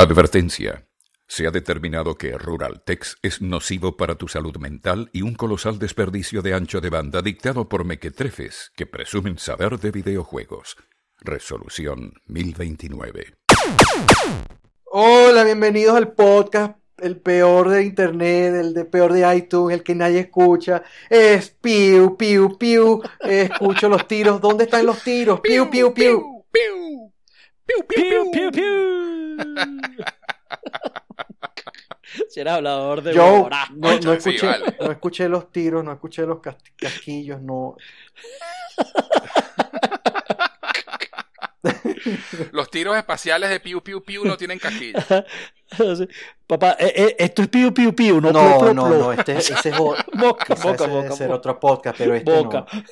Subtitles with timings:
[0.00, 0.86] Advertencia.
[1.26, 6.40] Se ha determinado que Ruraltex es nocivo para tu salud mental y un colosal desperdicio
[6.40, 10.76] de ancho de banda dictado por mequetrefes que presumen saber de videojuegos.
[11.18, 13.34] Resolución 1029.
[14.84, 19.96] Hola, bienvenidos al podcast, el peor de internet, el de peor de iTunes, el que
[19.96, 20.84] nadie escucha.
[21.10, 23.02] Es piu, piu, piu.
[23.18, 24.40] Escucho los tiros.
[24.40, 25.40] ¿Dónde están los tiros?
[25.40, 26.44] Piu, piu, piu.
[26.52, 27.12] Piu,
[27.66, 29.17] piu, piu, piu, piu.
[32.30, 34.76] Si eres hablador de Yo no, no Sí, escuché, vale.
[34.80, 37.76] no escuché los tiros, no escuché los cas- casquillos, no.
[42.52, 44.98] Los tiros espaciales de Piu Piu Piu no tienen casquillo.
[45.76, 46.08] Sí.
[46.46, 48.98] Papá, eh, eh, esto es piu, piu, piu, no No, plo, plo, no, plo.
[48.98, 51.36] no, este, ese es Boca, boca, ese debe boca, ser boca.
[51.36, 52.64] otro podcast, pero este Boca.
[52.72, 52.82] no.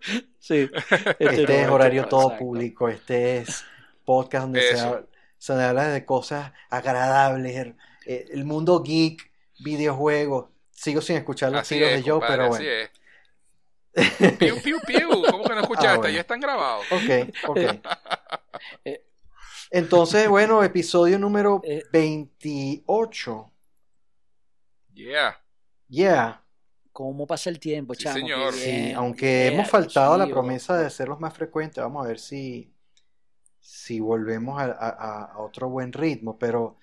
[0.40, 0.68] Sí.
[1.20, 2.44] Este no, es horario no, todo exacto.
[2.44, 3.64] público, este es
[4.04, 5.02] podcast donde se habla,
[5.42, 7.74] se habla de cosas agradables,
[8.06, 10.50] eh, el mundo geek, videojuegos.
[10.70, 12.88] Sigo sin escuchar los Así tiros es, de Joe, compadre, pero así bueno.
[14.24, 14.36] es.
[14.38, 15.88] Piu Piu Piu, ¿cómo que no escuchaste?
[15.88, 16.08] Ah, bueno.
[16.08, 16.86] Ahí están grabados.
[16.92, 17.58] Ok, ok.
[18.84, 19.04] Eh.
[19.70, 21.82] Entonces, bueno, episodio número Eh.
[21.92, 23.50] 28.
[24.94, 25.40] Yeah.
[25.88, 26.44] Yeah.
[26.92, 28.16] ¿Cómo pasa el tiempo, Sí, chamo?
[28.18, 28.52] señor.
[28.54, 32.08] Sí, aunque Yeah, hemos faltado a la promesa de ser los más frecuentes, vamos a
[32.08, 32.72] ver si,
[33.62, 36.38] si volvemos a, a- a otro buen ritmo.
[36.38, 36.76] Pero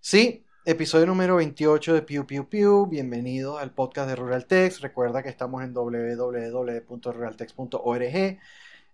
[0.00, 2.86] sí, episodio número 28 de Piu Piu Piu.
[2.86, 4.80] Bienvenidos al podcast de Ruraltex.
[4.80, 8.38] Recuerda que estamos en www.ruraltex.org.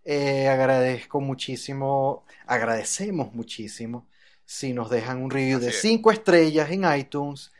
[0.09, 4.07] Eh, agradezco muchísimo, agradecemos muchísimo
[4.45, 5.83] si nos dejan un review de Así es.
[5.83, 7.53] 5 estrellas en iTunes.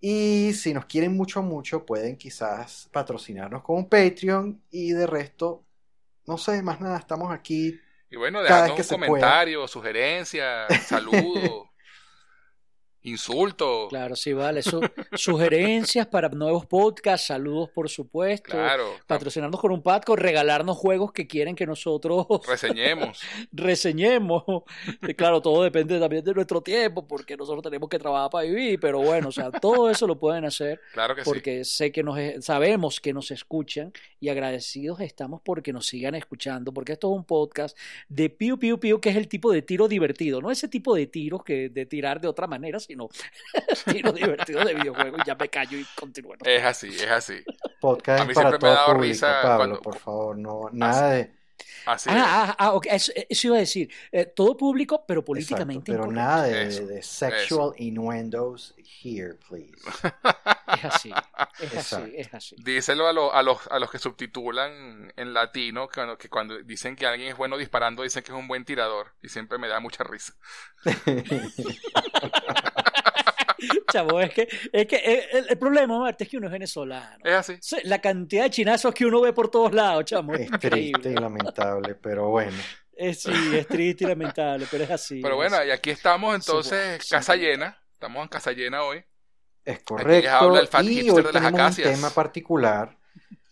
[0.00, 4.60] Y si nos quieren mucho, mucho, pueden quizás patrocinarnos con un Patreon.
[4.70, 5.64] Y de resto,
[6.26, 7.78] no sé, más nada, estamos aquí.
[8.12, 11.70] Y bueno, dejando un comentario, sugerencia, saludo,
[13.02, 13.88] insulto.
[13.88, 14.62] Claro, sí, vale.
[14.62, 14.80] Su-
[15.14, 18.50] sugerencias para nuevos podcasts, saludos, por supuesto.
[18.52, 18.84] Claro.
[19.06, 23.20] Patrocinarnos con un Patco, regalarnos juegos que quieren que nosotros Reseñemos.
[23.52, 24.44] reseñemos.
[25.02, 28.78] Y claro, todo depende también de nuestro tiempo, porque nosotros tenemos que trabajar para vivir,
[28.80, 31.24] pero bueno, o sea, todo eso lo pueden hacer Claro que sí.
[31.30, 36.72] porque sé que nos sabemos que nos escuchan y agradecidos estamos porque nos sigan escuchando,
[36.72, 37.76] porque esto es un podcast
[38.08, 41.06] de piu piu piu que es el tipo de tiro divertido, no ese tipo de
[41.06, 43.08] tiros que de tirar de otra manera, sino
[43.92, 46.34] tiros divertidos de videojuegos y ya me callo y continúo.
[46.34, 46.50] ¿no?
[46.50, 47.42] Es así, es así.
[47.80, 50.38] Podcast A mí para siempre me ha todo dado público, risa Pablo, cuando- por favor,
[50.38, 51.42] no, nada de.
[51.86, 52.10] Así.
[52.12, 55.92] Ah, ah, ah, ok, eso, eso iba a decir, eh, todo público, pero Exacto, políticamente
[55.92, 56.20] pero incorrecto.
[56.22, 59.72] nada de, Eso, de sexual innuendos here, please.
[60.76, 61.10] Es así,
[61.58, 62.10] es así, Exacto.
[62.14, 62.56] es así.
[62.58, 66.58] Díselo a, lo- a, los, a los que subtitulan en latino, que, cuando- que cuando
[66.62, 69.14] dicen que alguien es bueno disparando, dicen que es un buen tirador.
[69.22, 70.34] Y siempre me da mucha risa.
[73.92, 77.24] Chavo, es que, es que eh, el, el problema, Marta, es que uno es venezolano.
[77.24, 77.56] Es así.
[77.60, 81.10] Sí, La cantidad de chinazos que uno ve por todos lados, chamo, es Es triste
[81.10, 82.56] y lamentable, pero bueno.
[82.94, 85.20] Es, sí, es triste y lamentable, pero es así.
[85.22, 85.68] Pero bueno, así.
[85.68, 87.10] y aquí estamos entonces, sí.
[87.10, 87.78] casa llena.
[87.94, 89.04] Estamos en casa llena hoy.
[89.64, 90.30] Es les correcto.
[90.30, 92.98] habla el fat y hoy de las tenemos un tema particular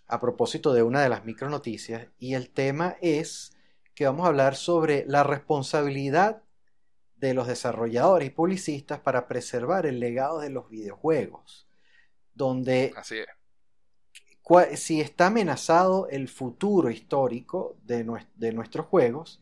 [0.08, 2.08] a propósito de una de las micronoticias.
[2.18, 3.56] Y el tema es
[3.94, 6.42] que vamos a hablar sobre la responsabilidad
[7.20, 11.68] de los desarrolladores y publicistas para preservar el legado de los videojuegos.
[12.34, 13.26] Donde Así es.
[14.42, 19.40] cua- si está amenazado el futuro histórico de, de nuestros juegos,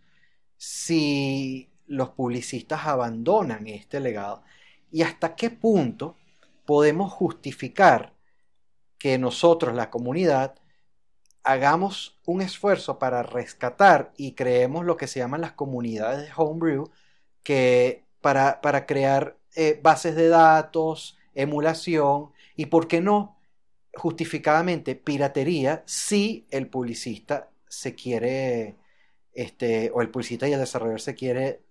[0.57, 4.43] si los publicistas abandonan este legado
[4.91, 6.17] y hasta qué punto
[6.67, 8.15] podemos justificar
[8.99, 10.57] que nosotros, la comunidad,
[11.45, 16.91] hagamos un esfuerzo para rescatar y creemos lo que se llaman las comunidades de homebrew,
[17.49, 23.39] que para, para crear eh, bases de datos, emulación y, ¿por qué no?
[23.95, 28.77] justificadamente piratería si el publicista se quiere,
[29.33, 31.63] este, o el publicista y el desarrollador se quiere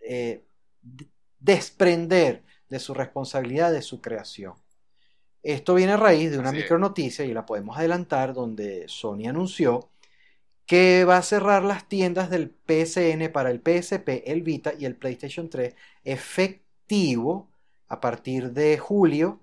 [0.00, 0.42] eh,
[1.38, 4.54] desprender de su responsabilidad de su creación.
[5.42, 9.90] Esto viene a raíz de una micronoticia y la podemos adelantar donde Sony anunció
[10.66, 14.96] que va a cerrar las tiendas del PSN para el PSP, el Vita y el
[14.96, 15.74] PlayStation 3
[16.04, 17.48] efectivo
[17.88, 19.40] a partir de julio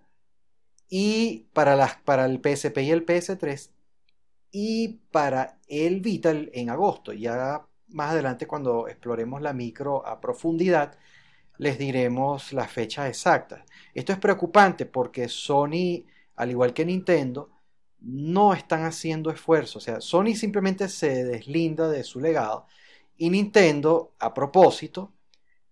[0.89, 3.69] y para, las, para el PSP y el PS3
[4.51, 7.13] y para el Vita en agosto.
[7.13, 10.97] Ya más adelante cuando exploremos la micro a profundidad
[11.57, 13.63] les diremos las fechas exactas.
[13.93, 16.05] Esto es preocupante porque Sony,
[16.35, 17.52] al igual que Nintendo,
[18.03, 19.77] no están haciendo esfuerzos.
[19.77, 22.67] O sea, Sony simplemente se deslinda de su legado
[23.17, 25.13] y Nintendo, a propósito,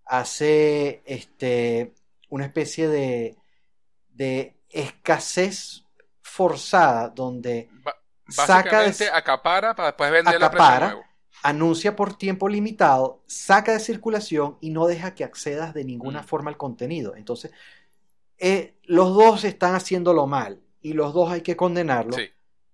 [0.05, 1.93] hace este,
[2.29, 3.37] una especie de,
[4.09, 5.85] de escasez
[6.21, 7.95] forzada donde Ba-
[8.29, 10.85] saca de, acapara para después venderla a Acapara.
[10.87, 11.03] nuevo.
[11.43, 16.25] anuncia por tiempo limitado, saca de circulación y no deja que accedas de ninguna Mm.
[16.25, 17.15] forma al contenido.
[17.15, 17.51] Entonces,
[18.37, 22.29] eh, los dos están haciéndolo mal y los dos hay que condenarlos, Sí.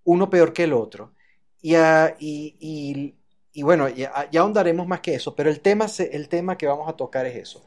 [0.06, 1.13] uno peor que el otro.
[1.62, 3.15] Y, y- y-
[3.54, 6.88] y bueno, ya, ya ahondaremos más que eso, pero el tema, el tema que vamos
[6.88, 7.65] a tocar es eso.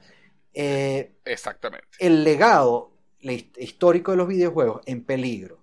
[0.52, 1.87] Eh, Exactamente.
[1.98, 5.58] el legado histórico de los videojuegos en peligro.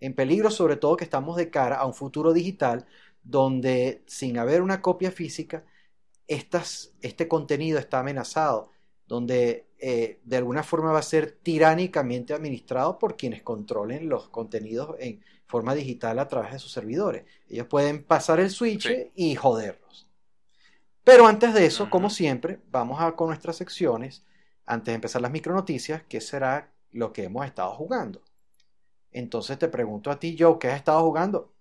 [0.00, 2.86] En peligro sobre todo que estamos de cara a un futuro digital
[3.22, 5.64] donde sin haber una copia física,
[6.26, 8.70] estas, este contenido está amenazado,
[9.12, 14.96] donde eh, de alguna forma va a ser tiránicamente administrado por quienes controlen los contenidos
[15.00, 17.26] en forma digital a través de sus servidores.
[17.46, 19.10] Ellos pueden pasar el switch Sí.
[19.14, 20.08] y joderlos.
[21.04, 24.24] Pero antes de eso, como siempre, vamos a con nuestras secciones
[24.64, 28.22] antes de empezar las micronoticias, ¿qué será lo que hemos estado jugando?
[29.10, 31.52] Entonces te pregunto a ti, Joe, ¿qué has estado jugando?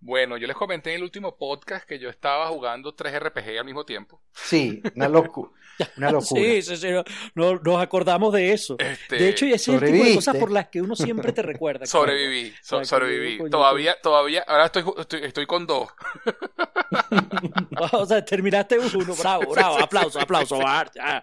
[0.00, 3.64] Bueno, yo les comenté en el último podcast que yo estaba jugando tres RPG al
[3.64, 4.22] mismo tiempo.
[4.32, 5.52] Sí, una, locu
[5.96, 6.40] una locura.
[6.40, 7.04] Sí, sí, sí, no-
[7.34, 8.76] no- nos acordamos de eso.
[8.78, 11.32] Este, De hecho, y ese es el tipo de cosas por las que uno siempre
[11.32, 11.84] te recuerda.
[11.86, 13.50] sobreviví, so- sobreviví.
[13.50, 15.88] todavía, todavía, ahora estoy, estoy, estoy con dos.
[17.92, 20.56] o sea, terminaste uno, bravo, bravo, sí, aplauso, sí, aplauso.
[20.56, 20.62] sí.
[20.62, 21.22] va, ya.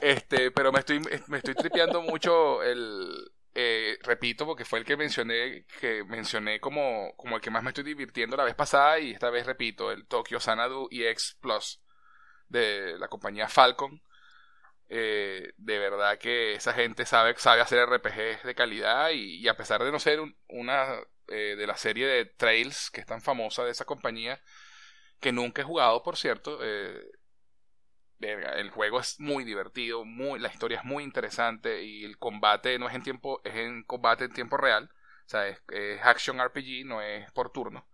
[0.00, 4.96] Este, pero me estoy, me estoy tripeando mucho el, eh, repito, porque fue el que
[4.96, 9.12] mencioné, que mencioné como, como el que más me estoy divirtiendo la vez pasada y
[9.12, 11.82] esta vez repito, el Tokyo Xanadu EX Plus
[12.48, 14.02] de la compañía Falcon.
[14.88, 19.82] Eh, de verdad que esa gente sabe, sabe hacer RPGs de calidad y, a pesar
[19.82, 23.64] de no ser un- una eh, de la serie de Trails que es tan famosa
[23.64, 24.42] de esa compañía,
[25.20, 27.02] que nunca he jugado, por cierto, eh,
[28.32, 32.88] el juego es muy divertido, muy, la historia es muy interesante y el combate no
[32.88, 34.90] es en tiempo, es en combate en tiempo real,
[35.26, 35.62] o sea, es,
[36.02, 37.88] action RPG, no es por turno.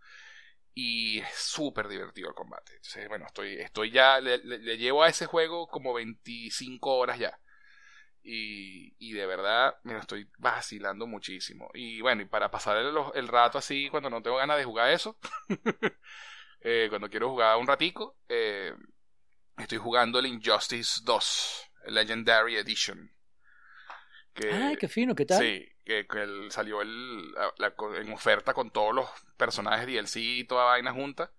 [0.74, 2.74] Y es súper divertido el combate.
[2.76, 7.18] Entonces, bueno, estoy, estoy ya, le, le- le llevo a ese juego como 25 horas
[7.18, 7.38] ya.
[8.22, 11.70] Y, y de verdad me lo estoy vacilando muchísimo.
[11.74, 14.90] Y bueno, y para pasar el, el rato así, cuando no tengo ganas de jugar
[14.90, 15.18] eso,
[16.60, 18.74] eh, cuando quiero jugar un ratico, eh,
[19.62, 23.10] estoy jugando el Injustice 2, el Legendary Edition.
[24.34, 25.38] Que, Ay, qué fino, ¿qué tal?
[25.42, 30.16] Sí, que, que el- salió el, la- la- en oferta con todos los personajes DLC
[30.20, 31.32] y toda vaina junta.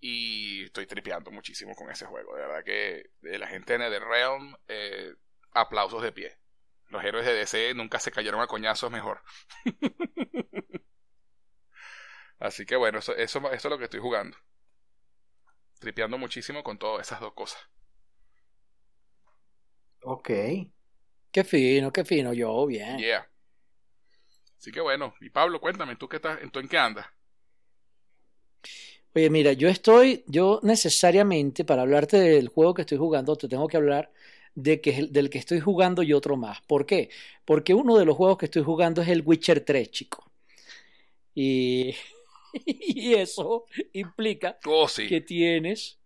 [0.00, 2.34] Y estoy tripeando muchísimo con ese juego.
[2.36, 5.14] De verdad que de la gente de NetherRealm, eh,
[5.52, 6.36] aplausos de pie.
[6.90, 9.22] Los héroes de DC nunca se cayeron a coñazos mejor.
[12.38, 14.36] Así que bueno, eso, eso, eso es lo que estoy jugando.
[15.78, 17.60] Tripeando muchísimo con todas esas dos cosas.
[20.02, 20.30] Ok.
[21.30, 22.98] Qué fino, qué fino, yo, bien.
[22.98, 23.28] Yeah.
[24.58, 27.06] Así que bueno, y Pablo, cuéntame, ¿tú, qué estás, ¿tú en qué andas?
[29.14, 33.68] Oye, mira, yo estoy, yo necesariamente para hablarte del juego que estoy jugando, te tengo
[33.68, 34.10] que hablar
[34.54, 36.60] de que, del que estoy jugando y otro más.
[36.62, 37.10] ¿Por qué?
[37.44, 40.30] Porque uno de los juegos que estoy jugando es el Witcher 3, chico.
[41.34, 41.94] Y,
[42.66, 45.06] y eso implica Oh, sí.
[45.08, 45.98] que tienes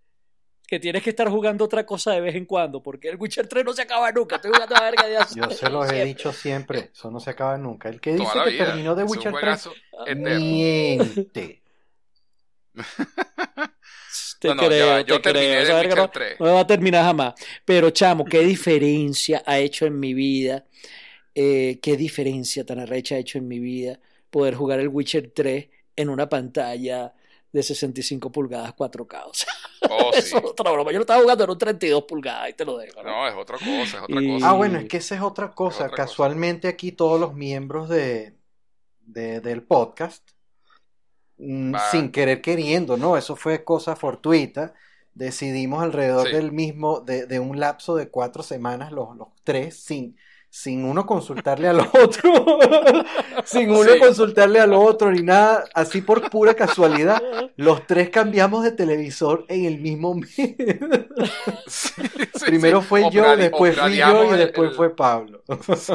[0.66, 3.64] que tienes que estar jugando otra cosa de vez en cuando, porque el Witcher 3
[3.64, 4.36] no se acaba nunca.
[4.36, 6.04] Estoy jugando a verga de hace- Yo se los he siempre.
[6.04, 7.88] dicho siempre, eso no se acaba nunca.
[7.88, 8.66] El que Toda dice que vida.
[8.66, 9.72] terminó de Es Witcher 3 juegazo
[10.06, 10.40] eterno.
[10.40, 11.62] miente.
[14.40, 15.56] Te No, no, ya creo, va, yo te terminé creo.
[15.58, 16.40] de Esa verga Witcher no- 3.
[16.40, 17.34] No va a terminar jamás.
[17.64, 20.64] Pero, chamo, qué diferencia ha hecho en mi vida.
[21.40, 25.68] eh, qué diferencia tan arrecha ha hecho en mi vida poder jugar el Witcher 3
[26.00, 27.12] en una pantalla
[27.52, 29.22] de 65 pulgadas 4K.
[29.26, 29.48] O sea,
[29.90, 30.18] Oh, sí.
[30.18, 30.90] eso es otra broma.
[30.92, 33.02] Yo lo estaba jugando en un 32 pulgadas y te lo dejo.
[33.02, 33.10] ¿no?
[33.10, 34.48] No, es otra cosa, es otra Y- cosa.
[34.50, 35.76] Ah, bueno, es que esa es otra cosa.
[35.84, 36.02] otra cosa.
[36.02, 38.34] Casualmente aquí todos los miembros de,
[39.02, 40.28] de- del podcast,
[41.38, 41.90] mm, Va.
[41.90, 43.16] sin querer queriendo, ¿no?
[43.16, 44.74] Eso fue cosa fortuita.
[45.14, 46.34] Decidimos alrededor Sí.
[46.34, 50.16] del mismo, de, de un lapso de cuatro semanas, los, los tres, sin,
[50.50, 52.58] sin uno consultarle al otro,
[53.44, 53.98] sin uno Sí.
[53.98, 57.22] consultarle al otro ni nada, así por pura casualidad,
[57.56, 60.34] los tres cambiamos de televisor en el mismo mes.
[61.66, 61.92] Sí,
[62.36, 62.86] sí, Primero sí.
[62.88, 65.42] fue yo, después fui yo y el- después el- fue Pablo.
[65.76, 65.92] Sí.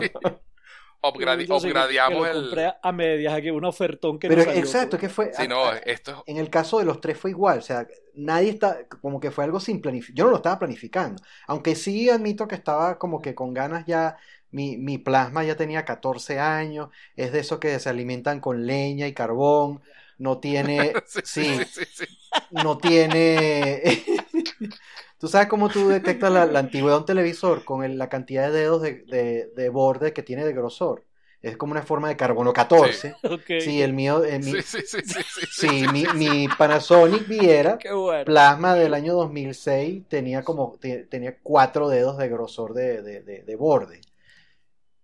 [1.05, 2.71] Upgrade- Yo sí que- lo el.
[2.81, 5.01] a medias aquí, un ofertón que Pero no salió, exacto, pues.
[5.01, 5.33] que fue.
[5.33, 8.87] Sí, no, esto En el caso de los tres fue igual, o sea, nadie está,
[9.01, 12.55] como que fue algo sin planificar, yo no lo estaba planificando, aunque sí admito que
[12.55, 14.15] estaba como que con ganas ya,
[14.53, 19.07] mi, mi plasma ya tenía 14 años, es de esos que se alimentan con leña
[19.07, 19.81] y carbón,
[20.17, 22.05] no tiene, Sí, sí, sí, sí, sí.
[22.49, 23.83] no tiene...
[25.17, 28.51] ¿Tú sabes cómo tú detectas la, la antigüedad de un televisor con el- la cantidad
[28.51, 31.05] de dedos de, de- de borde que tiene de grosor?
[31.41, 33.15] Es como una forma de carbono 14.
[33.23, 33.49] Ok.
[33.57, 37.79] Sí, el mío, el mi- Sí, sí, sí, sí, sí, sí, mi, mi Panasonic Viera
[37.93, 38.25] bueno.
[38.25, 43.43] Plasma del año 2006 tenía como te- tenía cuatro dedos de grosor de, de- de-
[43.43, 44.01] de borde.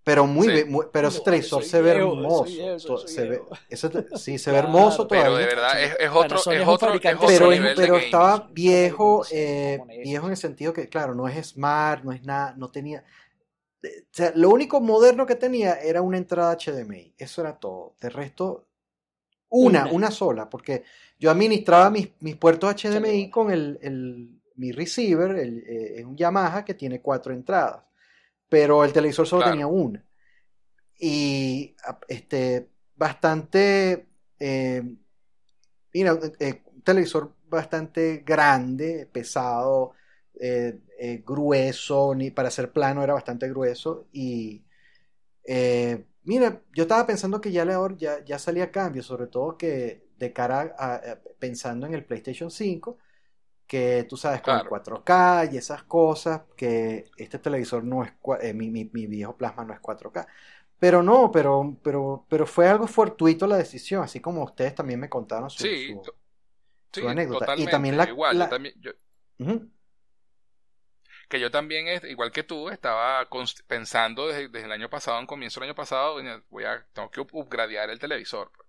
[0.09, 0.65] Pero muy, Sí.
[0.65, 2.97] muy- pero se ve hermoso.
[3.07, 3.41] se ve,
[4.17, 5.39] sí, se ve hermoso Pero todavía.
[5.47, 9.79] de verdad es, es otro, es otro, es otro pero, nivel pero estaba viejo, eh,
[10.03, 13.03] viejo en el sentido que, claro, no es smart, no es nada, no tenía.
[13.83, 17.13] eh, O sea, lo único moderno que tenía era una entrada HDMI.
[17.17, 17.95] Eso era todo.
[18.01, 18.65] De resto,
[19.49, 19.91] una, Una.
[19.93, 20.83] una sola, porque
[21.19, 26.17] yo administraba mis, mis puertos HDMI con el, el- mi receiver, el, eh, es un
[26.17, 27.83] Yamaha que tiene cuatro entradas,
[28.49, 29.53] pero el televisor solo Claro.
[29.53, 30.03] tenía una.
[30.99, 34.07] Y a- este, bastante,
[34.39, 34.83] eh,
[35.93, 39.93] mira, eh, un televisor bastante grande, pesado,
[40.39, 44.63] eh, eh, grueso, ni para ser plano era bastante grueso y
[45.45, 50.07] eh, mira, yo estaba pensando que ya, le- ya, ya salía cambio, sobre todo que
[50.17, 52.97] de cara a, a- pensando en el PlayStation 5,
[53.69, 54.69] que tú sabes, con el Claro.
[54.69, 59.65] 4K y esas cosas, que este televisor no es, eh, mi, mi- mi viejo plasma
[59.65, 60.27] no es 4K.
[60.79, 65.09] Pero no, pero, pero, pero fue algo fortuito la decisión, así como ustedes también me
[65.09, 66.15] contaron su, Sí, su- to-
[66.93, 67.55] su sí, anécdota.
[67.57, 68.91] Y también la- igual, la- yo también, yo-
[71.29, 73.27] que yo también, igual que tú, estaba
[73.67, 77.09] pensando desde, desde el año pasado, en comienzo del año pasado, "Coño, voy a, tengo
[77.11, 78.51] que up- upgradear el televisor.
[78.55, 78.68] pues".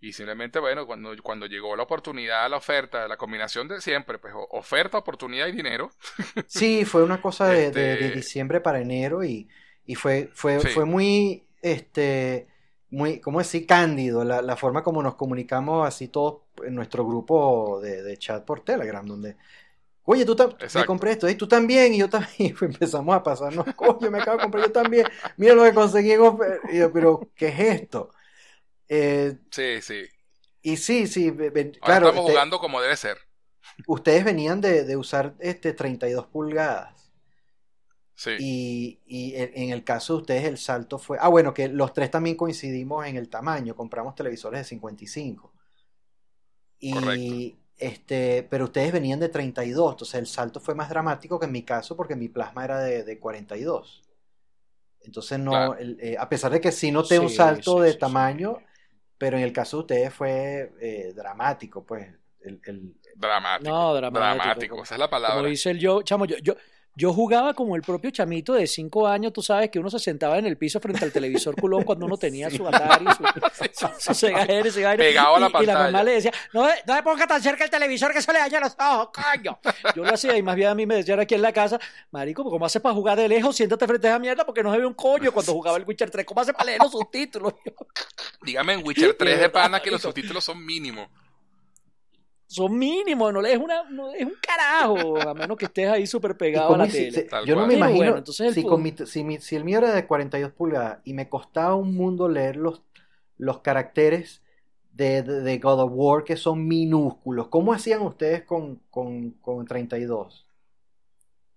[0.00, 4.34] Y simplemente, bueno, cuando, cuando llegó la oportunidad, la oferta, la combinación de siempre, pues
[4.50, 5.90] oferta, oportunidad y dinero,
[6.46, 9.48] Sí, fue una cosa de, de- de Este- diciembre para enero y,
[9.86, 10.68] y fue, fue, Sí.
[10.68, 12.48] fue muy, este,
[12.90, 13.66] muy, ¿cómo decir?
[13.66, 18.44] Cándido, la, la forma como nos comunicamos así todos en nuestro grupo de, de chat
[18.44, 19.36] por Telegram, donde,
[20.04, 20.36] oye, tú
[20.74, 24.18] me compré esto, y tú también, y yo también, y empezamos a pasarnos, coño, me
[24.20, 26.60] acabo de comprar yo también, mira lo que conseguí en ofer-".
[26.72, 28.10] Y yo, pero, ¿qué es esto?
[28.88, 30.06] Eh, sí, sí.
[30.62, 31.32] y sí, sí,
[31.80, 33.16] Ahora claro, estamos este, jugando como debe ser.
[33.86, 37.10] ustedes venían de, de usar este 32 pulgadas.
[38.14, 41.18] Sí, Y, y en en el caso de ustedes el salto fue...
[41.20, 45.52] Ah, bueno, que los tres también coincidimos en el tamaño, compramos televisores de 55.
[46.78, 47.46] Y Correcto.
[47.78, 51.62] este, pero ustedes venían de 32, entonces el salto fue más dramático que en mi
[51.64, 54.02] caso porque mi plasma era de, de 42.
[55.02, 55.76] Entonces no, Claro.
[55.76, 57.94] el- eh, a pesar de que sí noté un Sí, salto sí, de sí.
[57.94, 58.64] tamaño,
[59.18, 62.08] pero en el caso de ustedes fue eh, dramático, pues.
[62.40, 63.70] El, el- dramático.
[63.70, 64.24] No, dramático.
[64.24, 65.48] Dramático, como- esa es la Como palabra.
[65.48, 66.54] dice el yo, chamo, yo, yo,
[66.98, 70.38] yo jugaba como el propio chamito de cinco años, tú sabes que uno se sentaba
[70.38, 74.14] en el piso frente al televisor culón cuando uno tenía su Atari, su, su, su
[74.14, 76.04] Sega Genesis, y vaina, Pegado a la y, y la mamá pantalla.
[76.04, 78.74] le decía, no, no me ponga tan cerca el televisor que se le daña los
[78.80, 79.58] ojos, coño.
[79.94, 81.78] Yo lo hacía y más bien a mí me decían aquí en la casa,
[82.10, 83.54] marico, ¿cómo haces para jugar de lejos?
[83.54, 86.10] Siéntate frente a esa mierda porque no se ve un coño cuando jugaba el Witcher
[86.10, 86.24] 3.
[86.24, 87.52] ¿Cómo haces para leer los subtítulos?
[88.40, 91.08] Dígame en Witcher 3 de pana que los subtítulos son mínimos.
[92.56, 96.36] Son mínimos, no lees una, no es un carajo, a menos que estés ahí súper
[96.36, 97.12] pegado a la hici- tele.
[97.12, 99.64] se- yo no me imagino bueno, entonces el si, con mi, si, mi- si el
[99.64, 102.82] mío era de 42 pulgadas y me costaba un mundo leer los,
[103.36, 104.42] los caracteres
[104.92, 107.48] de, de- de God of War que son minúsculos.
[107.48, 110.46] ¿Cómo hacían ustedes con, con, con 32?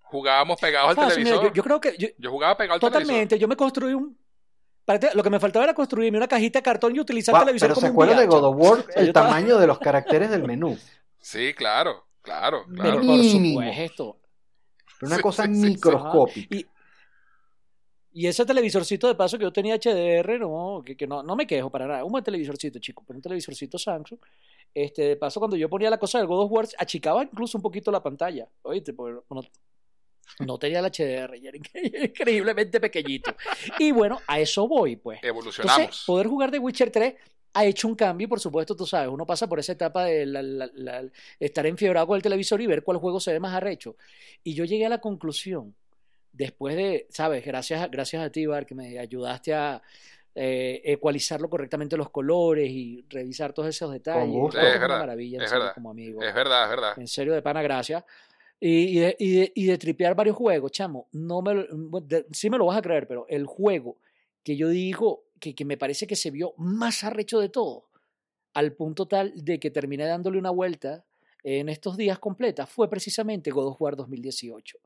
[0.01, 1.49] Jugábamos pegados al Fácil, mira, televisor.
[1.49, 3.03] yo, yo creo que yo- Yo jugaba pegado al televisor.
[3.05, 4.17] totalmente, yo me construí un...
[5.13, 7.75] Lo que me faltaba era construirme una cajita de cartón y utilizar el televisor pero
[7.75, 8.25] como ¿se un acuerdan de.
[8.27, 8.85] God of War?
[8.95, 10.77] el estaba- tamaño de los caracteres del menú.
[11.19, 12.95] Sí, claro, claro, Pero claro.
[12.97, 13.61] por Mínimo.
[13.61, 14.17] supuesto.
[15.01, 15.65] Una Sí, cosa sí, sí, sí.
[15.69, 16.55] microscópica.
[16.55, 16.65] Y,
[18.11, 21.45] y ese televisorcito de paso que yo tenía HDR, no, que, que no, no me
[21.45, 22.03] quejo para nada.
[22.03, 24.19] Un buen televisorcito, chico, pero un televisorcito Samsung.
[24.73, 27.61] Este, de paso, cuando yo ponía la cosa del God of War, achicaba incluso un
[27.61, 28.47] poquito la pantalla.
[28.63, 29.41] Oíste, porque no,
[30.39, 33.35] no tenía el HDR, y era incre- increíblemente pequeñito.
[33.77, 35.19] Y bueno, a eso voy, pues.
[35.23, 35.79] Evolucionamos.
[35.79, 37.15] Entonces, poder jugar de Witcher 3
[37.53, 40.25] ha hecho un cambio, y por supuesto, tú sabes, uno pasa por esa etapa de
[40.25, 41.03] la- la- la-
[41.39, 43.95] estar enfiebrado con el televisor y ver cuál juego se ve más arrecho.
[44.43, 45.73] Y yo llegué a la conclusión,
[46.31, 49.81] después de, sabes, gracias, a- gracias a ti, Bar, que me ayudaste a
[50.35, 54.29] eh, ecualizarlo correctamente los colores y revisar todos esos detalles.
[54.31, 54.57] gusto.
[54.59, 55.73] Esto Sí, es una verdad, maravilla, es verdad.
[55.73, 56.21] como amigo.
[56.21, 56.93] Es verdad, es verdad.
[56.97, 58.03] En serio, de pana, gracias.
[58.59, 62.25] Y, y de, y, de, y de tripear varios juegos, chamo, no me, lo- de-
[62.31, 63.97] sí me lo vas a creer, pero el juego
[64.43, 67.85] que yo digo que, que me parece que se vio más arrecho de todo,
[68.53, 71.05] al punto tal de que terminé dándole una vuelta
[71.43, 74.77] en estos días completa, fue precisamente God of War 2018.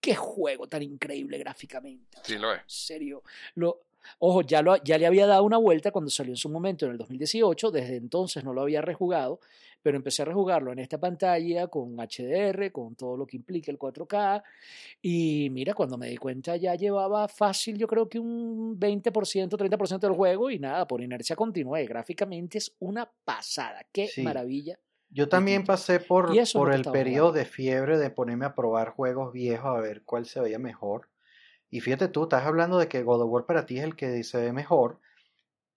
[0.00, 2.18] Qué juego tan increíble gráficamente.
[2.24, 2.60] Sí lo es.
[2.62, 3.22] En serio.
[3.54, 3.82] Lo,
[4.18, 6.92] Ojo, ya, lo, ya le había dado una vuelta cuando salió en su momento en
[6.92, 9.40] el 2018, desde entonces no lo había rejugado,
[9.82, 13.78] pero empecé a rejugarlo en esta pantalla con HDR, con todo lo que implica el
[13.78, 14.42] 4K,
[15.02, 20.06] y mira, cuando me di cuenta ya llevaba fácil, yo creo que un 20%, 30%
[20.06, 21.86] del juego, y nada, por inercia continué.
[21.86, 24.22] Gráficamente es una pasada, qué Sí.
[24.22, 24.78] maravilla.
[25.12, 27.32] Yo también pasé por, por el periodo jugando.
[27.32, 31.08] de fiebre de ponerme a probar juegos viejos a ver cuál se veía mejor.
[31.68, 34.22] Y fíjate tú, estás hablando de que God of War para ti es el que
[34.22, 35.00] se ve mejor.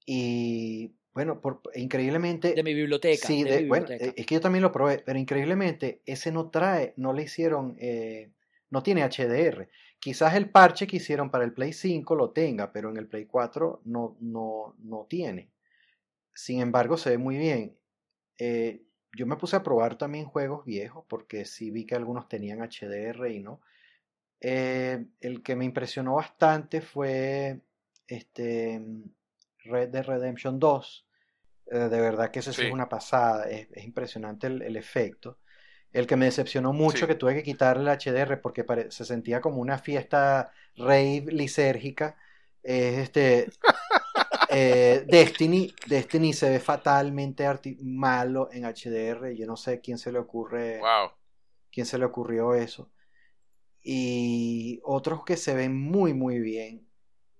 [0.05, 2.53] Y bueno, por, increíblemente...
[2.53, 3.27] De mi biblioteca.
[3.27, 4.05] Sí, de de- mi biblioteca.
[4.05, 7.75] eh, es que yo también lo probé, pero increíblemente ese no trae, no le hicieron,
[7.79, 8.31] eh,
[8.71, 9.69] no tiene HDR.
[9.99, 13.25] Quizás el parche que hicieron para el Play 5 lo tenga, pero en el Play
[13.25, 15.49] 4 no, no, no tiene.
[16.33, 17.77] Sin embargo, se ve muy bien.
[18.39, 18.83] Eh,
[19.17, 23.31] yo me puse a probar también juegos viejos porque sí vi que algunos tenían HDR
[23.33, 23.61] y no.
[24.41, 27.61] Eh, el que me impresionó bastante fue
[28.07, 28.81] este
[29.65, 31.07] Red Dead Redemption 2.
[31.71, 35.39] Eh, de verdad que ese sí es una pasada, es, es impresionante el, el efecto.
[35.91, 37.07] El que me decepcionó mucho Sí.
[37.07, 42.17] que tuve que quitarle el HDR porque se sentía como una fiesta rave lisérgica.
[42.63, 43.49] Es este
[44.49, 45.73] eh, Destiny.
[45.87, 47.47] Destiny se ve fatalmente
[47.81, 49.35] malo en HDR.
[49.35, 51.11] Yo no sé quién se le ocurre Wow.
[51.71, 52.89] quién se le ocurrió eso.
[53.83, 56.87] Y otros que se ven muy muy bien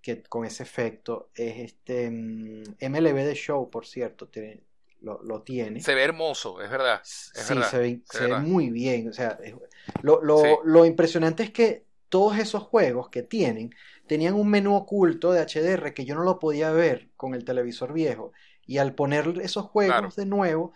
[0.03, 4.61] que con ese efecto es este mm, MLB The Show, por cierto, tiene-
[5.01, 5.81] lo, lo tiene.
[5.81, 7.01] Se ve hermoso, es verdad.
[7.03, 9.09] Sí, verdad, se ve, muy bien.
[9.09, 9.55] O sea, es-
[10.01, 10.47] lo, lo- Sí.
[10.65, 13.73] lo impresionante es que todos esos juegos que tienen
[14.05, 17.91] tenían un menú oculto de HDR que yo no lo podía ver con el televisor
[17.93, 18.31] viejo.
[18.65, 20.09] Y al poner esos juegos Claro.
[20.15, 20.73] de nuevo,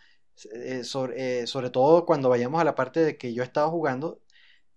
[0.53, 4.19] eh, sobre, eh, sobre todo cuando vayamos a la parte de que yo estaba jugando,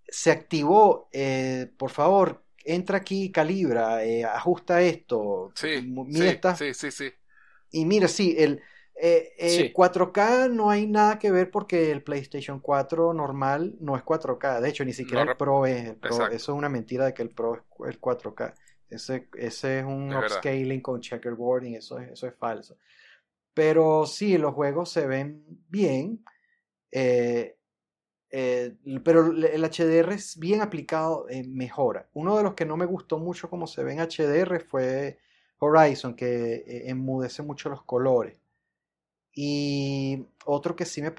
[0.07, 6.73] se activó, eh, por favor, entra aquí, calibra, eh, ajusta esto, Sí, mira esta- sí,
[6.73, 7.11] sí, sí.
[7.71, 8.61] y mira, sí, el
[9.03, 9.73] eh, eh, Sí.
[9.73, 14.61] 4K no hay nada que ver porque el PlayStation 4 normal no es 4K.
[14.61, 15.87] De hecho, ni siquiera No el Pro es.
[15.87, 18.53] El Pro, eso es una mentira de que el Pro es el 4K.
[18.89, 20.25] Ese, ese es un Es verdad.
[20.37, 22.77] upscaling con checkerboarding, eso es, eso es falso.
[23.53, 26.23] Pero sí, los juegos se ven bien.
[26.91, 27.57] eh,
[28.31, 32.09] eh, pero el HDR es bien aplicado, eh, mejora.
[32.13, 35.19] Uno de los que no me gustó mucho como se ve en HDR fue
[35.59, 38.39] Horizon, que eh, enmudece mucho los colores.
[39.33, 41.13] Y otro que sí me,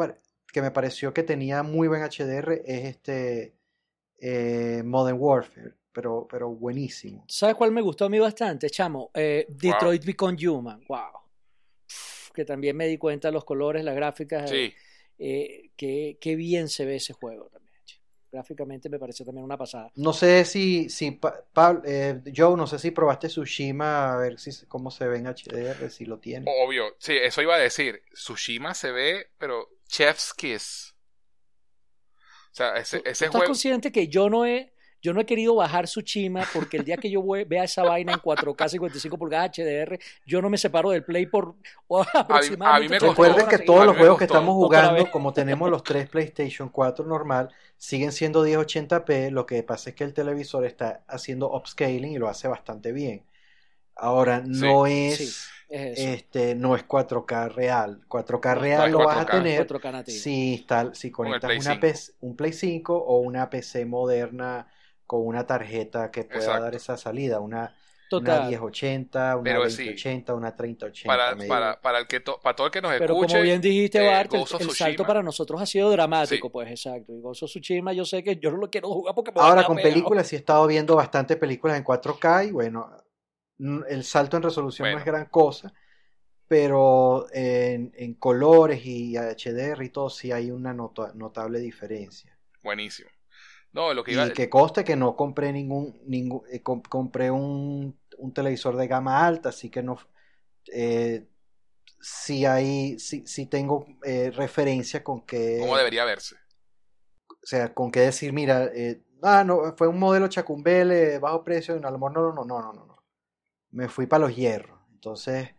[0.52, 3.54] que me pareció que tenía muy buen HDR es este
[4.18, 7.24] eh, Modern Warfare, pero, pero buenísimo.
[7.28, 9.10] ¿Sabes cuál me gustó a mí bastante, chamo?
[9.14, 10.84] Eh, Detroit Become Human.
[10.88, 11.20] Wow.
[11.86, 14.50] Pff, Que también me di cuenta de los colores, las gráficas.
[14.52, 14.74] eh,
[15.18, 15.61] Sí.
[15.76, 17.72] Qué, qué bien se ve ese juego también.
[18.30, 19.90] Gráficamente me pareció también una pasada.
[19.94, 24.38] No sé si, si Pa- Pablo- eh, Joe, no sé si probaste Tsushima, a ver
[24.40, 26.50] si, cómo se ve en HDR, si lo tiene.
[26.64, 28.02] Obvio, sí, eso iba a decir.
[28.14, 30.94] Tsushima se ve, pero Chef's Kiss.
[32.52, 33.46] O sea, ese, ¿Tú- tú ese ¿Estás juego.
[33.46, 37.10] consciente que yo no he, yo no he querido bajar Tsushima porque el día que
[37.10, 41.04] yo voy- vea esa vaina en 4K 55 pulgadas HDR, yo no me separo del
[41.04, 41.56] Play por
[41.88, 43.22] o, aproximadamente me tres costó.
[43.24, 47.50] Recuerden que todos los juegos que estamos jugando, como tenemos los tres PlayStation 4 normal,
[47.76, 49.30] siguen siendo 1080p.
[49.30, 53.24] Lo que pasa es que el televisor está haciendo upscaling y lo hace bastante bien.
[53.94, 55.24] Ahora, no es, Sí,
[55.68, 56.10] es eso.
[56.10, 58.02] este, no es 4K real.
[58.08, 59.30] 4K No, real no lo vas a 4K.
[59.30, 60.18] tener 4K nativo.
[60.18, 61.80] si, está, si conectas Play una 5.
[61.80, 64.66] PC un Play 5 o una PC moderna
[65.12, 66.62] con una tarjeta que pueda Exacto.
[66.64, 67.38] dar esa salida.
[67.38, 67.76] Una, una
[68.08, 68.48] Total.
[68.48, 69.84] 1080, una Pero sí.
[69.84, 71.06] 2080, una 3080.
[71.06, 73.32] Para, para, para, el que to- para todo el que nos Pero escuche.
[73.34, 76.50] como bien dijiste, eh, Bart, el, salto para nosotros ha sido dramático, Sí.
[76.52, 77.12] pues exacto.
[77.12, 79.76] Y of Tsushima yo sé que yo no lo quiero jugar porque me Ahora con
[79.76, 79.92] pegado.
[79.94, 82.90] películas sí he estado viendo bastante películas en 4K y bueno,
[83.58, 85.72] n- el salto en resolución no es gran cosa,
[86.48, 92.36] pero en, en colores y HDR y todo sí hay una nota- notable diferencia.
[92.62, 93.08] Buenísimo.
[93.72, 97.30] No, lo que iba Y que conste que no compré ningún, ningún eh, com- compré
[97.30, 99.98] un, un televisor de gama alta, así que no,
[100.72, 101.26] eh,
[102.00, 106.36] sí hay, sí, sí tengo eh, referencia con que, cómo debería verse.
[107.28, 111.74] o sea, con qué decir, mira, eh, ah, no, fue un modelo Chacumbele, bajo precio,
[111.74, 113.02] a lo mejor no, no, no, no, no, no.
[113.72, 114.80] Me fui para los hierros.
[114.92, 115.50] Entonces,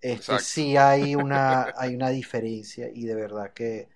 [0.00, 0.46] este, Exacto.
[0.46, 3.88] sí hay una, hay una diferencia y de verdad que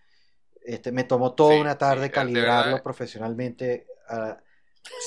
[0.66, 3.86] este, me tomó toda Sí, una tarde sí, calibrarlo profesionalmente.
[4.08, 4.38] ah,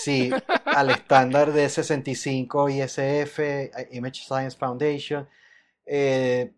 [0.04, 0.32] sí,
[0.66, 3.40] al estándar de 65 ISF,
[3.92, 5.28] Image Science Foundation.
[5.86, 6.54] eh,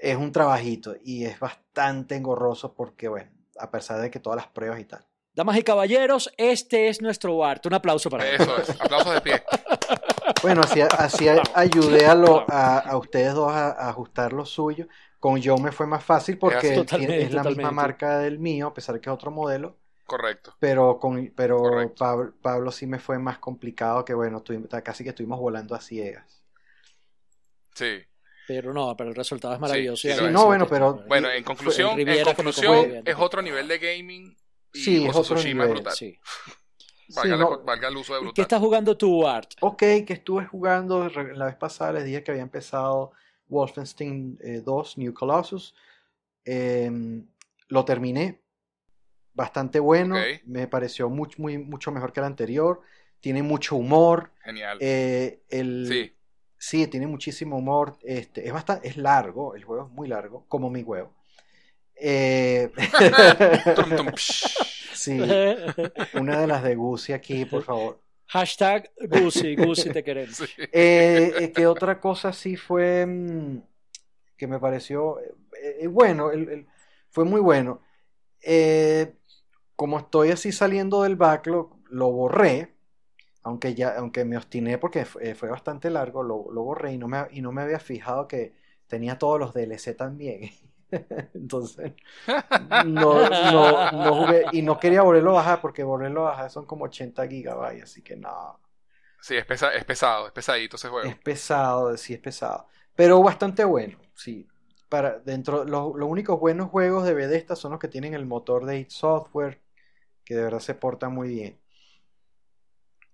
[0.00, 4.46] es un trabajito y es bastante engorroso porque, bueno, a pesar de que todas las
[4.48, 5.04] pruebas y tal.
[5.34, 7.64] Damas y caballeros, este es nuestro Bart.
[7.66, 8.36] Un aplauso para él.
[8.38, 8.70] Eso es.
[8.80, 9.42] Aplausos de pie.
[10.42, 14.86] Bueno, así, así ayudé a, lo, a, a ustedes dos a, a ajustar lo suyo.
[15.20, 18.74] Con Joe me fue más fácil porque Totalmente, es la misma marca del mío, a
[18.74, 19.76] pesar que es otro modelo.
[20.06, 20.54] Correcto.
[20.58, 21.94] Pero con pero Correcto.
[21.98, 25.80] Pablo, Pablo sí me fue más complicado que bueno, tuvimos- casi que estuvimos volando a
[25.80, 26.42] ciegas.
[27.74, 28.00] Sí.
[28.48, 30.08] Pero no, pero el resultado es maravilloso.
[30.08, 33.02] Sí, no, bueno, pero- Bueno, en conclusión, en conclusión bien.
[33.06, 34.36] es otro nivel de gaming
[34.72, 35.92] y Sí, es otro Tsushima nivel, brutal.
[35.94, 36.18] Sí.
[37.14, 37.58] Valga, Sí, la- no.
[37.62, 38.34] valga el uso de ¿Y brutal.
[38.34, 39.50] qué estás jugando tú, Art?
[39.60, 43.12] Ok, que estuve jugando la vez pasada, les dije que había empezado
[43.50, 45.74] Wolfenstein eh, 2 New Colossus.
[46.44, 47.26] Em,
[47.68, 48.40] lo terminé.
[49.34, 50.16] Bastante bueno.
[50.46, 52.80] Me pareció mucho, muy, mucho mejor que el anterior.
[53.20, 54.32] Tiene mucho humor.
[54.42, 54.78] Genial.
[54.80, 56.16] Eh, el, sí.
[56.62, 57.96] Sí, tiene muchísimo humor.
[58.02, 61.14] Este, es bastante, es largo, el juego es muy largo, como mi huevo.
[61.94, 62.70] Eh,
[64.94, 65.18] sí,
[66.12, 67.98] una de las de Gucci aquí, por favor.
[68.32, 70.36] Hashtag Gucci, Gucci te queremos.
[70.36, 70.46] Sí.
[70.72, 73.62] Eh, eh, que otra cosa sí fue mm,
[74.36, 75.34] que me pareció eh,
[75.80, 76.66] eh, bueno, el- el-
[77.10, 77.82] fue muy bueno.
[78.42, 79.14] Eh,
[79.76, 82.74] como estoy así saliendo del backlog, lo borré,
[83.42, 87.08] aunque ya, aunque me obstiné porque fue, fue bastante largo, lo, lo borré y no
[87.08, 88.54] me, y no me había fijado que
[88.88, 90.50] tenía todos los DLC también.
[91.34, 91.92] Entonces,
[92.56, 96.66] no, no, no jugué y no quería volverlo a bajar porque volverlo a bajar son
[96.66, 98.60] como 80 gigabytes, así que no.
[99.20, 101.08] Sí, es, pesa- es pesado, es pesadito ese juego.
[101.08, 102.66] Es pesado, sí es pesado.
[102.94, 104.46] Pero bastante bueno, sí.
[104.88, 108.66] Para, dentro, los, los únicos buenos juegos de Bethesda son los que tienen el motor
[108.66, 109.62] de id Software,
[110.24, 111.60] que de verdad se porta muy bien.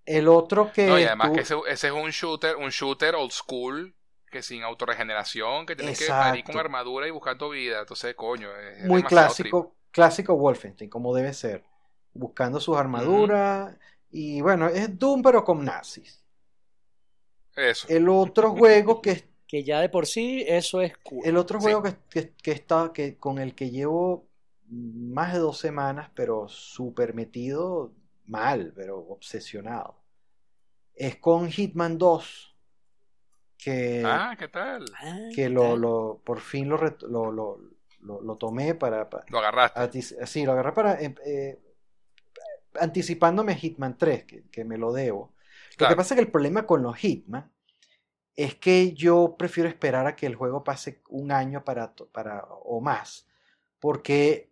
[0.07, 3.15] El otro que No, y además tú- que ese, ese es un shooter, un shooter
[3.15, 3.95] old school,
[4.37, 7.81] que sin autorregeneración, que tienes que ir con armadura y buscando vida.
[7.81, 11.65] Entonces, coño, es, muy clásico, clásico Wolfenstein, como debe ser.
[12.13, 13.77] Buscando sus armaduras.
[14.11, 16.23] Y bueno, es Doom, pero con nazis.
[17.55, 17.89] Eso.
[17.89, 21.25] El otro juego que Que ya de por sí eso es cool.
[21.25, 21.67] El otro Sí.
[21.67, 24.27] juego que, que, que está, que, con el que llevo
[24.69, 27.93] más de dos semanas, pero súper metido
[28.25, 30.03] mal, pero obsesionado,
[30.97, 32.56] es con Hitman 2,
[33.59, 34.85] que, Ah, ¿qué tal?
[35.01, 35.81] Ah, que ¿qué lo, tal?
[35.81, 37.61] lo- por fin lo, lo, lo,
[38.01, 39.79] lo- lo tomé para, para- Lo agarraste.
[40.27, 41.59] sí, lo agarré para eh, eh,
[42.81, 45.33] anticipándome a Hitman 3, que, que me lo debo.
[45.79, 47.51] Lo que pasa es que el problema con los Hitman
[48.37, 52.81] es que yo prefiero esperar a que el juego pase un año para, para, o
[52.81, 53.27] más,
[53.81, 54.51] porque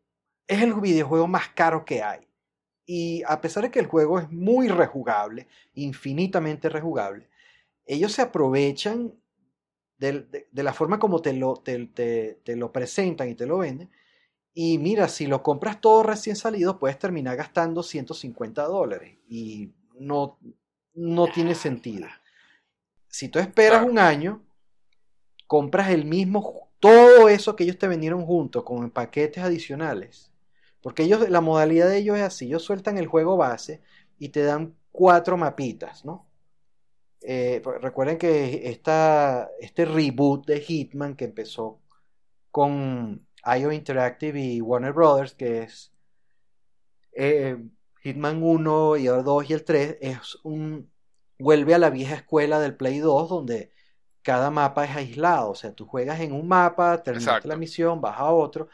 [0.48, 2.28] es el videojuego más caro que hay.
[2.86, 7.28] Y a pesar de que el juego es muy rejugable, infinitamente rejugable,
[7.87, 9.14] ellos se aprovechan
[9.99, 13.59] de, de la forma como te lo, te, te- te lo presentan y te lo
[13.59, 13.90] venden.
[14.55, 19.18] Y mira, si lo compras todo recién salido, puedes terminar gastando 150 dólares.
[19.29, 20.38] Y no,
[20.94, 22.07] no tiene sentido.
[23.09, 24.42] Si tú esperas un año,
[25.47, 30.31] compras el mismo, todo eso que ellos te vendieron juntos con paquetes adicionales.
[30.83, 33.83] Porque ellos, la modalidad de ellos es así, ellos sueltan el juego base
[34.18, 36.27] y te dan cuatro mapitas, ¿no?
[37.26, 41.80] Eh, recuerden que esta, este reboot de Hitman que empezó
[42.50, 45.92] con IO Interactive y Warner Brothers, que es
[47.12, 47.56] eh,
[48.02, 50.90] Hitman 1 y el 2 y el 3, es un
[51.38, 53.72] vuelve a la vieja escuela del Play 2 donde
[54.22, 57.48] cada mapa es aislado, o sea, tú juegas en un mapa, terminaste Exacto.
[57.48, 58.68] la misión, vas a otro,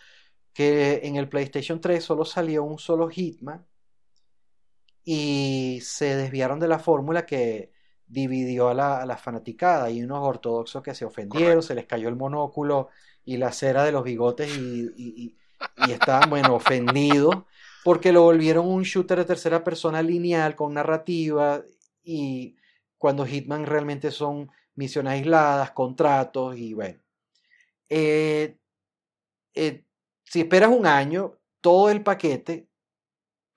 [0.52, 3.64] que en el PlayStation 3 solo salió un solo Hitman
[5.04, 7.72] y se desviaron de la fórmula que
[8.10, 9.84] dividió a la, a la fanaticada.
[9.86, 11.62] Hay unos ortodoxos que se ofendieron, Correcto.
[11.62, 12.88] se les cayó el monóculo
[13.24, 15.36] y la cera de los bigotes y, y- y-
[15.76, 17.44] y estaban, bueno, ofendidos
[17.82, 21.62] porque lo volvieron un shooter de tercera persona lineal con narrativa
[22.02, 22.56] y
[22.98, 27.00] cuando Hitman realmente son misiones aisladas, contratos y bueno.
[27.90, 28.58] Eh,
[29.54, 29.84] eh,
[30.24, 32.68] si esperas un año, todo el paquete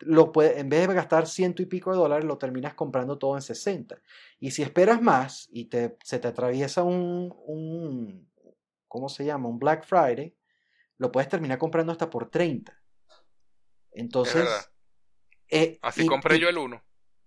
[0.06, 3.36] lo puede, en vez de gastar ciento y pico de dólares, lo terminas comprando todo
[3.36, 3.98] en 60.
[4.40, 8.30] Y si esperas más y te, se te atraviesa un, un,
[8.88, 9.50] ¿cómo se llama?
[9.50, 10.36] Un Black Friday,
[10.98, 12.78] lo puedes terminar comprando hasta por 30.
[13.92, 14.48] Entonces,
[15.50, 16.82] eh, Así y- compré y- yo el 1.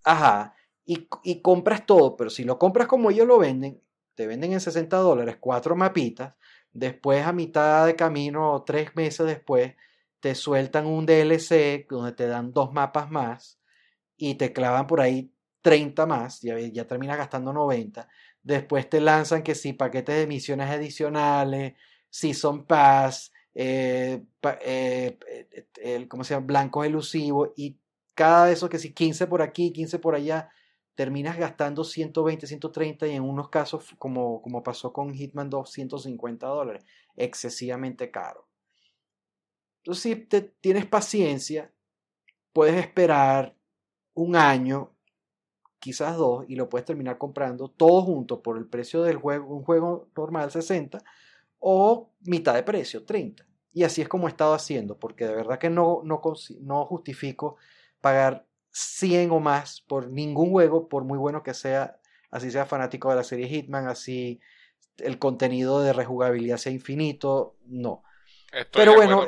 [0.05, 0.55] Ajá.
[0.85, 3.83] Y, y compras todo, pero si lo compras como ellos lo venden,
[4.15, 6.35] te venden en 60 dólares cuatro mapitas,
[6.73, 9.75] después a mitad de camino o tres meses después,
[10.21, 13.61] te sueltan un DLC donde te dan dos mapas más
[14.17, 18.09] y te clavan por ahí 30 más, ya, ya terminas gastando 90.
[18.43, 21.75] Después te lanzan que si paquetes de misiones adicionales,
[22.09, 24.23] Season Pass, eh,
[24.63, 26.47] eh, eh, el, ¿cómo se llama?
[26.47, 27.79] Blancos elusivos y
[28.15, 30.51] cada de esos que si 15 por aquí, 15 por allá,
[30.95, 36.47] terminas gastando 120, 130 y en unos casos, como, como pasó con Hitman 2, 150
[36.47, 36.85] dólares.
[37.17, 38.47] Excesivamente caro.
[39.87, 41.73] Entonces, si te, tienes paciencia,
[42.53, 43.55] puedes esperar
[44.15, 44.97] un año,
[45.79, 49.63] quizás dos, y lo puedes terminar comprando todo junto por el precio del juego, un
[49.63, 50.99] juego normal 60
[51.61, 53.47] o mitad de precio, 30.
[53.73, 56.21] Y así es como he estado haciendo, porque de verdad que no, no,
[56.63, 57.57] no justifico
[58.01, 62.01] pagar 100 o más por ningún juego, por muy bueno que sea,
[62.33, 64.41] así sea fanático de la serie Hitman, así
[64.97, 68.03] el contenido de rejugabilidad sea infinito, no.
[68.73, 69.27] Pero bueno,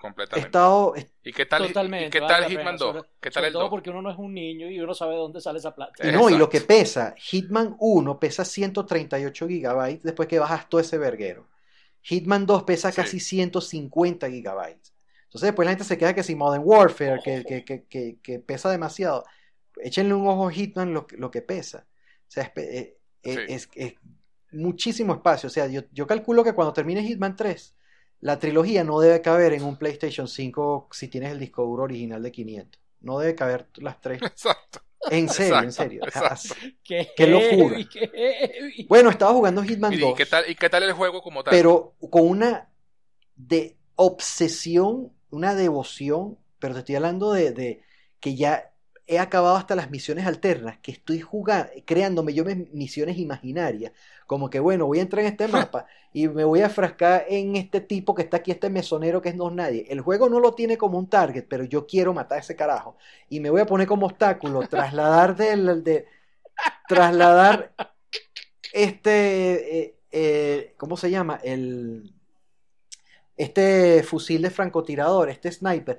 [0.00, 0.46] completamente.
[0.46, 3.06] Estado, ¿Y qué tal, Totalmente, ¿y qué tal Hitman 2?
[3.20, 5.40] ¿Qué tal el todo porque uno no es un niño y uno sabe de dónde
[5.40, 6.06] sale esa plata.
[6.06, 10.80] Y no, y lo que pesa, Hitman 1 pesa 138 gigabytes después que bajas todo
[10.80, 11.48] ese verguero.
[12.02, 14.94] Hitman 2 pesa casi 150 gigabytes.
[15.24, 19.24] Entonces después la gente se queda que si Modern Warfare, que, que, que, pesa demasiado.
[19.76, 21.86] Échenle un ojo a Hitman lo, lo que pesa.
[22.26, 22.96] O sea, es, eh,
[23.74, 23.94] eh,
[24.52, 25.48] muchísimo espacio.
[25.48, 27.76] O sea, yo, yo calculo que cuando termine Hitman 3,
[28.20, 32.22] la trilogía no debe caber en un PlayStation 5 si tienes el disco duro original
[32.22, 32.80] de 500.
[33.00, 34.20] No debe caber las tres.
[34.22, 34.80] Exacto.
[35.10, 36.02] En serio, en serio.
[36.82, 37.78] Qué, locura.
[38.88, 40.10] bueno, estaba jugando Hitman 2.
[40.10, 41.52] ¿Y qué, tal, ¿Y qué tal el juego como tal?
[41.52, 42.68] Pero con una
[43.36, 47.82] de obsesión una devoción, pero te estoy hablando de, de,
[48.20, 48.72] que ya
[49.08, 53.92] he acabado hasta las misiones alternas, que estoy jugando, creándome yo misiones imaginarias,
[54.26, 57.56] como que bueno, voy a entrar en este mapa y me voy a frascar en
[57.56, 59.86] este tipo que está aquí, este mesonero que es no nadie.
[59.88, 62.98] El juego no lo tiene como un target, pero yo quiero matar a ese carajo
[63.30, 66.06] y me voy a poner como obstáculo, trasladar del, de,
[66.86, 67.72] trasladar
[68.74, 71.40] este, eh, eh, ¿cómo se llama?
[71.42, 72.12] El
[73.38, 75.98] este fusil de francotirador, este sniper,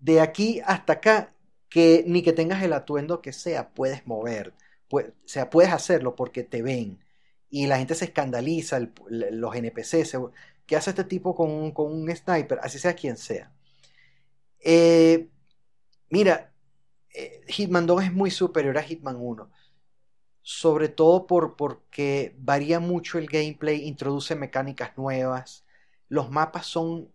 [0.00, 1.32] de aquí hasta acá,
[1.68, 4.54] que ni que tengas el atuendo que sea, puedes mover,
[4.90, 7.00] o sea, puedes hacerlo porque te ven.
[7.50, 10.18] Y la gente se escandaliza, los NPCs,
[10.66, 12.60] ¿qué hace este tipo con un, sniper?
[12.62, 13.52] Así sea quien sea.
[14.60, 15.28] Eh,
[16.10, 16.52] mira,
[17.14, 19.50] eh, Hitman 2 es muy superior a Hitman 1
[20.50, 25.66] sobre todo por, porque varía mucho el gameplay, introduce mecánicas nuevas,
[26.08, 27.12] los mapas son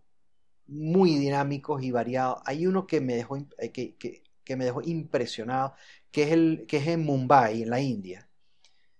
[0.68, 2.40] muy dinámicos y variados.
[2.46, 4.22] Hay uno que me dejó, eh, que,
[4.56, 5.74] me dejó impresionado,
[6.10, 8.28] que es, el, que es en Mumbai, en la India.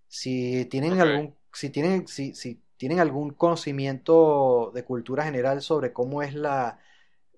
[0.09, 6.23] Si tienen algún, si tienen, si, si tienen algún conocimiento de cultura general sobre cómo
[6.23, 6.79] es la,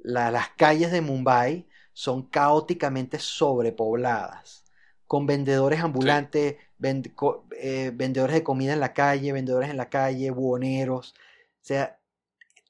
[0.03, 4.65] las calles de Mumbai, son caóticamente sobrepobladas,
[5.07, 11.13] con vendedores ambulantes, eh, vendedores de comida en la calle, vendedores en la calle, buhoneros.
[11.13, 11.99] O sea,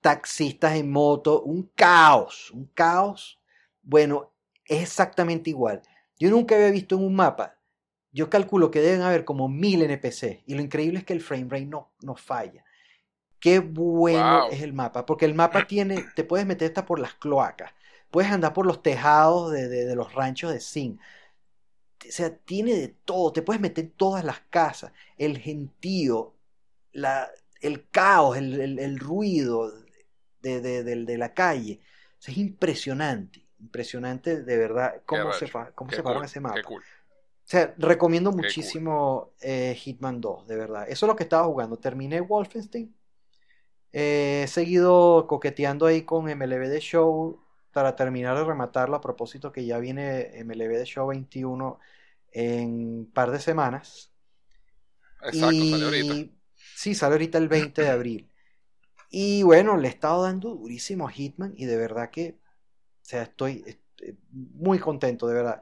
[0.00, 3.40] taxistas en moto, un caos, un caos.
[3.82, 4.32] Bueno,
[4.68, 5.82] es exactamente igual.
[6.18, 7.58] Yo nunca había visto en un mapa,
[8.12, 11.48] yo calculo que deben haber como mil NPC y lo increíble es que el frame
[11.50, 12.64] rate no, no falla.
[13.38, 17.14] Qué bueno es el mapa, porque el mapa tiene, te puedes meter hasta por las
[17.14, 17.72] cloacas,
[18.10, 21.00] puedes andar por los tejados de, de, los ranchos de zinc.
[22.08, 26.34] O sea, tiene de todo, te puedes meter en todas las casas, el gentío,
[26.92, 27.28] la,
[27.60, 29.72] el caos, el, el, el ruido,
[30.40, 31.80] de, la calle.
[32.26, 36.60] es impresionante, impresionante de verdad cómo se, cómo se ese mapa.
[36.68, 40.86] O sea, recomiendo muchísimo eh, Hitman 2, de verdad.
[40.88, 41.78] Eso es lo que estaba jugando.
[41.78, 42.92] Terminé Wolfenstein.
[43.92, 47.40] Eh, he seguido coqueteando ahí con MLB The Show
[47.72, 51.78] para terminar de rematarlo a propósito que ya viene MLB The Show 21
[52.32, 54.12] en un par de semanas.
[55.22, 56.14] Exacto, sale ahorita.
[56.74, 58.30] Sí, sale ahorita el 20 de abril.
[59.10, 62.38] Y bueno, le he estado dando durísimo a Hitman y de verdad que,
[63.08, 63.78] sea, estoy,
[64.30, 65.60] muy contento, de verdad.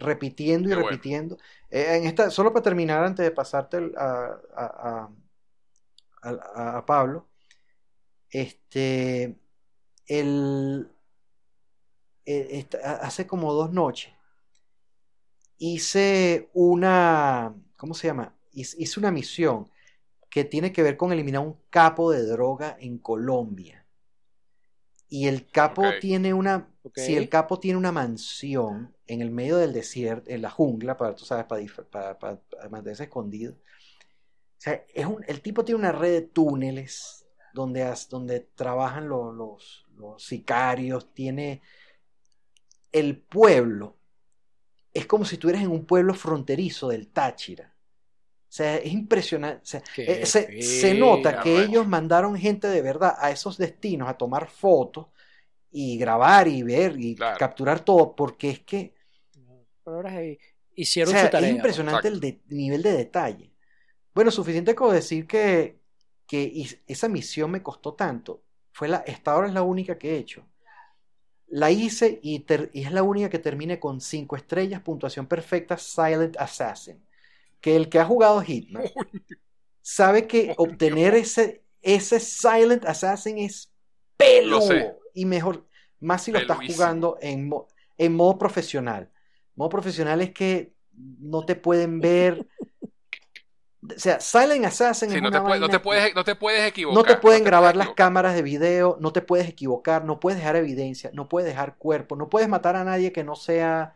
[0.00, 1.36] repitiendo y repitiendo.
[1.70, 5.08] Eh, en esta, solo para terminar, antes de pasarte a,
[6.22, 7.26] a, Pablo,
[8.30, 9.36] este,
[10.06, 10.88] el,
[12.24, 12.66] eh,
[13.00, 14.12] hace como dos noches
[15.62, 18.34] hice una, ¿cómo se llama?
[18.52, 19.70] Hice una misión
[20.28, 23.81] que tiene que ver con eliminar un capo de droga en Colombia.
[25.14, 26.70] Y el capo tiene una.
[26.94, 31.14] Si el capo tiene una mansión en el medio del desierto, en la jungla, para,
[31.14, 33.52] tú sabes, para, para, mantenerse escondido.
[33.52, 39.34] O sea, es un, el tipo tiene una red de túneles donde, donde trabajan los,
[39.34, 41.12] los, los sicarios.
[41.12, 41.60] Tiene.
[42.90, 43.98] El pueblo.
[44.94, 47.71] Es como si estuvieras en un pueblo fronterizo del Táchira
[48.52, 49.82] o sea, es impresionante.
[50.04, 55.06] Eh, se, nota que ellos mandaron gente de verdad a esos destinos a tomar fotos
[55.72, 58.94] y grabar y ver y capturar todo, porque es que...
[59.84, 60.12] Pero ahora
[60.76, 61.48] hicieron O sea, su tarea.
[61.50, 63.52] es impresionante el de- nivel de detalle.
[64.14, 65.80] Bueno, suficiente como decir que,
[66.26, 68.42] que esa misión me costó tanto.
[68.72, 70.46] Fue la, esta ahora es la única que he hecho.
[71.48, 75.76] La hice y, ter- y es la única que termine con 5 estrellas, puntuación perfecta,
[75.76, 77.00] Silent Assassin.
[77.62, 78.84] Que el que ha jugado Hitman
[79.80, 83.72] sabe que obtener ese, ese Silent Assassin es
[84.18, 84.60] pelo.
[85.14, 85.66] Y mejor,
[86.00, 86.76] más si lo estás Peluísimo.
[86.84, 89.10] jugando en, mo- en modo profesional.
[89.54, 92.46] Modo profesional es que no te pueden ver.
[93.84, 96.36] O sea, Silent Assassin Sí, es no, una te puede- no, te puedes, no te
[96.36, 96.96] puedes equivocar.
[96.96, 100.54] no te pueden grabar las cámaras de video, no te puedes equivocar, no puedes dejar
[100.56, 103.94] evidencia, no puedes dejar cuerpo, no puedes matar a nadie que no sea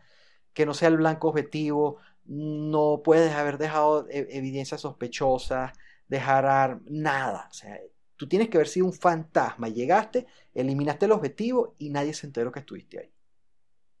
[0.53, 5.71] que no sea el blanco objetivo, no puedes haber dejado e- evidencias sospechosas,
[6.07, 7.79] dejar ar- nada, o sea,
[8.15, 12.51] tú tienes que haber sido un fantasma, llegaste, eliminaste el objetivo y nadie se enteró
[12.51, 13.11] que estuviste ahí.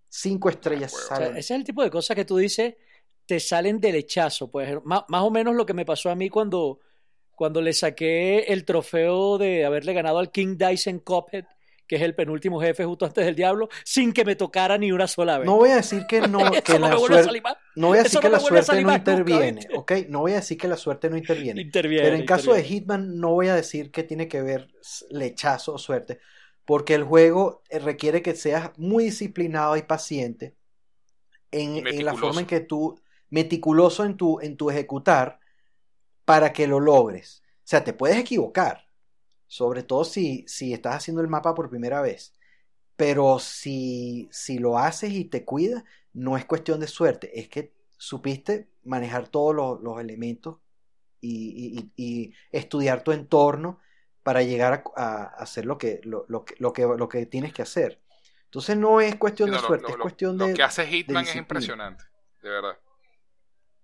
[0.09, 1.05] Cinco estrellas huevo.
[1.11, 1.37] O sea, salen.
[1.37, 2.75] ese es el tipo de cosas que tú dices,
[3.25, 4.49] te salen del hechazo.
[4.49, 6.79] Pues, más, más o menos lo que me pasó a mí cuando,
[7.35, 11.45] cuando le saqué el trofeo de haberle ganado al King Dyson Cuphead,
[11.87, 15.07] que es el penúltimo jefe justo antes del diablo, sin que me tocara ni una
[15.07, 15.45] sola vez.
[15.45, 17.41] No voy a decir que no, que no la suerte,
[17.75, 19.67] no voy a decir eso que no la suerte no nunca, interviene.
[19.75, 19.91] ¿ok?
[20.09, 21.61] No voy a decir que la suerte no interviene.
[21.61, 22.63] Interviene, Pero en caso de.
[22.63, 24.69] Hitman no voy a decir que tiene que ver
[25.09, 26.19] lechazo o suerte,
[26.65, 30.55] porque el juego eh, requiere que seas muy disciplinado y paciente
[31.51, 35.39] en, en la forma en que tú, meticuloso en tu, en tu ejecutar
[36.25, 37.41] para que lo logres.
[37.59, 38.86] O sea, te puedes equivocar,
[39.47, 42.33] sobre todo si, si estás haciendo el mapa por primera vez,
[42.95, 45.83] pero si, si lo haces y te cuidas,
[46.13, 50.57] no es cuestión de suerte, es que supiste manejar todos los, los elementos
[51.21, 53.79] y, y- y estudiar tu entorno
[54.23, 57.53] para llegar a, a hacer lo que, lo, lo que, lo, que, lo que tienes
[57.53, 57.99] que hacer.
[58.45, 60.53] Entonces no es cuestión de lo- suerte, lo- es lo- cuestión lo de...
[60.53, 62.03] que hace Hitman es impresionante,
[62.41, 62.77] de verdad.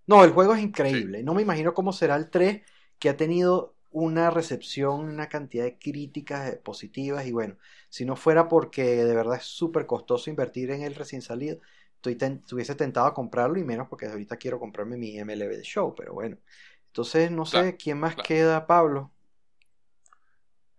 [0.06, 1.24] No, el juego es increíble.
[1.24, 2.62] No me imagino cómo será el 3,
[3.00, 7.26] que ha tenido una recepción, una cantidad de críticas eh, positivas.
[7.26, 7.56] Y bueno,
[7.90, 11.58] si no fuera porque de verdad es súper costoso invertir en el recién salido,
[11.96, 15.64] estoy ten- estuviese tentado a comprarlo y menos porque ahorita quiero comprarme mi MLB de
[15.64, 15.94] show.
[15.96, 16.38] Pero bueno,
[16.88, 18.28] entonces no sé Claro, quién más claro.
[18.28, 19.12] queda, Pablo.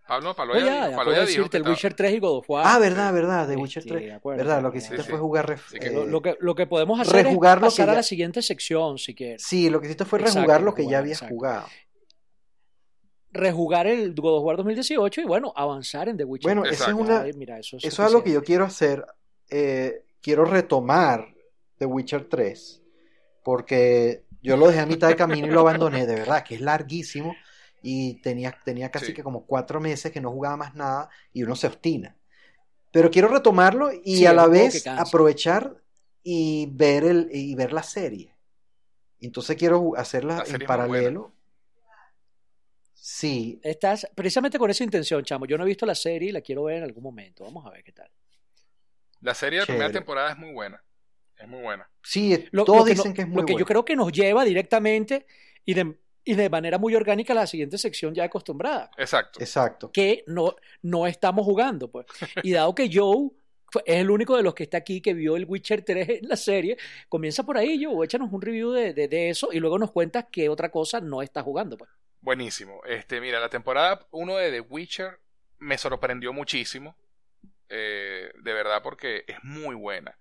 [0.07, 2.19] Pablo, Pablo ya, ya, ya Pablo ya dijo decirte, que el estaba- Witcher 3 y
[2.19, 2.65] God of War.
[2.67, 4.03] Ah, verdad, verdad, Este, Witcher 3.
[4.03, 5.09] de acuerdo, Verdad, lo que hiciste sí.
[5.09, 5.47] fue jugar.
[5.49, 7.71] ref- Sí, que Lo, eh, lo que, lo que podemos hacer rejugar es lo que
[7.71, 9.43] pasar a ya- la siguiente sección, si quieres.
[9.43, 11.35] Sí, lo que hiciste fue Exacto, rejugar lo que ya habías exacto.
[11.35, 11.67] jugado.
[13.35, 16.49] Rejugar el God of War 2018 y bueno, avanzar en The Witcher.
[16.49, 16.75] Bueno, 3.
[16.81, 19.05] esa es una, Ay, mira, eso es, Eso es algo que yo quiero hacer.
[19.51, 21.35] eh, quiero retomar
[21.79, 22.81] The Witcher 3.
[23.43, 26.07] Porque yo lo dejé a mitad de camino y lo abandoné.
[26.07, 27.35] De verdad, que es larguísimo.
[27.83, 29.15] Y tenía, tenía casi Sí.
[29.15, 31.11] que como cuatro meses que no jugaba más nada.
[31.33, 32.17] Y uno se obstina.
[32.91, 35.77] Pero quiero retomarlo y Sí, a la vez aprovechar
[36.23, 38.35] y ver, el, y ver la serie.
[39.21, 41.33] Entonces quiero hacerla La en paralelo.
[43.07, 45.45] Sí, Estás precisamente con esa intención, chamo.
[45.45, 47.45] Yo no he visto la serie y la quiero ver en algún momento.
[47.45, 48.11] Vamos a ver qué tal.
[49.21, 50.83] La serie de primera temporada es muy buena.
[51.37, 51.87] Es muy buena.
[52.03, 53.95] sí, Lo, todos lo que dicen no- que es muy Lo que yo creo que
[53.95, 55.27] nos lleva directamente
[55.67, 58.91] y de, y de manera muy orgánica a la siguiente sección ya acostumbrada.
[58.97, 59.39] Exacto.
[59.39, 59.93] Exacto.
[59.93, 62.07] que no, no estamos jugando, pues.
[62.43, 63.29] Y dado que Joe
[63.85, 66.37] es el único de los que está aquí que vio el Witcher 3 en la
[66.37, 66.79] serie,
[67.11, 70.25] comienza por ahí, Joe, échanos un review de, de, de eso y luego nos cuentas
[70.33, 71.91] qué otra cosa no está jugando, pues.
[72.25, 72.81] Buenísimo.
[72.87, 75.21] Este, mira, la temporada 1 de The Witcher
[75.59, 76.97] me sorprendió muchísimo.
[77.71, 80.19] eh, de verdad, porque es muy buena.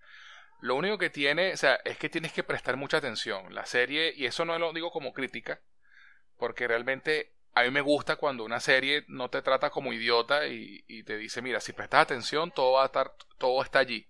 [0.61, 3.53] Lo único que tiene, o sea, es que tienes que prestar mucha atención.
[3.55, 5.61] La serie, y eso no lo digo como crítica,
[6.37, 10.85] porque realmente a mí me gusta cuando una serie no te trata como idiota y,
[10.87, 14.07] y te dice, mira, si prestas atención, todo va a estar, todo está allí.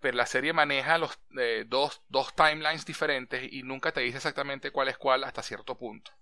[0.00, 4.70] Pero la serie maneja los eh, dos, dos timelines diferentes y nunca te dice exactamente
[4.70, 6.12] cuál es cuál hasta cierto punto.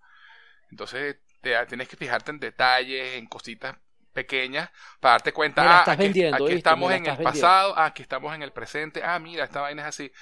[0.75, 3.77] Entonces te, tienes que fijarte en detalles, en cositas
[4.13, 6.77] pequeñas, para darte cuenta, Me la ah, aquí, vendiendo, aquí ¿viste?
[6.77, 7.55] estamos Me la en el vendiendo.
[7.55, 10.13] pasado, ah, aquí estamos en el presente, ah, mira, esta vaina es así.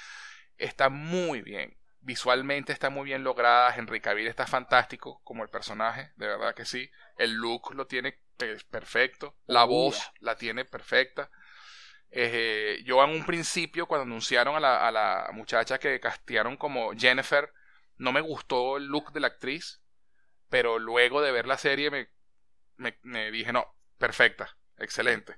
[0.57, 1.77] Está muy bien.
[2.01, 3.73] Visualmente está muy bien lograda.
[3.75, 6.89] Henry Cavill está fantástico como el personaje, de verdad que sí.
[7.17, 9.37] El look lo tiene pe- perfecto.
[9.47, 10.13] La Oh, voz yeah.
[10.19, 11.29] la tiene perfecta.
[12.11, 16.93] Eh, yo en un principio, cuando anunciaron a la, a la muchacha que castearon como
[16.93, 17.51] Jennifer,
[17.97, 19.82] no me gustó el look de la actriz,
[20.53, 22.09] pero luego de ver la serie me,
[23.01, 25.37] me, dije, no, perfecta, excelente.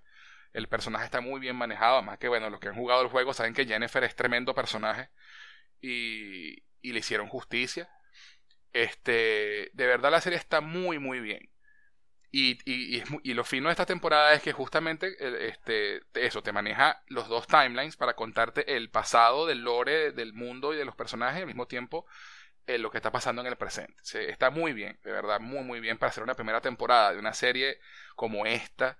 [0.51, 3.33] El personaje está muy bien manejado, además que bueno, los que han jugado el juego
[3.33, 5.09] saben que Jennifer es tremendo personaje
[5.79, 7.89] y, y le hicieron justicia.
[8.73, 11.49] Este, de verdad la serie está muy muy bien.
[12.29, 17.01] Y, y, lo fino de esta temporada es que justamente eh, este, eso, te maneja
[17.07, 21.39] los dos timelines para contarte el pasado del lore, del mundo y de los personajes,
[21.39, 22.05] al mismo tiempo
[22.67, 23.95] eh, lo que está pasando en el presente.
[24.03, 27.19] Se- está muy bien, de verdad, muy, muy bien para hacer una primera temporada de
[27.19, 27.79] una serie
[28.15, 28.97] como esta,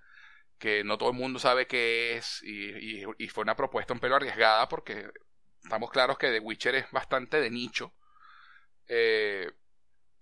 [0.58, 4.00] que no todo el mundo sabe qué es, y, y- y fue una propuesta un
[4.00, 5.10] pelo arriesgada porque
[5.64, 7.94] estamos claros que The Witcher es bastante de nicho.
[8.88, 9.50] Eh,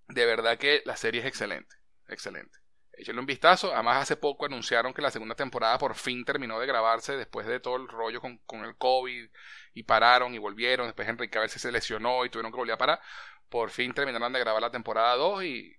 [0.08, 1.76] de verdad que la serie es excelente,
[2.08, 2.58] excelente.
[2.92, 3.72] Échenle un vistazo.
[3.74, 7.60] Además, hace poco anunciaron que la segunda temporada por fin terminó de grabarse después de
[7.60, 9.30] todo el rollo con, con el COVID
[9.74, 10.86] y pararon y volvieron.
[10.86, 13.00] Después Henry Cavill se lesionó y tuvieron que volver a parar.
[13.48, 15.72] Por fin terminaron de grabar la temporada 2 y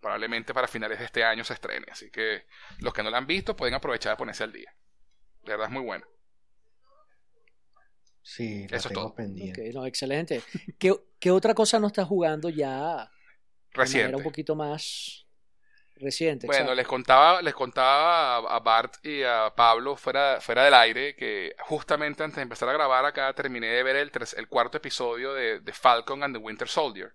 [0.00, 1.86] probablemente para finales de este año se estrene.
[1.90, 2.46] Así que
[2.80, 4.74] los que no la han visto pueden aprovechar de ponerse al día.
[5.42, 6.04] De verdad es muy bueno.
[8.22, 9.14] Sí, la Eso es todo.
[9.14, 9.68] pendiente.
[9.68, 10.42] Ok, no, excelente.
[10.78, 13.10] ¿Qué, qué otra cosa no estás jugando ya
[13.74, 14.16] de manera Reciente.
[14.16, 15.21] un poquito más
[16.02, 16.46] reciente?
[16.46, 16.74] Bueno, exacto?
[16.74, 22.24] les contaba, les contaba a, Bart y a Pablo fuera, fuera del aire que justamente
[22.24, 25.60] antes de empezar a grabar acá terminé de ver el, ter- el cuarto episodio de,
[25.60, 27.14] de Falcon and the Winter Soldier,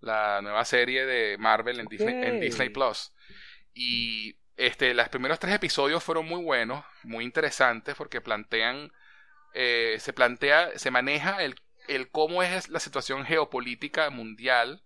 [0.00, 2.40] la nueva serie de Marvel en, Disney, en.
[2.40, 3.12] Disney Plus.
[3.74, 8.92] Y este, los primeros tres episodios fueron muy buenos, muy interesantes porque plantean,
[9.54, 11.54] eh, se plantea, se maneja el,
[11.88, 14.82] el cómo es la situación geopolítica mundial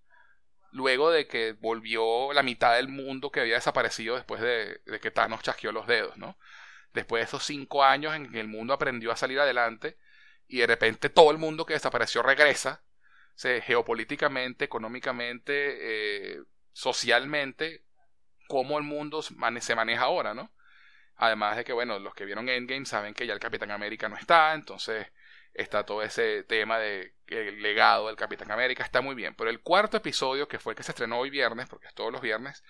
[0.73, 5.43] luego de que volvió la mitad del mundo que había desaparecido después de, que Thanos
[5.43, 6.39] chasqueó los dedos, ¿no?
[6.93, 9.99] Después de esos cinco años en que el mundo aprendió a salir adelante
[10.49, 12.83] y de repente todo el mundo que desapareció regresa,
[13.35, 16.43] se, geopolíticamente, económicamente, eh,
[16.73, 17.85] socialmente,
[18.49, 20.53] cómo el mundo se maneja ahora, ¿no?
[21.17, 24.17] Además de que, bueno, los que vieron Endgame saben que ya el Capitán América no
[24.17, 25.07] está, entonces
[25.57, 29.35] está todo ese tema de el legado del Capitán América, está muy bien.
[29.35, 32.13] Pero el cuarto episodio, que fue el que se estrenó hoy viernes, porque es todos
[32.13, 32.63] los viernes,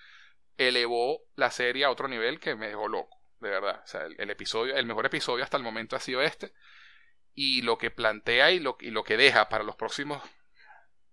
[0.57, 3.81] elevó la serie a otro nivel que me dejó loco, de verdad.
[3.83, 6.53] O sea, el, episodio, el mejor episodio hasta el momento ha sido este.
[7.33, 10.23] Y lo que plantea y lo, y lo que deja para los próximos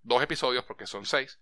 [0.03, 1.41] dos episodios, porque son seis,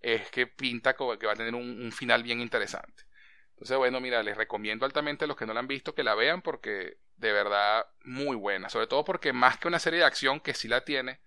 [0.00, 3.04] es que pinta como que va a tener un, un final bien interesante.
[3.50, 6.14] Entonces, bueno, mira, les recomiendo altamente a los que no la han visto que la
[6.14, 8.68] vean porque de verdad muy buena.
[8.68, 11.20] Sobre todo porque más que una serie de acción que sí la tiene,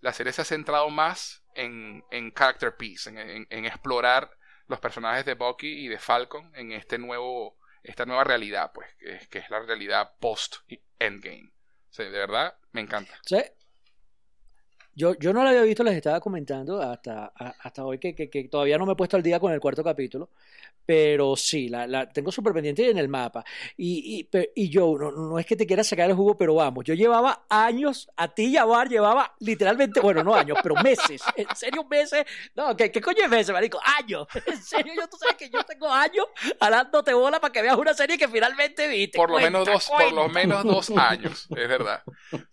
[0.00, 4.30] la serie se ha centrado más en, en character piece, en, en- explorar
[4.68, 9.14] los personajes de Bucky y de Falcon en este nuevo, esta nueva realidad, pues, que
[9.16, 11.52] es, que es la realidad post-endgame.
[11.98, 13.18] O de verdad, me encanta.
[13.24, 13.42] Sí.
[14.98, 18.30] Yo, yo no la había visto, les estaba comentando hasta, a- hasta hoy que, que-
[18.30, 20.30] que todavía no me he puesto al día con el cuarto capítulo,
[20.86, 23.44] pero sí, la, la tengo súper pendiente en el mapa.
[23.76, 26.82] Y, y, y yo, no, no es que te quiera sacar el jugo, pero vamos,
[26.84, 31.20] yo llevaba años, a ti y a Bar llevaba literalmente, bueno, no años, pero meses,
[31.36, 32.24] en serio meses,
[32.54, 33.78] no, ¿qué, qué coño es meses, marico?
[33.98, 36.24] Años, en serio, yo, tú sabes que yo tengo años
[36.58, 39.18] jalándote bola para que veas una serie que finalmente viste.
[39.18, 40.28] Por lo Cuenta, menos dos, por lo cuenta.
[40.32, 42.02] menos dos años, es verdad.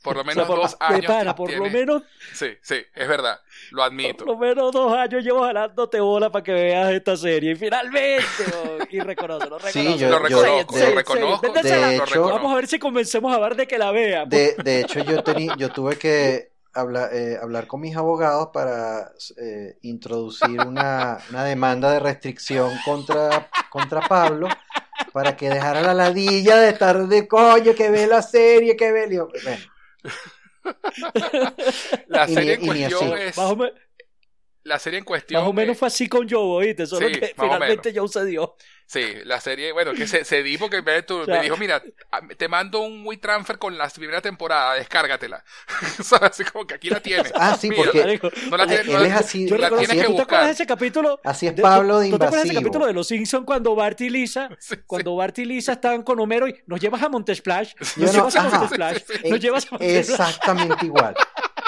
[0.04, 1.06] Por lo O sea, menos por- dos años.
[1.06, 2.04] pana, por lo menos
[2.34, 3.40] Sí, sí, es verdad.
[3.72, 4.26] Lo admito.
[4.26, 7.52] Por lo menos dos años llevo jalándote bola para que veas esta serie.
[7.52, 8.24] Y finalmente,
[8.64, 9.98] oh, y reconócelo, Sí, reconócelo.
[9.98, 11.48] yo- lo yo- reconozco, de- lo reconozco.
[11.48, 12.30] De lo hecho- reconozco.
[12.36, 14.26] Vamos a ver si convencemos a Bar de que la vea.
[14.26, 19.12] De, de hecho, yo, tení- yo tuve que hablar, eh, hablar con mis abogados para
[19.38, 24.48] eh, introducir una, una demanda de restricción contra, contra Pablo
[25.12, 29.08] para que dejara la ladilla de estar de coño, que ve la serie, que ve.
[29.08, 29.28] bueno,
[32.08, 32.96] La Y ni- serie en y ni así.
[32.96, 33.36] cuestión es.
[34.64, 35.42] La serie en cuestión.
[35.42, 36.86] más o menos eh, fue así con Joe, ¿oíste?
[36.86, 38.56] Solo Sí, que más o finalmente Joe se dio.
[38.86, 41.82] Sí, la serie, bueno, que se, se di porque me, tú- sea- me dijo, mira,
[42.38, 45.44] te mando un WeTransfer con la primera temporada, descárgatela.
[46.00, 47.32] o sea, así como que aquí la tienes.
[47.36, 49.90] Ah, sí, Mira, porque no la tienes, él no la- es así, Yo la tienes
[49.90, 50.46] que ¿tú te acuerdas buscar.
[50.46, 51.20] de ese capítulo?
[51.26, 53.46] así es de- Pablo ¿tú- de ¿Tú te acuerdas de ese capítulo de Los Simpsons
[53.46, 54.82] cuando Bart y Lisa, Sí, sí.
[54.86, 57.74] cuando Bart y Lisa estaban con Homero y nos llevas a Montesplash?
[57.80, 58.44] Nos no- llevas a.
[58.50, 58.98] Montesplash.
[59.30, 60.10] Nos llevas a Montesplash.
[60.30, 61.16] Exactamente igual.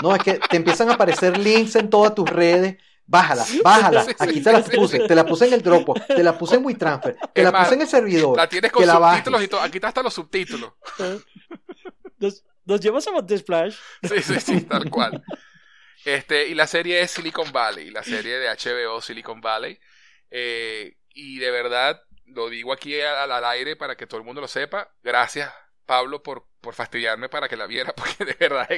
[0.02, 2.78] No, es que te empiezan a aparecer links en todas tus redes.
[3.08, 4.06] Bájala, bájala.
[4.18, 5.00] Aquí te la puse.
[5.00, 6.08] Te la puse en el Dropbox.
[6.08, 7.18] Te la puse en WeTransfer.
[7.34, 8.36] Te la puse en el servidor.
[8.36, 9.46] La tienes con que la subtítulos bajes.
[9.46, 9.62] y todo.
[9.62, 10.74] Aquí está hasta los subtítulos.
[12.18, 13.76] Nos, nos llevas a Montesplash.
[14.02, 15.22] Sí, sí, sí, tal cual.
[16.06, 19.78] Este, y la serie es Silicon Valley, la serie de HBO Silicon Valley.
[20.32, 24.40] Eh, y de verdad, lo digo aquí al, al aire para que todo el mundo
[24.40, 24.90] lo sepa.
[25.04, 25.52] Gracias,
[25.86, 28.78] Pablo, por, por fastidiarme para que la viera, porque de verdad es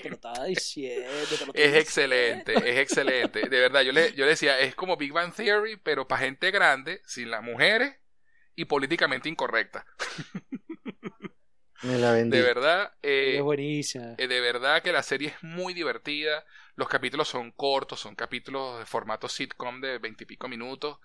[0.00, 0.10] Te lo excelente.
[0.14, 1.26] estaba diciendo.
[1.26, 3.48] te lo Es excelente, es excelente.
[3.48, 6.50] De verdad, yo le, yo le decía, es como Big Bang Theory, pero para gente
[6.50, 7.96] grande, sin las mujeres
[8.56, 9.86] y políticamente incorrecta.
[11.82, 12.38] Me la vendí.
[12.38, 14.16] De verdad, eh, Es buenísima.
[14.18, 16.44] Eh, de verdad que la serie es muy divertida.
[16.76, 20.98] Los capítulos son cortos, son capítulos de formato sitcom de veintipico minutos.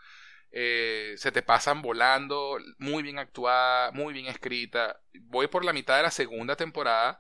[0.58, 5.02] Eh, se te pasan volando, muy bien actuada, muy bien escrita.
[5.24, 7.20] Voy por la mitad de la segunda temporada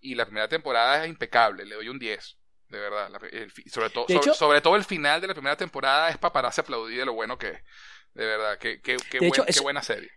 [0.00, 2.38] y la primera temporada es impecable, le doy un 10.
[2.68, 3.10] De verdad,
[3.66, 7.00] sobre, todo, sobre, todo el final de la primera temporada es para pararse a aplaudir
[7.00, 7.62] de lo bueno que es.
[8.14, 10.10] De verdad, qué, qué, qué, qué buena serie.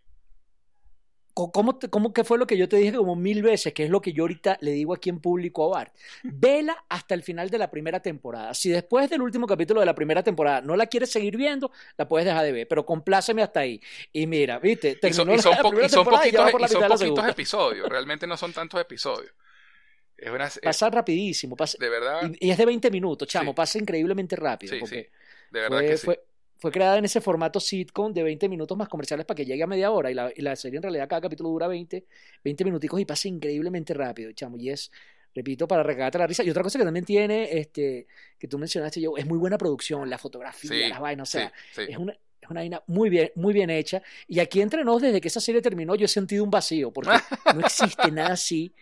[1.35, 3.73] ¿Cómo, ¿Cómo que fue lo que yo te dije como mil veces?
[3.73, 5.93] Que es lo que yo ahorita le digo aquí en público a Bart.
[6.23, 8.53] Vela hasta el final de la primera temporada.
[8.53, 12.07] Si después del último capítulo de la primera temporada no la quieres seguir viendo, la
[12.07, 12.67] puedes dejar de ver.
[12.69, 13.81] Pero compláceme hasta ahí.
[14.13, 16.07] Y mira, viste, y son, son, poquitos,
[17.29, 17.89] episodios.
[17.89, 19.33] Realmente no son tantos episodios.
[20.15, 21.57] Es pasa rapidísimo.
[21.57, 22.31] Pasa, de verdad.
[22.39, 23.53] Y, es de 20 minutos, chamo.
[23.53, 24.73] Pasa increíblemente rápido.
[24.73, 25.05] Sí, sí.
[25.51, 26.23] De verdad que sí fue
[26.71, 29.91] creada en ese formato sitcom de 20 minutos más comerciales para que llegue a media
[29.91, 30.11] hora.
[30.11, 32.05] Y la, y la serie en realidad cada capítulo dura 20,
[32.43, 34.57] 20 minuticos y pasa increíblemente rápido, chamo.
[34.57, 34.91] Y es,
[35.33, 36.43] repito, para regalarte la risa.
[36.43, 38.07] Y otra cosa que también tiene, este,
[38.39, 41.97] que tú mencionaste, yo, es muy buena producción, la fotografía, las vainas, o sea, es
[41.97, 44.01] una, es una vaina muy bien, muy bien hecha.
[44.27, 47.11] Y aquí entre nos, desde que esa serie terminó, yo he sentido un vacío, porque
[47.55, 48.73] no existe nada así.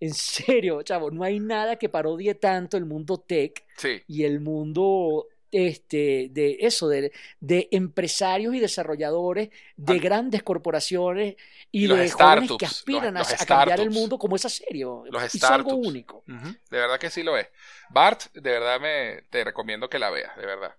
[0.00, 3.64] En serio, chavo, no hay nada que parodie tanto el mundo tech
[4.08, 11.36] y el mundo este, de eso, de, de, empresarios y desarrolladores de grandes corporaciones
[11.70, 14.86] y, de jóvenes que aspiran a, cambiar el mundo como esa serie.
[15.26, 16.24] es algo único.
[16.26, 17.48] De verdad que sí lo es.
[17.90, 20.74] Bart, de verdad me te recomiendo que la veas, de verdad.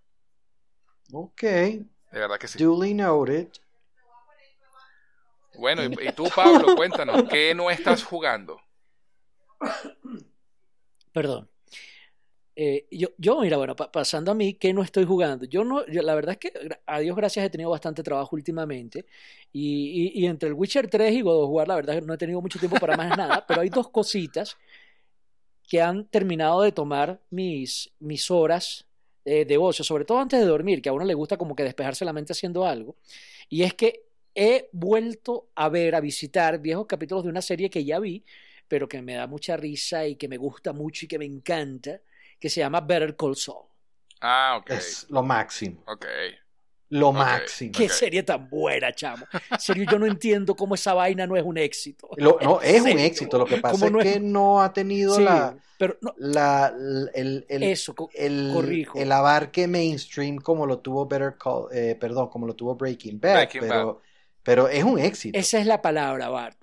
[1.12, 1.42] Ok.
[1.42, 2.58] De verdad que sí.
[2.58, 3.50] Duly noted.
[5.56, 8.60] Bueno, y, y tú, Pablo, cuéntanos, ¿qué no estás jugando?
[11.12, 11.53] Perdón.
[12.56, 15.46] Eh, yo, yo, mira, bueno, pasando a mí, que no estoy jugando.
[15.46, 19.06] Yo no, la verdad es que a Dios gracias he tenido bastante trabajo últimamente.
[19.52, 22.14] Y, y, entre el Witcher 3 y God of War, la verdad es que no
[22.14, 23.46] he tenido mucho tiempo para más nada.
[23.48, 24.58] pero hay dos cositas
[25.68, 28.86] que han terminado de tomar mis, mis horas
[29.26, 31.64] eh, de ocio, sobre todo antes de dormir, que a uno le gusta como que
[31.64, 32.96] despejarse la mente haciendo algo.
[33.50, 37.86] Y es que he vuelto a ver, a visitar viejos capítulos de una serie que
[37.86, 38.24] ya vi,
[38.68, 42.02] pero que me da mucha risa y que me gusta mucho y que me encanta
[42.44, 43.64] que se llama Better Call Saul.
[44.20, 44.72] Ah, ok.
[44.72, 45.82] Es lo máximo.
[45.88, 46.06] Ok.
[46.90, 47.72] Lo máximo.
[47.72, 49.26] Qué serie tan buena, chamo.
[49.50, 52.10] En serio, yo no entiendo cómo esa vaina no es un éxito.
[52.18, 53.38] no, es un éxito.
[53.38, 56.74] Lo que pasa es, que no ha tenido la, pero la,
[57.16, 62.46] el, el, Eso, el, el, abarque mainstream como lo tuvo Better Call, eh, perdón, como
[62.46, 63.48] lo tuvo Breaking Bad.
[63.58, 64.02] pero,
[64.44, 65.40] pero es un éxito.
[65.40, 66.58] Esa es la palabra, Bart.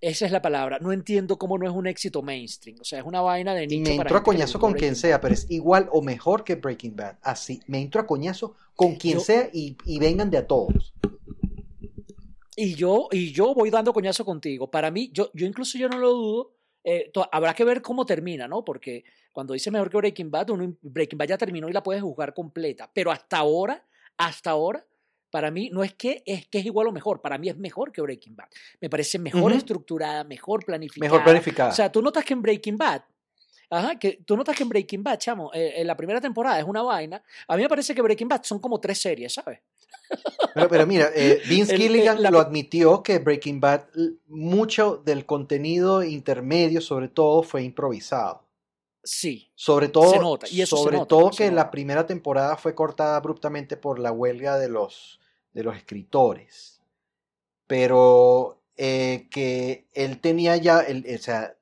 [0.00, 0.78] Esa es la palabra.
[0.80, 2.78] No entiendo cómo no es un éxito mainstream.
[2.80, 3.90] O sea, es una vaina de nicho.
[3.90, 6.96] Y me entro a coñazo con quien sea, pero es igual o mejor que Breaking
[6.96, 7.18] Bad.
[7.22, 10.94] Así, me entro a coñazo con quien sea y, vengan de a todos.
[12.56, 14.70] Y yo, y yo voy dando coñazo contigo.
[14.70, 16.52] Para mí, yo, yo incluso yo no lo dudo.
[16.82, 18.64] Eh, habrá que ver cómo termina, ¿no?
[18.64, 20.48] Porque cuando dice mejor que Breaking Bad,
[20.80, 22.90] Breaking Bad ya terminó y la puedes jugar completa.
[22.94, 23.86] Pero hasta ahora,
[24.16, 24.86] hasta ahora,
[25.30, 27.92] para mí no es que es que es igual o mejor, para mí es mejor
[27.92, 28.48] que Breaking Bad.
[28.80, 31.10] Me parece mejor estructurada, mejor planificada.
[31.10, 31.70] Mejor planificada.
[31.70, 33.02] O sea, tú notas que en Breaking Bad,
[33.70, 36.64] ajá, que tú notas que en Breaking Bad, chamo, eh, en la primera temporada es
[36.64, 37.22] una vaina.
[37.48, 39.60] A mí me parece que Breaking Bad son como tres series, ¿sabes?
[40.54, 43.86] Pero, mira, eh, Vince Gilligan lo admitió que Breaking Bad,
[44.26, 48.49] mucho del contenido intermedio, sobre todo, fue improvisado.
[49.02, 49.50] Sí.
[49.54, 54.58] Sobre todo, Y sobre todo que la primera temporada fue cortada abruptamente por la huelga
[54.58, 55.20] de los,
[55.52, 56.80] de los escritores.
[57.66, 61.56] Pero eh, que él tenía ya, el, o sea,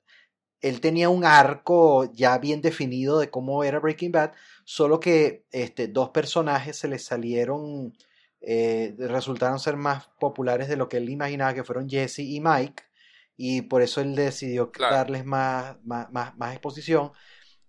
[0.60, 4.32] él tenía un arco ya bien definido de cómo era Breaking Bad,
[4.64, 7.96] solo que este, dos personajes se le salieron,
[8.40, 12.87] eh, resultaron ser más populares de lo que él imaginaba, que fueron Jesse y Mike
[13.40, 17.12] y por eso él decidió darles más, más, más, exposición.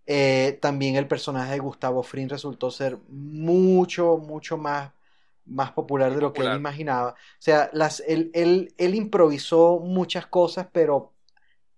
[0.07, 4.91] Eh, también el personaje de Gustavo Fring resultó ser mucho, mucho más,
[5.45, 7.11] más popular de lo que él imaginaba.
[7.11, 11.13] O sea, las, él, él, él improvisó muchas cosas, pero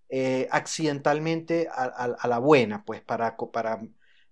[0.07, 3.81] eh, accidentalmente a, a, la buena, pues, para, para,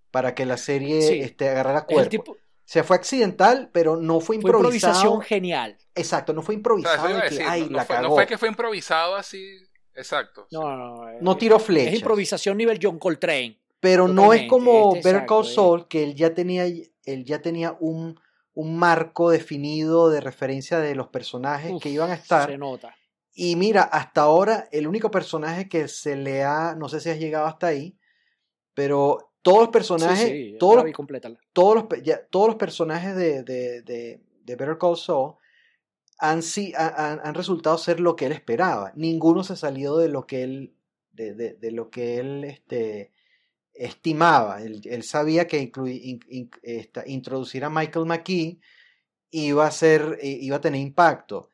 [0.10, 2.38] para que la serie este, agarrara cuerpo.
[2.72, 4.70] Sea, fue accidental, pero no fue improvisado.
[4.70, 5.78] Fue improvisación genial.
[5.96, 7.10] Exacto, no fue improvisado.
[7.10, 9.58] no, fue, que fue improvisado así.
[9.96, 10.48] Exacto.
[10.52, 11.38] No, no, no.
[11.38, 11.94] tiró flechas.
[11.94, 13.60] Es improvisación nivel John Coltrane.
[13.80, 17.76] Pero no es como este, Better Call Saul, que él ya tenía, él ya tenía
[17.80, 18.20] un,
[18.54, 22.50] un marco definido de referencia de los personajes que iban a estar.
[22.50, 22.96] Se nota.
[23.34, 27.18] Y mira, hasta ahora el único personaje que se le ha, no sé si has
[27.18, 27.98] llegado hasta ahí,
[28.76, 30.94] pero todos los personajes, todos, los,
[31.54, 31.86] todos, los,
[32.30, 35.36] todos los personajes de, de, de, Better Call Saul
[36.18, 36.42] han,
[36.76, 38.92] han, han, resultado ser lo que él esperaba.
[38.96, 40.74] Ninguno se salió de lo que él,
[41.12, 43.14] de, de lo que él este,
[43.74, 44.62] estimaba.
[44.62, 45.72] Él, sabía que
[47.06, 48.60] introducir a Michael McKee
[49.32, 51.50] iba a ser, iba a tener impacto.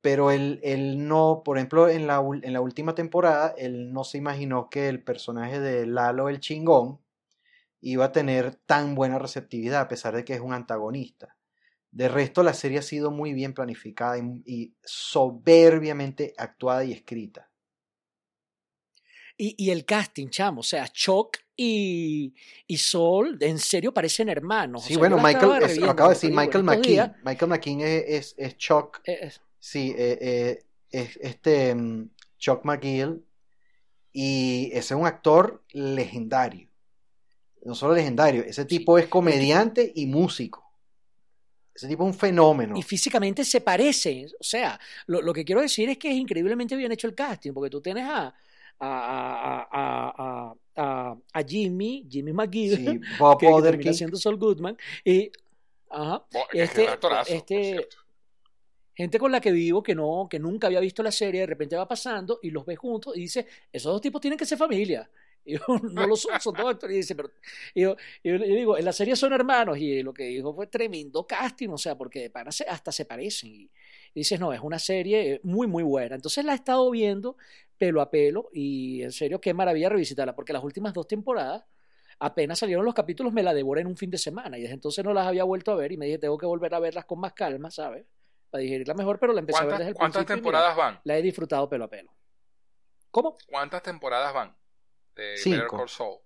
[0.00, 4.18] Pero él, él no, por ejemplo, en la, en la última temporada, él no se
[4.18, 7.00] imaginó que el personaje de Lalo el chingón
[7.80, 11.36] iba a tener tan buena receptividad, a pesar de que es un antagonista.
[11.90, 17.48] De resto, la serie ha sido muy bien planificada y, y soberbiamente actuada y escrita.
[19.40, 22.34] Y, y el casting, chamo, o sea, Chuck y,
[22.66, 24.82] y Sol, en serio parecen hermanos.
[24.82, 27.16] o Sí, sea, bueno, Michael, es- acabo de decir, Michael McKean.
[27.24, 32.64] Michael McKean es, es, es Chuck, eh, eh, sí, eh, eh, es este mm, Chuck
[32.64, 33.24] McGill,
[34.12, 36.67] y ese es un actor legendario.
[37.68, 40.64] No solo legendario, ese tipo es comediante y músico.
[41.74, 42.74] Ese tipo es un fenómeno.
[42.78, 44.26] y físicamente se parecen.
[44.40, 47.52] O sea, lo, lo que quiero decir es que es increíblemente bien hecho el casting,
[47.52, 48.34] porque tú tienes a,
[48.80, 53.94] a, a, a, a, a- a Jimmy, Jimmy McGill, Sí, Bob que, que termina Odenkirk.
[53.94, 55.30] siendo Sol Goodman, y
[55.90, 57.86] ajá, Bo- Este- es actorazo, este-
[58.94, 61.76] gente con la que vivo que no, que nunca había visto la serie, de repente
[61.76, 65.08] va pasando y los ve juntos y dice, esos dos tipos tienen que ser familia.
[65.48, 65.60] Y yo,
[65.92, 66.94] no lo son, son dos actores.
[66.94, 67.30] Y dice, pero
[67.74, 69.78] y yo, y yo- digo, en la serie son hermanos.
[69.78, 73.50] Y lo que dijo fue tremendo casting, o sea, porque de pana hasta se parecen.
[73.50, 73.70] Y, y
[74.20, 76.14] dices, no, es una serie eh, muy, muy buena.
[76.16, 77.36] Entonces la he estado viendo
[77.76, 81.64] pelo a pelo y en serio, qué maravilla revisitarla, porque las últimas dos temporadas
[82.18, 85.04] apenas salieron los capítulos, me la devoré en un fin de semana y desde entonces
[85.04, 87.20] no las había vuelto a ver y me dije, tengo que volver a verlas con
[87.20, 88.04] más calma, ¿sabes?
[88.50, 91.00] Para digerirla mejor, pero la empecé a ver ¿Cuántas, desde el cuántas mira, temporadas van?
[91.04, 92.12] la he disfrutado pelo a pelo.
[93.10, 93.38] ¿Cómo?
[93.46, 94.56] ¿Cuántas temporadas van?
[95.18, 95.56] De Cinco.
[95.56, 96.18] Better Call Saul.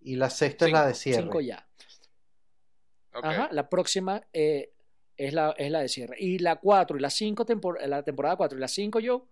[0.00, 1.22] Y la sexta es la de cierre.
[1.22, 1.66] Cinco ya.
[3.12, 4.72] Ajá, la próxima eh,
[5.16, 6.16] es, la, es la de cierre.
[6.18, 7.44] Y la 4 y la 5,
[7.86, 9.26] la temporada 4 y la 5 yo,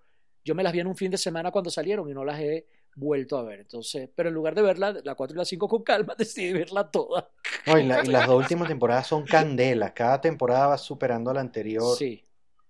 [0.44, 2.66] yo me las vi en un fin de semana cuando salieron y no las he
[2.96, 3.60] vuelto a ver.
[3.60, 6.90] Entonces, pero en lugar de verla, la 4 y la 5 con calma, decidí verla
[6.90, 7.30] toda.
[7.66, 9.92] No, y, la- y las dos últimas temporadas son candelas.
[9.92, 11.96] Cada temporada va superando a la anterior.
[11.96, 12.24] Sí.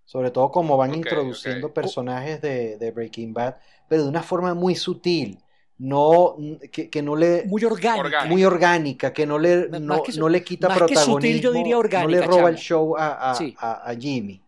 [0.04, 1.74] Sobre todo como van introduciendo ok.
[1.74, 3.56] personajes de, de Breaking Bad,
[3.88, 5.38] pero de una forma muy sutil.
[5.78, 6.36] No,
[6.72, 7.44] que, que no le.
[7.44, 8.24] Muy orgánica.
[8.24, 11.40] Muy orgánica, que no le, Más no, que no le quita más que sutil, protagonismo,
[11.40, 13.54] yo diría no le roba el show a, a- Sí.
[13.58, 14.42] a- a Jimmy.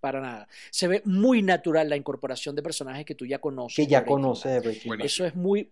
[0.00, 0.48] Para nada.
[0.70, 3.76] Se ve muy natural la incorporación de personajes que tú ya conoces.
[3.76, 4.54] que ya Breaking conoce Bad.
[4.54, 4.96] de Breaking Bad.
[4.98, 5.26] Buenísimo.
[5.26, 5.70] Eso es muy,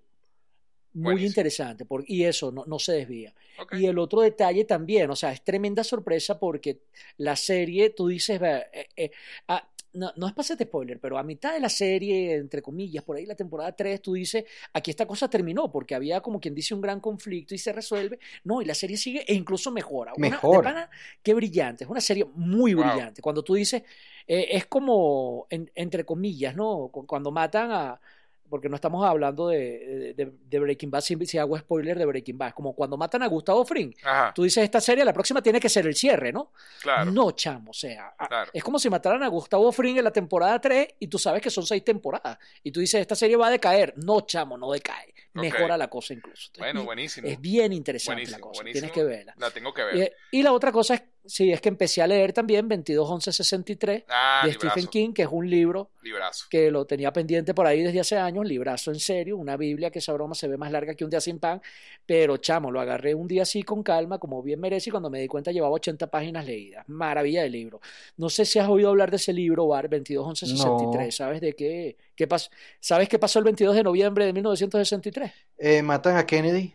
[0.95, 1.29] muy Buenísimo.
[1.29, 1.85] interesante.
[1.85, 3.33] por- y eso no, no se desvía.
[3.73, 6.81] Y el otro detalle también, o sea, es tremenda sorpresa porque
[7.19, 9.11] la serie, tú dices, eh, eh,
[9.49, 13.03] ah, no, no es para hacerte spoiler, pero a mitad de la serie, entre comillas,
[13.05, 16.55] por ahí la temporada 3, tú dices, aquí esta cosa terminó porque había como quien
[16.55, 18.19] dice un gran conflicto y se resuelve.
[18.45, 20.13] No, y la serie sigue e incluso mejora.
[20.17, 20.63] Una- de Mejora.
[20.71, 20.91] pana,
[21.23, 22.85] qué brillante, es una serie muy Wow.
[22.85, 23.23] brillante.
[23.23, 23.83] Cuando tú dices,
[24.27, 26.89] eh, es como, en- entre comillas, ¿no?
[26.93, 28.01] Cu- Cuando matan a,
[28.49, 32.39] porque no estamos hablando de, de, de Breaking Bad, si, si hago spoiler de Breaking
[32.39, 33.93] Bad, como cuando matan a Gustavo Fring.
[34.05, 36.53] Ajá, Tú dices, esta serie, la próxima tiene que ser el cierre, ¿no?
[36.83, 37.11] claro.
[37.11, 38.51] No, chamo, o sea, Claro.
[38.53, 41.51] es como si mataran a Gustavo Fring en la temporada 3 y tú sabes que
[41.51, 42.39] son seis temporadas.
[42.63, 43.95] Y tú dices, esta serie va a decaer.
[43.97, 45.15] No, chamo, no decae.
[45.35, 46.51] Mejora la cosa incluso.
[46.59, 47.29] Bueno, buenísimo.
[47.29, 48.63] Es bien interesante Buenísimo, la cosa.
[48.63, 48.81] buenísimo.
[48.81, 49.35] Tienes que verla.
[49.37, 50.17] La tengo que ver.
[50.31, 54.53] Y la otra cosa es, sí, es que empecé a leer también 221163 ah, de
[54.53, 54.71] librazo.
[54.71, 56.47] Stephen King, que es un libro Librazo.
[56.51, 59.99] que lo tenía pendiente por ahí desde hace años, librazo en serio, una Biblia que
[59.99, 61.61] esa broma se ve más larga que un día sin pan,
[62.07, 65.21] pero chamo, lo agarré un día así con calma, como bien merece, y cuando me
[65.21, 66.85] di cuenta llevaba 80 páginas leídas.
[66.89, 67.81] Maravilla de libro.
[68.17, 71.11] No sé si has oído hablar de ese libro, Bar 221163, No.
[71.13, 71.97] ¿sabes de qué?
[72.15, 72.51] qué pas-
[72.81, 75.33] ¿Sabes qué pasó el 22 de noviembre de 1963?
[75.59, 76.73] Eh, matan a Kennedy.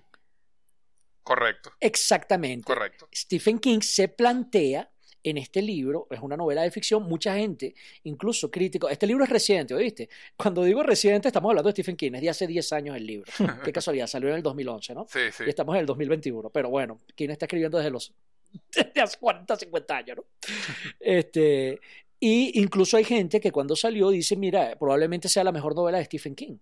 [1.24, 2.66] Correcto, Exactamente.
[2.66, 3.08] correcto.
[3.14, 4.90] Stephen King se plantea
[5.24, 9.30] en este libro, es una novela de ficción, mucha gente, incluso críticos, este libro es
[9.30, 10.10] reciente, ¿oíste?
[10.36, 13.32] Cuando digo reciente, estamos hablando de Stephen King, es de hace 10 años el libro.
[13.64, 15.06] Qué casualidad, salió en el 2011, ¿no?
[15.08, 15.44] Sí, sí.
[15.46, 18.14] Y estamos en el 2021, pero bueno, King está escribiendo desde los
[18.76, 20.26] desde hace 40, 50 años, ¿no?
[21.00, 21.80] Este,
[22.20, 26.06] y incluso hay gente que cuando salió dice, mira, probablemente sea la mejor novela de
[26.06, 26.58] Stephen King.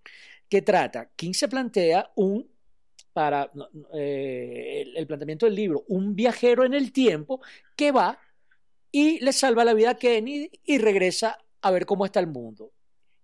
[0.47, 1.10] ¿Qué trata?
[1.16, 2.49] King se plantea un
[3.20, 3.51] para
[3.93, 7.41] eh, el, el planteamiento del libro, un viajero en el tiempo
[7.76, 8.17] que va
[8.91, 12.72] y le salva la vida a Kennedy y regresa a ver cómo está el mundo.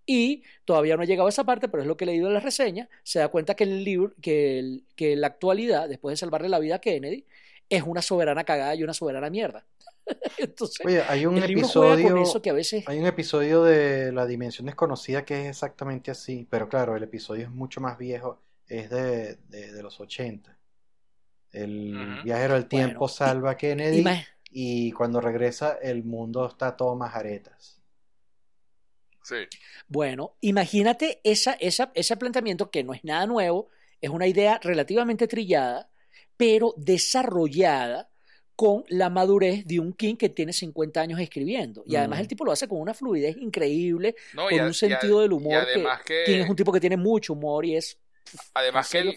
[0.06, 2.34] Y todavía no ha llegado a esa parte, pero es lo que he leído en
[2.34, 6.18] las reseñas, se da cuenta que el libro, que, el- que la actualidad, después de
[6.18, 7.26] salvarle la vida a Kennedy,
[7.68, 9.66] es una soberana cagada y una soberana mierda.
[10.38, 12.16] Entonces, Oye, hay un el con episodio.
[12.22, 16.46] eso que a veces Hay un episodio de La Dimensión Desconocida que es exactamente así,
[16.50, 20.56] pero claro, el episodio es mucho más viejo, es de, de, de los 80.
[21.52, 24.04] El viajero del tiempo Bueno, salva a Kennedy
[24.50, 27.80] y cuando regresa el mundo está todo majaretas.
[29.22, 29.36] Sí.
[29.88, 33.68] Bueno, imagínate esa, esa, ese planteamiento que no es nada nuevo,
[34.00, 35.90] es una idea relativamente trillada,
[36.36, 38.08] pero desarrollada
[38.54, 41.82] con la madurez de un King que tiene 50 años escribiendo.
[41.86, 44.68] Y además el tipo lo hace con una fluidez increíble, No, y con a- un
[44.68, 45.54] y a- sentido del y humor.
[45.56, 47.98] además que, King es un tipo que tiene mucho humor y es...
[48.54, 49.16] además que, el,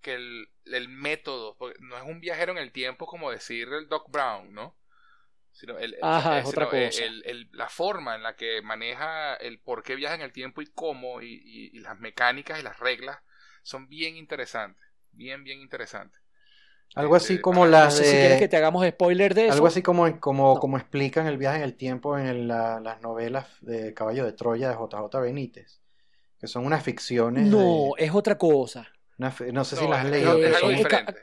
[0.00, 4.10] que, el, el método, no es un viajero en el tiempo como decir el Doc
[4.10, 4.76] Brown, ¿no?
[5.52, 7.04] Sino el, Ajá, eh, es otra sino el- cosa.
[7.04, 10.62] el- el- la forma en la que maneja el por qué viaja en el tiempo
[10.62, 13.18] y cómo, y, y- y las mecánicas y las reglas
[13.62, 14.88] son bien interesantes.
[15.12, 16.20] Bien, bien interesantes.
[16.94, 18.48] Algo Este, así como ajá, No las sé si quieres que de...
[18.48, 19.52] te hagamos spoiler de eso.
[19.52, 20.60] Algo así como, como, No.
[20.60, 24.32] como explican el viaje en el tiempo en el- la- las novelas de Caballo de
[24.32, 25.81] Troya de JJ Benítez,
[26.42, 27.46] que son unas ficciones.
[27.46, 28.86] No, de- es otra cosa.
[29.18, 30.36] una no sé si las has es- leído.
[30.44, 31.14] es, es diferente.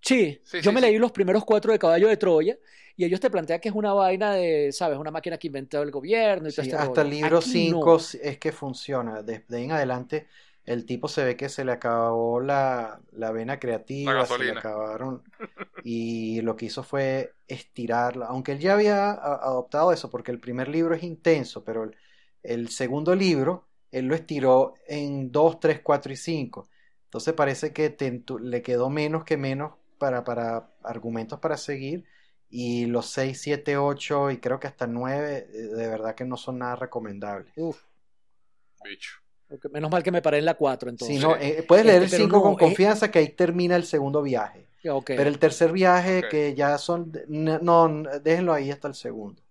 [0.00, 0.86] Sí, Sí, yo sí, me sí.
[0.86, 2.56] leí los primeros cuatro de Caballo de Troya
[2.96, 4.98] y ellos te plantean que es una vaina de, ¿sabes?
[4.98, 8.18] Una máquina que inventó el gobierno y todo este hasta el libro Aquí 5 no.
[8.22, 9.22] es que funciona.
[9.22, 10.28] Desde ahí en adelante,
[10.64, 14.50] el tipo se ve que se le acabó la, la vena creativa, La se le
[14.52, 15.22] acabaron.
[15.84, 18.26] Y lo que hizo fue estirarla.
[18.26, 21.96] Aunque él ya había a- adoptado eso, porque el primer libro es intenso, pero el,
[22.42, 26.68] el segundo libro, él lo estiró en 2, 3, 4 y 5.
[27.04, 32.04] Entonces parece que te- le quedó menos que menos para, para argumentos para seguir.
[32.48, 36.36] Y los 6, 7, 8 y creo que hasta 9, eh, de verdad que no
[36.36, 37.52] son nada recomendables.
[37.56, 37.82] Uf,
[38.84, 39.20] Bicho.
[39.72, 41.16] menos mal que me paré en la 4 entonces.
[41.16, 43.28] Si no, eh, puedes leer Este, el pero 5 no, con eh, confianza que ahí
[43.30, 44.66] termina el segundo viaje.
[44.88, 45.10] Ok.
[45.14, 46.30] Pero el tercer viaje, Ok.
[46.30, 47.12] que ya son.
[47.28, 47.58] No,
[47.88, 49.42] no, déjenlo ahí hasta el segundo.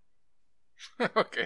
[1.15, 1.37] ok.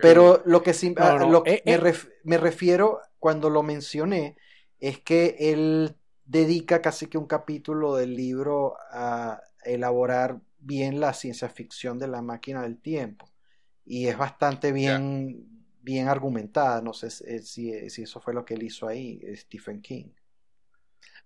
[0.00, 1.80] Pero lo que sí, No, a- no, lo que eh, me, eh.
[1.80, 4.36] ref- me refiero cuando lo mencioné
[4.80, 11.48] es que él dedica casi que un capítulo del libro a elaborar bien la ciencia
[11.48, 13.28] ficción de la máquina del tiempo
[13.84, 15.48] y es bastante bien
[15.80, 16.80] bien argumentada.
[16.80, 17.40] No sé si,
[17.90, 20.10] si, eso fue lo que él hizo ahí, eh, Stephen King.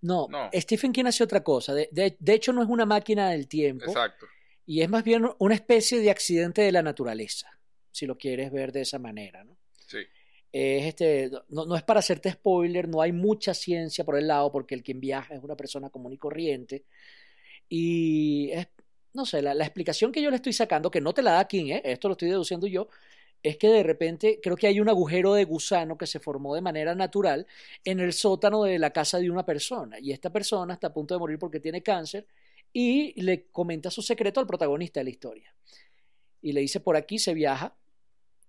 [0.00, 0.50] No, No.
[0.52, 1.74] Stephen King hace otra cosa.
[1.74, 4.26] De, de- de hecho, no es una máquina del tiempo Exacto.
[4.66, 7.55] y es más bien una especie de accidente de la naturaleza,
[7.96, 9.56] si lo quieres ver de esa manera, ¿no?
[9.86, 9.98] Sí.
[10.52, 14.52] Es este, no, no es para hacerte spoiler, no hay mucha ciencia por el lado
[14.52, 16.84] porque el quien viaja es una persona común y corriente.
[17.70, 18.68] Y es,
[19.14, 21.48] no sé, la, la explicación que yo le estoy sacando, que no te la da
[21.48, 21.82] King, ¿eh?
[21.84, 22.88] esto lo estoy deduciendo yo,
[23.42, 26.60] es que de repente creo que hay un agujero de gusano que se formó de
[26.60, 27.46] manera natural
[27.82, 29.98] en el sótano de la casa de una persona.
[30.00, 32.26] Y esta persona está a punto de morir porque tiene cáncer
[32.72, 35.54] y le comenta su secreto al protagonista de la historia.
[36.42, 37.74] Y le dice, por aquí se viaja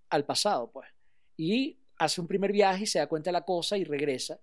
[0.10, 0.90] al pasado, pues.
[1.38, 4.40] Y hace un primer viaje y se da cuenta de la cosa y regresa.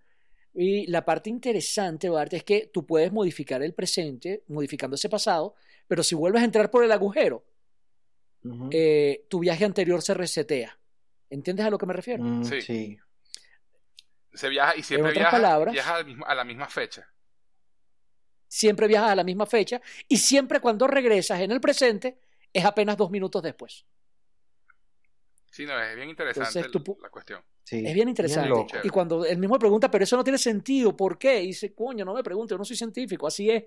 [0.55, 5.55] Y la parte interesante, Duarte, es que tú puedes modificar el presente, modificando ese pasado,
[5.89, 7.45] pero si vuelves a entrar por el agujero,
[8.71, 10.79] eh, tu viaje anterior se resetea.
[11.31, 12.23] ¿Entiendes a lo que me refiero?
[12.23, 12.61] Mm, sí.
[12.63, 12.99] sí.
[14.35, 15.97] Se viaja y siempre otras viaja, palabras- viaja
[16.27, 17.09] a la misma fecha.
[18.49, 22.19] Siempre viajas a la misma fecha y siempre cuando regresas en el presente
[22.53, 23.85] es apenas dos minutos después.
[25.55, 27.41] Sí, no, es bien interesante Entonces, tú el- pu- la cuestión.
[27.63, 27.87] sí.
[27.87, 28.51] Es bien interesante.
[28.83, 31.41] y cuando él mismo pregunta, pero eso no tiene sentido, ¿por qué?
[31.43, 33.65] Y dice, coño, no me pregunte, yo no soy científico, así es.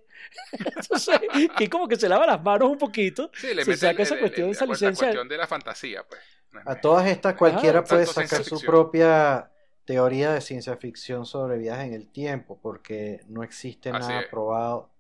[0.76, 1.20] Entonces,
[1.58, 3.32] que como que se lava las manos un poquito.
[3.34, 5.08] Sí, le Se mete saca el- esa el- cuestión, el- esa la, licencia.
[5.08, 6.20] cuestión de la fantasía, pues.
[6.52, 9.50] No A todas estas cualquiera puede sacar su propia
[9.86, 14.28] teoría de ciencia ficción sobre viajes en el tiempo, porque no existe Así nada es.
[14.28, 14.92] probado.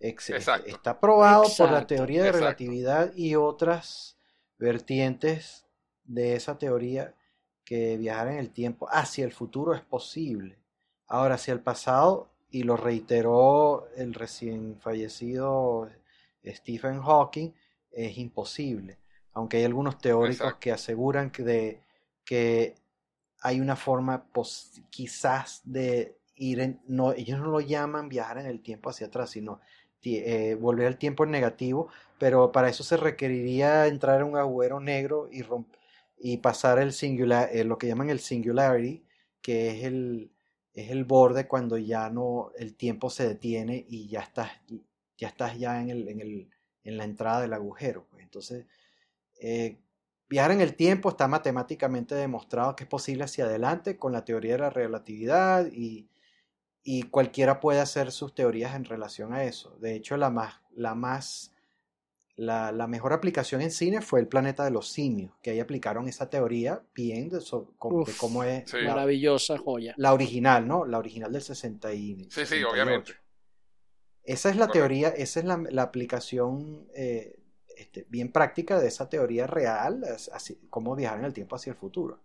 [0.00, 0.68] Ex- Exacto.
[0.68, 2.44] Está probado por la teoría de exacto.
[2.44, 4.18] relatividad y otras
[4.58, 5.65] vertientes
[6.06, 7.14] de esa teoría
[7.64, 10.58] que viajar en el tiempo hacia el futuro es posible.
[11.08, 15.90] Ahora, hacia el pasado, y lo reiteró el recién fallecido
[16.44, 17.52] Stephen Hawking,
[17.90, 18.98] es imposible.
[19.32, 20.60] Aunque hay algunos teóricos Exacto.
[20.60, 21.82] que aseguran que, de,
[22.24, 22.74] que
[23.40, 28.46] hay una forma pos- quizás de ir en, no, ellos no lo llaman viajar en
[28.46, 29.60] el tiempo hacia atrás, sino
[30.02, 31.88] eh, volver el tiempo en negativo,
[32.18, 35.66] pero para eso se requeriría entrar en un agujero negro y romp-
[36.18, 39.04] y pasar el singular, eh, lo que llaman el singularity,
[39.42, 40.32] que es el,
[40.72, 44.50] es el borde cuando ya no, el tiempo se detiene y ya estás,
[45.16, 46.50] ya estás ya en el, en el,
[46.84, 48.06] en la entrada del agujero.
[48.10, 48.22] pues.
[48.22, 48.66] Entonces,
[49.40, 49.78] eh,
[50.28, 54.52] viajar en el tiempo está matemáticamente demostrado que es posible hacia adelante con la teoría
[54.52, 56.08] de la relatividad y,
[56.82, 59.76] y cualquiera puede hacer sus teorías en relación a eso.
[59.80, 61.52] De hecho, la más, la más,
[62.36, 66.06] la, la mejor aplicación en cine fue el planeta de los simios, que ahí aplicaron
[66.08, 68.78] esa teoría bien de, so- cómo es Sí.
[68.82, 69.94] la, Maravillosa joya.
[69.96, 70.84] la original, ¿no?
[70.84, 72.68] La original del 60 y Sí, sí, 68.
[72.70, 73.12] obviamente.
[74.22, 74.72] Esa es la Correcto.
[74.80, 77.38] teoría, esa es la, la aplicación eh,
[77.76, 81.76] este, bien práctica de esa teoría real, así como viajar en el tiempo hacia el
[81.76, 82.20] futuro.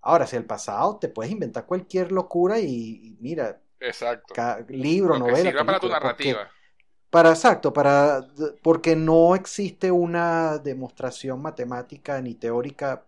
[0.00, 4.34] Ahora, hacia el pasado, te puedes inventar cualquier locura y, y mira, Exacto.
[4.68, 6.50] libro, Lo que novela, sirva para tu porque narrativa.
[7.10, 8.26] Para, exacto, para,
[8.62, 13.06] porque no existe una demostración matemática ni teórica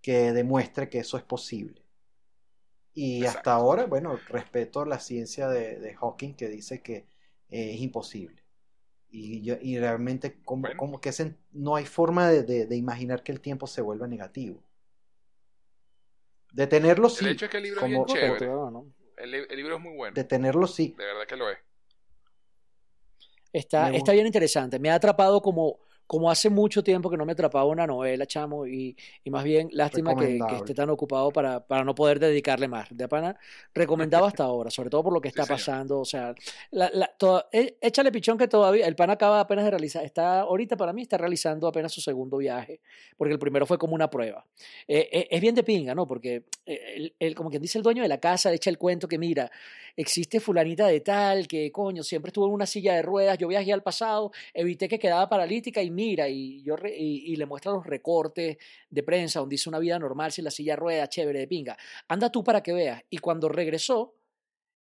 [0.00, 1.82] que demuestre que eso es posible.
[2.94, 7.06] Y hasta ahora, bueno, respeto la ciencia de, Hawking que dice que
[7.48, 8.42] eh, es imposible.
[9.10, 11.12] Y, y realmente, como, como que
[11.52, 14.62] no hay forma de, imaginar que el tiempo se vuelva negativo.
[16.52, 17.24] Detenerlo sí.
[17.24, 18.50] El hecho es que el libro es bien chévere.
[19.18, 20.14] el, libro es muy bueno.
[20.14, 20.94] Detenerlo sí.
[20.98, 21.58] De verdad que lo es.
[23.58, 24.78] Está, está bien interesante.
[24.78, 25.78] Me ha atrapado como
[26.08, 29.68] como hace mucho tiempo que no me atrapaba una novela, chamo, y, y más bien
[29.72, 32.88] lástima que, esté tan ocupado para, para, no poder dedicarle más.
[32.90, 33.38] De pana,
[33.74, 36.00] recomendado hasta ahora, sobre todo por lo que está pasando.
[36.00, 36.34] O sea,
[36.70, 37.10] la, la,
[37.52, 41.02] eh, échale pichón que todavía, el pan acaba apenas de realizar, está ahorita para mí
[41.02, 42.80] está realizando apenas su segundo viaje,
[43.18, 44.46] porque el primero fue como una prueba.
[44.88, 46.08] Eh, eh, es bien de pinga, ¿no?
[46.08, 49.18] Porque el, como quien dice el dueño de la casa, le echa el cuento que
[49.18, 49.50] mira,
[49.94, 53.74] existe fulanita de tal, que coño, siempre estuvo en una silla de ruedas, yo viajé
[53.74, 58.56] al pasado, evité que quedaba paralítica y mira, y, yo y, le muestra los recortes
[58.88, 61.76] de prensa donde dice una vida normal sin la silla de ruedas, chévere de pinga.
[62.06, 63.02] Anda tú para que veas.
[63.10, 64.14] Y cuando regresó,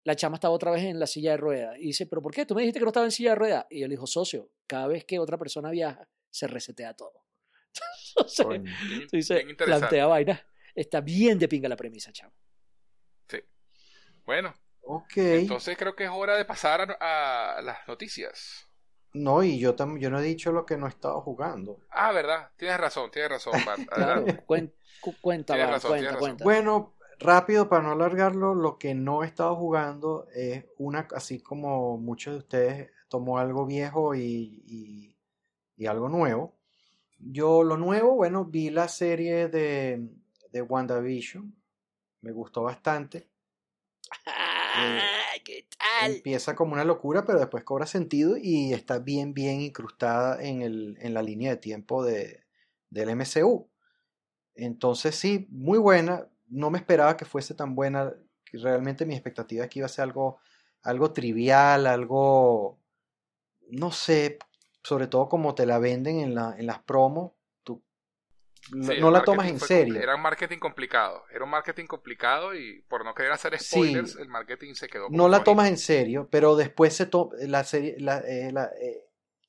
[0.04, 1.76] la chama estaba otra vez en la silla de ruedas.
[1.80, 2.46] Y dice, ¿pero por qué?
[2.46, 3.66] Tú me dijiste que no estaba en silla de ruedas.
[3.68, 7.24] Y él dijo, socio, cada vez que otra persona viaja, se resetea todo.
[8.16, 10.40] Entonces, plantea vaina.
[10.72, 12.32] Está bien de pinga la premisa, chamo.
[13.28, 13.38] Sí.
[14.24, 14.54] Bueno.
[14.82, 15.16] Ok.
[15.16, 18.71] Entonces creo que es hora de pasar a las noticias.
[19.14, 21.80] No, y yo, yo no he dicho lo que no he estado jugando.
[21.90, 22.50] Ah, verdad.
[22.56, 23.52] Tienes razón, tienes razón,
[23.88, 24.74] claro, cuenta,
[25.20, 26.44] cuenta, cuenta.
[26.44, 31.98] Bueno, rápido, para no alargarlo, lo que no he estado jugando es una, así como
[31.98, 34.62] muchos de ustedes tomó algo viejo y,
[35.76, 36.56] y, algo nuevo.
[37.18, 40.00] Yo lo nuevo, bueno, vi la serie de,
[40.52, 41.52] de WandaVision.
[42.20, 43.28] Me gustó bastante.
[44.74, 45.31] Eh,
[46.02, 50.98] Empieza como una locura, pero después cobra sentido y está bien, bien incrustada en, el,
[51.00, 52.44] en la línea de tiempo de,
[52.90, 53.68] del MCU.
[54.54, 56.28] Entonces sí, muy buena.
[56.48, 58.12] No me esperaba que fuese tan buena.
[58.52, 60.38] Realmente mi expectativa es que iba a ser algo,
[60.82, 62.78] algo trivial, algo,
[63.70, 64.38] no sé,
[64.82, 67.32] sobre todo como te la venden en, la, en las promos
[68.70, 70.00] no la tomas en serio.
[70.00, 71.24] Era un marketing complicado.
[71.32, 75.08] Era un marketing complicado y por no querer hacer spoilers, el marketing se quedó.
[75.10, 77.08] No la tomas en serio, pero después se
[77.46, 77.96] la serie.
[77.98, 79.04] Eh, eh,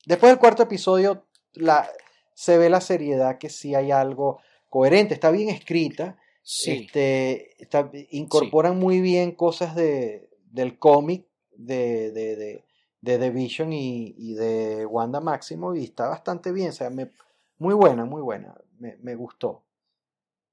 [0.05, 1.87] después del cuarto episodio, la,
[2.33, 5.13] se ve la seriedad que sí hay algo coherente.
[5.13, 6.17] Está bien escrita.
[6.65, 7.55] Este,
[8.11, 12.65] incorporan muy bien cosas de, del cómic de, de, de,
[12.99, 16.69] de The Vision y, y, de Wanda Máximo y está bastante bien.
[16.69, 17.11] O sea, me,
[17.59, 18.53] muy buena, muy buena
[19.01, 19.63] me, gustó.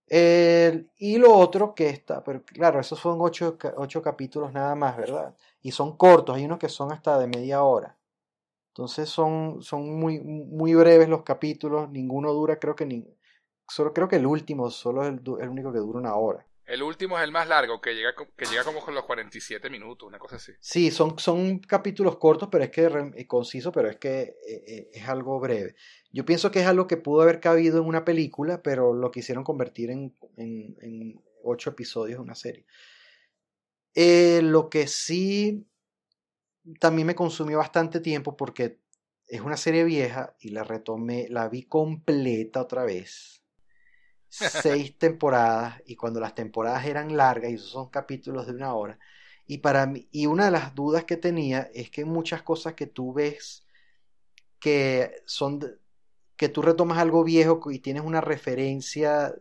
[0.09, 5.37] y lo otro que está, pero claro, esos son ocho, ocho, capítulos nada más, ¿verdad?
[5.63, 7.97] Y son cortos, hay unos que son hasta de media hora.
[8.71, 13.07] Entonces son, son muy, muy breves los capítulos, ninguno dura, creo que ni,
[13.69, 16.47] solo creo que el último, solo es el, el único que dura una hora.
[16.71, 20.07] El último es el más largo, que llega, que llega como con los 47 minutos,
[20.07, 20.53] una cosa así.
[20.61, 24.91] Sí, son, son capítulos cortos, pero es que eh, conciso, pero es que eh, eh,
[24.93, 25.75] es algo breve.
[26.13, 29.43] Yo pienso que es algo que pudo haber cabido en una película, pero lo quisieron
[29.43, 32.65] convertir en, en, ocho episodios de una serie.
[34.43, 35.67] lo que sí
[36.79, 38.79] también me consumió bastante tiempo porque
[39.27, 43.40] es una serie vieja y la retomé, la vi completa otra vez
[44.31, 48.99] seis temporadas y cuando las temporadas eran largas y esos son capítulos de una hora.
[49.47, 52.87] Y para mí, y una de las dudas que tenía es que muchas cosas que
[52.87, 53.67] tú ves
[54.61, 55.61] que son
[56.37, 59.35] que tú retomas algo viejo y tienes una referencia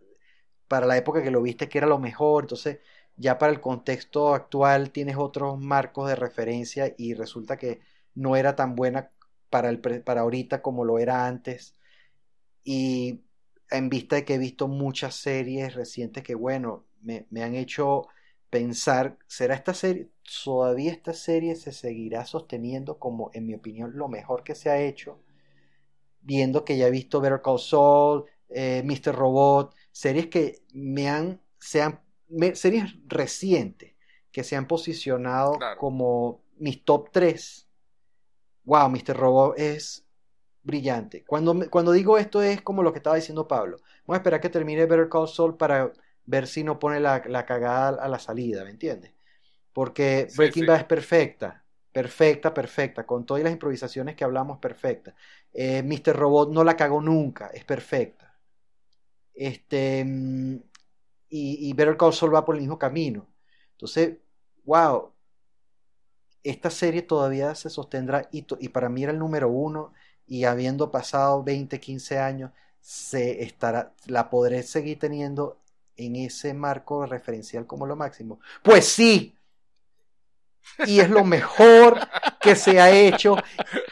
[0.68, 2.80] para la época que lo viste que era lo mejor, entonces
[3.16, 7.82] ya para el contexto actual tienes otros marcos de referencia y resulta que
[8.16, 9.12] no era tan buena
[9.50, 11.76] para, el, para ahorita como lo era antes.
[12.64, 13.22] Y
[13.72, 18.08] en vista de que he visto muchas series recientes que, bueno, me, han hecho
[18.50, 20.10] pensar, ¿será esta serie,
[20.44, 24.82] todavía esta serie se seguirá sosteniendo como, en mi opinión, lo mejor que se ha
[24.82, 25.20] hecho?
[26.22, 29.16] Viendo que ya he visto Better Call Saul, eh, Mr.
[29.16, 33.94] Robot, series que me han, series recientes
[34.32, 37.68] que se han posicionado como mis top 3.
[38.66, 39.16] Wow, Mr.
[39.16, 40.06] Robot es
[40.70, 41.24] brillante.
[41.26, 43.78] Cuando, cuando digo esto es como lo que estaba diciendo Pablo.
[44.06, 45.92] Vamos a esperar que termine Better Call Saul para
[46.26, 49.14] ver si no pone la, la cagada a la salida, ¿me entiendes?
[49.74, 55.16] Porque Breaking Bad es perfecta, perfecta, perfecta, con todas las improvisaciones que hablamos, perfecta.
[55.54, 56.16] Eh, Mr.
[56.16, 58.38] Robot no la cagó nunca, es perfecta.
[59.34, 60.56] Este, mm,
[61.30, 63.28] y, y Better Call Saul va por el mismo camino.
[63.72, 64.18] Entonces,
[64.66, 65.14] wow,
[66.44, 69.94] esta serie todavía se sostendrá y, y para mí era el número uno
[70.30, 75.60] y habiendo pasado 20, 15 años, se estará, la podré seguir teniendo
[75.98, 78.40] en ese marco referencial como lo máximo.
[78.64, 79.36] Pues sí.
[80.86, 82.00] Y es lo mejor
[82.40, 83.36] que se ha hecho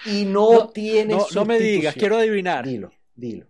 [0.06, 2.66] y no, No, tiene No, no me digas, quiero adivinar.
[2.66, 3.46] Dilo, dilo.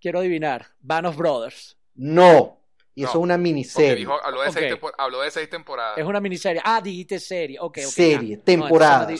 [0.00, 0.66] Quiero adivinar.
[0.80, 1.76] Band of Brothers.
[1.94, 2.56] No.
[2.94, 3.96] Y No, eso es una miniserie.
[3.96, 4.80] dijo, habló, de seis Ok.
[4.80, 5.98] tempor- habló de seis temporadas.
[5.98, 6.60] Es una miniserie.
[6.64, 7.58] Ah, dijiste serie.
[7.60, 7.90] Ok, ok.
[7.92, 8.42] serie, ya.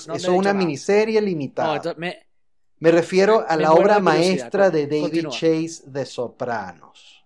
[0.08, 0.54] No eso es una nada.
[0.54, 1.76] miniserie No, limitada.
[1.76, 2.29] entonces me-
[2.80, 5.32] Me refiero a la obra maestra de David Continúa.
[5.32, 7.24] Chase de Sopranos.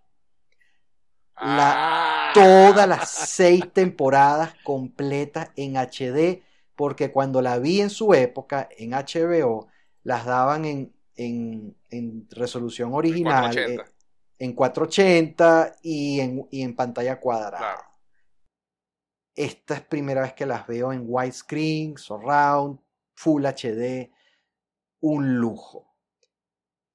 [1.36, 2.32] Ah.
[2.34, 6.42] Todas las seis temporadas completas en HD,
[6.74, 9.68] porque cuando la vi en su época en HBO,
[10.02, 13.82] las daban en, en, en resolución original, 480.
[13.82, 13.94] eh,
[14.38, 17.58] en 480 y en, y en pantalla cuadrada.
[17.58, 17.82] Claro.
[19.36, 22.78] Esta es primera vez que las veo en widescreen, surround,
[23.14, 24.10] full HD,
[25.06, 25.86] un lujo.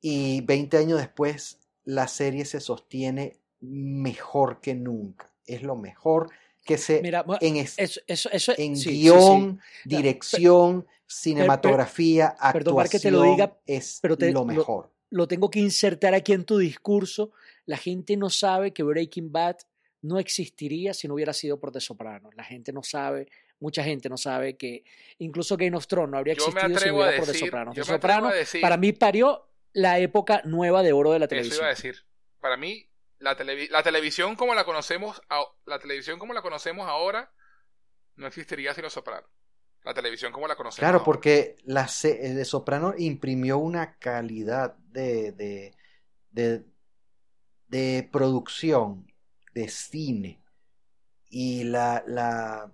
[0.02, 5.32] Y 20 años después, la serie se sostiene mejor que nunca.
[5.46, 6.30] Es lo mejor
[6.66, 9.90] que se mira, en, es- eso, eso, eso, en sí, sí, guion, sí.
[9.90, 14.92] dirección, cinematografía, perdón para actuación, que te lo diga, es pero te- lo lo- mejor.
[15.12, 17.32] Lo tengo que insertar aquí en tu discurso.
[17.66, 19.58] La gente no sabe que Breaking Bad
[20.02, 22.34] no existiría si no hubiera sido por The Sopranos.
[22.36, 23.28] La gente no sabe,
[23.60, 24.84] mucha gente no sabe que
[25.18, 27.76] incluso Game of Thrones no habría Yo existido si no hubiera por The Sopranos.
[27.76, 31.42] The Sopranos decir- para mí parió la época nueva de oro de la Eso iba
[31.44, 31.66] televisión.
[31.66, 32.06] a decir.
[32.40, 32.90] Para mí,
[33.20, 37.32] la, televi- la televisión como la conocemos, a- la televisión como la conocemos ahora,
[38.16, 39.30] no existiría sin los sopranos.
[39.84, 40.80] La televisión como la conocemos.
[40.80, 41.06] Claro, ahora.
[41.06, 45.74] porque la se- el de Soprano imprimió una calidad de, de,
[46.32, 46.64] de,
[47.68, 49.08] de producción,
[49.54, 50.42] de cine.
[51.30, 52.72] Y la, la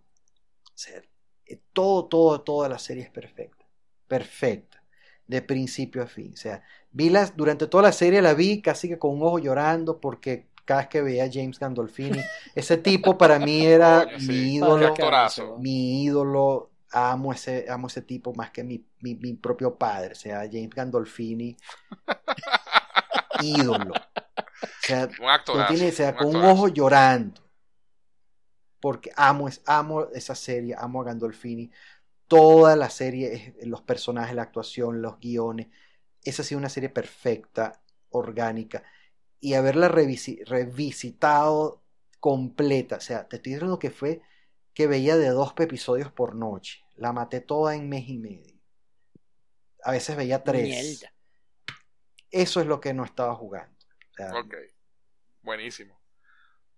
[0.76, 1.02] o sea,
[1.46, 3.66] eh, todo, todo, toda la serie es perfecta.
[4.08, 4.84] Perfecta.
[5.26, 6.34] De principio a fin.
[6.34, 9.40] O sea, vi las, durante toda la serie la vi casi que con un ojo
[9.40, 12.20] llorando porque cada vez que veía a James Gandolfini,
[12.56, 14.28] ese tipo para mí era Coño, sí.
[14.28, 14.94] mi ídolo
[15.60, 20.16] mi ídolo, amo ese, amo ese tipo más que mi, mi, mi propio padre, o
[20.16, 21.56] sea, James Gandolfini,
[23.42, 23.94] ídolo.
[23.94, 25.56] O sea, Un actorazo.
[25.56, 27.45] no tiene, o sea, un con un ojo llorando.
[28.80, 31.72] Porque amo, es, amo esa serie, amo a Gandolfini.
[32.28, 35.68] Toda la serie, los personajes, la actuación, los guiones.
[36.24, 38.84] Esa ha sido una serie perfecta, orgánica.
[39.40, 41.84] Y haberla revisi- revisitado
[42.20, 42.98] completa.
[42.98, 44.22] O sea, te estoy diciendo que fue
[44.74, 46.84] que veía de dos episodios por noche.
[46.96, 48.56] La maté toda en mes y medio.
[49.84, 50.64] A veces veía tres.
[50.64, 51.14] Mierda.
[52.32, 53.78] Eso es lo que no estaba jugando.
[54.12, 54.56] O sea, Ok.
[55.44, 55.95] Buenísimo.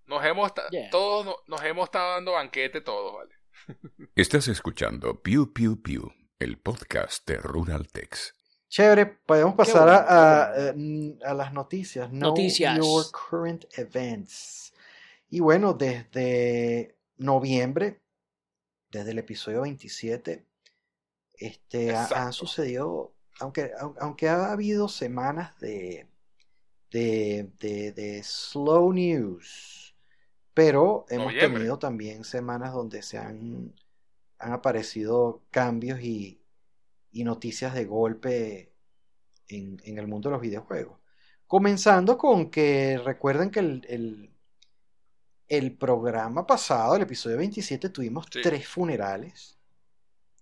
[0.07, 0.89] Nos hemos, Yeah.
[0.89, 3.33] todos no- nos hemos estado dando banquete todos, ¿vale?
[4.15, 8.33] Estás escuchando Pew Pew Pew, el podcast de Rural Tex.
[8.69, 12.09] Chévere, podemos pasar bueno, a, a, eh, mm, a las noticias.
[12.09, 12.77] Know Noticias.
[12.77, 14.73] Your current events.
[15.29, 18.01] Y bueno, desde noviembre,
[18.91, 20.45] desde el episodio 27,
[21.33, 26.07] este, ha- han sucedido, aunque, au- aunque ha habido semanas de,
[26.91, 29.86] de, de, de slow news,
[30.57, 31.59] pero hemos Noviembre.
[31.59, 33.75] tenido también semanas donde se han,
[34.39, 36.41] han aparecido cambios y,
[37.11, 38.73] y noticias de golpe
[39.49, 40.99] en, en el mundo de los videojuegos.
[41.47, 44.31] Comenzando con que recuerden que el, el,
[45.49, 48.39] el programa pasado, el episodio 27, tuvimos Sí.
[48.39, 49.57] tres funerales.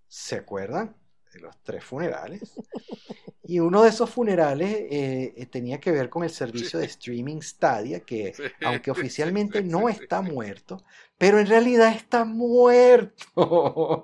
[0.08, 0.96] ¿Se acuerdan?
[1.36, 2.54] De los tres funerales.
[3.48, 7.42] Y uno de esos funerales eh, eh, tenía que ver con el servicio de streaming
[7.42, 10.84] Stadia, que Sí, aunque oficialmente sí, no está muerto,
[11.16, 14.04] pero en realidad está muerto.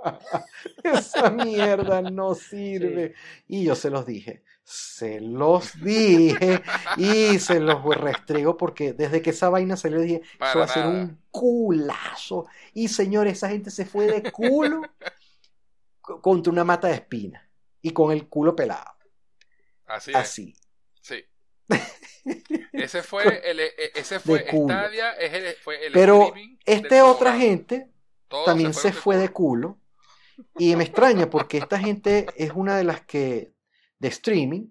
[0.82, 3.14] Esa mierda no sirve.
[3.46, 6.62] Y yo se los dije, se los dije
[6.96, 10.68] y se los restrego porque desde que esa vaina salió dije, Para eso va a
[10.68, 12.46] ser un culazo.
[12.72, 14.82] Y señores, esa gente se fue de culo
[16.20, 17.48] contra una mata de espina
[17.82, 18.90] y con el culo pelado.
[19.86, 20.16] Así es.
[20.16, 20.54] Así.
[21.00, 21.24] Sí.
[22.72, 24.74] Ese fue el, e- e- ese fue culo.
[24.74, 26.32] Stadia, es el, fue el Pero
[26.64, 27.38] Este otra programa.
[27.38, 27.90] gente
[28.28, 29.80] Todos también se fueron fue de de culo.
[30.58, 33.52] Y me extraña porque esta gente es una de las que,
[33.98, 34.70] de streaming,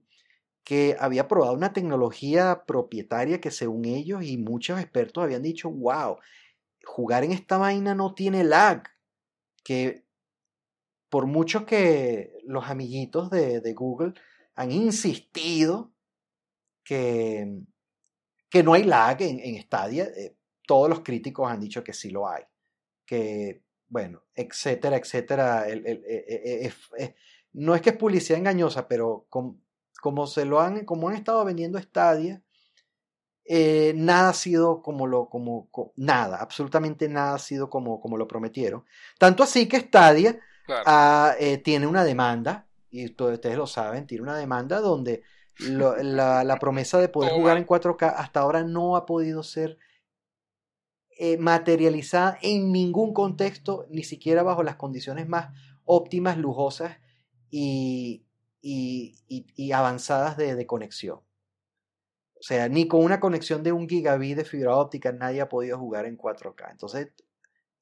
[0.64, 6.18] que había probado una tecnología propietaria que según ellos y muchos expertos habían dicho, wow,
[6.84, 8.84] jugar en esta vaina no tiene lag.
[9.64, 10.06] Que
[11.10, 14.14] por mucho que los amiguitos de, de Google
[14.56, 15.94] han insistido
[16.84, 17.62] que,
[18.50, 20.36] que no hay lag en, en Stadia, eh,
[20.68, 22.44] todos los críticos han dicho que sí lo hay.
[23.06, 25.70] Que bueno, etcétera, etcétera.
[25.70, 27.16] Eh, eh, eh,
[27.54, 29.60] no es que es publicidad engañosa, pero com-
[30.02, 32.44] como se lo han, como han estado vendiendo Stadia,
[33.46, 38.18] eh, nada ha sido como lo, como, co- nada, absolutamente nada ha sido como, como
[38.18, 38.86] lo prometieron.
[39.18, 40.40] Tanto así que Stadia
[40.70, 40.84] Claro.
[40.86, 45.24] ah, eh, tiene una demanda, y todos ustedes lo saben, tiene una demanda donde
[45.58, 49.78] lo- la, la promesa de poder jugar en 4K hasta ahora no ha podido ser
[51.18, 55.54] eh, materializada en ningún contexto, ni siquiera bajo las condiciones más
[55.86, 56.98] óptimas, lujosas
[57.50, 58.26] y,
[58.62, 61.20] y- y- y avanzadas de, de conexión.
[62.36, 65.78] O sea, ni con una conexión de un gigabit de fibra óptica nadie ha podido
[65.78, 66.70] jugar en 4K.
[66.72, 67.10] Entonces,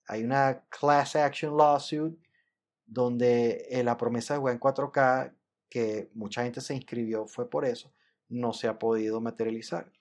[0.08, 2.18] hay una class action lawsuit
[2.88, 5.34] donde eh, la promesa de jugar en 4K,
[5.70, 7.94] que mucha gente se inscribió, fue por eso,
[8.30, 9.92] no se ha podido materializar.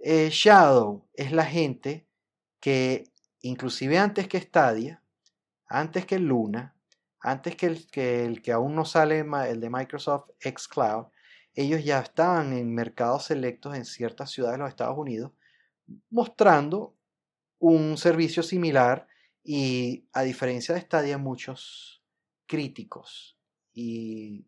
[0.00, 2.06] Eh, Shadow es la gente
[2.60, 3.04] que,
[3.42, 5.02] inclusive antes que Stadia,
[5.68, 6.74] antes que Luna,
[7.20, 11.06] antes que el que, el que aún no sale, el de Microsoft xCloud,
[11.54, 15.32] ellos ya estaban en mercados selectos en ciertas ciudades de los Estados Unidos,
[16.10, 16.96] mostrando
[17.58, 19.06] un servicio similar
[19.42, 22.03] y a diferencia de Stadia, muchos
[22.54, 23.36] críticos
[23.72, 24.44] y,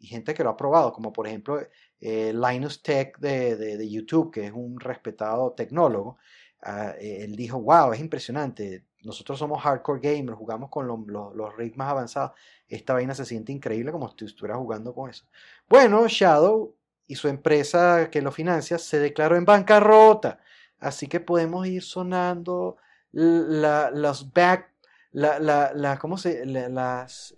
[0.00, 1.60] gente que lo ha probado, como por ejemplo
[2.00, 6.16] eh, Linus Tech de, YouTube, que es un respetado tecnólogo,
[6.62, 11.56] ah, eh, él dijo, wow, es impresionante, nosotros somos hardcore gamers, jugamos con lo- los
[11.56, 12.32] rigs más avanzados,
[12.66, 15.26] esta vaina se siente increíble como si estuviera jugando con eso.
[15.68, 16.74] Bueno, Shadow
[17.06, 20.40] y su empresa que lo financia se declaró en bancarrota,
[20.80, 22.78] así que podemos ir sonando
[23.12, 24.72] la, los back,
[25.16, 27.34] la, la, la- ¿cómo se, la- las,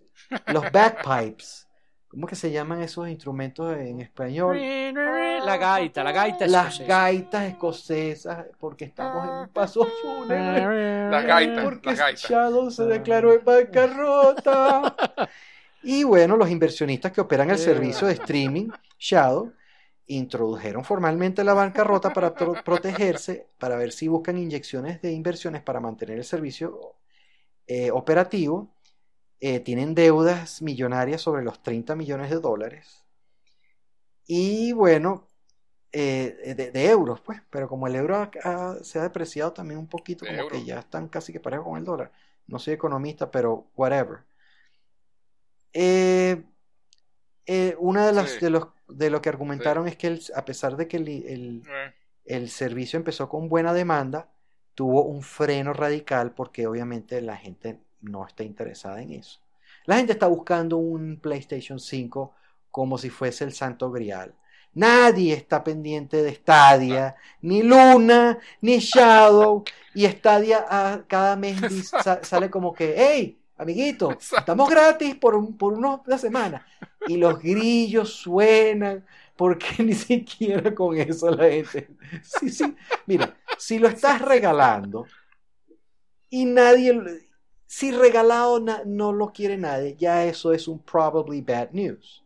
[0.48, 1.68] los bagpipes,
[2.08, 4.56] ¿cómo que se llaman esos instrumentos en español?
[5.44, 11.10] La gaita, la gaita Las gaitas escocesas, porque estamos en un paso fúnebre.
[11.10, 11.94] Las gaitas, Porque.
[12.16, 14.96] Shadow se declaró en bancarrota.
[15.82, 18.68] Y bueno, los inversionistas que operan el servicio de streaming,
[18.98, 19.52] Shadow,
[20.08, 25.78] introdujeron formalmente la bancarrota para pro- protegerse, para ver si buscan inyecciones de inversiones para
[25.80, 26.96] mantener el servicio
[27.68, 28.74] eh, operativo.
[29.40, 33.04] Eh, tienen deudas millonarias sobre los 30 millones de dólares.
[34.26, 35.28] Y bueno,
[35.92, 39.78] eh, de, de euros, pues, pero como el euro ha- ha- se ha depreciado también
[39.78, 40.50] un poquito, como euro.
[40.50, 42.10] que ya están casi que parejos con el dólar.
[42.48, 44.18] No soy economista, pero whatever.
[47.78, 48.40] Una de las Sí.
[48.40, 51.62] de los de lo que argumentaron es que el- a pesar de que el, el-
[52.24, 54.30] el servicio empezó con buena demanda,
[54.78, 59.40] tuvo un freno radical porque obviamente la gente no está interesada en eso.
[59.86, 62.32] La gente está buscando un PlayStation 5
[62.70, 64.34] como si fuese el santo grial.
[64.74, 69.64] Nadie está pendiente de Stadia, ni Luna, ni Shadow,
[69.94, 71.56] y Stadia ah, cada mes
[72.22, 74.38] sale como que, hey, amiguito, Exacto.
[74.40, 76.64] estamos gratis por, un- por unos- una semana.
[77.08, 79.04] Y los grillos suenan,
[79.36, 81.88] porque ni siquiera con eso la gente.
[82.22, 82.76] Sí, sí.
[83.06, 85.06] Mira, si lo estás regalando
[86.30, 87.00] y nadie,
[87.66, 92.24] si regalado na- no lo quiere nadie, ya eso es un probably bad news.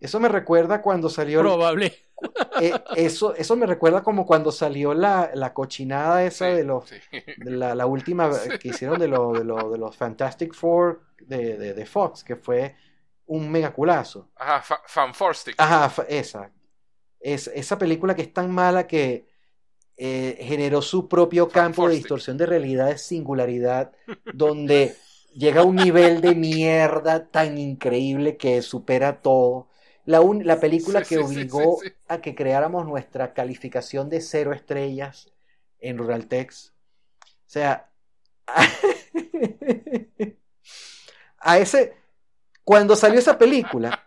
[0.00, 1.92] Eso me recuerda cuando salió Probable.
[2.60, 6.88] eh, eso, eso me recuerda como cuando salió la, la cochinada esa sí, de los
[6.88, 6.96] sí.
[7.10, 8.30] de la, la última
[8.60, 12.36] que hicieron de, lo- de, lo- de los Fantastic Four de, de- de Fox, que
[12.36, 12.74] fue
[13.26, 14.28] un megaculazo.
[14.36, 15.54] Ajá, fa- Fanforstic.
[15.58, 16.50] Ajá, fa- esa.
[17.20, 19.28] Es, esa película que es tan mala que
[20.04, 23.92] eh, generó su propio campo de distorsión de realidad, de singularidad,
[24.32, 24.96] donde
[25.34, 29.68] llega a un nivel de mierda tan increíble que supera todo.
[30.04, 31.94] La, un- la película Sí, que obligó sí, sí.
[32.08, 35.30] a que creáramos nuestra calificación de cero estrellas
[35.78, 36.72] en Ruraltex.
[37.20, 37.90] O sea,
[41.38, 41.94] a ese,
[42.64, 44.02] cuando salió esa película,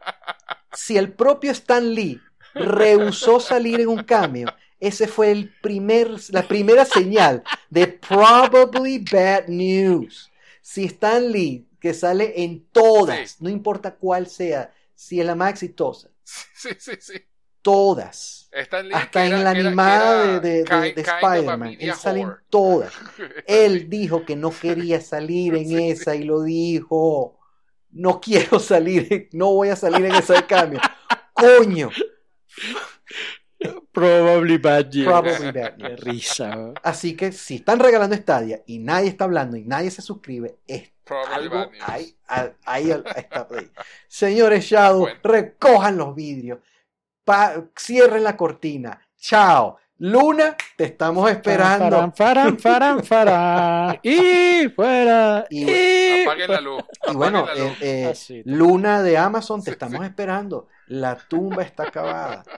[0.74, 2.22] si el propio Stan Lee
[2.54, 4.48] rehusó salir en un cambio,
[4.88, 10.32] ese fue el primer, la primera señal de probably bad news.
[10.62, 13.38] Si Stan Lee, que sale en todas, Sí.
[13.42, 17.14] no importa cuál sea, si es la más exitosa, Sí, sí, sí.
[17.62, 22.94] todas, Stan Lee, hasta en la era- animada de, de- Spider-Man, él sale en todas.
[23.48, 25.90] Él dijo que no quería salir en Sí, sí.
[25.90, 27.40] esa y lo dijo.
[27.92, 30.82] No quiero salir, no voy a salir en esa de cambio.
[31.34, 31.90] Coño,
[33.96, 35.08] Probably bad year.
[35.08, 35.76] probably bad.
[35.78, 36.74] Qué risa.
[36.84, 40.92] Así que si están regalando Stadia y nadie está hablando y nadie se suscribe, es
[41.04, 43.72] Probably algo ahí, ahí, ahí está ahí.
[44.08, 45.20] Señores Shadow, Bueno.
[45.24, 46.60] recojan los vidrios,
[47.24, 49.00] pa- cierren la cortina.
[49.18, 49.78] Chao.
[49.98, 52.12] Luna, te estamos esperando.
[52.12, 54.00] Faran, faran, faran, faran.
[54.04, 55.46] Y fuera.
[55.50, 56.84] Y- Y, Apaguen la luz.
[57.08, 57.82] Y bueno, apaguen la luz.
[57.82, 58.42] eh, eh, Así.
[58.46, 60.06] Luna de Amazon, te Sí, estamos sí.
[60.08, 60.68] esperando.
[60.88, 62.44] La tumba está acabada.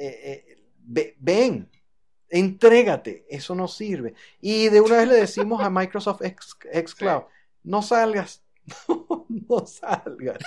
[0.00, 0.47] Eh, eh,
[0.88, 1.68] ve- ven,
[2.28, 3.26] entrégate.
[3.28, 4.14] Eso no sirve.
[4.40, 6.56] Y de una vez le decimos a Microsoft X,
[6.86, 7.22] Xcloud,
[7.62, 8.42] no salgas.
[9.28, 10.38] no salgas.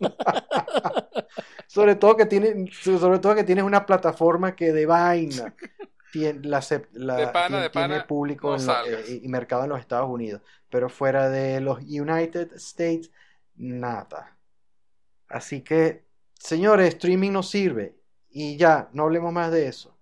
[1.66, 5.54] sobre todo que tienes, sobre todo que tienes una plataforma que de vaina
[6.12, 9.28] tiene, la, acep- la- De pana, tiene, de pana, tiene público no lo- eh, y
[9.28, 10.42] mercado en los Estados Unidos.
[10.68, 13.10] Pero fuera de los United States,
[13.56, 14.36] nada.
[15.28, 16.04] Así que,
[16.34, 17.94] señores, streaming no sirve.
[18.30, 19.96] Y ya, no hablemos más de eso.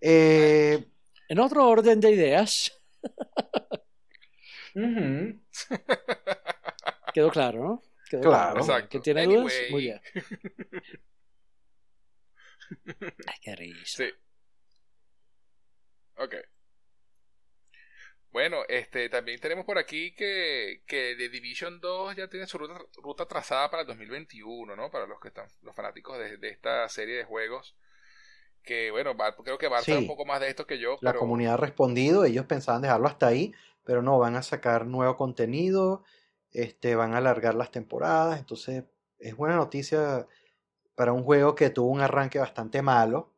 [0.00, 0.86] Eh,
[1.28, 2.72] En otro orden de ideas,
[7.12, 7.82] quedó claro, ¿no?
[8.08, 8.88] Quedó Claro.
[8.88, 9.42] ¿Que tiene Anyway.
[9.42, 9.54] dudas?
[9.70, 10.00] Muy bien.
[13.26, 14.04] Ay, qué risa.
[14.04, 14.10] Sí.
[16.16, 16.34] Ok.
[18.32, 22.78] Bueno, este, también tenemos por aquí que, que The Division 2 ya tiene su ruta,
[23.02, 24.90] ruta trazada para el 2021, ¿no?
[24.90, 27.76] Para los que están, los fanáticos de, de esta serie de juegos.
[28.62, 30.04] Que bueno, Bar- creo que Bart sabe Sí.
[30.04, 33.08] un poco más de esto que yo, La pero comunidad ha respondido, ellos pensaban dejarlo
[33.08, 33.52] hasta ahí,
[33.84, 36.04] pero no, van a sacar nuevo contenido,
[36.52, 38.84] este, van a alargar las temporadas, entonces
[39.18, 40.26] es buena noticia
[40.94, 43.32] para un juego que tuvo un arranque bastante malo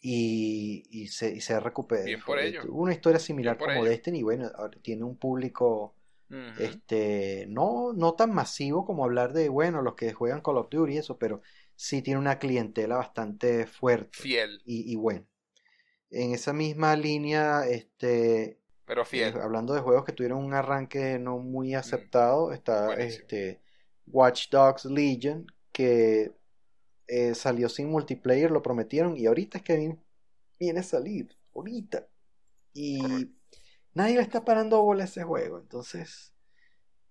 [0.00, 2.06] y, y se, y se ha recuperado.
[2.06, 2.62] Bien por ello.
[2.70, 3.84] Una historia similar como ello.
[3.84, 4.50] Destiny, y bueno,
[4.82, 5.94] tiene un público
[6.58, 10.94] este, no, no tan masivo como hablar de, bueno, los que juegan Call of Duty
[10.94, 11.40] y eso, pero
[11.74, 15.26] sí tiene una clientela bastante fuerte fiel, y, y bueno.
[16.10, 19.34] En esa misma línea, este, pero fiel.
[19.34, 22.86] eh, hablando de juegos que tuvieron un arranque no muy aceptado, está Mm.
[22.86, 23.28] Buenísimo.
[23.32, 23.60] este
[24.06, 26.32] Watch Dogs Legion, que
[27.08, 29.98] eh, salió sin multiplayer, lo prometieron, y ahorita es que viene,
[30.60, 32.08] viene a salir, ahorita.
[32.74, 33.32] Y
[33.94, 36.34] nadie le está parando bola a ese juego, entonces,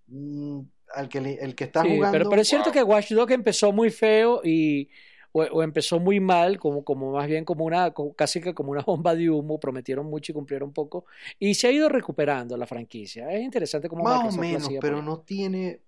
[0.07, 0.61] mm,
[0.95, 2.07] al que le- el que está Sí, jugando...
[2.09, 2.71] pero, pero es cierto wow.
[2.71, 4.89] que Watch Dogs empezó muy feo y
[5.31, 8.71] o, o empezó muy mal, como, como más bien como una, como- casi que como
[8.71, 11.05] una bomba de humo, prometieron mucho y cumplieron poco,
[11.37, 13.31] y se ha ido recuperando la franquicia.
[13.31, 15.81] Es interesante cómo Más o menos, pero no tiene...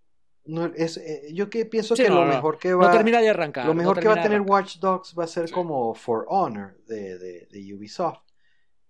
[0.45, 2.91] No, es, eh, yo que pienso Sí, que no, lo no, mejor que No va...
[2.91, 3.65] termina de arrancar.
[3.65, 4.41] Lo no mejor que va a tener.
[4.41, 5.53] Watch Dogs va a ser Sí.
[5.53, 8.19] como For Honor de, de- de Ubisoft.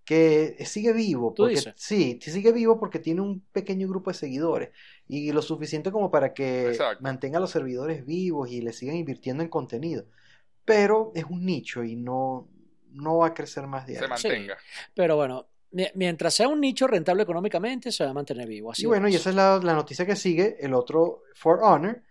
[0.04, 1.32] Que sigue vivo.
[1.34, 1.74] ¿Tú Porque, dices?
[1.76, 4.70] sí, sigue vivo porque tiene un pequeño grupo de seguidores.
[5.06, 7.02] Y lo suficiente como para que Exacto.
[7.02, 10.06] mantenga los servidores vivos y le sigan invirtiendo en contenido.
[10.64, 12.48] Pero es un nicho y no,
[12.92, 14.08] no va a crecer más de se ahí.
[14.08, 14.58] mantenga.
[14.94, 15.49] Pero bueno,
[15.94, 18.72] mientras sea un nicho rentable económicamente, se va a mantener vivo.
[18.72, 20.56] Así Y bueno, y esa es la, la noticia que sigue.
[20.60, 22.02] El otro For Honor,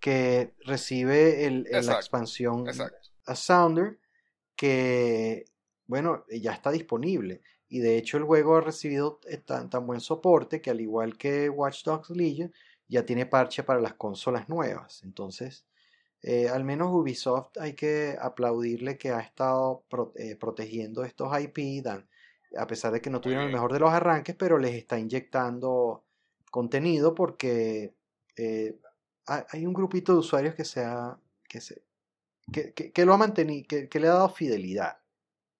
[0.00, 3.08] que recibe el- el- la expansión Exacto.
[3.26, 3.98] a Sounder
[4.54, 5.44] que,
[5.86, 7.42] bueno, ya está disponible.
[7.68, 11.16] Y de hecho el juego ha recibido eh, tan, tan buen soporte que al igual
[11.16, 12.52] que Watch Dogs Legion,
[12.88, 15.02] ya tiene parche para las consolas nuevas.
[15.02, 15.66] Entonces,
[16.22, 21.82] eh, al menos Ubisoft hay que aplaudirle que ha estado pro- eh, protegiendo estos IP,
[21.82, 22.08] dan-
[22.56, 26.04] a pesar de que no tuvieron el mejor de los arranques, pero les está inyectando
[26.50, 27.94] contenido porque
[28.36, 28.78] eh,
[29.26, 31.18] hay un grupito de usuarios que se ha,
[31.48, 31.82] que se,
[32.52, 34.98] que, que- que lo ha mantenido, que, que le ha dado fidelidad.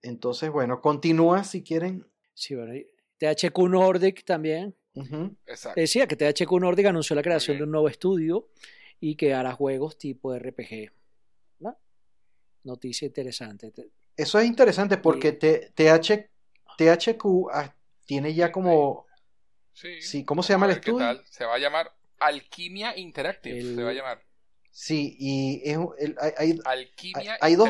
[0.02, 2.06] Entonces, bueno, continúa si quieren.
[2.32, 2.72] Sí, bueno,
[3.18, 4.74] THQ Nordic también.
[5.46, 5.78] Exacto.
[5.80, 8.48] Decía que THQ Nordic anunció la creación de un nuevo estudio
[9.00, 10.92] y que hará juegos tipo RPG.
[11.60, 11.76] ¿no?
[12.64, 13.72] Noticia interesante.
[13.72, 16.30] Te- Eso es interesante porque TH, THQ
[17.52, 17.74] ah,
[18.04, 19.06] tiene ya como,
[19.72, 20.00] Sí.
[20.00, 20.98] sí, ¿cómo se llama el estudio?
[20.98, 21.24] tal.
[21.28, 23.58] Se va a llamar Alquimia Interactive.
[23.58, 24.22] El- Se va a llamar.
[24.70, 27.68] Sí, y es el- hay, hay- hay- Alquimia hay dos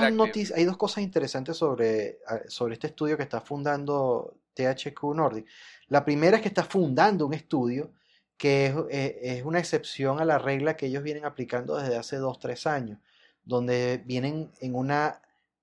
[0.55, 2.19] hay dos cosas interesantes sobre,
[2.49, 5.47] sobre este estudio que está fundando THQ Nordic.
[5.89, 7.93] La primera es que está fundando un estudio
[8.37, 12.16] que es, eh, es una excepción a la regla que ellos vienen aplicando desde hace
[12.16, 12.99] dos, tres años,
[13.45, 14.91] donde vienen en un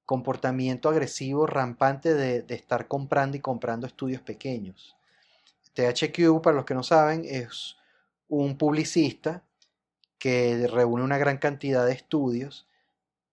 [0.06, 4.98] comportamiento agresivo rampante de, estar comprando y comprando estudios pequeños.
[5.74, 7.78] THQ, para los que no saben, es
[8.28, 9.44] un publicista
[10.20, 12.68] que reúne una gran cantidad de estudios,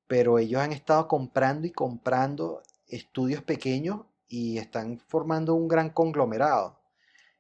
[0.07, 6.81] pero ellos han estado comprando y comprando estudios pequeños y están formando un gran conglomerado.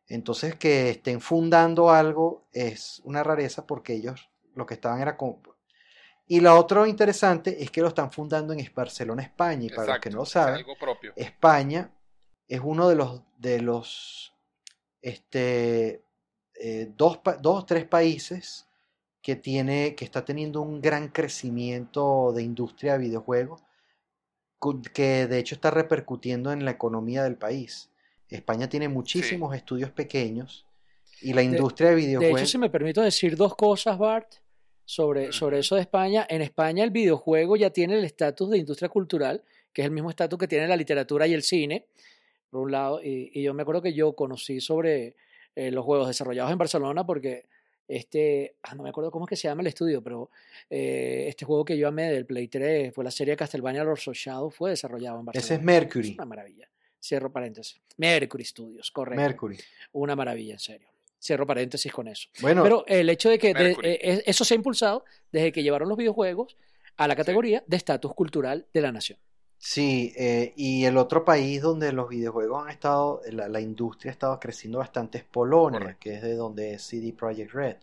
[0.06, 5.16] Entonces que estén fundando algo es una rareza porque ellos lo que estaban era.
[6.30, 9.66] Y la otra interesante es que lo están fundando en Barcelona, España.
[9.66, 11.12] Y para los que no es saben, algo propio.
[11.16, 11.90] España
[12.46, 14.32] es uno de los de los
[15.02, 16.04] este
[16.54, 18.68] eh, dos dos tres países
[19.20, 23.64] que tiene que está teniendo un gran crecimiento de industria de videojuegos
[24.94, 27.90] que de hecho está repercutiendo en la economía del país.
[28.28, 30.64] España tiene muchísimos estudios pequeños
[31.22, 32.50] y la industria de De hecho, videojuegos...
[32.50, 34.34] si me permito decir dos cosas, Bart,
[34.90, 35.60] sobre, sobre Ujú.
[35.60, 36.26] eso de España.
[36.28, 40.10] En España el videojuego ya tiene el estatus de industria cultural, que es el mismo
[40.10, 41.86] estatus que tiene la literatura y el cine,
[42.50, 43.00] por un lado.
[43.00, 45.14] Y, y yo me acuerdo que yo conocí sobre
[45.54, 47.46] eh, los juegos desarrollados en Barcelona porque
[47.86, 50.30] este, ah, no me acuerdo cómo es que se llama el estudio, pero
[50.68, 54.16] eh, este juego que yo amé del Play 3 fue la serie Castlevania Lords of
[54.16, 55.44] Shadow, fue desarrollado en Barcelona.
[55.44, 56.14] Ese es Mercury.
[56.14, 56.68] una maravilla.
[57.00, 57.80] Cierro paréntesis.
[57.96, 59.22] Mercury Studios, correcto.
[59.22, 59.56] Mercury.
[59.92, 60.88] Una maravilla, en serio.
[61.20, 62.28] Cierro paréntesis con eso.
[62.40, 65.62] Bueno, Pero el hecho de que de- eh, eh, eso se ha impulsado desde que
[65.62, 66.56] llevaron los videojuegos
[66.96, 69.18] a la categoría de estatus cultural de la nación.
[69.58, 74.12] Sí, eh, y el otro país donde los videojuegos han estado, la, la industria ha
[74.12, 76.00] estado creciendo bastante es Polonia, Correcto.
[76.00, 77.76] que es de donde es CD Projekt Red.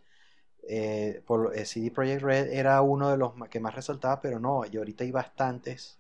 [0.68, 1.22] Eh,
[1.53, 5.03] eh, CD Projekt Red era uno de los que más resaltaba, pero no, y ahorita
[5.03, 5.99] hay bastantes,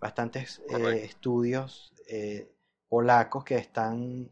[0.00, 2.48] bastantes eh, estudios eh,
[2.88, 4.30] polacos que están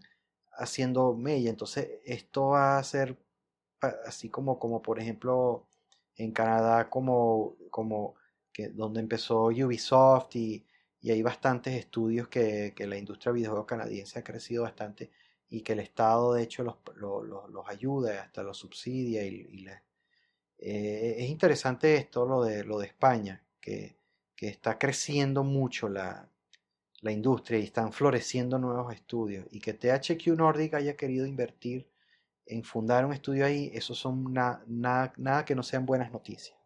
[0.58, 1.50] haciendo mella.
[1.50, 3.16] Entonces, esto va a ser
[4.06, 5.66] así como, como por ejemplo
[6.16, 8.14] en Canadá, como, como
[8.72, 10.64] donde empezó Ubisoft y,
[11.00, 15.10] y hay bastantes estudios que, que la industria de videojuegos canadiense ha crecido bastante
[15.48, 19.64] y que el Estado de hecho los, lo- lo- los ayuda, hasta los subsidia y,
[20.58, 23.96] eh, es interesante esto, lo de, lo de España, que,
[24.34, 26.28] que está creciendo mucho la,
[27.00, 31.88] la industria y están floreciendo nuevos estudios y que THQ Nordic haya querido invertir
[32.46, 36.58] en fundar un estudio ahí, eso son na- na- nada que no sean buenas noticias.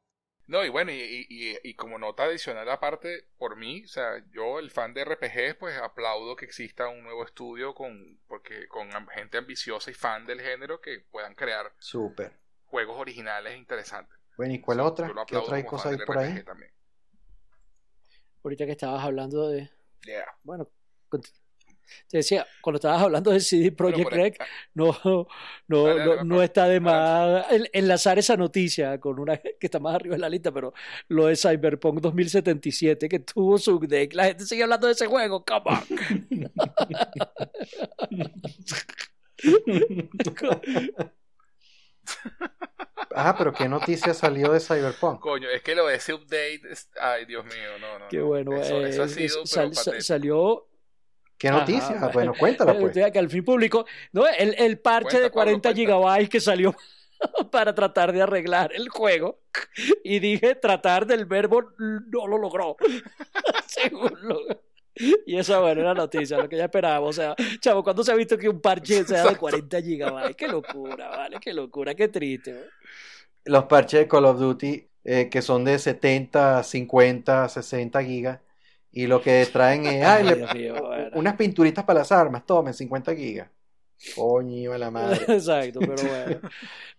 [0.46, 4.58] No, y bueno, y, y, y- como nota adicional aparte, por mí, o sea, yo,
[4.58, 9.38] el fan de RPGs, pues aplaudo que exista un nuevo estudio con, porque, con gente
[9.38, 12.32] ambiciosa y fan del género que puedan crear Súper.
[12.66, 14.18] juegos originales interesantes.
[14.36, 15.08] Bueno, ¿y cuál otra?
[15.26, 16.34] ¿Qué otra hay cosa del por ahí?
[16.34, 16.72] RPG también.
[18.44, 19.70] Ahorita que estabas hablando de.
[20.06, 20.26] Yeah.
[20.42, 20.68] Bueno,
[22.08, 24.34] te decía, cuando estabas hablando de CD Projekt Red,
[24.74, 24.96] no,
[25.68, 30.14] no, no, está de más en- enlazar esa noticia con una que está más arriba
[30.14, 30.72] de la lista, pero
[31.08, 34.14] lo de Cyberpunk 2077, que tuvo su deck.
[34.14, 35.82] La gente sigue hablando de ese juego, come on.
[43.14, 45.20] Ajá, pero ¿qué noticia salió de Cyberpunk?
[45.20, 48.08] Coño, es que lo de ese update, es- ay, Dios mío, no, no.
[48.08, 48.26] Qué no.
[48.26, 48.56] bueno.
[48.56, 50.02] Eso, eh, eso ha sido, sal- sal- patético.
[50.04, 50.68] salió
[51.38, 51.90] ¿Qué noticia?
[51.96, 52.10] bueno.
[52.12, 52.96] Bueno, cuéntala pues.
[52.96, 55.74] Eh, que al fin público, no, el, el parche Cuenta, de 40 Pablo, cuenta.
[55.74, 56.74] gigabytes que salió
[57.50, 59.40] para tratar de arreglar el juego.
[60.04, 62.76] Y dije, tratar del verbo no lo logró.
[63.66, 64.62] Según lo-
[65.26, 67.10] Y esa bueno, era la noticia, lo que ya esperábamos.
[67.10, 69.36] O sea, chavo, ¿cuándo se ha visto que un parche sea de Exacto.
[69.36, 70.36] 40 gigabytes?
[70.36, 72.72] Qué locura, vale, qué locura, qué triste.
[73.44, 78.40] Los parches de Call of Duty eh, que son de 70, 50, 60 gigas
[78.92, 81.10] y lo que traen es ay, Ay, le- Dios mío, bueno.
[81.12, 83.50] unas pinturitas para las armas, tomen 50 gigas.
[84.16, 85.20] Coño, a la madre.
[85.28, 86.40] Exacto, pero bueno.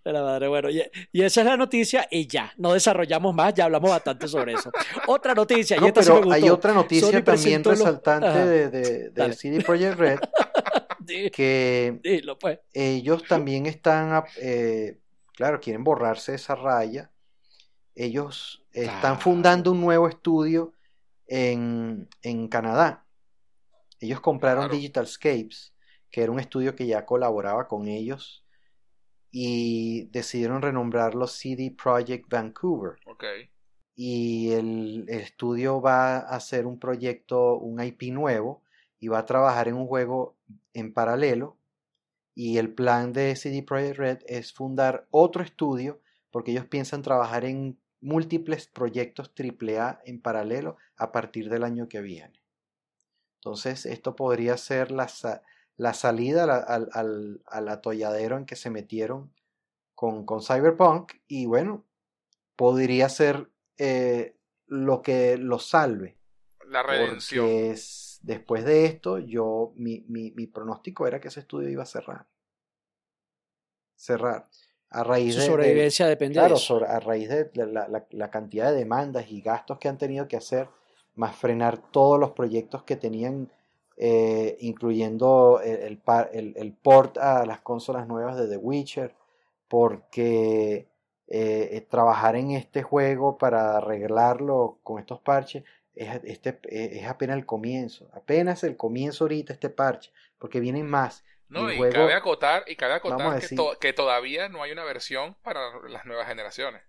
[0.04, 0.82] De la madre, bueno, y,
[1.14, 4.70] y esa es la noticia y ya, no desarrollamos más, ya hablamos bastante sobre eso.
[5.08, 8.70] Otra noticia, y No, sí me pero hay otra noticia Sony también los- resaltante de,
[8.70, 9.34] de, de.
[9.34, 10.20] CD Projekt Red,
[11.32, 12.60] que dilo, pues.
[12.74, 15.00] ellos también están, eh,
[15.36, 17.10] claro, quieren borrarse esa raya.
[17.96, 19.20] Ellos están Claro.
[19.20, 20.74] fundando un nuevo estudio
[21.28, 23.06] en, en Canadá.
[24.00, 24.76] Ellos compraron Claro.
[24.76, 25.73] Digitalscapes,
[26.14, 28.46] que era un estudio que ya colaboraba con ellos,
[29.32, 33.00] y decidieron renombrarlo CD Projekt Vancouver.
[33.96, 38.62] Y el, el estudio va a hacer un proyecto, un IP nuevo,
[39.00, 40.38] y va a trabajar en un juego
[40.74, 41.58] en paralelo.
[42.36, 46.00] Y el plan de CD Projekt Red es fundar otro estudio,
[46.30, 52.02] porque ellos piensan trabajar en múltiples proyectos AAA en paralelo a partir del año que
[52.02, 52.40] viene.
[53.40, 55.08] Entonces, esto podría ser la,
[55.78, 59.34] la salida al, al- al- al atolladero en que se metieron
[59.96, 61.14] con, con Cyberpunk.
[61.28, 61.86] Y bueno,
[62.56, 64.36] podría ser eh,
[64.68, 66.18] lo que lo salve.
[66.68, 67.46] La redención.
[67.46, 71.84] Porque es- después de esto, yo mi, mi, mi pronóstico era que ese estudio iba
[71.84, 72.26] a cerrar.
[73.96, 74.48] Cerrar.
[74.90, 76.66] A raíz Su de, de- sobrevivencia depende claro, de eso.
[76.80, 80.28] sobre- a raíz de la, la- la cantidad de demandas y gastos que han tenido
[80.28, 80.70] que hacer,
[81.16, 83.52] más frenar todos los proyectos que tenían,
[83.98, 89.16] eh, incluyendo el, el par- el- el port a las consolas nuevas de The Witcher,
[89.68, 90.88] porque
[91.28, 95.64] eh, eh, trabajar en este juego para arreglarlo con estos parches
[95.96, 100.88] es, este, eh, es apenas el comienzo, apenas el comienzo ahorita este parche, porque vienen
[100.90, 101.24] más.
[101.50, 104.72] No, y juego- cabe acotar, y cabe acotar que, decir- to- que todavía no hay
[104.72, 106.82] una versión para las nuevas generaciones.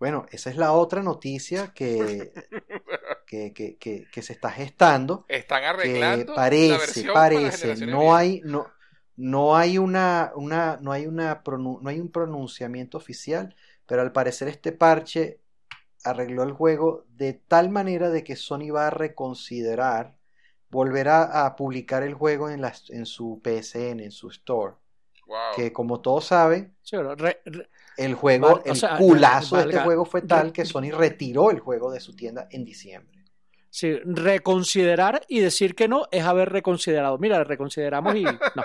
[0.00, 2.32] Bueno, esa es la otra noticia que,
[3.28, 5.26] que, que, que, que se está gestando.
[5.28, 8.66] Están Que arreglando la parece, parece, no hay, no,
[9.16, 13.54] no hay una, una, no hay una no hay un pronunciamiento oficial,
[13.86, 15.40] pero al parecer este parche
[16.04, 20.16] arregló el juego de tal manera de que Sony va a reconsiderar
[20.70, 24.74] volver a, a publicar el juego en, las, en su PSN, en su store.
[25.26, 25.36] Wow.
[25.56, 29.56] Que como todos saben, Sí, pero re- re- el juego, Val- o el sea, culazo
[29.56, 33.17] de este juego fue tal que Sony retiró el juego de su tienda en diciembre.
[33.70, 37.18] Sí, reconsiderar y decir que no es haber reconsiderado.
[37.18, 38.30] Mira, reconsideramos y no.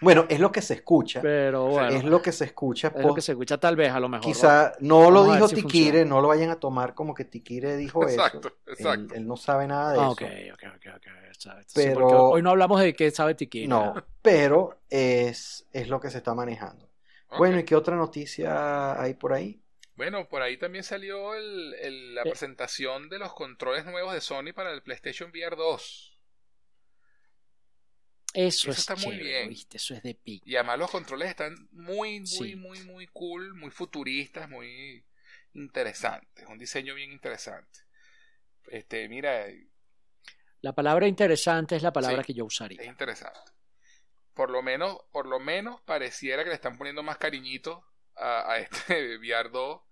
[0.00, 1.20] Bueno, es lo que se escucha.
[1.22, 2.92] Pero bueno, es lo que se escucha.
[2.96, 4.26] es lo que se escucha tal vez a lo mejor.
[4.26, 4.32] ¿no?
[4.32, 6.04] Quizá no lo dijo si funciona.
[6.04, 8.72] no lo vayan a tomar como que Tikire dijo Exacto, eso.
[8.80, 9.14] exacto.
[9.14, 10.10] Él, él no sabe nada de Ah, eso.
[10.12, 10.22] ok,
[10.54, 11.06] ok, ok, ok.
[11.30, 13.68] Está- sí, Pero- hoy no hablamos de qué sabe Tiki.
[13.68, 16.88] No, pero es, es lo que se está manejando.
[17.38, 19.62] Bueno, ¿y qué otra noticia hay por ahí?
[19.94, 22.30] Bueno, por ahí también salió el- el- la Eh.
[22.30, 26.08] presentación de los controles nuevos de Sony para el PlayStation VR 2.
[28.34, 29.48] Eso, Eso es está muy chévere, bien.
[29.50, 29.76] ¿viste?
[29.76, 30.42] Eso es de pic.
[30.46, 32.56] Y además los controles están muy, muy, Sí.
[32.56, 35.04] muy, muy cool, muy futuristas, muy
[35.52, 36.46] interesantes.
[36.48, 37.80] Un diseño bien interesante.
[38.68, 39.66] Este, mira, es
[40.62, 42.28] La palabra interesante es la palabra Sí.
[42.28, 42.84] que yo usaría.
[42.84, 43.38] interesante.
[44.32, 47.84] Por lo menos, por lo menos pareciera que le están poniendo más cariñito
[48.22, 49.82] a, a este VR 2.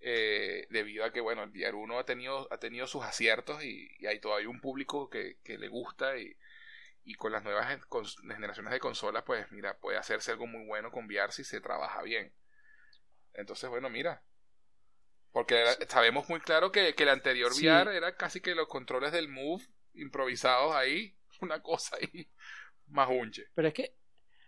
[0.00, 3.88] eh, debido a que bueno el VR 1 ha tenido ha tenido sus aciertos y,
[3.98, 6.36] y hay todavía un público que, que le gusta y,
[7.04, 7.68] y con las nuevas
[8.34, 12.02] generaciones de consolas pues mira puede hacerse algo muy bueno con VR si se trabaja
[12.02, 12.34] bien
[13.34, 14.22] entonces bueno mira
[15.32, 17.66] porque sabemos muy claro que, que el anterior Sí.
[17.66, 19.64] VR era casi que los controles del Move
[19.94, 22.28] improvisados ahí una cosa ahí
[22.88, 23.94] más unche Pero es que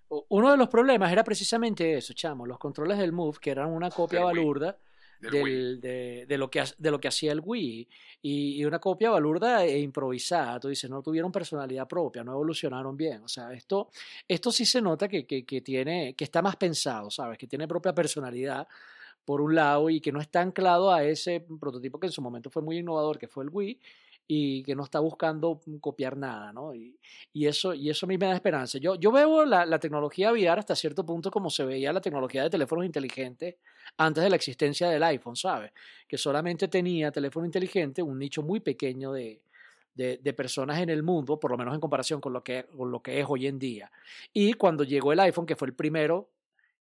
[0.08, 3.90] uno de los problemas era precisamente eso, chamo, los controles del Move, que eran una
[3.90, 4.76] copia Del balurda
[5.20, 5.52] del Wii.
[5.54, 7.88] del- de, de lo que, de lo que hacía el Wii
[8.22, 10.60] y, y una copia balurda e improvisada.
[10.60, 13.22] Tú dices, no tuvieron personalidad propia, no evolucionaron bien.
[13.24, 13.88] O sea, esto,
[14.28, 17.38] esto sí se nota que, que, que tiene, que está más pensado, ¿sabes?
[17.38, 18.68] Que tiene propia personalidad
[19.24, 22.50] por un lado y que no está anclado a ese prototipo que en su momento
[22.50, 23.80] fue muy innovador, que fue el Wii
[24.26, 26.74] y que no está buscando copiar nada, ¿no?
[26.74, 26.96] Y,
[27.32, 28.78] y eso, y eso a mí me da esperanza.
[28.78, 32.42] Yo, yo veo la, la tecnología VR hasta cierto punto como se veía la tecnología
[32.42, 33.56] de teléfonos inteligentes
[33.98, 35.72] antes de la existencia del iPhone, ¿sabes?
[36.08, 39.42] Que solamente tenía teléfono inteligente un nicho muy pequeño de,
[39.94, 42.90] de, de personas en el mundo, por lo menos en comparación con lo, que, con
[42.90, 43.90] lo que es hoy en día.
[44.32, 46.28] Y cuando llegó el iPhone, que fue el primero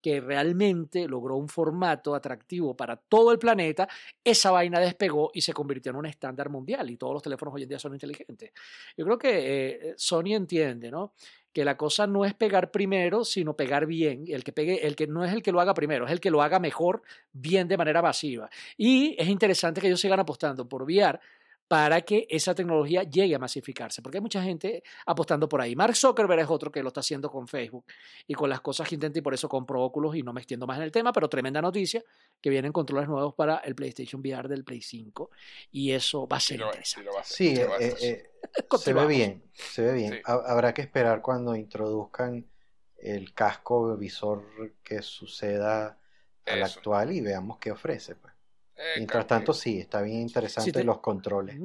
[0.00, 3.88] que realmente logró un formato atractivo para todo el planeta,
[4.22, 7.62] esa vaina despegó y se convirtió en un estándar mundial y todos los teléfonos hoy
[7.64, 8.52] en día son inteligentes.
[8.96, 11.12] Yo creo que eh, Sony entiende, ¿no?
[11.52, 14.24] Que la cosa no es pegar primero, sino pegar bien.
[14.28, 16.30] El que pegue, el que no es el que lo haga primero, es el que
[16.30, 17.02] lo haga mejor,
[17.32, 18.48] bien de manera masiva.
[18.76, 21.18] Y es interesante que ellos sigan apostando por VR
[21.68, 25.76] para que esa tecnología llegue a masificarse, porque hay mucha gente apostando por ahí.
[25.76, 27.84] Mark Zuckerberg es otro que lo está haciendo con Facebook
[28.26, 30.66] y con las cosas que intenta y por eso compró Oculus y no me extiendo
[30.66, 32.02] más en el tema, pero tremenda noticia
[32.40, 35.30] que vienen controles nuevos para el PlayStation VR del Play 5
[35.70, 37.10] y eso va a Sí ser interesante.
[37.22, 38.10] sí Sí, sí a eh, hacer.
[38.10, 38.30] eh,
[38.78, 40.12] se ve bien, se ve bien.
[40.14, 40.20] Sí.
[40.24, 42.46] Ha- Habrá que esperar cuando introduzcan
[42.96, 45.98] el casco visor que suceda
[46.46, 46.78] al Eso.
[46.78, 48.14] actual y veamos qué ofrece.
[48.14, 48.32] pues.
[48.78, 51.58] Eh, Mientras tanto, sí, está bien interesante Sí, te- los controles.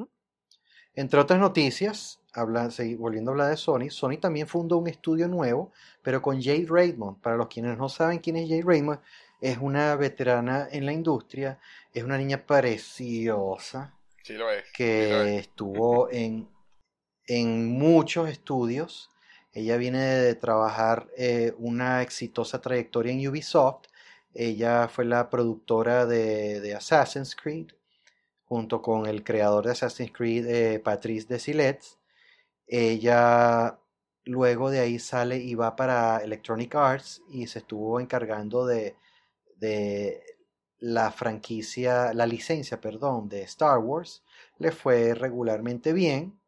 [0.95, 5.71] Entre otras noticias, habla- volviendo a hablar de Sony, Sony también fundó un estudio nuevo,
[6.03, 7.19] pero con Jade Raymond.
[7.21, 8.99] Para los quienes no saben quién es Jade Raymond,
[9.41, 11.59] es una veterana en la industria,
[11.93, 14.65] es una niña preciosa sí lo es.
[14.89, 15.39] sí lo que es.
[15.39, 16.47] estuvo en,
[17.27, 19.09] en muchos estudios.
[19.53, 23.87] Ella viene de trabajar eh, una exitosa trayectoria en Ubisoft.
[24.33, 27.67] Ella fue la productora de, de Assassin's Creed,
[28.45, 31.99] junto con el creador de Assassin's Creed, eh, Patrice Desilets.
[32.67, 33.79] Ella
[34.25, 38.95] luego de ahí sale y va para Electronic Arts y se estuvo encargando de,
[39.57, 40.23] de
[40.79, 44.23] la franquicia, la licencia, perdón, de Star Wars.
[44.57, 46.39] Le fue regularmente bien.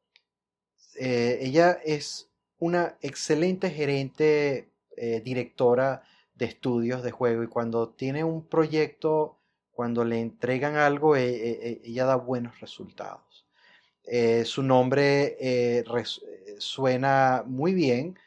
[0.95, 2.29] Eh, ella es
[2.59, 6.03] una excelente gerente, eh, directora
[6.35, 9.37] de estudios de juego y cuando tiene un proyecto,
[9.71, 13.45] cuando le entregan algo, eh, eh, eh, ella da buenos resultados.
[14.05, 18.17] Eh, su nombre eh, eh, suena muy bien,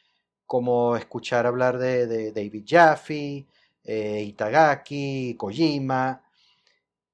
[0.46, 3.46] como escuchar hablar de, de David Jaffe,
[3.84, 6.22] eh, Itagaki, Kojima.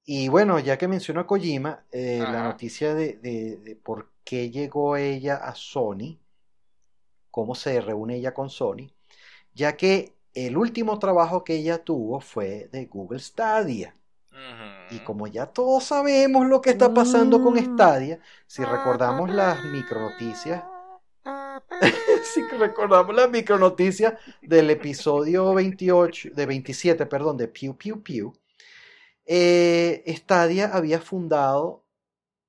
[0.06, 4.96] Y bueno, ya que menciono a Kojima, la noticia de, de- de por qué llegó
[4.96, 6.18] ella a Sony,
[7.30, 8.90] cómo se reúne ella con Sony,
[9.54, 13.94] ya que el último trabajo que ella tuvo fue de Google Stadia.
[14.90, 17.56] Y como ya todos sabemos lo que está pasando con.
[17.58, 20.62] Stadia, si recordamos las micronoticias,
[22.34, 28.32] si recordamos las micronoticias del episodio 28, de 27, perdón, de Pew Pew Pew,
[29.26, 31.84] eh, Stadia había fundado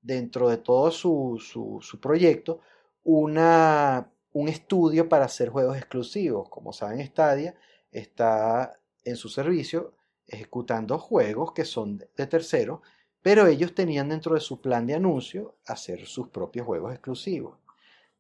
[0.02, 2.60] dentro de todo su, su- su proyecto
[3.04, 6.50] una, un estudio para hacer juegos exclusivos.
[6.50, 7.56] Como saben, Stadia
[8.00, 9.96] está en su servicio
[10.28, 12.82] ejecutando juegos que son de, terceros,
[13.22, 17.58] pero ellos tenían dentro de su plan de anuncio hacer sus propios juegos exclusivos.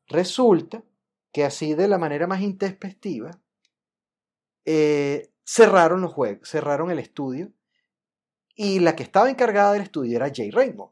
[0.08, 0.84] Resulta
[1.32, 3.32] que así de la manera más intempestiva,
[4.64, 7.52] eh, cerraron los juegos, cerraron el estudio
[8.56, 10.92] y la que estaba encargada del estudio era Jay Raymond.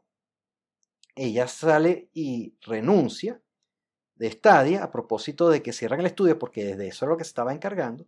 [1.16, 3.40] Ella sale y renuncia
[4.16, 7.24] de Stadia a propósito de que cierran el estudio porque desde eso es lo que
[7.24, 8.06] se estaba encargando.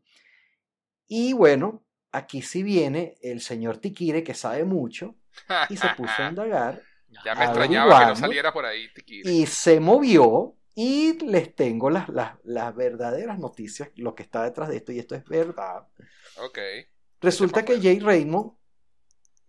[1.09, 5.17] Y bueno, aquí sí viene el señor Tikire que sabe mucho
[5.69, 6.83] y se puso a indagar
[7.25, 9.31] Ya me extrañaba que no saliera por ahí, Tikiri.
[9.31, 14.69] y se movió y les tengo las, las, las verdaderas noticias, lo que está detrás
[14.69, 15.87] de esto y esto es verdad.
[16.43, 16.59] Ok.
[17.21, 18.53] Resulta Sepa que Jay Raymond,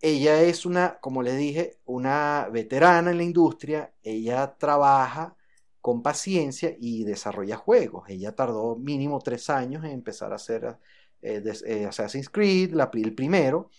[0.00, 5.36] ella es una, como les dije, una veterana en la industria, ella trabaja
[5.80, 8.08] con paciencia y desarrolla juegos.
[8.08, 10.78] Ella tardó mínimo tres años en empezar a hacer
[11.22, 13.70] eh, eh, Assassin's Creed, la, el primero.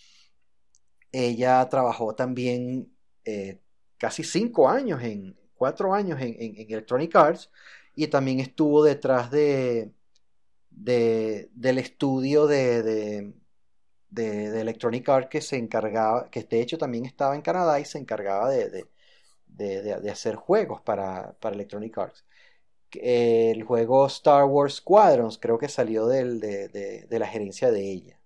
[1.12, 2.94] Ella trabajó también
[3.26, 3.60] eh,
[3.98, 7.50] casi cinco años, en cuatro años en, en- Electronic Arts
[7.96, 9.92] y también estuvo detrás de,
[10.72, 13.34] de- del estudio de, de,
[14.10, 18.00] de- Electronic Arts que se encargaba, que de hecho también estaba en Canadá y se
[18.00, 18.50] encargaba
[19.48, 22.26] de- de- de hacer juegos para, para Electronic Arts.
[22.94, 27.92] El juego Star Wars Squadrons creo que salió del- de, de- de la gerencia de
[27.92, 28.20] ella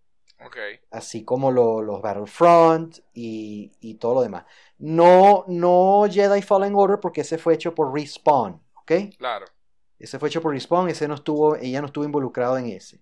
[0.92, 4.46] así como lo- los Battlefront y, y todo lo demás.
[4.78, 8.92] No, no Jedi Fallen Order porque ese fue hecho por Respawn, ¿ok?
[9.18, 9.46] Claro.
[10.00, 13.00] Ese fue hecho por Respawn, ese no estuvo, ella no estuvo involucrado en ese.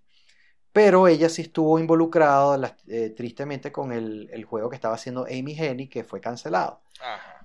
[0.74, 5.56] Pero ella sí estuvo involucrada, eh, tristemente, con el, el juego que estaba haciendo Amy
[5.58, 6.82] Hennig, que fue cancelado.
[7.00, 7.41] Ajá.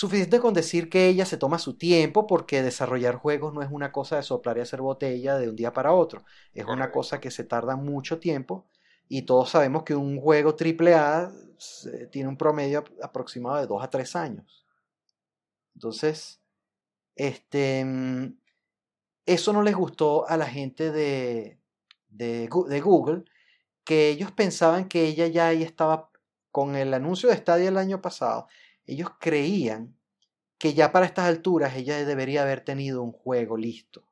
[0.00, 3.90] Suficiente con decir que ella se toma su tiempo porque desarrollar juegos no es una
[3.92, 6.24] cosa de soplar y hacer botella de un día para otro.
[6.52, 8.66] Es una cosa que se tarda mucho tiempo
[9.08, 13.82] y todos sabemos que un juego AAA se- tiene un promedio ap- aproximado de 2
[13.82, 14.66] a 3 años.
[15.74, 16.40] Entonces,
[17.16, 18.38] este, mm,
[19.26, 21.60] eso no les gustó a la gente de,
[22.08, 23.24] de, de Google,
[23.84, 26.10] que ellos pensaban que ella ya ahí estaba
[26.52, 28.48] con el anuncio de Stadia el año pasado
[28.86, 29.96] ellos creían
[30.58, 34.04] que ya para estas alturas ella debería haber tenido un juego listo.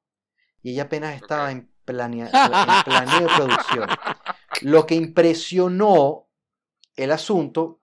[0.63, 3.89] Y ella apenas estaba en, planea- en planeo de producción.
[4.63, 6.29] Lo que impresionó
[6.97, 7.81] el asunto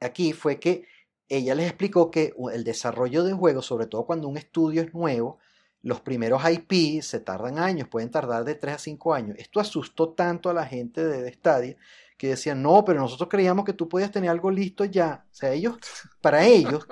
[0.00, 0.86] aquí fue que
[1.28, 5.38] ella les explicó que el desarrollo de juegos, sobre todo cuando un estudio es nuevo,
[5.82, 9.36] los primeros IP se tardan años, pueden tardar de 3 a 5 años.
[9.38, 11.76] Esto asustó tanto a la gente de, de Stadia
[12.18, 15.24] que decían, no, pero nosotros creíamos que tú podías tener algo listo ya.
[15.30, 15.76] O sea, ellos,
[16.20, 16.86] para ellos,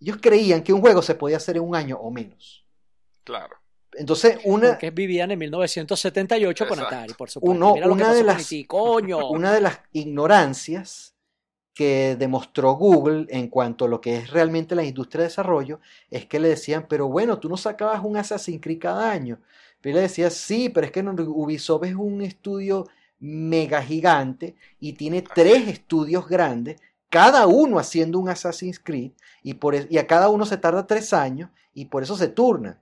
[0.00, 2.64] ellos creían que un juego se podía hacer en un año o menos.
[3.22, 3.56] Claro.
[3.96, 6.80] Entonces, una, Porque vivían en 1978 con.
[6.80, 7.54] Atari, por supuesto.
[7.56, 9.28] Uno- Mira lo que una pasó de con las- coño.
[9.30, 11.14] una de las ignorancias
[11.74, 16.24] que demostró Google en cuanto a lo que es realmente la industria de desarrollo es
[16.26, 19.40] que le decían, pero bueno, tú no sacabas un Assassin's Creed cada año.
[19.80, 22.86] Pero él le decía, sí, pero es que no- Ubisoft es un estudio
[23.24, 29.74] mega gigante y tiene tres estudios grandes, cada uno haciendo un Assassin's Creed y, por,
[29.74, 32.80] y a cada uno se tarda tres años y por eso se turna.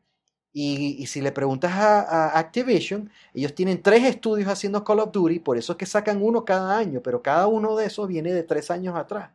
[0.54, 5.12] Y, y si le preguntas a, a Activision, ellos tienen tres estudios haciendo Call of
[5.12, 8.32] Duty, por eso es que sacan uno cada año, pero cada uno de esos viene
[8.32, 9.30] de tres años atrás.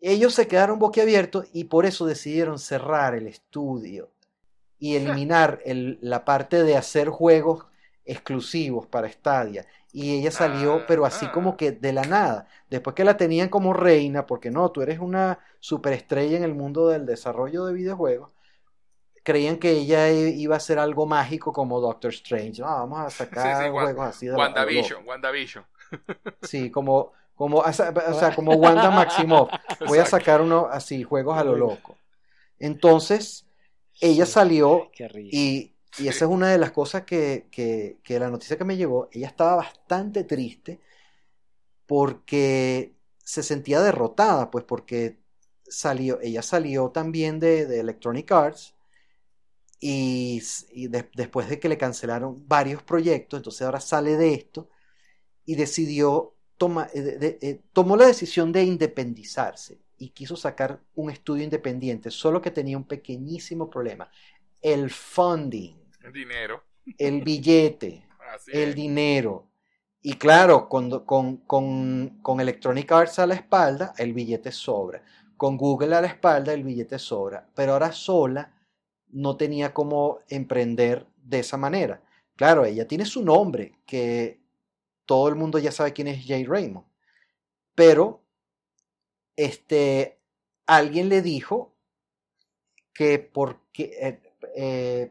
[0.00, 4.10] Ellos se quedaron boquiabiertos y por eso decidieron cerrar el estudio
[4.78, 7.66] y eliminar el- la parte de hacer juegos
[8.08, 9.66] exclusivos para Stadia.
[9.92, 11.32] Y ella salió, Ah, pero así ah.
[11.32, 12.48] como que de la nada.
[12.70, 16.88] Después que la tenían como reina, porque no, tú eres una superestrella en el mundo
[16.88, 18.32] del desarrollo de videojuegos,
[19.24, 22.62] creían que ella iba a hacer algo mágico como Doctor Strange.
[22.62, 24.34] No, vamos a sacar sí, juegos así de.
[24.36, 25.66] WandaVision, WandaVision.
[26.42, 29.50] Sí, como, como, o sea, como Wanda Maximoff.
[29.86, 31.96] Voy a sacar uno así, juegos a lo loco.
[32.58, 33.46] Entonces,
[34.00, 34.32] ella Sí.
[34.32, 34.90] salió
[35.32, 39.08] y, y esa es una de las cosas que, que, la noticia que me llegó,
[39.12, 40.80] ella estaba bastante triste
[41.86, 42.94] porque
[43.24, 45.18] se sentía derrotada, pues porque
[45.66, 48.74] salió, ella salió también de, Electronic Arts
[49.80, 50.42] y,
[50.88, 54.68] después de que le cancelaron varios proyectos, entonces ahora sale de esto
[55.44, 61.44] y decidió toma, eh, eh, tomó la decisión de independizarse y quiso sacar un estudio
[61.44, 64.10] independiente, solo que tenía un pequeñísimo problema.
[64.60, 65.76] El funding,
[66.12, 66.62] Dinero.
[66.98, 68.04] el billete,
[68.34, 68.74] Así el es.
[68.74, 69.46] dinero.
[70.00, 75.02] Y claro, con, con, con, con Electronic Arts a la espalda, el billete sobra.
[75.36, 77.48] Con Google a la espalda, el billete sobra.
[77.54, 78.52] Pero ahora sola
[79.08, 82.02] no tenía cómo emprender de esa manera.
[82.36, 84.40] Claro, ella tiene su nombre, que
[85.06, 86.86] todo el mundo ya sabe quién es Jay Raymond.
[87.74, 88.22] Pero,
[89.36, 90.20] este,
[90.66, 91.74] alguien le dijo
[92.94, 95.10] que porque, eh, eh,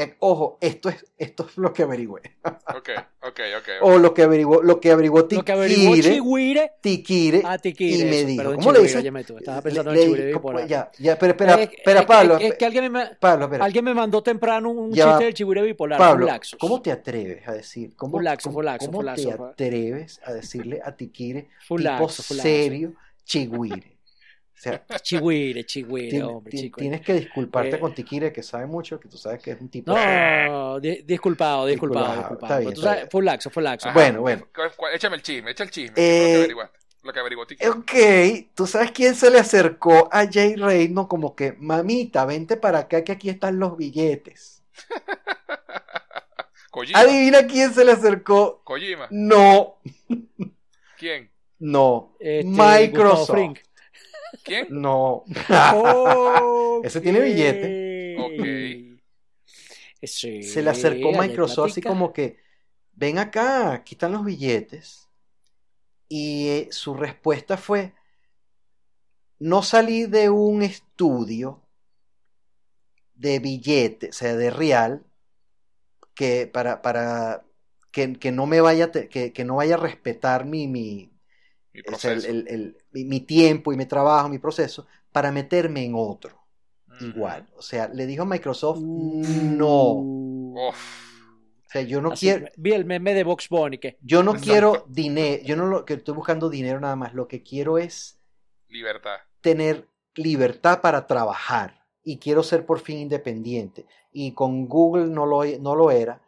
[0.00, 2.20] eh, ojo, esto es, esto es lo que averigüé.
[2.44, 2.90] Ok,
[3.20, 3.68] ok, ok.
[3.82, 7.96] O lo que averiguó, lo que averiguó Lo que averiguó Tikire, Chihuire Tikire, a Tikire.
[7.98, 9.36] y me dijo, ¿cómo le Chihuire, dices?
[9.38, 10.68] estaba pensando le- en Chihuire ¿cómo- bipolar.
[10.68, 13.64] ya, ya, pero espera, Es- espera, es- Pablo, es- es que alguien me, Pablo, espera.
[13.64, 15.98] alguien me mandó temprano un Ya chiste del Chihuire bipolar.
[15.98, 16.56] Pablo, un.
[16.60, 17.96] ¿cómo te atreves a decir?
[17.96, 19.10] ¿Cómo, Full laxo, cómo- full laxo, cómo te
[19.64, 22.48] atreves a decirle a Tikire, Full tipo laxo, full laxo.
[22.48, 22.92] serio,
[23.24, 23.97] chigüire?
[24.58, 26.80] O sea, Chihuire, Chihuire, tien- hombre, tien- chico.
[26.80, 29.68] tienes que disculparte Eh, con Tikire, que sabe mucho, que tú sabes que es un
[29.68, 29.92] tipo...
[29.92, 32.60] No, di- disculpado, disculpado, Disculpado, disculpado.
[32.60, 33.10] bien, Tú está sabes, bien.
[33.10, 33.88] full laxo, full laxo.
[33.88, 33.98] Ajá.
[33.98, 34.48] Bueno, bueno.
[34.54, 35.94] ¿Cuál- cuál- Échame el chisme, echa el chisme.
[35.96, 36.78] Eh, ¿Qué fue lo que averiguaste?
[37.04, 37.66] Lo que averiguó Tiki.
[37.66, 37.92] Ok,
[38.56, 43.04] ¿tú sabes quién se le acercó a Jay Raymond como que, mamita, vente para acá
[43.04, 44.64] que aquí están los billetes?
[46.70, 46.98] Kojima.
[46.98, 48.60] Adivina quién se le acercó.
[48.64, 49.06] Kojima.
[49.10, 49.78] No,
[50.98, 51.30] ¿Quién?
[51.60, 52.14] no.
[52.20, 53.58] Este, Gustavo Microsoft.
[54.42, 54.66] ¿Quién?
[54.70, 55.24] No.
[56.84, 58.16] Ese tiene billete.
[58.18, 58.98] Ok.
[60.02, 62.38] Sí, se le acercó Microsoft así como que,
[62.92, 65.08] ven acá, aquí están los billetes.
[66.08, 67.92] Y eh, su respuesta fue,
[69.38, 71.60] no salí de un estudio
[73.14, 75.04] de billetes, o sea, de real,
[76.14, 77.44] que para, para
[77.90, 81.10] que, que no me vaya, que, que no vaya a respetar mi, mi,
[81.72, 82.28] Mi o sea, el- proceso.
[82.28, 86.38] el- el- mi, tiempo y mi trabajo, mi proceso, para meterme en otro.
[86.86, 87.04] Mm.
[87.06, 87.48] Igual.
[87.56, 89.22] O sea, le dijo a Microsoft, Uh.
[89.24, 89.92] no.
[90.68, 91.08] Uf.
[91.66, 94.30] O sea, yo no Así, quiero, Vi el meme de Box Bunny que yo no
[94.32, 94.50] Exacto.
[94.50, 98.18] quiero dinero, yo no lo que estoy buscando dinero nada más, lo que quiero es
[98.68, 99.16] Libertad.
[99.42, 103.84] tener libertad para trabajar y quiero ser por fin independiente.
[104.12, 106.22] Y con Google no lo, no lo era,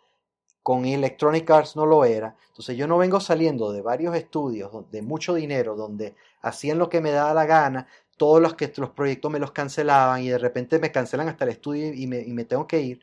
[0.63, 2.37] con Electronic Arts no lo era.
[2.49, 7.01] Entonces yo no vengo saliendo de varios estudios de mucho dinero donde hacían lo que
[7.01, 10.79] me daba la gana, todos los que los proyectos me los cancelaban y de repente
[10.79, 13.01] me cancelan hasta el estudio y me, y me tengo que ir.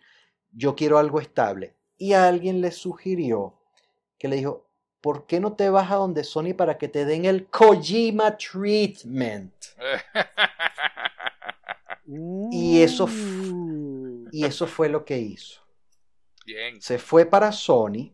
[0.51, 1.75] Yo quiero algo estable.
[1.97, 3.55] Y alguien le sugirió
[4.19, 4.67] que le dijo,
[5.01, 9.53] ¿por qué no te vas a donde Sony para que te den el Kojima Treatment?
[12.07, 13.07] Y eso.
[14.31, 15.66] Y eso fue lo que hizo.
[16.47, 16.81] Bien.
[16.81, 18.13] Se fue para Sony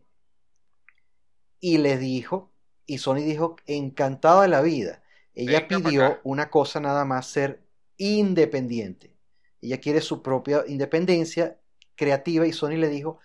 [1.60, 2.50] y le dijo,
[2.86, 5.02] y Sony dijo, encantado de la vida.
[5.34, 7.62] Ella Venga pidió una cosa nada más, ser
[7.96, 9.14] independiente.
[9.62, 11.58] Ella quiere su propia independencia
[11.96, 13.18] creativa y Sony le dijo,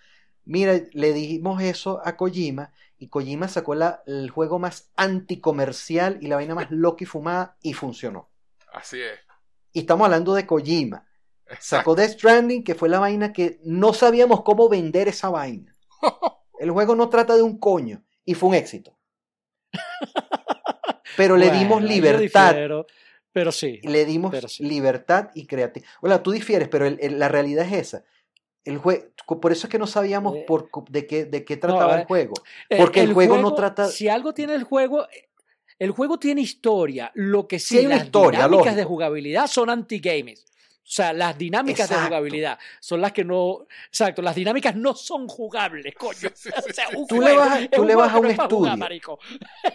[0.44, 6.28] mira, le dijimos eso a Kojima y Kojima sacó la- el juego más anticomercial y
[6.28, 8.28] la vaina más loca y fumada y funcionó.
[8.72, 9.18] Así es.
[9.72, 11.06] Y estamos hablando de Kojima.
[11.58, 15.74] Sacó Death Stranding, que fue la vaina que no sabíamos cómo vender esa vaina.
[16.58, 18.96] El juego no trata de un coño y fue un éxito.
[21.16, 22.86] Pero le Bueno, dimos libertad, difiero,
[23.32, 23.80] pero sí.
[23.82, 24.64] le dimos pero sí.
[24.64, 25.90] libertad y creatividad.
[26.00, 28.04] Bueno, tú difieres, pero el- el- la realidad es esa.
[28.64, 29.10] El jue-
[29.40, 32.06] por eso es que no sabíamos Eh, por, de, qué, de qué trataba eh, el
[32.06, 32.34] juego.
[32.68, 35.06] Eh, Porque el juego no trata- Si algo tiene el juego,
[35.78, 37.10] el juego tiene historia.
[37.14, 38.76] Lo que sí, Sí hay una las historia, dinámicas lógico.
[38.76, 40.44] de jugabilidad son anti-games.
[40.82, 43.66] O sea, las dinámicas de jugabilidad son las que no.
[43.88, 46.18] Exacto, las dinámicas no son jugables, coño.
[46.18, 48.28] Sí, sí, O sea, un Tú le vas tú un le vas a un no
[48.34, 48.76] jugar, estudio.
[48.76, 49.18] marico.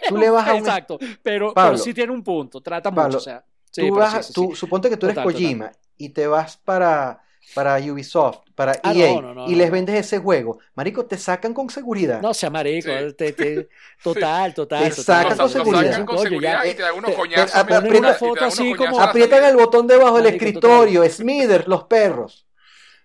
[0.08, 3.04] Tú le vas a un Exacto, pero, Pablo, pero sí tiene un punto, trata Pablo,
[3.04, 3.18] mucho.
[3.18, 5.32] O sea, tú vas, tú- suponte que tú eres Total, total.
[5.42, 7.22] Kojima y te vas para,
[7.54, 9.72] para Ubisoft, para Ah, EA, no, no, no, y no, les no.
[9.72, 10.58] vendes ese juego.
[10.74, 12.20] Marico, te sacan con seguridad.
[12.20, 13.14] No sea marico, Sí.
[13.16, 13.68] te- te-
[14.02, 14.84] total, total.
[14.84, 15.04] Te total.
[15.22, 15.90] sacan con seguridad.
[15.92, 17.52] sacan con Coño, seguridad ya- y te dan unos te- coñazos.
[17.52, 19.56] te- mira, aprieta- y te dan foto unos así coñazos como- a la Aprietan el
[19.56, 22.46] botón debajo del escritorio, Smithers, los perros.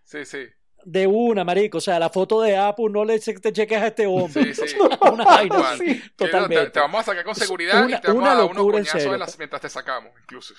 [0.03, 0.45] Sí, sí.
[0.85, 1.77] De una, marico.
[1.77, 4.53] O sea, la foto de Apple no le che- te cheques a este hombre.
[4.53, 4.75] Sí, sí.
[5.11, 5.63] Una vaina no,
[6.15, 6.65] totalmente.
[6.65, 8.57] Te, te vamos a sacar con seguridad una- y te vamos una a dar unos
[8.57, 9.11] locura en coñazos serio.
[9.13, 10.53] de las- mientras te sacamos, incluso.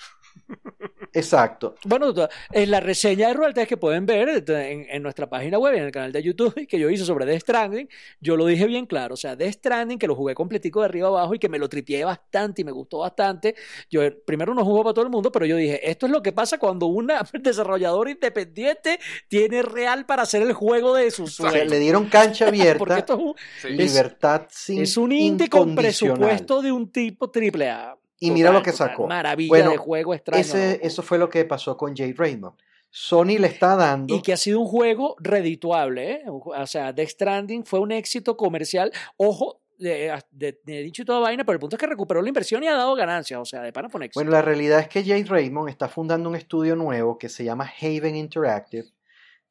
[1.15, 1.75] Exacto.
[1.85, 2.11] Bueno,
[2.51, 5.91] en la reseña de royalties que pueden ver en, en nuestra página web, en el
[5.91, 7.87] canal de YouTube que yo hice sobre Death Stranding,
[8.19, 9.13] yo lo dije bien claro.
[9.13, 11.69] O sea, Death Stranding, que lo jugué completico de arriba abajo y que me lo
[11.69, 13.55] tripié bastante y me gustó bastante.
[13.91, 16.23] Yo eh, primero no juego para todo el mundo, pero yo dije, esto es lo
[16.23, 21.67] que pasa cuando una desarrolladora independiente tiene real para hacer el juego de sus sueños.
[21.69, 23.67] le dieron cancha Porque abierta, esto es un, Sí.
[23.69, 27.97] libertad sin es un indie con presupuesto de un tipo triple A.
[28.19, 28.89] Y mira Total, lo que total.
[28.89, 29.07] sacó.
[29.07, 30.39] Maravilla Bueno, de juego extraño.
[30.41, 32.55] Ese, eso fue lo que pasó con Jade Raymond.
[32.89, 34.15] Sony le está dando.
[34.15, 36.21] Y que ha sido un juego redituable, ¿eh?
[36.27, 38.91] O sea, Death Stranding fue un éxito comercial.
[39.17, 42.27] Ojo, de, de- de dicho y toda vaina, pero el punto es que recuperó la
[42.29, 43.39] inversión y ha dado ganancias.
[43.41, 43.89] O sea, de pana.
[44.13, 47.69] Bueno, la realidad es que Jade Raymond está fundando un estudio nuevo que se llama
[47.81, 48.85] Haven Interactive.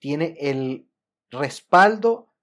[0.03, 0.89] Tiene el
[1.31, 2.35] respaldo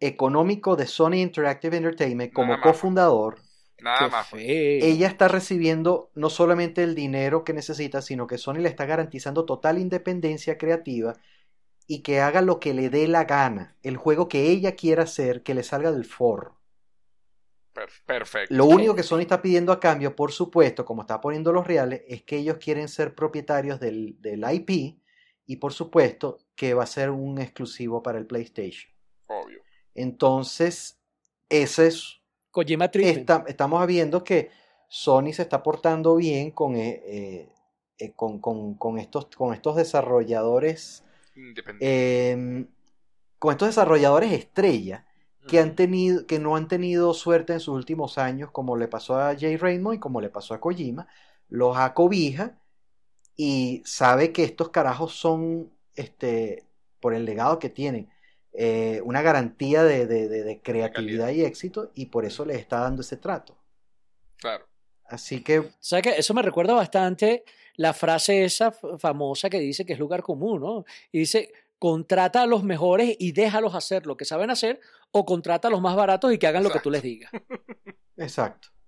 [0.00, 3.38] económico de Sony Interactive Entertainment como cofundador.
[3.80, 4.28] Nada más.
[4.28, 4.42] pues.
[4.42, 4.84] feo.
[4.84, 9.46] Ella está recibiendo no solamente el dinero que necesita, sino que Sony le está garantizando
[9.46, 11.14] total independencia creativa
[11.86, 13.78] y que haga lo que le dé la gana.
[13.82, 16.60] El juego que ella quiera hacer, que le salga del forro.
[17.72, 18.54] Per- perfecto.
[18.54, 22.02] Lo único que Sony está pidiendo a cambio, por supuesto, como está poniendo los reales,
[22.08, 24.98] es que ellos quieren ser propietarios del, del IP
[25.46, 28.90] y por supuesto que va a ser un exclusivo para el PlayStation.
[29.28, 29.60] Obvio.
[29.94, 30.98] Entonces,
[31.48, 32.20] ese es,
[32.50, 34.50] Kojima esta- estamos viendo que
[34.88, 37.48] Sony se está portando bien con, eh, eh,
[37.98, 41.04] eh, con, con- con estos, con estos desarrolladores,
[41.34, 41.86] Independiente.
[42.32, 42.66] eh,
[43.38, 45.06] con estos desarrolladores estrella
[45.48, 49.16] que han tenido, que no han tenido suerte en sus últimos años, como le pasó
[49.16, 51.06] a Jay Raymond y como le pasó a Kojima,
[51.48, 52.58] los acobija
[53.36, 56.64] y sabe que estos carajos son, este,
[57.00, 58.08] por el legado que tienen,
[58.52, 62.80] eh, una garantía de, de- de- de creatividad y éxito, y por eso les está
[62.80, 63.58] dando ese trato.
[64.38, 64.66] Claro.
[65.08, 66.10] Así que, ¿Sabes qué?
[66.18, 67.44] Eso me recuerda bastante
[67.76, 70.84] la frase esa famosa que dice que es lugar común, ¿no?
[71.12, 74.80] Y dice, contrata a los mejores y déjalos hacer lo que saben hacer,
[75.12, 77.30] o contrata a los más baratos y que hagan lo que tú les digas.
[78.16, 78.68] exacto.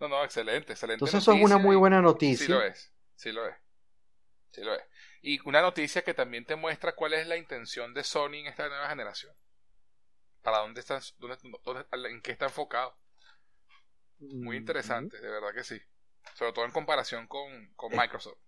[0.00, 0.94] No, no, excelente, excelente.
[0.94, 2.48] Entonces eso es una muy buena Sí noticia.
[2.48, 3.54] lo es, sí lo es.
[4.54, 4.82] Sí lo es.
[5.22, 8.68] Y una noticia que también te muestra cuál es la intención de Sony en esta
[8.68, 9.34] nueva generación.
[10.42, 12.94] ¿Para dónde están, dónde, dónde- en qué está enfocado?
[14.40, 15.80] Muy interesante, de verdad que sí.
[16.34, 17.94] Sobre todo en comparación con, con.
[17.94, 18.38] Microsoft.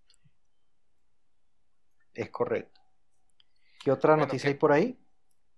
[2.14, 2.80] Es correcto.
[3.82, 4.98] ¿Qué otra Bueno, noticia hay por ahí?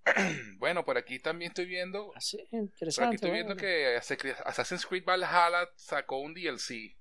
[0.59, 2.13] Bueno, por aquí también estoy viendo.
[2.15, 2.39] Así,
[2.95, 3.17] Por aquí interesante.
[3.17, 3.61] estoy viendo bueno.
[3.61, 6.97] que Assassin's Creed Valhalla sacó un DLC.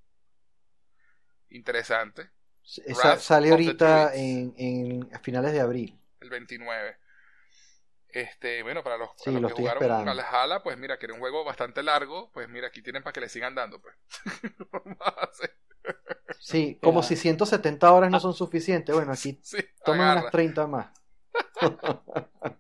[1.50, 2.32] Interesante.
[2.86, 5.98] Esa sale ahorita en, en- a finales de abril.
[6.20, 6.98] el 29.
[8.10, 10.06] Este, bueno, para los, Sí, para los lo que jugaron esperando.
[10.06, 13.22] Valhalla, pues mira, que era un juego bastante largo, pues mira, aquí tienen para que
[13.22, 13.96] le sigan dando, pues.
[16.40, 18.96] Sí, como si 170 horas no son suficientes.
[18.96, 20.22] Bueno, aquí sí, tomen agarra.
[20.22, 20.88] unas 30 más.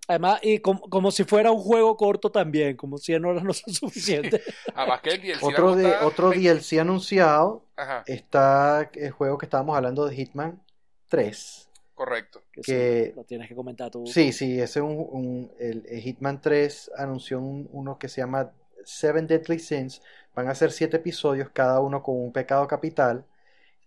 [0.08, 3.74] Además, y como, como si fuera un juego corto también, como 100 horas no son
[3.74, 4.41] suficientes.
[4.76, 9.45] Además que el DLC Otro, de, otro 20 DLC anunciado Ajá, está el juego que
[9.45, 10.62] estábamos hablando de Hitman
[11.10, 11.70] 3.
[11.94, 12.41] correcto.
[12.64, 14.06] Que lo tienes que comentar tú.
[14.08, 18.22] Sí, sí, ese es un, un- el, el Hitman 3 anunció un- uno que se
[18.22, 18.52] llama
[18.84, 20.02] Seven Deadly Sins.
[20.36, 23.26] Van a ser siete episodios, cada uno con un pecado capital.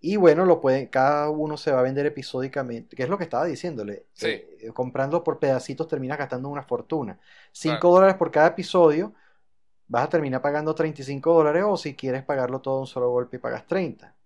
[0.02, 3.24] Y bueno, lo pueden, cada uno se va a vender episódicamente, que es lo que
[3.24, 4.06] estaba diciéndole.
[4.14, 4.28] Sí.
[4.28, 7.18] Eh, comprando por pedacitos terminas gastando una fortuna.
[7.52, 7.94] 5 Claro.
[7.96, 9.14] dólares por cada episodio,
[9.88, 13.36] vas a terminar pagando 35 dólares o si quieres pagarlo todo de un solo golpe
[13.36, 14.16] y pagas 30.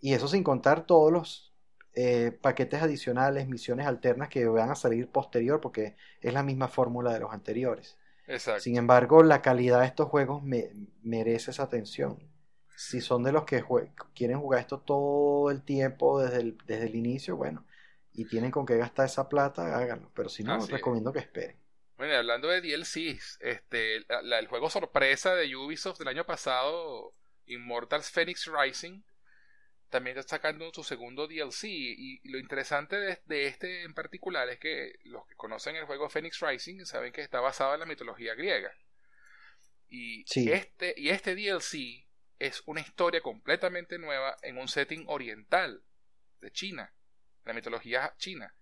[0.00, 1.52] Y eso sin contar todos los
[1.94, 7.12] eh, paquetes adicionales, misiones alternas que van a salir posterior porque es la misma fórmula
[7.12, 7.96] de los anteriores.
[8.26, 8.60] Exacto.
[8.60, 10.70] Sin embargo, la calidad de estos juegos me-
[11.02, 12.18] merece esa atención.
[12.76, 16.86] Si son de los que jue- quieren jugar esto todo el tiempo desde el, desde
[16.86, 17.66] el inicio, bueno,
[18.12, 20.10] y tienen con qué gastar esa plata, háganlo.
[20.14, 21.56] Pero si no, recomiendo que esperen.
[21.96, 27.14] Bueno, hablando de DLCs, este, la- la- el juego sorpresa de Ubisoft del año pasado,
[27.46, 29.00] Immortals Phoenix Rising,
[29.88, 31.68] también está sacando su segundo DLC.
[31.68, 35.84] Y, y lo interesante de, de este en particular es que los que conocen el
[35.86, 38.72] juego Phoenix Rising saben que está basado en la mitología griega.
[39.88, 40.50] Y, Sí.
[40.50, 42.05] este, y este DLC
[42.38, 45.82] es una historia completamente nueva en un setting oriental
[46.40, 46.92] de China,
[47.44, 48.54] la mitología china.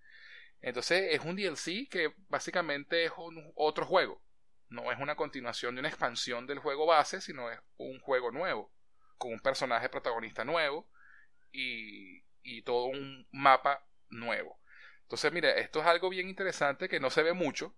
[0.60, 4.22] Entonces es un DLC que básicamente es un otro juego.
[4.68, 8.72] No es una continuación de una expansión del juego base, sino es un juego nuevo,
[9.18, 10.88] con un personaje protagonista nuevo
[11.52, 14.58] y, y todo un mapa nuevo.
[15.02, 17.76] Entonces, mire, esto es algo bien interesante que no se ve mucho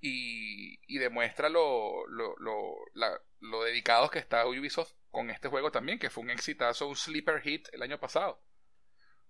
[0.00, 5.70] y, y demuestra lo, lo, lo, la- lo dedicados que está Ubisoft con este juego
[5.70, 8.42] también, que fue un exitazo, un sleeper hit el año pasado.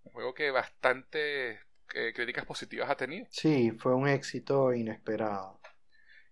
[0.03, 1.61] Un juego que bastante
[1.95, 3.27] eh, críticas positivas ha tenido.
[3.31, 5.61] Sí, fue un éxito inesperado.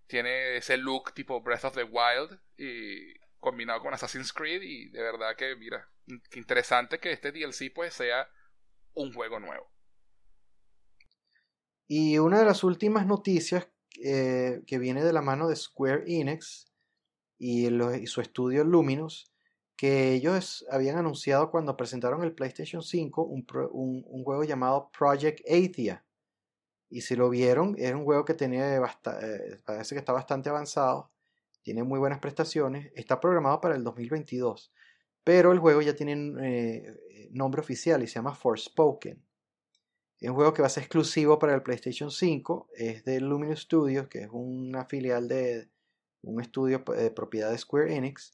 [0.07, 5.03] Tiene ese look tipo Breath of the Wild y combinado con Assassin's Creed y de
[5.03, 5.89] verdad que mira,
[6.31, 8.29] qué interesante que este DLC pues sea
[8.95, 9.73] un juego nuevo.
[11.89, 13.69] Y una de las últimas noticias
[14.03, 16.67] eh, que viene de la mano de Square Enix
[17.39, 17.69] y,
[18.07, 19.33] su estudio Luminous
[19.77, 26.05] que ellos habían anunciado cuando presentaron el PlayStation 5 un, juego llamado Project Athia.
[26.89, 28.81] Y si lo vieron, era un juego que tenía eh,
[29.65, 31.11] parece que está bastante avanzado,
[31.63, 34.73] tiene muy buenas prestaciones, está programado para el 2022,
[35.25, 39.21] pero el juego ya tiene eh, nombre oficial y se llama Forspoken.
[40.23, 43.63] Es un juego que va a ser exclusivo para el PlayStation 5, es de Luminous
[43.63, 45.69] Studios, que es una filial de
[46.23, 48.33] un estudio de propiedad de Square Enix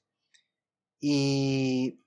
[1.00, 1.98] y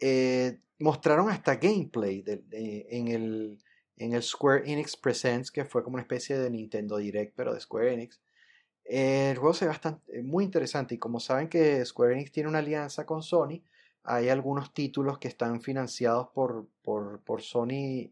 [0.00, 3.62] eh, mostraron hasta gameplay en, el,
[3.98, 7.60] en el Square Enix Presents, que fue como una especie de Nintendo Direct, pero de
[7.60, 8.20] Square Enix.
[8.82, 12.58] el juego se ve bastante, muy interesante y como saben que Square Enix tiene una
[12.58, 13.62] alianza con Sony,
[14.02, 18.10] hay algunos títulos que están financiados por, por, por Sony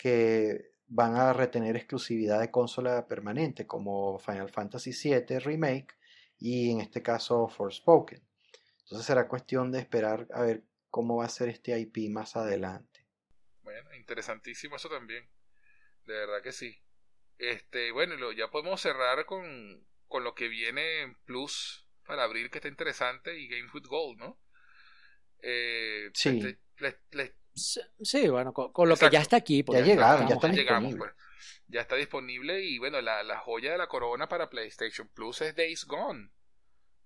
[0.00, 5.94] que van a retener exclusividad de consola permanente, como Final Fantasy VII Remake
[6.38, 8.26] y en este caso Forspoken.
[8.84, 13.06] Entonces será cuestión de esperar a ver cómo va a ser este IP más adelante.
[13.62, 15.28] Bueno, interesantísimo eso también.
[16.06, 16.82] De verdad que sí.
[17.38, 22.58] Este, bueno, ya podemos cerrar con, con lo que viene en Plus para abril, que
[22.58, 24.40] está interesante, y Game Food Gold, ¿no?
[25.42, 26.58] Eh, sí.
[28.02, 29.64] Sí, bueno, con, lo que ya está aquí.
[29.70, 30.98] Ya llegaron, ya está disponible.
[30.98, 31.12] Pues.
[31.68, 35.54] Ya está disponible y bueno, la, la joya de la corona para PlayStation Plus es
[35.54, 36.30] Days Gone.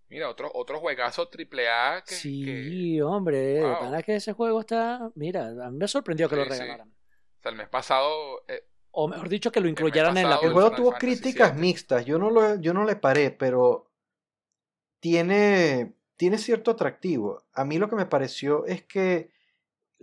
[0.09, 2.15] Mira, otro, otro juegazo triple A que...
[2.15, 4.03] Sí, hombre, wow.
[4.05, 5.11] que ese juego está...
[5.15, 6.89] Mira, a mí me sorprendió que lo regalaran.
[6.89, 8.45] O sea, el mes pasado...
[8.49, 10.37] Eh, o mejor dicho, que lo incluyeran en la...
[10.37, 13.91] El juego tuvo críticas mixtas, yo no, lo, yo no le paré, pero
[15.01, 17.45] tiene, tiene cierto atractivo.
[17.53, 19.33] A mí lo que me pareció es que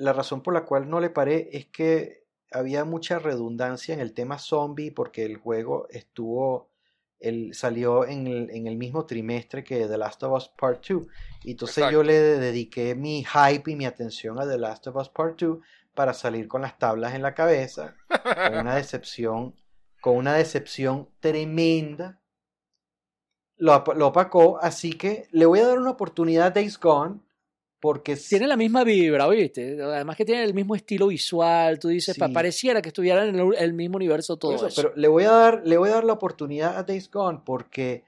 [0.02, 4.14] la razón por la cual no le paré es que había mucha redundancia en el
[4.14, 6.72] tema zombie porque el juego estuvo
[7.20, 11.04] él salió en el, en el, mismo trimestre que The Last of Us Part 2.
[11.44, 15.10] Y entonces yo le dediqué mi hype y mi atención a The Last of Us
[15.10, 15.60] Part 2
[15.94, 19.54] para salir con las tablas en la cabeza, con una decepción,
[20.02, 22.20] con una decepción tremenda.
[23.56, 27.20] Lo, lo opacó, así que le voy a dar una oportunidad a Days Gone
[27.82, 29.82] porque tiene la misma vibra, ¿viste?
[29.82, 33.96] Además que tiene el mismo estilo visual, tú dices, pareciera que estuvieran en el, mismo
[33.98, 36.84] universo todo eso, Pero le voy a dar le voy a dar la oportunidad a
[36.84, 38.04] Days Gone porque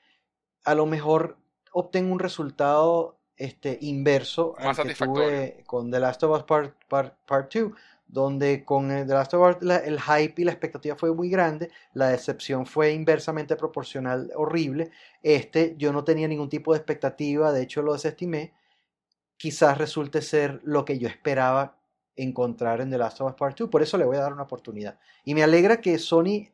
[0.63, 1.37] a lo mejor
[1.71, 7.51] obtengo un resultado este inverso al que tuve con The Last of Us Part, Part,
[7.51, 7.71] 2,
[8.05, 12.09] donde con The Last of Us el hype y la expectativa fue muy grande, la
[12.09, 14.91] decepción fue inversamente proporcional, horrible.
[15.23, 18.53] Este yo no tenía ningún tipo de expectativa, de hecho lo desestimé
[19.43, 21.75] quizás resulte ser lo que yo esperaba
[22.15, 23.69] encontrar en The Last of Us Part 2.
[23.69, 24.97] Por eso le voy a dar una oportunidad.
[25.25, 26.47] Y me alegra que Sony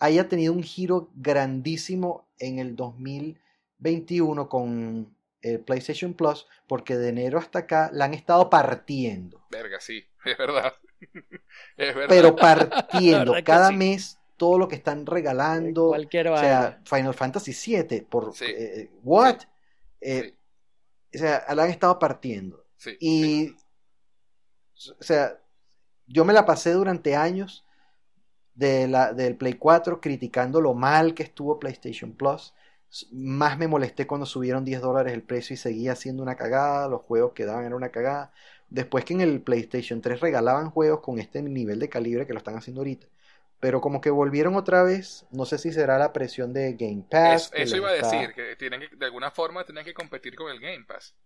[0.00, 7.38] haya tenido un giro grandísimo en el 2021 con el PlayStation Plus, porque de enero
[7.38, 9.46] hasta acá la han estado partiendo.
[9.52, 10.74] Verga, sí, es verdad.
[11.76, 12.08] es verdad.
[12.08, 13.32] Pero partiendo.
[13.44, 15.90] Cada mes todo lo que están regalando.
[15.90, 18.00] Cualquier o sea, Final Fantasy VII.
[18.00, 19.42] Por, eh, ¿What?
[20.00, 20.34] Eh,
[21.14, 22.64] o sea, la han estado partiendo.
[23.00, 25.38] y, o sea,
[26.06, 27.64] yo me la pasé durante años
[28.54, 32.54] de la, del Play 4 criticando lo mal que estuvo PlayStation Plus.
[33.12, 36.88] Más me molesté cuando subieron 10 dólares el precio y seguía siendo una cagada.
[36.88, 38.32] Los juegos que daban era una cagada.
[38.70, 42.38] Después que en el PlayStation 3 regalaban juegos con este nivel de calibre que lo
[42.38, 43.06] están haciendo ahorita.
[43.64, 47.50] Pero como que volvieron otra vez, no sé si será la presión de Game Pass.
[47.54, 50.60] eso iba a decir, que, tienen que de alguna forma tienen que competir con el
[50.60, 51.16] Game Pass.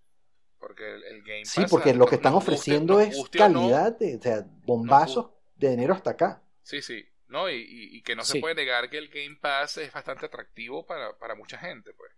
[0.56, 1.48] Porque el, Game Pass.
[1.48, 6.10] Sí, porque lo que están ofreciendo es calidad, de, o sea, bombazos de enero hasta
[6.10, 6.40] acá.
[6.62, 7.05] Sí, sí.
[7.27, 11.19] No, y, que no se puede negar que el Game Pass es bastante atractivo para,
[11.19, 12.12] para mucha gente, pues.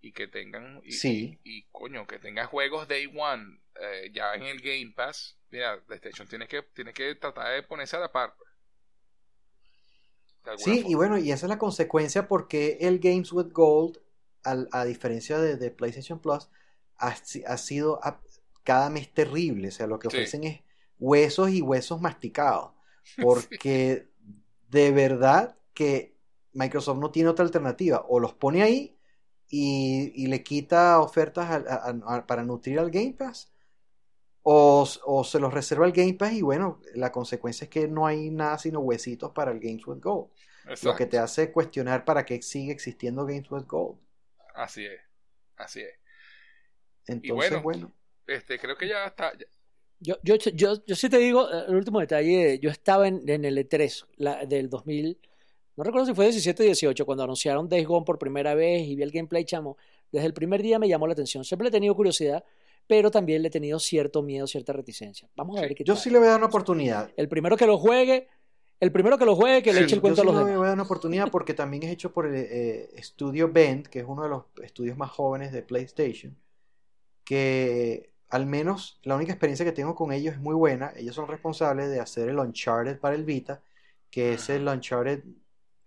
[0.00, 0.80] Y que tengan.
[0.82, 1.40] Y, sí.
[1.44, 5.38] y, coño, que tengan juegos Day One eh, ya en el Game Pass.
[5.50, 8.34] Mira, PlayStation tiene que, tiene que tratar de ponerse a la par.
[8.34, 8.47] Pues.
[10.56, 13.98] Sí, y bueno, y esa es la consecuencia porque el Games with Gold,
[14.44, 16.48] a, diferencia de, PlayStation Plus,
[16.96, 18.00] ha, sido
[18.64, 19.68] cada mes terrible.
[19.68, 20.62] O sea, lo que ofrecen es
[20.98, 22.72] huesos y huesos masticados.
[23.22, 24.08] Porque
[24.70, 26.14] de verdad que
[26.52, 28.04] Microsoft no tiene otra alternativa.
[28.08, 28.98] O los pone ahí
[29.48, 31.64] y, le quita ofertas
[32.26, 33.52] para nutrir al Game Pass.
[34.42, 38.06] O, o, se los reserva el Game Pass y bueno, la consecuencia es que no
[38.06, 40.28] hay nada sino huesitos para el Games with Gold.
[40.82, 43.98] Lo que te hace cuestionar para qué sigue existiendo Games with Gold.
[44.54, 45.00] Así es,
[45.56, 45.94] así es.
[47.06, 47.92] Entonces, bueno,
[48.26, 49.32] Este, creo que ya está.
[50.00, 53.58] Yo, yo, yo, yo sí te digo, el último detalle, yo estaba en, en el
[53.58, 55.18] E3 la, del 2000,
[55.78, 58.96] no recuerdo si fue 17 o 18, cuando anunciaron Days Gone por primera vez y
[58.96, 59.76] vi el gameplay, chamo,
[60.10, 61.44] desde el primer día me llamó la atención.
[61.44, 62.44] Siempre he tenido curiosidad,
[62.88, 65.30] pero también le he tenido cierto miedo, cierta reticencia.
[65.36, 66.02] Vamos a ver qué Yo tal.
[66.02, 67.12] sí le voy a dar una oportunidad.
[67.16, 68.28] El primero que lo juegue,
[68.80, 70.34] el primero que lo juegue, que le Sí, eche el yo cuento sí a los
[70.34, 70.56] le demás.
[70.56, 74.00] voy a dar una oportunidad porque también es hecho por el eh, estudio Bend, que
[74.00, 76.36] es uno de los estudios más jóvenes de PlayStation.
[77.24, 80.92] Que al menos la única experiencia que tengo con ellos es muy buena.
[80.96, 83.62] Ellos son responsables de hacer el Uncharted para el Vita,
[84.10, 85.24] que es el Uncharted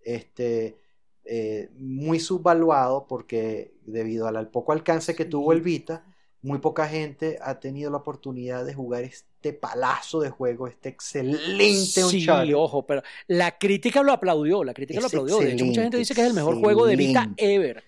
[0.02, 0.78] este,
[1.26, 5.30] eh, muy subvaluado porque debido al, al poco alcance que Sí.
[5.30, 6.06] tuvo el Vita,
[6.42, 12.02] muy poca gente ha tenido la oportunidad de jugar este palazo de juego, este excelente
[12.02, 12.56] Sí, Uncharted.
[12.56, 15.40] ojo, pero la crítica lo aplaudió, la crítica lo aplaudió.
[15.40, 17.84] De hecho, mucha gente dice que es el mejor juego de Vita ever.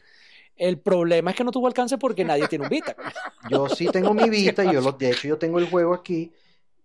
[0.56, 2.96] El problema es que no tuvo alcance porque nadie tiene un Vita.
[3.50, 6.32] Yo sí tengo mi Vita, y yo lo, de hecho yo tengo el juego aquí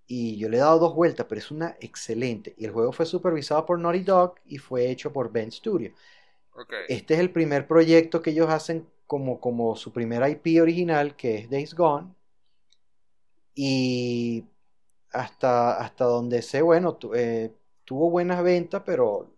[0.06, 2.54] y yo le he dado dos vueltas, pero es una excelente.
[2.56, 5.92] Y el juego fue supervisado por Naughty Dog y fue hecho por Ben Studio.
[6.88, 11.38] Este es el primer proyecto que ellos hacen como, como su primer IP original, que
[11.38, 12.14] es Days Gone.
[13.54, 14.44] Y
[15.12, 17.52] hasta, hasta donde sé, bueno, tu- eh,
[17.84, 19.30] tuvo buenas ventas, pero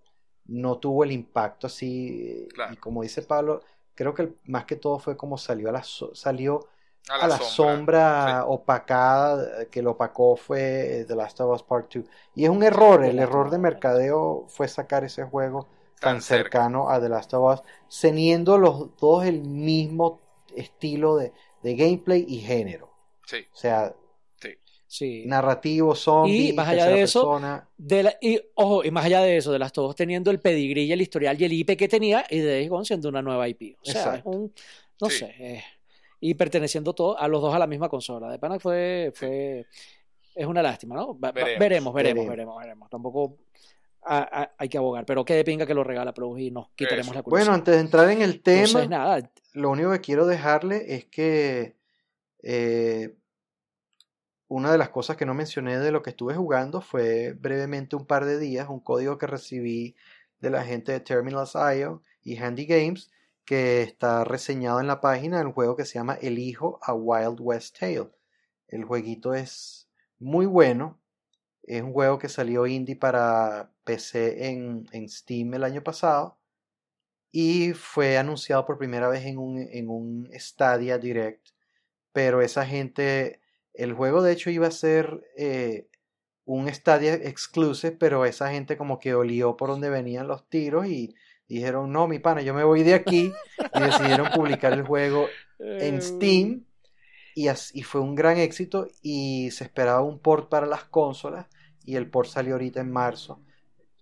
[0.47, 2.47] no tuvo el impacto así.
[2.53, 2.75] Claro.
[2.75, 3.63] Y como dice Pablo,
[3.95, 6.67] creo que el- más que todo fue como salió a la, so- salió
[7.09, 8.45] A a la sombra Sí.
[8.49, 12.05] opacada, eh, que lo opacó fue eh, The Last of Us Part 2.
[12.35, 15.67] Y es un error, el error de mercadeo fue sacar ese juego
[16.01, 16.45] tan, Tan cerca.
[16.45, 17.63] cercano a The Last of Us,
[18.01, 20.21] teniendo los dos el mismo
[20.57, 21.33] estilo de,
[21.63, 22.91] de gameplay y género.
[23.27, 23.37] Sí.
[23.53, 23.95] O sea,
[24.93, 25.23] Sí.
[25.25, 27.69] narrativo, zombie, Y más allá de eso, persona.
[27.79, 30.83] De la- y ojo, y más allá de eso, de las todos teniendo el pedigrí
[30.83, 33.47] y el historial y el IP que tenía, y de Days Gone siendo una nueva
[33.49, 33.77] IP.
[33.81, 34.31] O sea, es Exacto.
[34.31, 34.53] un,
[35.01, 35.19] no Sí.
[35.19, 35.63] sé, eh,
[36.19, 38.29] y perteneciendo todo a los dos a la misma consola.
[38.33, 39.65] De pana fue, fue,
[40.35, 41.17] es una lástima, ¿no?
[41.17, 41.59] Va- va- Veremos.
[41.61, 42.29] veremos, veremos, Veremos.
[42.31, 42.91] veremos, veremos.
[42.91, 43.37] Tampoco
[44.03, 46.71] a- a- hay que abogar, pero qué de pinga que lo regala Plus y nos
[46.71, 47.15] quitaremos Eso.
[47.15, 47.47] la curiosidad.
[47.47, 51.05] Bueno, antes de entrar en el tema, Entonces, nada, lo único que quiero dejarle es
[51.07, 51.77] que
[52.43, 53.15] eh,
[54.49, 58.07] una de las cosas que no mencioné de lo que estuve jugando fue brevemente un
[58.07, 59.95] par de días un código que recibí
[60.41, 63.11] de la gente de Terminals.io y Handy Games
[63.45, 67.39] que está reseñado en la página del juego que se llama El Hijo a Wild
[67.41, 68.11] West Tale.
[68.69, 70.99] El jueguito es muy bueno.
[71.63, 76.39] Es un juego que salió indie para PC en, en Steam el año pasado
[77.33, 81.49] y fue anunciado por primera vez en un, en un Stadia Direct.
[82.13, 83.41] Pero esa gente,
[83.75, 85.89] el juego de hecho iba a ser eh,
[86.45, 91.15] un Stadia exclusive, pero esa gente como que olió por donde venían los tiros y
[91.49, 93.33] dijeron, no, mi pana, yo me voy de aquí
[93.75, 95.27] y decidieron publicar el juego
[95.59, 96.65] en eh, Steam
[97.35, 101.47] y, y fue un gran éxito y se esperaba un port para las consolas
[101.85, 103.41] y el port salió ahorita en marzo.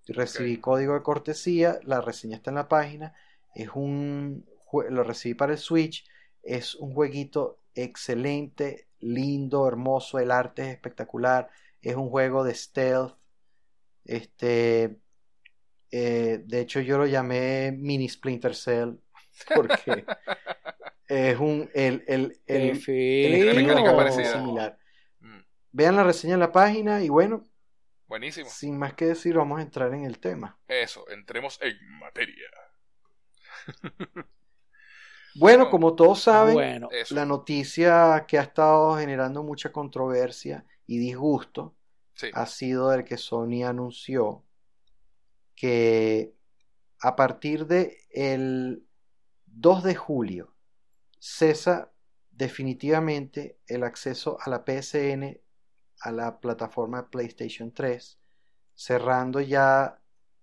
[0.09, 3.15] Recibí código de cortesía, la reseña está en la página,
[3.55, 4.47] es un
[4.91, 6.05] lo recibí para el Switch,
[6.43, 11.49] es un jueguito excelente, lindo, hermoso, el arte es espectacular,
[11.81, 13.15] es un juego de stealth,
[14.05, 14.99] este,
[15.91, 18.97] eh, de hecho yo lo llamé mini Splinter Cell
[19.55, 20.05] porque
[21.07, 22.81] es un el, el, el, el
[24.25, 24.79] similar.
[25.21, 25.39] Mm,
[25.73, 27.45] Vean la reseña en la página y bueno,
[28.09, 28.49] Buenísimo.
[28.51, 30.59] sin más que decir, vamos a entrar en el tema.
[30.67, 32.49] Eso, entremos en materia.
[35.35, 35.71] Bueno, No.
[35.71, 41.77] como todos saben, Bueno, la noticia que ha estado generando mucha controversia y disgusto
[42.15, 42.31] Sí.
[42.35, 44.45] ha sido el que Sony anunció
[45.55, 46.35] que
[47.01, 48.85] a partir de el
[49.47, 50.57] 2 de julio
[51.21, 51.93] cesa
[52.33, 55.41] definitivamente el acceso a la PSN
[56.01, 58.19] a la plataforma PlayStation 3,
[58.75, 59.99] cerrando ya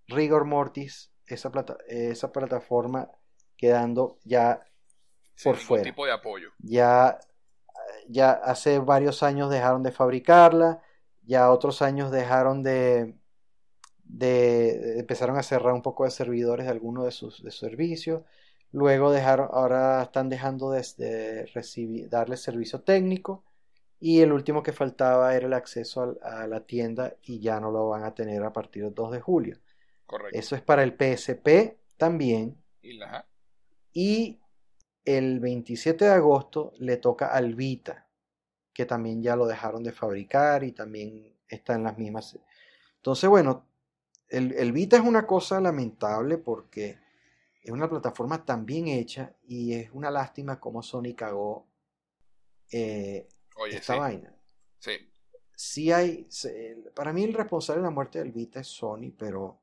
[0.08, 3.10] rigor mortis esa, plata- esa plataforma
[3.56, 4.62] quedando ya
[5.42, 5.84] por fuera.
[5.84, 6.50] tipo de apoyo.
[6.58, 7.18] ya,
[8.08, 10.82] ya hace varios años dejaron de fabricarla,
[11.22, 13.16] ya otros años dejaron de,
[14.04, 18.22] de empezaron a cerrar un poco de servidores de algunos de sus de sus servicios,
[18.72, 23.44] luego dejaron, ahora están dejando de, de recibir, darle servicio técnico
[23.98, 27.88] y el último que faltaba era el acceso a, la tienda y ya no lo
[27.88, 29.58] van a tener a partir del 2 de julio.
[30.04, 30.38] Correcto.
[30.38, 32.62] Eso es para el PSP también.
[32.82, 33.26] Y la-.
[33.92, 34.40] Y
[35.04, 38.06] el 27 de agosto le toca al Vita,
[38.72, 42.38] que también ya lo dejaron de fabricar y también está en las mismas.
[42.96, 43.66] Entonces, bueno,
[44.28, 46.98] el, el Vita es una cosa lamentable porque
[47.62, 51.66] es una plataforma tan bien hecha y es una lástima cómo Sony cagó
[52.70, 53.98] eh, Oye, esta sí.
[53.98, 54.34] vaina.
[54.78, 54.92] Sí.
[55.54, 56.28] Sí hay,
[56.94, 59.58] para mí el responsable de la muerte del Vita es Sony, pero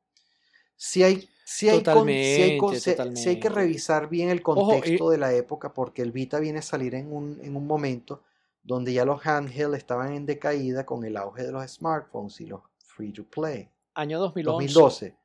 [0.75, 3.39] sí hay Sí hay, con- sí hay con- Totalmente, sí- sí hay totalmente.
[3.41, 6.95] que revisar bien el Ojo, contexto de la época porque el Vita viene a salir
[6.95, 8.23] en un, en un momento
[8.63, 12.61] donde ya los handheld estaban en decaída con el auge de los smartphones y los
[12.79, 13.69] free to play.
[13.93, 14.73] Año 2011.
[14.73, 15.15] 2012.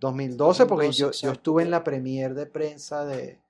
[0.00, 3.40] 2012 porque 2012, yo, yo estuve en la premier de prensa de,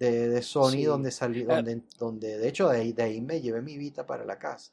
[0.00, 0.84] de, de Sony Sí.
[0.84, 1.46] donde salí, Eh.
[1.46, 4.72] donde, donde de hecho de ahí, de ahí me llevé mi Vita para la casa.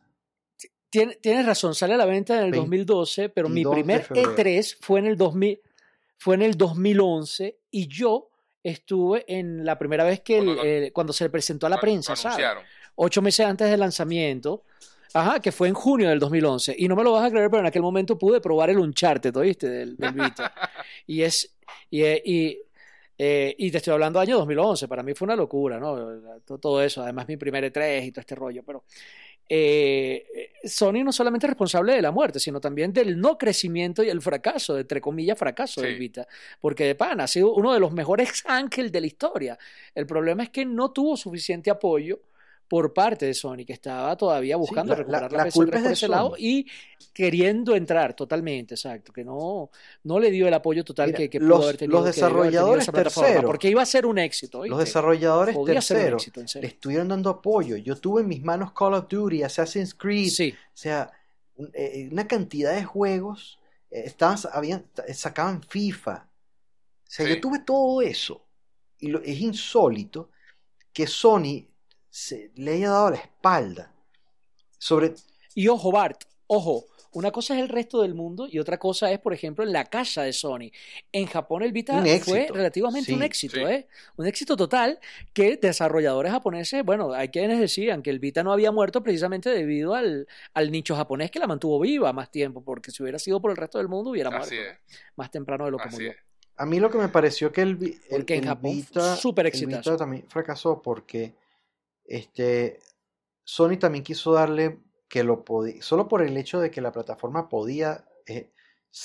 [0.89, 4.03] Tien- tienes razón, sale a la venta en el 2012, pero mi 22 de primer
[4.03, 4.35] febrero.
[4.35, 5.61] E3 fue en el 2000,
[6.17, 8.29] fue en el 2011 y yo
[8.63, 12.15] estuve en la primera vez que el- Cuando eh, se le presentó a la prensa,
[12.15, 12.37] ¿sabes?
[12.37, 12.63] anunciaron.
[12.95, 14.63] Ocho meses antes del lanzamiento.
[15.13, 16.75] Ajá, que fue en junio del 2011.
[16.77, 19.35] Y no me lo vas a creer, pero en aquel momento pude probar el Uncharted,
[19.35, 19.67] ¿oíste?
[19.69, 20.53] Del, del Vita.
[21.07, 21.53] y es.
[21.89, 22.57] Y, eh, y,
[23.17, 24.87] eh, y te estoy hablando del año 2011.
[24.87, 26.39] Para mí fue una locura, ¿no?
[26.59, 27.01] Todo, eso.
[27.01, 28.63] Además, mi primer E3 y todo este rollo.
[28.63, 28.83] Pero
[29.49, 34.09] eh, Sony no solamente es responsable de la muerte, sino también del no crecimiento y
[34.09, 35.93] el fracaso, de, entre comillas, fracaso Sí.
[35.95, 36.27] Vita.
[36.59, 39.57] Porque de pan ha sido uno de los mejores ángeles de la historia.
[39.95, 42.19] El problema es que no tuvo suficiente apoyo
[42.67, 45.77] por parte de Sony, que estaba todavía buscando la- recuperar la- la, la PS3 culpa
[45.77, 46.11] es por de ese Sony.
[46.11, 46.67] lado y
[47.13, 49.69] queriendo entrar totalmente, exacto, que no,
[50.03, 52.91] no le dio el apoyo total Mira, que, que los- pudo haber tenido, los desarrolladores
[52.91, 57.77] terceros, porque iba a ser un éxito, Los desarrolladores terceros le estuvieron dando apoyo.
[57.77, 61.11] Yo tuve en mis manos Call of Duty, Assassin's Creed, Sí, O sea,
[61.55, 66.27] un- eh, una cantidad de juegos, eh, estaban, habían, eh, sacaban FIFA.
[66.27, 67.33] O sea, Sí.
[67.35, 68.43] yo tuve todo eso.
[68.99, 70.29] Y lo- es insólito
[70.91, 71.65] que Sony
[72.17, 73.91] se, le haya dado la espalda.
[74.79, 75.13] Sobre,
[75.53, 79.19] Y ojo, Bart, ojo, una cosa es el resto del mundo y otra cosa es,
[79.19, 80.71] por ejemplo, en la casa de Sony.
[81.11, 83.63] En Japón el Vita fue relativamente un éxito, sí.
[83.63, 83.87] ¿eh?
[84.17, 84.99] Un éxito total
[85.33, 89.93] que desarrolladores japoneses, bueno, hay quienes decían que el Vita no había muerto precisamente debido
[89.95, 93.51] al, al nicho japonés que la mantuvo viva más tiempo, porque si hubiera sido por
[93.51, 94.77] el resto del mundo hubiera muerto Así es.
[95.15, 96.11] más temprano de lo que Así murió.
[96.11, 96.17] es.
[96.57, 99.47] a mí lo que me pareció que el, el- Porque en el Japón Vita, súper
[99.47, 99.65] el.
[99.65, 101.33] Vita también fracasó porque
[102.07, 102.79] este,
[103.43, 107.49] Sony también quiso darle que lo podía, solo por el hecho de que la plataforma
[107.49, 108.49] podía eh,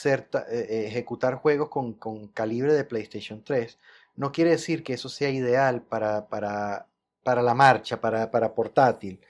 [0.04, 3.78] eh, ejecutar juegos con, con calibre de PlayStation 3,
[4.16, 6.88] no quiere decir que eso sea ideal para, para,
[7.22, 9.20] para la marcha, para, para portátil,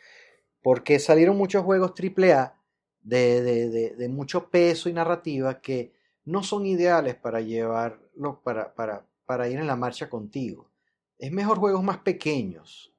[0.62, 2.54] porque salieron muchos juegos AAA
[3.02, 5.92] de, de, de, de mucho peso y narrativa que
[6.24, 10.70] no son ideales para llevarlo, para, para, para ir en la marcha contigo.
[11.18, 12.91] Es mejor juegos más pequeños.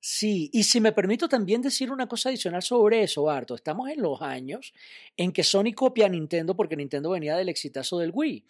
[0.00, 4.00] Sí, y si me permito también decir una cosa adicional sobre eso, Barto, estamos en
[4.00, 4.72] los años
[5.16, 8.44] en que Sony copia a Nintendo porque Nintendo venía del exitazo del Wii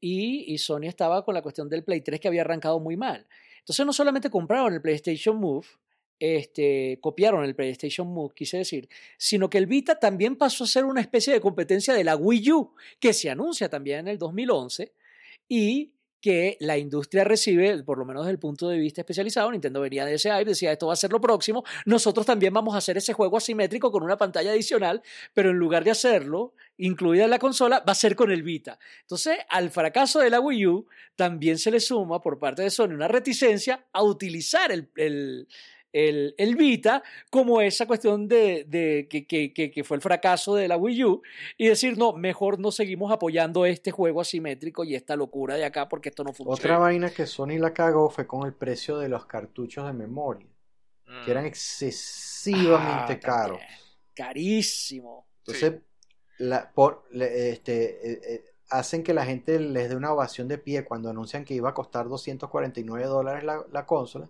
[0.00, 3.26] y, y Sony estaba con la cuestión del Play 3 que había arrancado muy mal.
[3.60, 5.66] Entonces no solamente compraron el PlayStation Move,
[6.18, 10.84] este, copiaron el PlayStation Move, quise decir, sino que el Vita también pasó a ser
[10.84, 14.92] una especie de competencia de la Wii U, que se anuncia también en el 2011
[15.48, 19.80] y que la industria recibe, por lo menos desde el punto de vista especializado, Nintendo
[19.80, 22.78] venía de ese hype, decía esto va a ser lo próximo, nosotros también vamos a
[22.78, 25.02] hacer ese juego asimétrico con una pantalla adicional,
[25.32, 28.78] pero en lugar de hacerlo, incluida en la consola, va a ser con el Vita.
[29.02, 30.86] Entonces, al fracaso de la Wii U,
[31.16, 35.48] también se le suma por parte de Sony una reticencia a utilizar el, el,
[35.92, 40.68] el, el Vita como esa cuestión de, de que, que, que, fue el fracaso de
[40.68, 41.22] la Wii U
[41.58, 45.88] y decir, no, mejor no seguimos apoyando este juego asimétrico y esta locura de acá
[45.88, 46.54] porque esto no funciona.
[46.54, 50.46] Otra vaina que Sony la cagó fue con el precio de los cartuchos de memoria,
[51.06, 51.24] Mm.
[51.24, 53.60] que eran excesivamente Ah, caros.
[54.14, 55.26] Carísimo.
[55.38, 55.80] Entonces,
[56.38, 60.58] la, por, le- este, eh, eh, hacen que la gente les dé una ovación de
[60.58, 64.28] pie cuando anuncian que iba a costar 249 dólares la, la consola,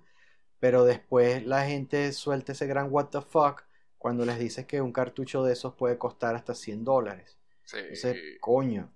[0.60, 3.62] pero después la gente suelta ese gran what the fuck
[3.98, 7.36] cuando les dices que un cartucho de esos puede costar hasta 100 dólares.
[7.64, 7.78] Sí.
[7.78, 8.92] Entonces, coño,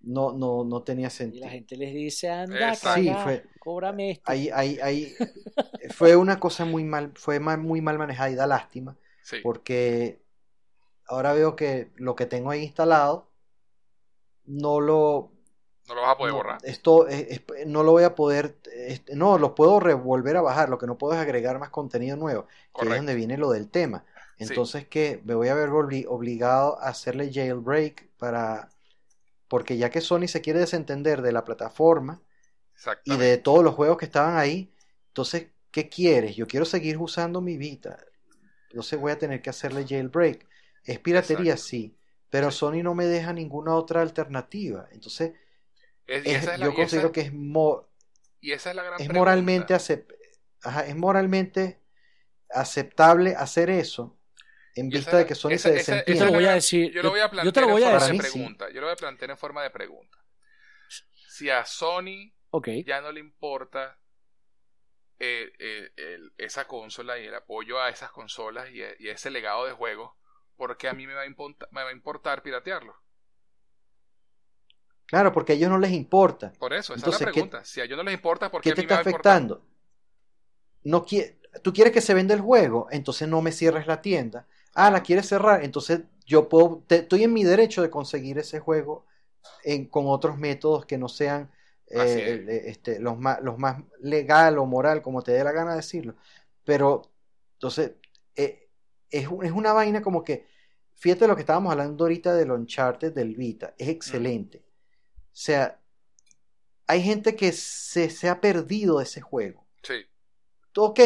[0.00, 1.44] no, no, no tenía Y sentido.
[1.44, 2.74] la gente les dice, anda.
[2.74, 4.24] Sí, fue- cóbrame esto.
[4.30, 5.14] Ahí, ahí, ahí
[5.96, 9.36] fue una cosa muy mal, fue mal- muy mal manejada y da lástima, Sí.
[9.42, 10.20] porque
[11.06, 13.30] ahora veo que lo que tengo ahí instalado
[14.44, 15.30] no lo
[15.88, 16.60] No lo vas a poder no, borrar.
[16.64, 20.68] esto es- es- no lo voy a poder este, no lo puedo volver a bajar
[20.68, 22.46] lo que no puedo es agregar más contenido nuevo
[22.76, 24.04] que es donde viene lo del tema
[24.38, 24.54] Sí.
[24.54, 28.68] entonces que me voy a ver obli- obligado a hacerle jailbreak para
[29.48, 32.20] porque ya que Sony se quiere desentender de la plataforma
[33.04, 34.72] y de todos los juegos que estaban ahí.
[35.08, 36.36] Entonces, ¿qué quieres?
[36.36, 37.98] Yo quiero seguir usando mi Vita.
[38.70, 40.46] Entonces voy a tener que hacerle jailbreak.
[40.84, 41.68] Es piratería, Exacto.
[41.68, 41.96] sí,
[42.30, 44.88] pero Sony no me deja ninguna otra alternativa.
[44.92, 45.32] Entonces,
[46.06, 47.88] Es- y es- esa es la- yo considero esa- que es, mo-
[48.40, 49.74] y esa es la gran es moralmente
[50.64, 51.80] ajá, es moralmente
[52.50, 54.18] aceptable hacer eso
[54.74, 56.24] en esa vista de que Sony esa- se Yo desentiende.
[56.24, 56.92] la voy a decir.
[56.92, 58.22] Yo lo voy a yo- plantear yo te lo voy a en forma decir.
[58.22, 58.68] de pregunta.
[58.70, 60.18] Yo lo voy a plantear en forma de pregunta.
[61.28, 62.32] si a Sony
[62.84, 63.98] ya no le importa
[65.18, 69.30] eh, eh, el- esa consola y el apoyo a esas consolas y, a- y ese
[69.30, 70.12] legado de juegos,
[70.56, 72.94] ¿por qué a mí me va a, importa- me va a importar piratearlo?
[75.12, 76.52] Claro, porque a ellos no les importa.
[76.58, 77.64] Por eso, esa Entonces, es la ¿qué- pregunta.
[77.66, 79.02] Si a ellos no les importa, ¿por qué, ¿Qué a te me está va a
[79.02, 79.32] importar?
[79.32, 79.62] afectando?
[80.84, 82.88] No qui- ¿Tú quieres que se venda el juego?
[82.90, 84.46] Entonces no me cierres la tienda.
[84.74, 85.62] Ah, la quieres cerrar.
[85.64, 89.04] Entonces yo puedo, te- estoy en mi derecho de conseguir ese juego
[89.64, 91.50] en- con otros métodos que no sean
[91.88, 92.48] eh, es.
[92.48, 96.14] eh, este, los, más, los más legal o moral, como te dé la gana decirlo.
[96.64, 97.02] Pero
[97.54, 97.92] entonces
[98.36, 98.68] eh,
[99.10, 100.46] es, es una vaina como que,
[100.96, 104.62] fíjate lo que estábamos hablando ahorita del Uncharted del Vita, es excelente.
[105.32, 105.80] Sea,
[106.86, 109.66] hay gente que se, se ha perdido ese juego.
[109.82, 109.94] Sí,
[110.76, 111.00] Ok,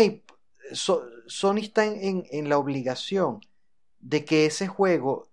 [0.72, 3.40] So- Sony está en, en- en la obligación
[4.00, 5.28] de que ese juego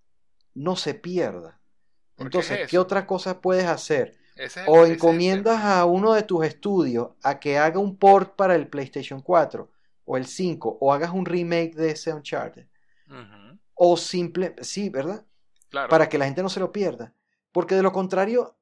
[0.53, 1.59] no se pierda.
[2.15, 4.15] ¿Por qué Entonces, es ¿qué otra cosa puedes hacer?
[4.67, 8.67] O el encomiendas a uno de tus estudios a que haga un port para el
[8.67, 9.71] PlayStation 4
[10.05, 12.67] o el 5 o hagas un remake de ese Uncharted.
[13.75, 15.25] O simple, sí, ¿verdad?
[15.69, 15.89] Claro.
[15.89, 17.13] Para que la gente no se lo pierda.
[17.51, 18.55] Porque de lo contrario,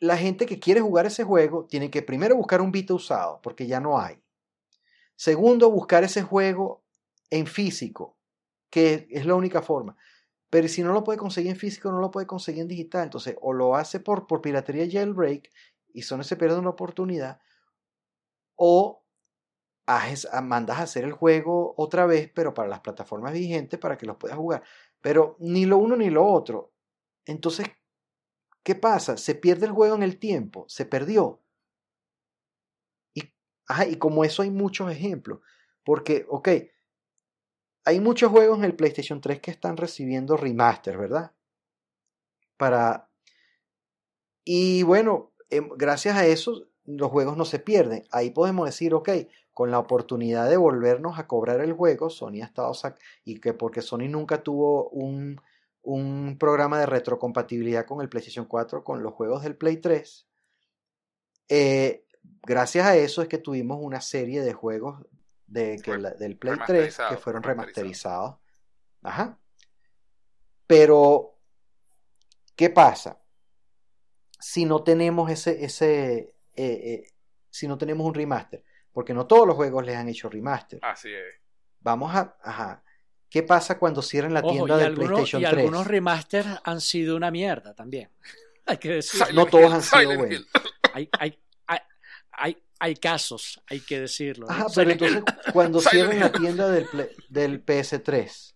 [0.00, 3.66] la gente que quiere jugar ese juego tiene que primero buscar un Vita usado, porque
[3.66, 4.22] ya no hay.
[5.16, 6.84] Segundo, buscar ese juego
[7.30, 8.16] en físico,
[8.70, 9.96] que es la única forma.
[10.50, 13.04] Pero si no lo puede conseguir en físico, no lo puede conseguir en digital.
[13.04, 15.50] Entonces, o lo hace por, por piratería jailbreak
[15.94, 17.40] y Sony se pierde una oportunidad,
[18.56, 19.04] o
[19.86, 23.98] haces- a- mandas a hacer el juego otra vez, pero para las plataformas vigentes para
[23.98, 24.62] que los puedas jugar.
[25.00, 26.72] Pero ni lo uno ni lo otro.
[27.26, 27.68] Entonces,
[28.62, 29.16] ¿qué pasa?
[29.16, 31.40] Se pierde el juego en el tiempo, se perdió.
[33.14, 33.32] Y,
[33.66, 35.40] ajá, y como eso hay muchos ejemplos.
[35.84, 36.48] Porque, ok,
[37.84, 41.32] hay muchos juegos en el PlayStation 3 que están recibiendo remaster, ¿verdad?
[42.56, 43.08] Para...
[44.44, 48.04] Y bueno, em, gracias a eso los juegos no se pierden.
[48.10, 49.10] Ahí podemos decir, ok,
[49.52, 52.72] con la oportunidad de volvernos a cobrar el juego, Sony ha estado
[53.24, 55.40] y que porque Sony nunca tuvo un,
[55.82, 60.26] un programa de retrocompatibilidad con el PlayStation 4 con los juegos del Play 3.
[61.48, 62.04] eh,
[62.42, 65.04] gracias a eso es que tuvimos una serie de juegos
[65.46, 67.42] de que la- del Play 3 que fueron remasterizados.
[67.42, 68.36] remasterizados.
[69.02, 69.38] Ajá.
[70.66, 71.38] Pero,
[72.54, 73.20] ¿qué pasa?
[74.38, 77.04] Si no tenemos ese, ese, eh, eh,
[77.50, 78.62] si no tenemos un remaster,
[78.92, 80.78] porque no todos los juegos les han hecho remaster.
[80.82, 81.34] Así es.
[81.80, 82.84] Vamos a, ajá.
[83.30, 85.58] ¿Qué pasa cuando cierren la Ojo, tienda y, del algunos, PlayStation y 3?
[85.58, 88.10] algunos remasters han sido una mierda también.
[88.66, 89.18] Hay que decir.
[89.20, 90.46] Silent No todos han sido buenos.
[90.92, 91.78] Hay, hay, hay,
[92.32, 94.46] hay, hay casos, hay que decirlo.
[94.46, 94.52] ¿no?
[94.52, 96.86] Ajá, O sea, pero entonces cuando cierren la tienda del,
[97.28, 98.54] del PS3,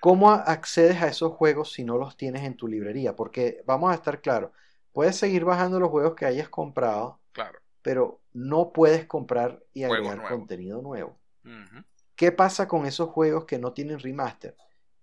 [0.00, 3.16] ¿cómo accedes a esos juegos si no los tienes en tu librería?
[3.16, 4.50] Porque vamos a estar claros,
[4.92, 7.58] puedes seguir bajando los juegos que hayas comprado, Claro.
[7.82, 11.18] pero no puedes comprar y agregar contenido nuevo.
[11.44, 11.84] Ujú.
[12.18, 14.56] ¿Qué pasa con esos juegos que no tienen remaster?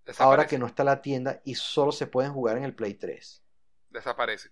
[0.06, 0.22] Desaparece.
[0.22, 3.42] Ahora que no está la tienda y solo se pueden jugar en el Play 3.
[3.90, 4.50] Desaparece.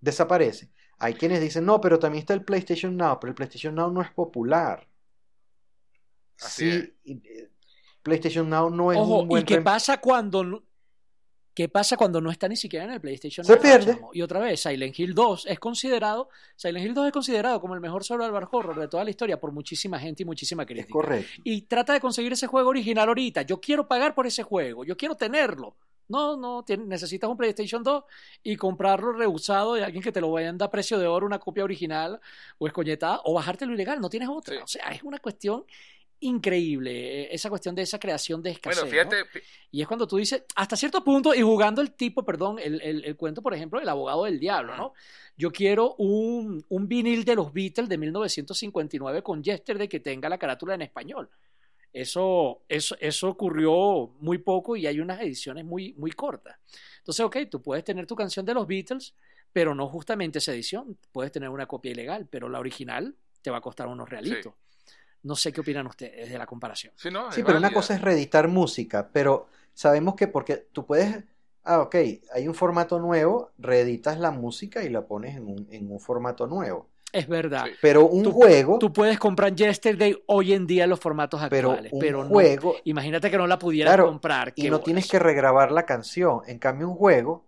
[0.00, 0.70] Desaparece.
[0.98, 4.02] Hay quienes dicen, no, pero también está el PlayStation Now, pero el PlayStation Now no
[4.02, 4.86] es popular.
[6.40, 7.50] Así sí, eh,
[8.04, 10.62] PlayStation Now no es Ojo, un buen ¿y qué pasa cuando
[11.56, 13.44] qué pasa cuando no está ni siquiera en el PlayStation?
[13.44, 13.94] Se pierde.
[13.94, 14.10] chamo?
[14.12, 17.80] Y otra vez, Silent Hill 2 es considerado, Silent Hill 2 es considerado como el
[17.80, 20.92] mejor survival horror de toda la historia por muchísima gente y muchísima Es crítica.
[20.92, 21.40] correcto.
[21.42, 23.42] y trata de conseguir ese juego original ahorita.
[23.42, 25.74] Yo quiero pagar por ese juego, yo quiero tenerlo.
[26.08, 28.04] No, no, necesitas un PlayStation 2
[28.44, 31.64] y comprarlo reusado de alguien que te lo venda a precio de oro, una copia
[31.64, 32.20] original
[32.58, 34.54] o escoñetada, o bajártelo ilegal, no tienes otra.
[34.54, 34.60] Sí.
[34.62, 35.64] O sea, es una cuestión
[36.20, 38.82] increíble, eh, esa cuestión de esa creación de escasez.
[38.82, 39.22] Bueno, fíjate, ¿no?
[39.70, 43.04] Y es cuando tú dices, hasta cierto punto, y jugando el tipo, perdón, el, el-
[43.04, 44.94] el cuento, por ejemplo, del abogado del diablo, ¿no?
[45.36, 50.38] Yo quiero un, un vinil de los Beatles de 1959 con Yesterday que tenga la
[50.38, 51.28] carátula en español.
[51.92, 56.56] Eso, eso, eso ocurrió muy poco y hay unas ediciones muy, muy cortas.
[56.98, 59.14] Entonces, ok, tú puedes tener tu canción de los Beatles,
[59.52, 60.98] pero no justamente esa edición.
[61.12, 64.52] Puedes tener una copia ilegal, pero la original te va a costar unos realitos.
[65.26, 66.92] No sé qué opinan ustedes de la comparación.
[66.96, 70.86] Sí, no, Sí, es pero una cosa es reeditar música, pero sabemos que porque tú
[70.86, 71.18] puedes,
[71.64, 71.96] ah, ok,
[72.32, 76.46] hay un formato nuevo, reeditas la música y la pones en un, en un formato
[76.46, 76.88] nuevo.
[77.12, 77.64] Es verdad.
[77.66, 77.72] Sí.
[77.80, 81.70] Pero un Tú- juego, Tú puedes comprar Yesterday hoy en día en los formatos pero
[81.70, 84.52] actuales, un pero no- juego, imagínate que no la pudieras Claro, comprar.
[84.54, 84.84] y no bolas.
[84.84, 86.42] tienes que regrabar la canción.
[86.46, 87.46] En cambio, un juego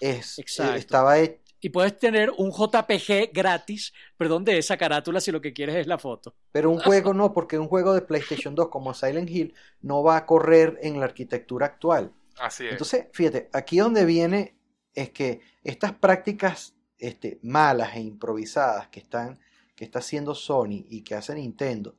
[0.00, 0.74] es, Exacto.
[0.74, 5.40] eh, estaba hecho, Y puedes tener un JPG gratis, perdón, de esa carátula si lo
[5.40, 6.34] que quieres es la foto.
[6.50, 10.16] pero un juego no, porque un juego de PlayStation 2 como Silent Hill no va
[10.16, 12.12] a correr en la arquitectura actual.
[12.38, 12.72] Así es.
[12.72, 14.56] Entonces, fíjate, aquí donde viene
[14.92, 19.38] es que estas prácticas este, malas e improvisadas que, están,
[19.74, 21.96] que está haciendo Sony y que hace Nintendo,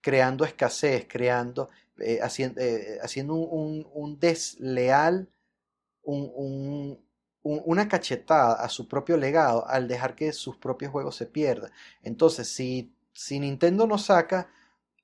[0.00, 5.30] creando escasez, creando, eh, haciendo, eh, haciendo un, un, desleal,
[6.02, 6.98] un,
[7.42, 11.70] una cachetada a su propio legado al dejar que sus propios juegos se pierdan.
[12.02, 14.48] Entonces, si, si Nintendo no saca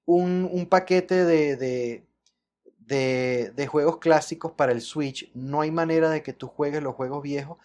[0.04, 1.56] un, paquete de,
[2.78, 6.94] de, de, juegos clásicos para el Switch, no hay manera de que tú juegues los
[6.94, 7.58] juegos viejos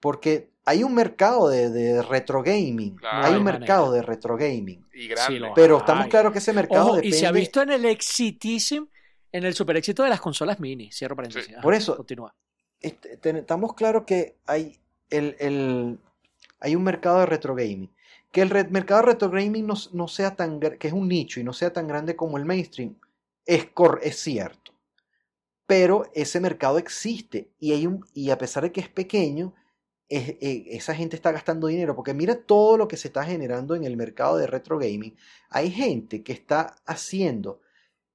[0.00, 2.96] porque hay un mercado de, retro gaming.
[3.02, 4.86] hay un mercado de retro gaming.
[5.54, 8.88] pero estamos claros que ese mercado Y se ha visto en el exitísimo,
[9.32, 10.90] en el super éxito de las consolas mini.
[10.92, 11.54] Cierro paréntesis.
[11.62, 11.96] Por eso.
[11.96, 12.34] Continúa.
[12.80, 14.78] Este, estamos claros que hay,
[15.10, 15.98] el,
[16.60, 17.90] hay un mercado de retro gaming.
[18.32, 21.52] Que el mercado de retro gaming no, sea tan que es un nicho y no
[21.52, 22.96] sea tan grande como el mainstream,
[23.46, 23.68] es,
[24.02, 24.72] es cierto.
[25.66, 29.54] Pero ese mercado existe y, hay un, y a pesar de que es pequeño,
[30.10, 33.84] eh, esa gente está gastando dinero, porque mira todo lo que se está generando en
[33.84, 35.16] el mercado de retro gaming.
[35.50, 37.60] Hay gente que está haciendo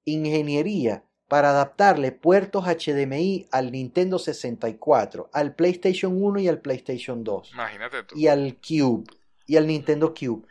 [0.05, 1.03] ingeniería
[1.33, 7.53] para adaptarle puertos HDMI al Nintendo 64, al PlayStation 1 y al PlayStation 2.
[7.53, 8.15] Imagínate tú.
[8.15, 9.05] Y al Cube,
[9.47, 10.43] y al Nintendo Cube.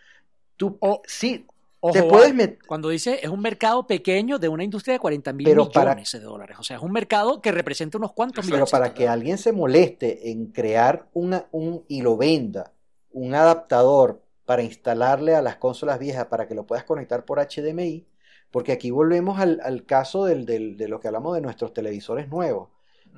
[0.56, 1.46] Tú, sí,
[1.92, 2.58] te puedes meter.
[2.66, 6.56] Cuando dice es un mercado pequeño de una industria de 40 mil millones de dólares.
[6.58, 8.68] O sea, es un mercado que representa unos cuantos millones.
[8.68, 12.72] Pero para que alguien se moleste en crear una, un y lo venda,
[13.12, 18.04] un adaptador para instalarle a las consolas viejas para que lo puedas conectar por HDMI,
[18.52, 22.68] porque aquí volvemos al, caso del, de lo que hablamos de nuestros televisores nuevos.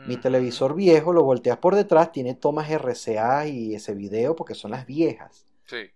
[0.07, 4.73] Mi televisor viejo lo volteas por detrás, tiene tomas RCA y ese video porque son
[4.73, 5.47] las viejas.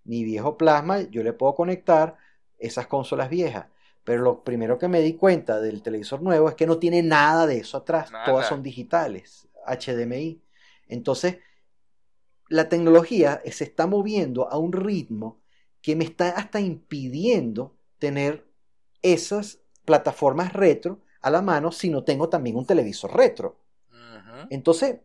[0.04, 2.16] Mi viejo plasma, yo le puedo conectar
[2.58, 3.66] esas consolas viejas.
[4.04, 7.46] Pero lo primero que me di cuenta del televisor nuevo es que no tiene nada
[7.46, 8.10] de eso atrás.
[8.24, 10.40] Todas son digitales, HDMI.
[10.86, 11.38] Entonces,
[12.48, 15.40] la tecnología se está moviendo a un ritmo
[15.82, 18.47] que me está hasta impidiendo tener
[19.02, 23.58] esas plataformas retro a la mano si no tengo también un televisor retro.
[24.50, 25.00] Entonces,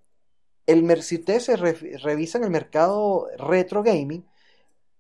[0.68, 4.26] el, si ustedes se revisan el mercado retro gaming,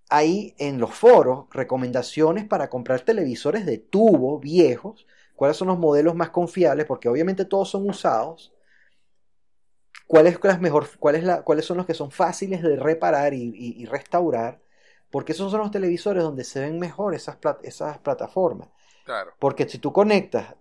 [0.09, 6.15] hay en los foros recomendaciones para comprar televisores de tubo viejos, cuáles son los modelos
[6.15, 8.53] más confiables, porque obviamente todos son usados,
[10.07, 14.61] cuáles, mejor, cuáles son los que son fáciles de reparar y, restaurar,
[15.09, 18.69] porque esos son los televisores donde se ven mejor esas, esas plataformas.
[19.39, 20.55] Porque si tú conectas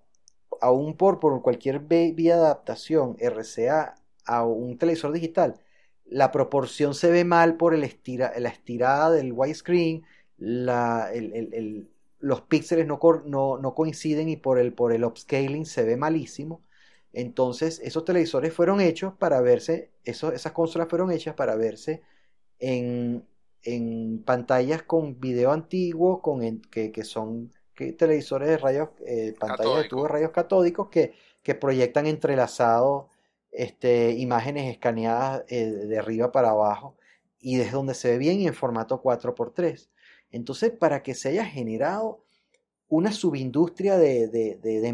[0.60, 3.94] a un por, por cualquier vía de adaptación RCA
[4.24, 5.60] a un televisor digital,
[6.04, 10.04] la proporción se ve mal por el la estirada del widescreen,
[10.36, 11.10] la,
[12.18, 16.62] los píxeles no, no, coinciden y por el, por el upscaling se ve malísimo.
[17.12, 22.02] Entonces, esos televisores fueron hechos para verse, esas consolas fueron hechas para verse
[22.58, 23.26] en,
[23.62, 27.52] en pantallas con video antiguo, con, que, que, son
[27.90, 33.06] televisores de rayos, eh, pantallas de tubo de rayos catódicos que, que proyectan entrelazados
[33.50, 36.96] este, imágenes escaneadas eh, de arriba para abajo
[37.40, 39.88] y desde donde se ve bien y en formato 4x3.
[40.30, 42.24] Entonces, para que se haya generado
[42.88, 44.88] una subindustria de, de,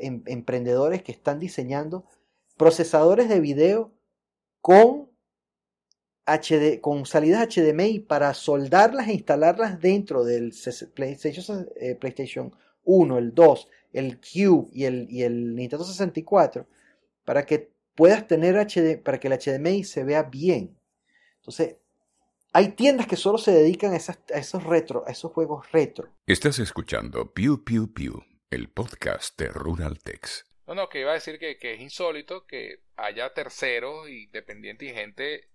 [0.00, 2.04] em, emprendedores que están diseñando
[2.56, 3.90] procesadores de video
[4.60, 5.07] con,
[6.28, 10.54] HD, con salidas HDMI para soldarlas e instalarlas dentro del
[10.94, 16.66] PlayStation, eh, PlayStation 1, el 2, el Cube y el, y el Nintendo 64,
[17.24, 20.78] para que puedas tener HD, para que el HDMI se vea bien.
[21.36, 21.76] Entonces,
[22.52, 26.08] hay tiendas que solo se dedican a, esos retro, a esos juegos retro.
[26.26, 30.44] Estás escuchando Pew Pew Pew, el podcast de Rural Tex.
[30.66, 34.94] No, no, que iba a decir que, es insólito que haya terceros y dependientes y
[34.94, 35.48] gente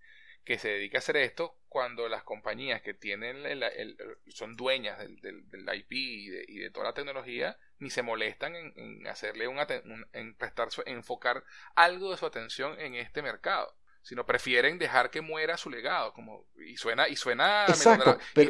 [0.44, 3.98] que se dedica a hacer esto cuando las compañías que tienen el,
[4.28, 8.56] son dueñas del, del, IP y de, y de, toda la tecnología ni se molestan
[8.56, 9.58] en, hacerle un,
[10.14, 11.44] en prestar su, enfocar
[11.76, 16.46] algo de su atención en este mercado sino prefieren dejar que muera su legado como
[16.58, 17.66] y suena y suena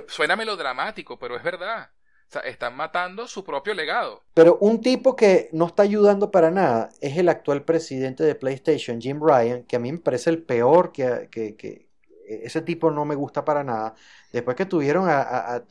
[0.08, 1.92] suena melodramático pero es verdad
[2.34, 4.24] sea, están matando su propio legado.
[4.34, 9.00] Pero un tipo que no está ayudando para nada es el actual presidente de PlayStation,
[9.00, 11.88] Jim Ryan, que a mí me parece el peor que, que,
[12.28, 13.96] ese tipo no me gusta para nada.
[14.32, 15.64] Después que tuvieron a,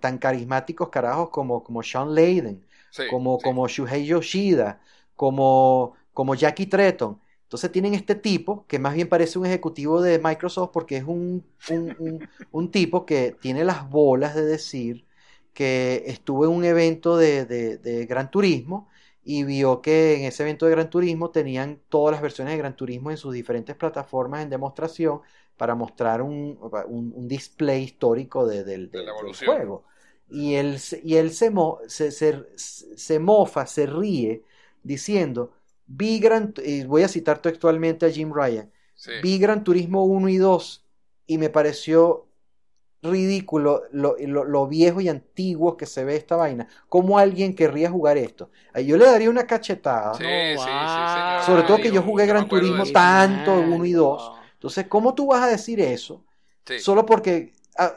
[0.00, 2.64] tan carismáticos carajos como, como Sean Layden,
[3.10, 4.80] como, como Shuhei Yoshida,
[5.16, 7.20] como, como Jackie Tretton.
[7.44, 11.44] Entonces tienen este tipo que más bien parece un ejecutivo de Microsoft porque es un,
[12.50, 15.04] un, tipo que tiene las bolas de decir
[15.54, 18.88] que estuvo en un evento de, de, Gran Turismo
[19.24, 22.76] y vio que en ese evento de Gran Turismo tenían todas las versiones de Gran
[22.76, 25.20] Turismo en sus diferentes plataformas en demostración
[25.56, 26.58] para mostrar un,
[26.88, 29.06] un- un display histórico de- del, del-
[29.44, 29.84] juego.
[30.28, 34.42] Y él, se- y él se, mo- se, se- se mofa, se ríe,
[34.82, 35.52] diciendo,
[35.86, 39.12] vi Gran, y voy a citar textualmente a Jim Ryan, Sí.
[39.22, 40.84] vi Gran Turismo 1 y 2
[41.26, 42.26] y me pareció
[43.04, 46.68] ridículo lo, lo- lo viejo y antiguo que se ve esta vaina.
[46.88, 48.50] ¿Cómo alguien querría jugar esto?
[48.72, 50.14] Ahí Yo le daría una cachetada.
[50.14, 51.42] Sí, No, sí, sí, señor.
[51.42, 54.32] Sobre todo que yo jugué Gran Turismo tanto, uno y dos.
[54.54, 56.24] Entonces, ¿cómo tú vas a decir eso?
[56.66, 56.78] Sí.
[56.78, 57.94] Solo porque, ah,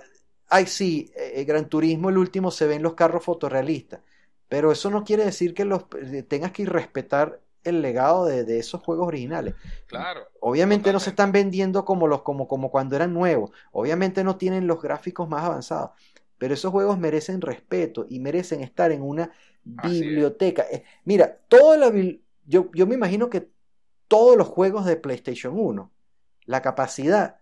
[0.49, 4.01] ay, sí, eh, Gran Turismo el último se ven los carros fotorrealistas,
[4.49, 8.59] pero eso no quiere decir que los eh, tengas que respetar el legado de, de
[8.59, 9.55] esos juegos originales.
[9.87, 10.27] Claro.
[10.39, 13.51] Obviamente no se están vendiendo como los como, como cuando eran nuevos.
[13.71, 15.91] Obviamente no tienen los gráficos más avanzados.
[16.37, 19.31] Pero esos juegos merecen respeto y merecen estar en una
[19.77, 20.65] Así biblioteca.
[20.71, 21.91] Eh, Mira, toda la
[22.45, 23.49] yo, yo me imagino que
[24.07, 25.91] todos los juegos de PlayStation 1,
[26.45, 27.39] la capacidad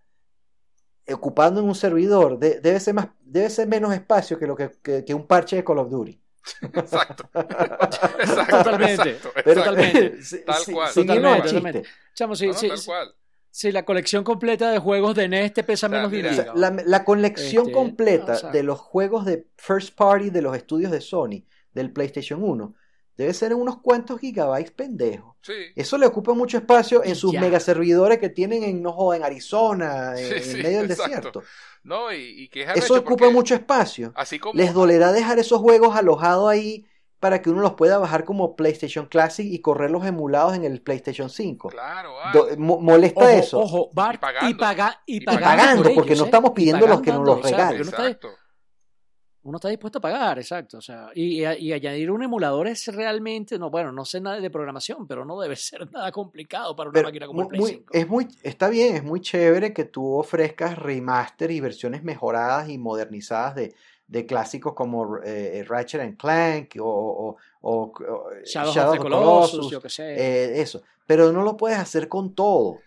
[1.11, 4.71] ocupando en un servidor de- debe ser más, debe ser menos espacio que lo que,
[4.81, 6.19] que- que un parche de Call of Duty.
[6.73, 7.29] Exacto.
[7.33, 8.57] Exacto.
[8.57, 9.09] Totalmente.
[9.11, 9.75] exacto, Pero exacto.
[9.81, 10.09] Totalmente.
[10.45, 10.93] Tal si- cual.
[10.93, 11.83] Totalmente, totalmente.
[12.13, 13.15] Chamo, si, No, no, si- tal cual.
[13.51, 16.35] si la colección completa de juegos de NES te pesa menos dinero.
[16.35, 18.51] sea, la, la colección Este, completa o sea.
[18.51, 21.43] de los juegos de first party de los estudios de Sony,
[21.73, 22.73] del PlayStation 1,
[23.17, 25.35] debe ser en unos cuantos gigabytes pendejos.
[25.41, 25.53] Sí.
[25.75, 27.39] Eso le ocupa mucho espacio en sus Ya.
[27.41, 30.91] mega servidores que tienen en, no joda, en Arizona, en, Sí, en sí, medio del
[30.91, 31.11] exacto.
[31.15, 31.43] desierto.
[31.85, 34.11] No, y, y que es Eso ocupa mucho espacio.
[34.15, 34.55] Así como.
[34.57, 36.85] Les dolerá dejar esos juegos alojados ahí
[37.19, 41.29] para que uno los pueda bajar como PlayStation Classic y correrlos emulados en el PlayStation
[41.29, 41.69] 5.
[41.69, 43.59] Claro, ah, Do- mo- ¿Molesta Ojo, eso?
[43.59, 44.49] ojo, Bart, Y pagando.
[44.49, 47.25] y, paga, y, Y pagando, pagando, por porque ellos, no estamos pidiendo los que nos
[47.25, 47.81] los regalen.
[47.81, 48.29] Exacto.
[49.45, 50.79] Uno está dispuesto a pagar, exacto.
[50.79, 54.49] O sea, y, y- añadir un emulador es realmente, no, bueno, no sé nada de
[54.49, 57.69] programación, pero no debe ser nada complicado para una Pero máquina como el Play muy-
[57.71, 57.85] 5.
[57.93, 62.77] es muy, está bien, es muy chévere que tú ofrezcas remaster y versiones mejoradas y
[62.79, 63.75] modernizadas de,
[64.07, 67.93] de clásicos como eh, Ratchet and Clank o, o-
[68.35, 70.13] eh, Shadows Shadow of the Colossus, Colossus, yo qué sé.
[70.15, 70.81] eh, eso.
[71.07, 72.77] Pero no lo puedes hacer con todo.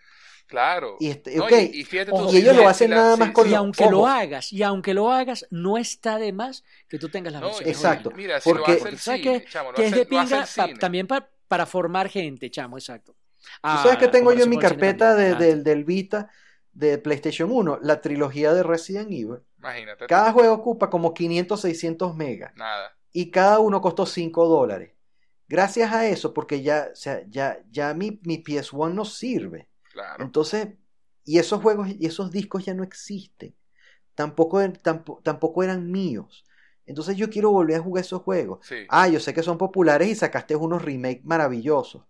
[0.49, 0.97] Claro.
[0.99, 2.95] Y, este, No, ok, y, y fíjate Ojo, tú, y ellos si lo hacen la-
[2.97, 3.91] nada más con y si- lo- aunque ojo.
[3.91, 7.47] lo hagas, y aunque lo hagas, no está de más que tú tengas las No,
[7.49, 8.11] versiones Exacto.
[8.15, 10.35] Mira, si Porque- lo hace el ¿Sabes chamo, lo Que es hace- de lo hace
[10.35, 13.13] pinga el pa- también pa- para formar gente, chamo, exacto.
[13.13, 16.29] ¿Tú Ah, sabes qué tengo yo en mi carpeta de- del- del Vita
[16.73, 17.79] de PlayStation 1?
[17.81, 19.37] La trilogía de Resident Evil.
[19.59, 20.07] Imagínate.
[20.07, 22.53] Cada juego ocupa como 500, 600 megas.
[22.55, 22.95] Nada.
[23.11, 24.91] y cada uno costó 5 dólares.
[25.47, 29.67] Gracias a eso, porque ya, o sea, ya, ya mi, mi PS1 no sirve.
[29.99, 30.23] Claro.
[30.25, 30.69] Entonces,
[31.25, 33.55] y esos juegos y esos discos ya no existen.
[34.15, 36.45] Tampoco, er- tampo- tampoco eran míos.
[36.85, 38.65] Entonces yo quiero volver a jugar esos juegos.
[38.67, 38.85] Sí.
[38.89, 42.03] Ah, yo sé que son populares y sacaste unos remakes maravillosos.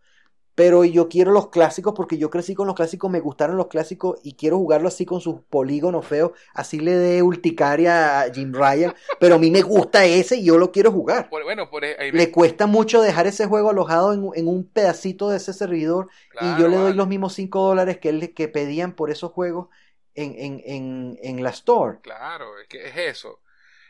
[0.60, 4.20] Pero yo quiero los clásicos porque yo crecí con los clásicos, me gustaron los clásicos
[4.24, 6.32] y quiero jugarlo así con sus polígonos feos.
[6.54, 8.94] Así le dé urticaria a Jim Ryan.
[9.20, 11.30] Pero a mí me gusta ese y yo lo quiero jugar.
[11.30, 15.30] Por- bueno, por ahí Le cuesta mucho dejar ese juego alojado en, en un pedacito
[15.30, 16.10] de ese servidor
[16.40, 16.96] y yo le doy vale.
[16.96, 19.70] los mismos 5 dólares que, él- que pedían por esos juegos
[20.16, 22.00] en, en, en, en la store.
[22.02, 23.42] Claro, es que es eso.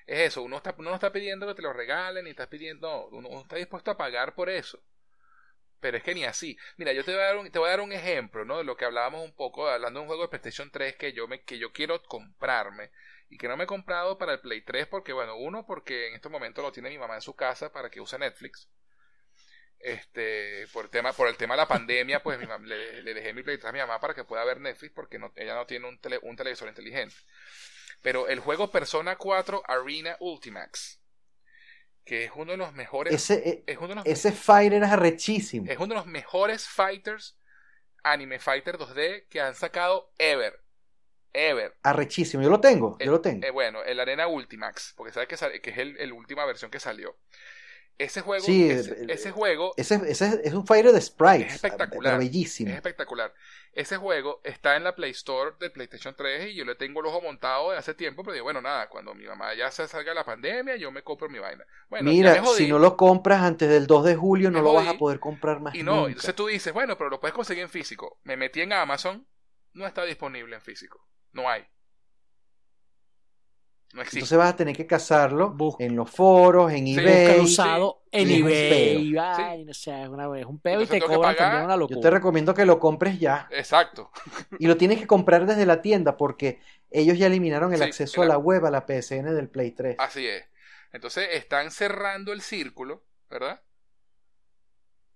[0.07, 0.43] Es eso.
[0.43, 2.87] Uno, está, uno no está pidiendo que te lo regalen, ni está pidiendo.
[2.89, 4.79] no, uno, uno está dispuesto a pagar por eso.
[5.81, 6.57] Pero es que ni así.
[6.77, 8.57] Mira, yo te voy a dar un, te voy a dar un ejemplo, ¿no?
[8.57, 11.27] De lo que hablábamos un poco, hablando de un juego de PlayStation 3 que yo,
[11.27, 12.91] me, que yo quiero comprarme
[13.29, 16.15] y que no me he comprado para el Play 3 porque, bueno, uno, porque en
[16.15, 18.69] este momento lo tiene mi mamá en su casa para que use Netflix.
[19.79, 23.13] Este, por el tema, por el tema de la pandemia, pues mi mam- le, le
[23.13, 25.55] dejé mi Play 3 a mi mamá para que pueda ver Netflix porque no, ella
[25.55, 27.15] no tiene un, tele- un televisor inteligente.
[28.01, 30.98] Pero el juego Persona 4 Arena Ultimax,
[32.09, 34.89] que es uno de los mejores, Ese, e- es uno de los ese fighter es
[34.89, 35.67] arrechísimo.
[35.71, 37.37] es uno de los mejores fighters,
[38.03, 40.63] anime fighter 2D que han sacado ever.
[41.33, 41.75] Ever.
[41.83, 42.43] Arrechísimo.
[42.43, 43.47] Yo lo tengo, Eh, yo lo tengo.
[43.47, 46.79] eh, bueno, el Arena Ultimax, porque sabes que, que es el, el última versión que
[46.79, 47.17] salió.
[47.99, 51.47] Ese juego, Sí, ese, el- ese juego Ese, ese es un fighter de sprites.
[51.47, 52.13] es espectacular.
[52.13, 52.69] pero bellísimo.
[52.71, 53.33] es espectacular.
[53.73, 57.05] Ese juego está en la Play Store del PlayStation 3 y yo le tengo el
[57.07, 60.11] ojo montado de hace tiempo, pero digo, bueno, nada, cuando mi mamá ya se salga
[60.11, 61.65] de la pandemia, yo me compro mi vaina.
[61.89, 64.97] Bueno, Mira, si no lo compras antes del 2 de julio, no lo vas a
[64.97, 66.07] poder comprar más Y no, nunca.
[66.07, 68.19] entonces tú dices, bueno, pero lo puedes conseguir en físico.
[68.23, 69.27] Me metí en Amazon,
[69.73, 71.05] no está disponible en físico.
[71.33, 71.67] No hay.
[73.91, 74.19] No existe.
[74.19, 77.39] Entonces vas a tener que cazarlo Busca- en los foros, en Sí, eBay.
[77.39, 79.11] Usado en es eBay.
[79.13, 79.23] peo.
[79.23, 81.99] ay, no sé, una vez un peo y te cobran también una Yo locura.
[82.01, 83.47] te recomiendo que lo compres ya.
[83.51, 84.11] Exacto.
[84.59, 86.59] Y lo tienes que comprar desde la tienda porque
[86.91, 89.71] ellos ya eliminaron el Sí, acceso el- a la web, a la PSN del Play
[89.71, 89.95] 3.
[89.99, 90.45] Así es.
[90.91, 93.61] Entonces están cerrando el círculo, ¿verdad?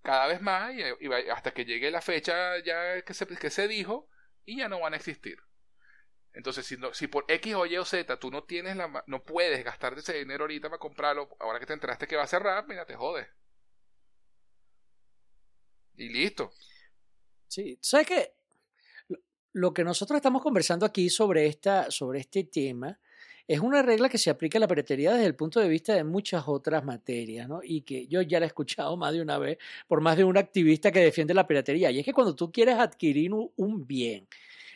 [0.02, 3.68] Cada vez más y, y hasta que llegue la fecha ya que se, que se
[3.68, 4.08] dijo
[4.46, 5.38] y ya no van a existir.
[6.34, 9.24] Entonces, si, no, si por X o Y o Z tú no tienes la no
[9.24, 12.68] puedes gastarte ese dinero ahorita para comprarlo, ahora que te enteraste que va a cerrar,
[12.68, 13.28] mira, te jodes.
[15.96, 16.52] Y listo.
[17.48, 18.34] Sí, ¿sabes qué?
[19.54, 23.00] Lo que nosotros estamos conversando aquí sobre, esta, sobre este tema
[23.48, 26.04] es una regla que se aplica a la piratería desde el punto de vista de
[26.04, 27.60] muchas otras materias, ¿no?
[27.62, 30.38] Y que yo ya la he escuchado más de una vez por más de un
[30.38, 31.92] activista que defiende la piratería.
[31.92, 34.28] Y es que cuando tú quieres adquirir un bien,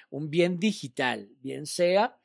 [0.10, 2.18] un bien digital, bien sea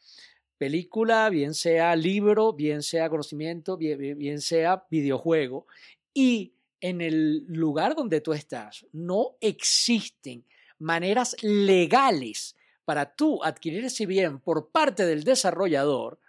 [0.59, 5.67] película, bien sea libro, bien sea conocimiento, bien, sea videojuego,
[6.15, 10.45] y en el lugar donde tú estás no existen
[10.79, 16.21] maneras legales para tú adquirir ese bien por parte del desarrollador,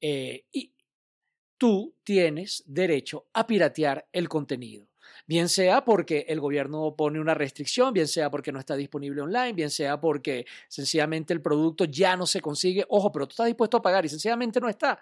[0.00, 0.72] eh, y
[1.56, 4.88] tú tienes derecho a piratear el contenido.
[5.28, 9.52] Bien sea porque el gobierno pone una restricción, bien sea porque no está disponible online,
[9.52, 12.86] bien sea porque sencillamente el producto ya no se consigue.
[12.88, 14.98] Ojo, pero tú estás dispuesto a pagar y sencillamente no está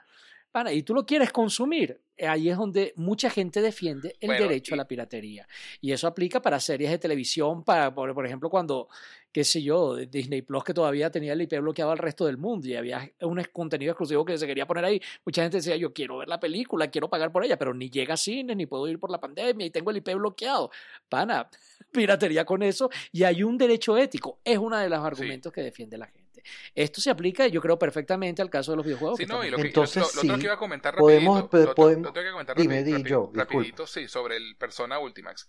[0.72, 4.88] y tú lo quieres consumir, ahí es donde mucha gente defiende el derecho a la
[4.88, 5.46] piratería.
[5.80, 8.88] Y eso aplica para series de televisión, para, por, ejemplo, cuando,
[9.32, 12.68] qué sé yo, Disney Plus que todavía tenía el IP bloqueado al resto del mundo
[12.68, 15.00] y había un contenido exclusivo que se quería poner ahí.
[15.24, 18.14] Mucha gente decía, yo quiero ver la película, quiero pagar por ella, pero ni llega
[18.14, 20.70] a cine, ni puedo ir por la pandemia y tengo el IP bloqueado.
[21.08, 21.50] Pana,
[21.92, 24.40] piratería con eso y hay un derecho ético.
[24.42, 26.25] Es uno de los argumentos que defiende la gente.
[26.74, 29.18] Esto se aplica, yo creo, perfectamente al caso de los videojuegos.
[29.18, 32.30] Sí, no, y lo que, Entonces, lo, otro que iba a comentar rapidito, podemos, que
[32.30, 35.48] comentar dime, yo, rapidito, sí, sobre el Persona Ultimax.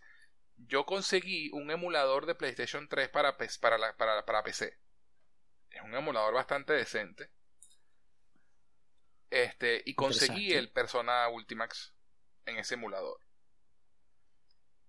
[0.57, 4.78] Yo conseguí un emulador de PlayStation 3 para, para, para, para PC.
[5.69, 7.30] Es un emulador bastante decente.
[9.30, 11.94] Este, y conseguí el Persona Ultimax
[12.45, 13.19] en ese emulador.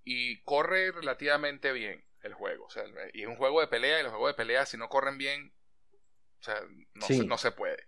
[0.04, 2.66] Y corre relativamente bien el juego.
[2.66, 4.88] O sea, y es un juego de pelea, y los juegos de pelea, si no
[4.88, 5.52] corren bien,
[6.40, 6.60] o sea,
[6.94, 7.84] no, se, no se puede.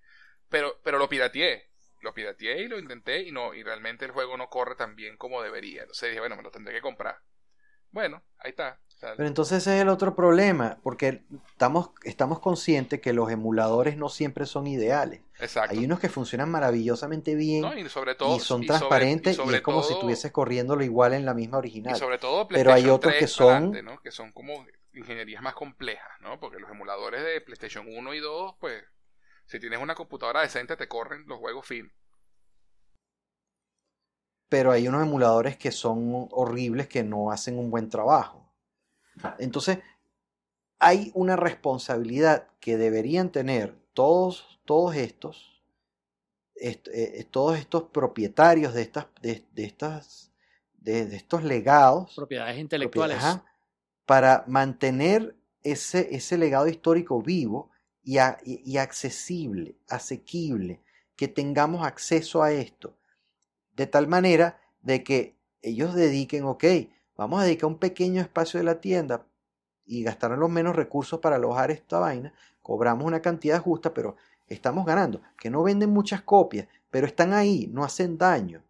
[0.48, 1.68] Pero, pero lo pirateé.
[2.02, 5.16] Lo pirateé y lo intenté y no, y realmente el juego no corre tan bien
[5.16, 5.82] como debería.
[5.82, 7.20] Entonces dije, bueno, me lo tendré que comprar.
[7.92, 8.78] Bueno, ahí está.
[9.00, 14.08] pero entonces ese es el otro problema, porque estamos, estamos conscientes que los emuladores no
[14.08, 15.20] siempre son ideales.
[15.40, 15.76] Exacto.
[15.76, 19.82] Hay unos que funcionan maravillosamente bien y, sobre todo, y son transparentes y, es como
[19.82, 21.96] si estuvieses corriéndolo igual en la misma original.
[21.96, 23.72] Y sobre todo pero hay otros que son
[24.02, 26.38] que son como ingenierías más complejas, ¿no?
[26.40, 28.84] Porque los emuladores de PlayStation 1 y 2, pues,
[29.46, 31.92] si tienes una computadora decente, te corren los juegos fin.
[34.48, 38.52] Pero hay unos emuladores que son horribles que no hacen un buen trabajo.
[39.38, 39.78] Entonces,
[40.78, 45.62] hay una responsabilidad que deberían tener todos, todos estos,
[46.56, 50.32] eh, todos estos propietarios de estas, de, estas,
[50.72, 52.14] de, estos legados.
[52.16, 53.18] Propiedades intelectuales
[54.10, 57.70] para mantener ese, ese legado histórico vivo
[58.02, 60.80] y, y, accesible, asequible,
[61.14, 62.96] que tengamos acceso a esto,
[63.76, 66.64] de tal manera de que ellos dediquen, ok,
[67.16, 69.28] vamos a dedicar un pequeño espacio de la tienda
[69.86, 74.16] y gastarán los menos recursos para alojar esta vaina, cobramos una cantidad justa, pero
[74.48, 78.64] estamos ganando, que no venden muchas copias, pero están ahí, no hacen daño.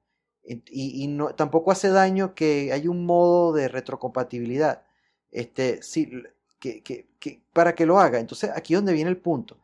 [0.45, 4.83] Y, no, tampoco hace daño que hay un modo de retrocompatibilidad
[5.31, 6.11] este, sí,
[6.59, 8.19] que, que, que, para que lo haga.
[8.19, 9.59] Entonces, aquí es donde viene el punto.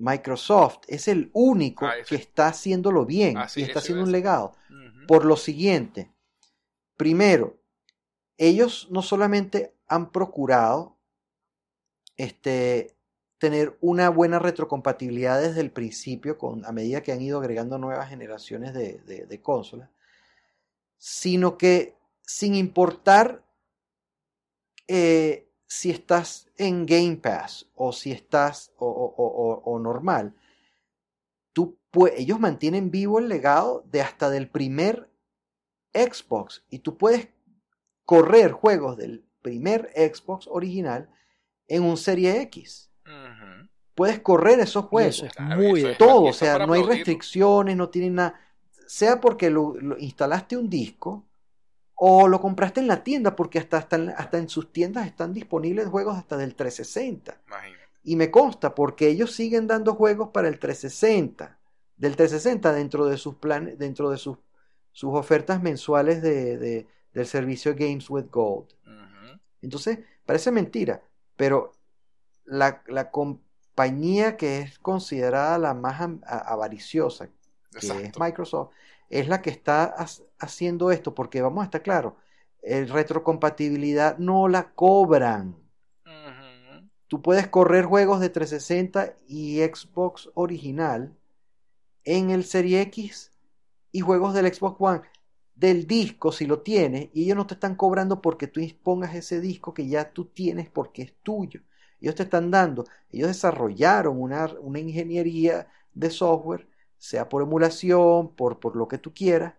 [0.00, 4.52] Microsoft es el único ah, que está haciéndolo bien ah, y está haciendo un legado.
[5.06, 6.10] Por lo siguiente,
[6.96, 7.58] primero,
[8.38, 10.96] ellos no solamente han procurado
[12.16, 12.96] este,
[13.38, 18.08] tener una buena retrocompatibilidad desde el principio, con, a medida que han ido agregando nuevas
[18.08, 19.90] generaciones de, de, de consolas,
[20.96, 23.42] sino que sin importar
[24.92, 30.34] eh, si estás en Game Pass o si estás o, normal,
[31.52, 31.78] tú,
[32.16, 35.08] ellos mantienen vivo el legado de hasta del primer
[35.94, 37.28] Xbox y tú puedes
[38.04, 41.08] correr juegos del primer Xbox original
[41.68, 42.90] en un Serie X.
[43.94, 45.24] Puedes correr esos juegos.
[45.56, 48.40] muy todo, o sea, no hay restricciones, no tienen nada.
[48.88, 51.29] Sea porque lo instalaste un disco
[52.02, 56.16] o lo compraste en la tienda porque hasta, hasta, en, sus tiendas están disponibles juegos
[56.16, 57.38] hasta del 360.
[58.02, 61.58] Y me consta porque ellos siguen dando juegos para el 360.
[61.98, 64.38] Del 360 dentro de sus planes, dentro de sus,
[64.92, 68.68] sus ofertas mensuales de, del servicio Games with Gold.
[69.60, 71.02] Entonces, parece mentira,
[71.36, 71.72] pero
[72.46, 77.28] la, la, compañía que es considerada la más avariciosa,
[77.78, 78.70] que es Microsoft,
[79.10, 79.94] es la que está
[80.38, 82.14] haciendo esto, porque vamos a estar claros,
[82.62, 85.56] el retrocompatibilidad no la cobran.
[87.08, 91.14] tú puedes correr juegos de 360 y Xbox original
[92.04, 93.32] en el Serie X
[93.92, 95.02] y juegos del Xbox One
[95.60, 99.40] del disco si lo tienes y ellos no te están cobrando porque tú dispongas ese
[99.40, 101.60] disco que ya tú tienes porque es tuyo.
[102.00, 106.66] Ellos te están dando, ellos desarrollaron una, una ingeniería de software,
[107.00, 109.54] sea por emulación, por, por lo que tú quieras,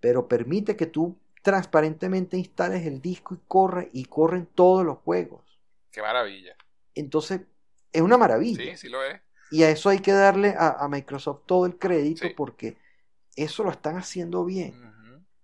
[0.00, 5.42] pero permite que tú transparentemente instales el disco y corre y corren todos los juegos.
[5.90, 6.54] Qué maravilla.
[6.94, 7.40] Entonces,
[7.92, 8.62] es una maravilla.
[8.62, 9.20] Sí, sí lo es.
[9.50, 12.34] Y a eso hay que darle a, a Microsoft todo el crédito sí.
[12.36, 12.76] porque
[13.36, 14.74] eso lo están haciendo bien.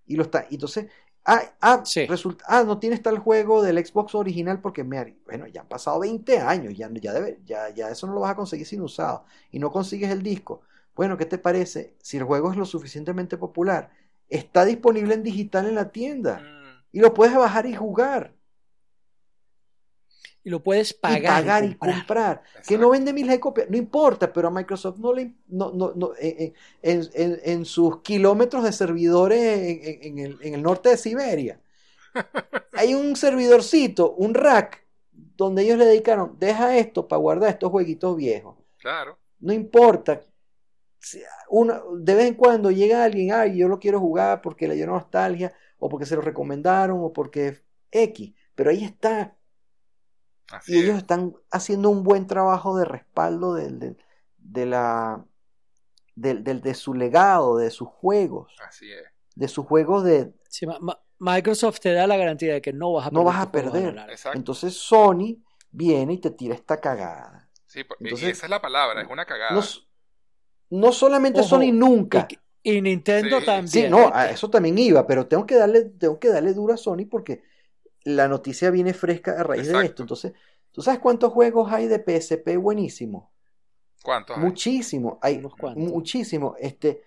[0.07, 0.47] Y lo está.
[0.51, 0.87] Entonces,
[1.25, 2.07] ah, ah, Sí.
[2.07, 6.01] resulta, ah, no tienes tal juego del Xbox original porque me, bueno, ya han pasado
[6.01, 9.25] 20 años, ya, ya, debe, ya, ya eso no lo vas a conseguir sin usado.
[9.51, 10.63] Y no consigues el disco.
[10.99, 11.95] Bueno, ¿qué te parece?
[12.03, 13.91] Si el juego es lo suficientemente popular,
[14.29, 16.41] está disponible en digital en la tienda.
[16.41, 18.33] Mm, Y lo puedes bajar y jugar.
[20.43, 21.23] Y lo puedes y pagar.
[21.23, 21.97] pagar y comprar.
[21.99, 22.43] comprar.
[22.67, 25.93] Que no vende miles de copias, no importa, pero a Microsoft no le no, no,
[25.95, 26.53] no, en,
[26.83, 29.41] en- en- en sus kilómetros de servidores
[30.03, 31.61] el, en el norte de Siberia.
[32.73, 38.17] Hay un servidorcito, un rack, donde ellos le dedicaron, deja esto para guardar estos jueguitos
[38.17, 38.57] viejos.
[38.79, 39.17] claro.
[39.41, 40.23] No importa.
[41.49, 44.87] Una- de vez en cuando llega alguien, ay, yo lo quiero jugar porque le dio
[44.87, 48.35] nostalgia, o porque se lo recomendaron, o porque X.
[48.55, 49.37] Pero ahí está,
[50.51, 50.85] Así y es.
[50.85, 53.97] ellos están haciendo un buen trabajo de respaldo del, del-
[54.39, 55.25] de, la,
[56.15, 59.05] del, del- de su legado, de sus juegos, Así es.
[59.35, 62.93] de sus juegos de Sí, ma- ma- Microsoft te da la garantía de que no
[62.93, 63.35] vas a no perder.
[63.35, 64.17] vas a perder.
[64.35, 65.37] Entonces Sony
[65.71, 67.49] viene y te tira esta cagada.
[67.67, 69.53] Sí, Entonces- esa es la palabra, es una cagada.
[69.55, 69.63] No,
[70.71, 72.29] no solamente Ojo, Sony nunca.
[72.63, 73.47] Y, y Nintendo Sí.
[73.47, 73.69] también.
[73.69, 76.77] Sí, no, a eso también iba, pero tengo que darle, tengo que darle duro a
[76.77, 77.43] Sony porque
[78.05, 80.03] la noticia viene fresca a raíz de esto.
[80.03, 80.33] Entonces,
[80.73, 83.29] ¿tú sabes cuántos juegos hay de PSP buenísimos?
[84.03, 84.43] ¿Cuántos hay?
[84.45, 86.55] Muchísimo, hay Unos muchísimo.
[86.59, 87.03] Este,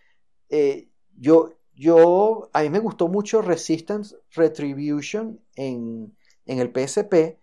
[0.50, 6.16] eh, yo, yo, a mí me gustó mucho Resistance Retribution en,
[6.46, 7.40] en el PSP,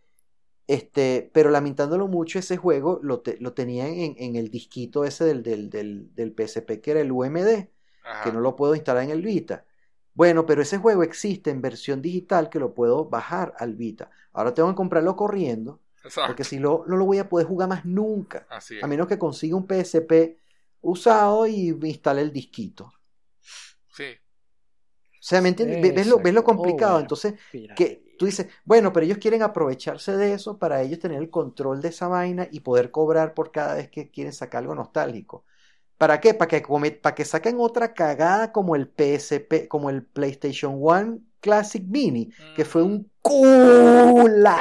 [0.69, 5.25] este, pero lamentándolo mucho, ese juego lo, te- lo tenía en, en el disquito ese
[5.25, 7.71] del, del, del, del PSP que era el UMD,
[8.05, 8.23] Ajá.
[8.25, 9.67] que no lo puedo instalar en el Vita.
[10.15, 14.11] Bueno, pero ese juego existe en versión digital que lo puedo bajar al Vita.
[14.33, 16.27] Ahora tengo que comprarlo corriendo, Exacto.
[16.29, 18.47] porque si no, no lo voy a poder jugar más nunca.
[18.51, 18.85] Así es.
[18.85, 20.39] A menos que consiga un PSP
[20.81, 22.93] usado y me instale el disquito.
[23.93, 24.19] Sí.
[25.21, 25.95] O sea, ¿me entiendes?
[25.95, 26.93] ¿Ves, lo, ves lo complicado?
[26.93, 27.05] Oh, bueno.
[27.05, 27.35] Entonces,
[27.77, 31.81] que tú dices, bueno, pero ellos quieren aprovecharse de eso para ellos tener el control
[31.81, 35.45] de esa vaina y poder cobrar por cada vez que quieren sacar algo nostálgico.
[35.99, 36.35] ¿Para qué?
[36.35, 36.63] Para que,
[37.03, 42.65] para que saquen otra cagada como el PSP, como el PlayStation One Classic Mini, que
[42.65, 44.59] fue un culazo.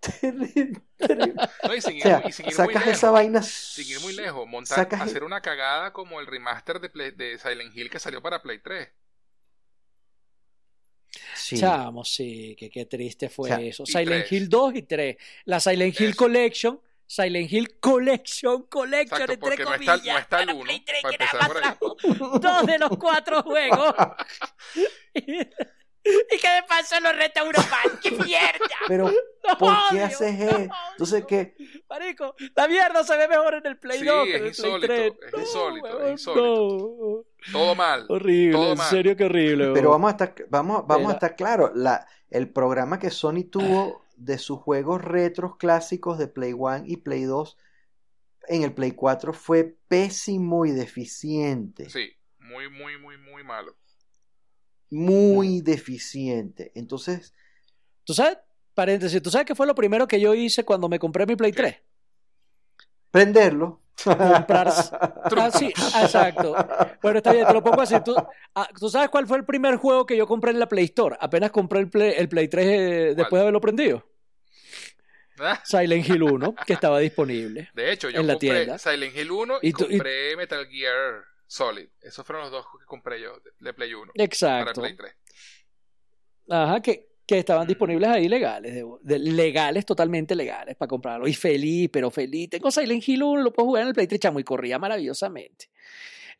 [0.00, 1.34] Terrible, terrible.
[1.66, 2.98] No, y sin ir, O sea, muy- y sin ir muy sacas lejos.
[2.98, 3.42] esa vaina.
[3.42, 4.46] Sin ir muy lejos.
[4.46, 8.22] Montar, sacas- hacer una cagada como el remaster de, Play- de Silent Hill que salió
[8.22, 8.88] para Play 3.
[11.34, 11.58] Sí.
[11.58, 13.86] Chamo, sí, que qué triste fue O sea, eso.
[13.86, 14.32] Silent tres.
[14.32, 15.16] Hill 2 y 3.
[15.46, 16.16] La Silent Hill Eso.
[16.18, 16.80] Collection.
[17.10, 20.14] Silent Hill Collection, Collection, Exacto, entre porque no está, comillas.
[20.14, 20.64] no está el para 1.
[20.64, 21.96] Play 3, Para que nada empezar más por ahí.
[22.18, 23.94] trajo dos de los cuatro juegos.
[25.14, 25.22] y
[26.38, 27.98] que de paso lo reta Europan.
[28.02, 28.76] ¡Qué mierda!
[28.86, 29.10] Pero,
[29.48, 30.56] ¡Lo ¿por qué haces ¡Lo eso?
[30.56, 30.70] odio!
[30.92, 31.54] Entonces, ¿qué?
[31.88, 34.80] Marico, la mierda se ve mejor en el Play Sí, 2 que es en el
[34.80, 35.32] Play insólito, 3.
[35.32, 37.26] es insólito, es insólito.
[37.52, 38.06] Todo mal.
[38.08, 38.90] Horrible, Todo en mal.
[38.90, 39.70] serio que horrible.
[39.72, 44.04] Pero vamos a estar, vamos, vamos a estar claros, la, el programa que Sony tuvo
[44.16, 47.56] de sus juegos retros clásicos de Play 1 y Play 2
[48.48, 51.88] en el Play 4 fue pésimo y deficiente.
[51.90, 53.76] Sí, muy, muy, muy, muy malo.
[54.90, 56.72] Muy deficiente.
[56.74, 57.34] Entonces,
[58.04, 58.38] ¿Tú sabes?
[58.72, 61.52] Paréntesis, ¿tú sabes qué fue lo primero que yo hice cuando me compré mi Play
[61.52, 61.56] ¿Qué?
[61.58, 61.76] 3?
[63.10, 63.82] Prenderlo.
[64.04, 64.68] Comprar-
[65.36, 65.66] Ah, sí,
[66.02, 66.54] exacto.
[67.02, 67.94] Bueno, está bien, te lo pongo así.
[68.04, 68.14] ¿Tú,
[68.54, 71.16] ah, ¿tú sabes cuál fue el primer juego que yo compré en la Play Store?
[71.20, 72.80] Apenas compré el Play, el Play 3 eh,
[73.14, 73.38] después ¿Cuál?
[73.38, 74.04] de haberlo prendido.
[75.40, 77.70] Ah, Silent Hill 1, que estaba disponible.
[77.74, 78.78] De hecho, yo En la compré tienda.
[78.78, 81.88] Silent Hill 1 y, Y tú- y- compré Metal Gear Solid.
[82.00, 84.80] Esos fueron los dos que compré yo de, Play 1 para Exacto.
[84.80, 85.14] Play 3.
[86.50, 91.28] Ajá, que, que estaban disponibles ahí legales, legales, totalmente legales para comprarlo.
[91.28, 92.48] Y feliz, pero feliz.
[92.48, 95.68] Tengo Silent Hill 1, lo puedo jugar en el Play 3, chamo, y corría maravillosamente.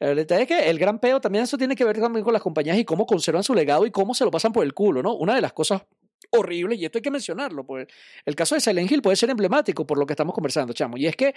[0.01, 2.41] El detalle es que el gran peo también eso tiene que ver también con las
[2.41, 5.15] compañías y cómo conservan su legado y cómo se lo pasan por el culo, ¿no?
[5.15, 5.83] Una de las cosas
[6.31, 7.87] horribles, y esto hay que mencionarlo, pues
[8.25, 11.07] el caso de Silent Hill puede ser emblemático por lo que estamos conversando, chamo, y
[11.07, 11.35] es que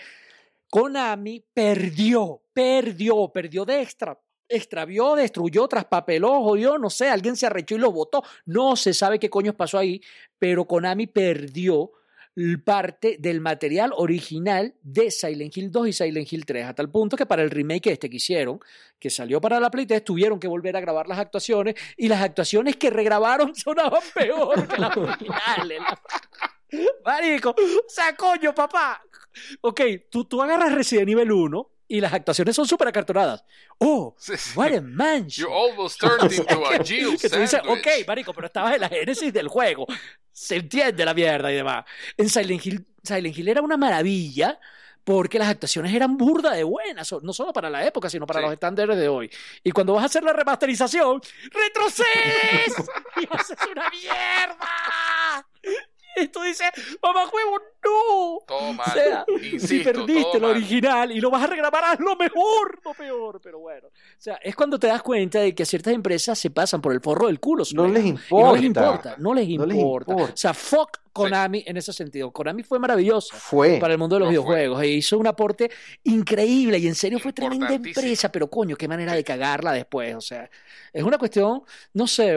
[0.70, 4.18] Konami perdió, perdió, perdió de extra,
[4.52, 9.20] extravió, destruyó, traspapeló, jodió, no sé, alguien se arrechó y lo votó, no se sabe
[9.20, 10.02] qué coños pasó ahí,
[10.38, 11.92] pero Konami perdió
[12.64, 17.18] parte del material original de Silent Hill 2 y Silent Hill 3, a tal punto
[17.18, 18.60] que para el remake este que hicieron,
[18.98, 22.22] que salió para la Play 3, tuvieron que volver a grabar las actuaciones y las
[22.22, 25.82] actuaciones que regrabaron sonaban peor que las originales.
[27.06, 29.04] Marico, o sea, coño, papá.
[29.60, 33.44] Ok, tú, tú agarras Resident Evil 1 y las actuaciones son súper acartonadas.
[33.78, 34.52] Oh, Sí, sí.
[34.58, 35.48] what a mansion.
[35.50, 38.90] You almost turned into a Jill que tú dices, ok, marico, pero estabas en la
[38.90, 39.86] génesis del juego.
[40.32, 41.86] Se entiende la mierda y demás.
[42.18, 44.60] En Silent Hill, Silent Hill era una maravilla
[45.04, 48.44] porque las actuaciones eran burda de buenas, no solo para la época, sino para Sí.
[48.46, 49.32] los estándares de hoy.
[49.64, 52.76] Y cuando vas a hacer la remasterización, retrocedes
[53.18, 54.58] y haces una mierda.
[56.18, 56.70] Y tú dices,
[57.02, 58.40] mamá huevo, no.
[58.48, 58.88] Todo mal.
[58.90, 60.52] O sea, Insisto, si perdiste lo mal.
[60.58, 63.88] original y lo vas a regrabar, haz lo mejor, no peor, pero bueno.
[63.88, 67.02] O sea, es cuando te das cuenta de que ciertas empresas se pasan por el
[67.02, 67.64] forro del culo.
[67.74, 68.46] No les importa.
[68.48, 70.12] no les importa, no les No les importa.
[70.12, 70.34] importa.
[70.34, 72.32] O sea, fuck Konami en ese sentido.
[72.32, 73.78] Konami fue maravillosa Fue.
[73.80, 74.32] para el mundo de los fue.
[74.32, 75.70] videojuegos e hizo un aporte
[76.04, 80.16] increíble y en serio fue tremenda empresa, pero coño, qué manera de cagarla después.
[80.16, 80.50] O sea,
[80.94, 82.36] es una cuestión, no sé,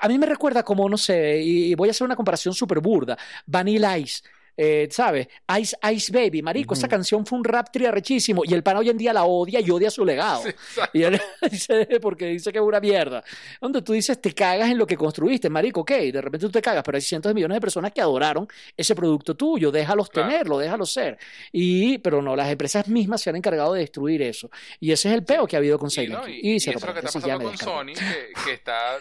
[0.00, 2.80] a mí me recuerda como, no sé, y, y voy a hacer una comparación súper
[2.80, 3.16] burda.
[3.46, 4.22] Vanilla Ice.
[4.56, 5.28] Eh, ¿Sabes?
[5.60, 8.96] Ice Ice Baby, marico, esa canción fue un rap arrechísimo y el pan hoy en
[8.96, 10.42] día la odia y odia su legado.
[10.44, 10.80] Sí.
[10.94, 11.20] Y él
[11.50, 13.22] dice, porque dice que es una mierda.
[13.60, 16.62] Donde tú dices, te cagas en lo que construiste, marico, ok, de repente tú te
[16.62, 20.28] cagas, pero hay cientos de millones de personas que adoraron ese producto tuyo, déjalos Claro.
[20.30, 21.18] tenerlo, déjalos ser.
[21.52, 24.50] Y, pero no, las empresas mismas se han encargado de destruir eso.
[24.80, 26.70] Y ese es el peo que ha habido con Y, Silent no, y- y eso
[26.70, 27.58] es lo que está pasando con.
[27.58, 28.98] Sony, que, que está,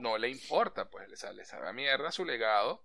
[0.00, 2.82] no le importa, pues le sale, le sabe a mierda su legado.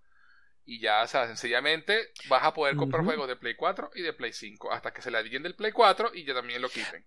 [0.65, 4.13] Y ya, o sea, sencillamente vas a poder comprar juegos de Play 4 y de
[4.13, 7.05] Play 5 hasta que se la diguen del Play 4 y ya también lo quiten.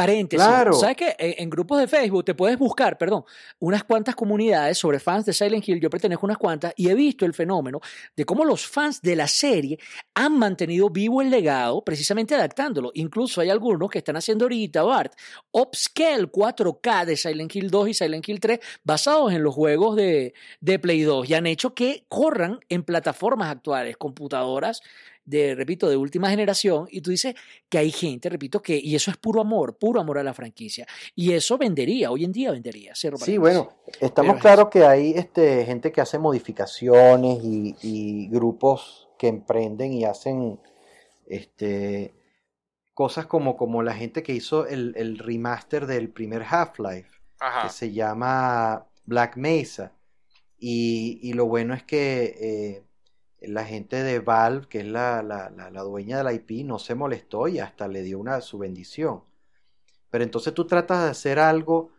[0.00, 0.46] Paréntesis.
[0.46, 0.72] Claro.
[0.72, 1.16] ¿Sabes qué?
[1.18, 3.24] En, en grupos de Facebook te puedes buscar, perdón,
[3.58, 5.80] unas cuantas comunidades sobre fans de Silent Hill.
[5.80, 7.80] Yo pertenezco a unas cuantas y he visto el fenómeno
[8.16, 9.78] de cómo los fans de la serie
[10.14, 12.90] han mantenido vivo el legado precisamente adaptándolo.
[12.94, 15.12] Incluso hay algunos que están haciendo ahorita, Bart,
[15.50, 20.34] upscale 4K de Silent Hill 2 y Silent Hill 3 basados en los juegos de,
[20.60, 24.82] de Play 2 y han hecho que corran en plataformas actuales, computadoras
[25.24, 27.34] de, repito, de última generación, y tú dices
[27.68, 30.86] que hay gente, repito, que, y eso es puro amor, puro amor a la franquicia,
[31.14, 32.94] y eso vendería, hoy en día vendería.
[32.94, 38.28] Sí, bueno, estamos Pero es claros que hay este, gente que hace modificaciones y, y
[38.28, 40.58] grupos que emprenden y hacen
[41.26, 42.14] este,
[42.94, 47.10] cosas como, como la gente que hizo el, el remaster del primer Half-Life,
[47.62, 49.92] que se llama Black Mesa.
[50.58, 52.84] Y, y lo bueno es que eh,
[53.40, 56.78] la gente de Valve, que es la, la, la, la dueña de la IP, no
[56.78, 59.22] se molestó y hasta le dio una, su bendición.
[60.10, 61.90] Pero entonces tú tratas de hacer algo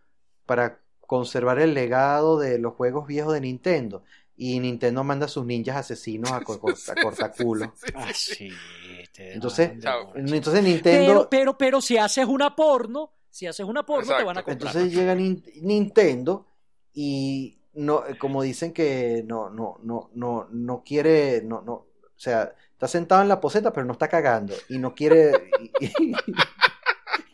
[0.46, 4.04] para conservar el legado de los juegos viejos de Nintendo.
[4.38, 6.54] Y Nintendo manda a sus ninjas asesinos a, co-
[6.90, 7.74] a cortaculo.
[7.96, 8.52] Ah, sí.
[9.00, 11.14] este, Entonces, ah, de- Entonces Nintendo...
[11.14, 14.76] pero, pero, pero si haces una porno, si haces una porno te van a comprar.
[14.76, 16.46] Entonces llega Nin- Nintendo
[16.94, 22.54] y no, como dicen que no, no, no, no, no quiere, no, no, o sea,
[22.74, 26.16] está sentado en la poseta pero no está cagando y no quiere, y- y-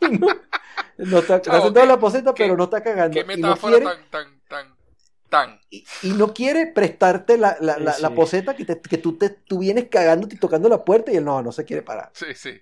[0.00, 0.28] y no,
[0.98, 3.76] no está, está sentado en la poseta pero no está cagando Qué y no metáfora
[3.78, 4.74] quiere, tan, tan, tan,
[5.28, 5.60] tan.
[5.70, 8.14] y, y no quiere prestarte la, la, Sí, la, la sí.
[8.14, 11.24] poseta que, te- que tú, te, tú vienes cagándote y tocando la puerta y él
[11.24, 12.10] no, no se quiere parar.
[12.14, 12.60] Sí, sí.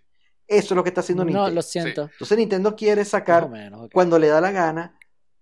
[0.48, 1.50] Eso es lo que está haciendo No, Nintendo.
[1.56, 2.02] lo siento.
[2.12, 4.96] Entonces Nintendo quiere sacar menos, cuando le da la gana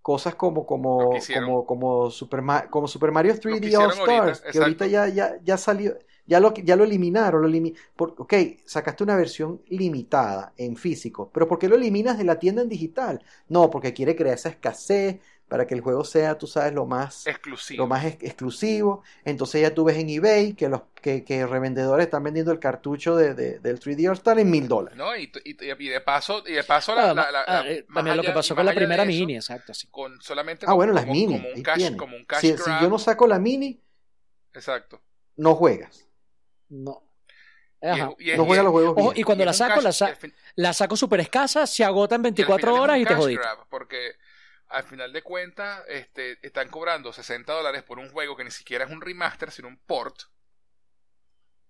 [0.04, 4.58] cosas como como como como Super Ma- como Super Mario 3D All ahorita, Stars que
[4.58, 8.34] ahorita ya ya ya salió ya lo ya lo eliminaron lo elimi por, ok
[8.66, 12.68] sacaste una versión limitada en físico pero ¿por qué lo eliminas de la tienda en
[12.68, 13.22] digital?
[13.48, 17.26] no porque quiere crear esa escasez para que el juego sea tú sabes lo más
[17.26, 17.82] Exclusivo.
[17.84, 22.06] lo más ex- exclusivo entonces ya tú ves en eBay que los que, que revendedores
[22.06, 25.14] están vendiendo el cartucho de, de- del 3D All Star en mil dólares ¿No?
[25.16, 27.86] Y, y, y de paso, y de paso la, Ah, la- la- ah, la- eh,
[27.92, 29.72] también lo que pasó con la primera eso, mini, exacto.
[29.72, 29.86] así.
[29.88, 32.70] Con solamente ah bueno las como, mini como un cash, como un cash si, si
[32.80, 33.80] yo no saco la mini
[34.54, 35.02] Exacto.
[35.36, 36.08] no juegas
[36.68, 37.02] No.
[37.82, 38.10] Y Ajá.
[38.18, 39.20] y es- no es- los juegos Ojo, bien.
[39.20, 41.66] y cuando y la saco, cash- la, y sa- al fin- la saco súper escasa,
[41.66, 44.12] se agota en y al 24 final es un horas y te grab, porque
[44.74, 48.84] al final de cuentas este, están cobrando 60 dólares por un juego que ni siquiera
[48.84, 50.16] es un remaster, sino un port.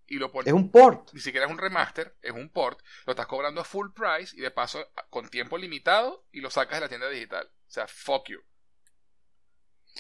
[0.07, 1.10] Y lo ponen Es un port.
[1.15, 4.41] ni siquiera es un remaster, es un port, lo estás cobrando a full price y
[4.41, 4.78] de paso
[5.10, 7.47] con tiempo limitado y lo sacas de la tienda digital.
[7.47, 8.41] O sea, fuck you.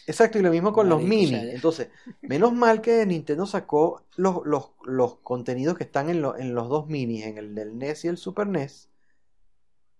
[0.06, 1.28] Exacto, y lo mismo con los mini.
[1.28, 1.88] sea, Entonces,
[2.20, 6.68] menos mal que Nintendo sacó los, los, los contenidos que están en, lo- en los
[6.68, 8.90] dos minis, en el del NES y el Super NES,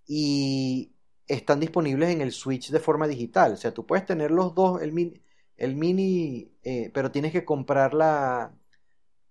[0.07, 0.94] y
[1.29, 3.53] están disponibles en el Switch de forma digital.
[3.55, 5.21] O sea, tú puedes tener los dos, el mini,
[5.57, 8.53] el mini, eh, pero tienes que comprar la,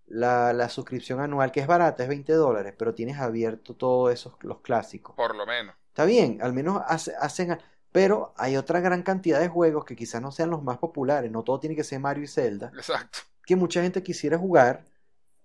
[0.08, 4.34] la, la suscripción anual, que es barata, es 20 dólares, pero tienes abierto todos esos,
[4.42, 5.16] los clásicos.
[5.16, 5.76] Por lo menos.
[5.90, 7.58] Está bien, al menos hace- hacen...
[7.92, 11.44] Pero hay otra gran cantidad de juegos que quizás no sean los más populares, no
[11.44, 13.20] todo tiene que ser Mario y Zelda, Exacto.
[13.46, 14.88] que mucha gente quisiera jugar,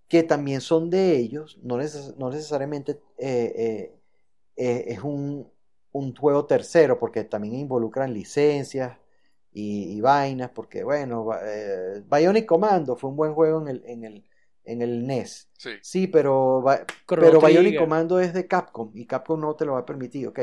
[0.09, 3.93] que también son de ellos, no, neces- no necesariamente eh,
[4.57, 5.47] eh, es un,
[5.99, 8.99] un juego tercero, porque también involucran licencias
[9.53, 14.05] y, y vainas, porque bueno, eh, Bionic Commando fue un buen juego en el, en
[14.05, 14.25] el,
[14.65, 15.51] en el NES.
[15.59, 15.71] Sí.
[15.81, 16.65] Sí, pero,
[17.19, 17.77] pero Bionic.
[17.77, 20.41] Commando es de Capcom y Capcom no te lo va a permitir, ok.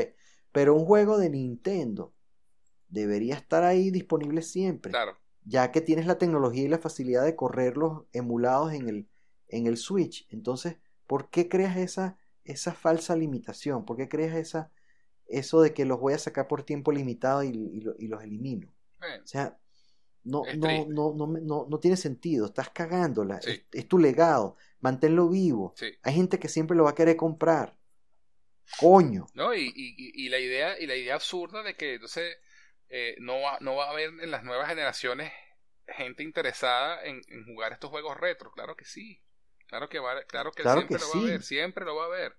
[0.52, 2.14] Pero un juego de Nintendo
[2.88, 5.16] debería estar ahí disponible siempre Claro.
[5.44, 9.08] ya que tienes la tecnología y la facilidad de correrlos emulados en el,
[9.48, 10.26] en el Switch.
[10.30, 10.76] Entonces,
[11.06, 13.84] ¿por qué creas esa, esa falsa limitación?
[13.84, 14.72] ¿Por qué creas esa,
[15.28, 18.22] eso de que los voy a sacar por tiempo limitado y, y lo- y los
[18.22, 18.72] elimino?
[19.00, 19.58] O sea,
[20.24, 23.50] no, no, no, no, no, no tiene sentido, estás cagándola, Sí.
[23.50, 25.74] es, es tu legado, manténlo vivo.
[25.76, 25.92] sí.
[26.02, 27.76] Hay gente que siempre lo va a querer comprar.
[28.80, 29.26] Coño.
[29.34, 29.54] ¿no?
[29.54, 32.36] Y, y, la idea, y la idea absurda de que entonces
[32.88, 35.32] eh, no, va, no va a haber en las nuevas generaciones
[35.86, 38.50] gente interesada en, en jugar estos juegos retro.
[38.50, 39.22] Claro que sí.
[39.68, 41.18] Claro que va, claro que Claro siempre que lo va sí.
[41.18, 42.36] a haber, siempre lo va a haber.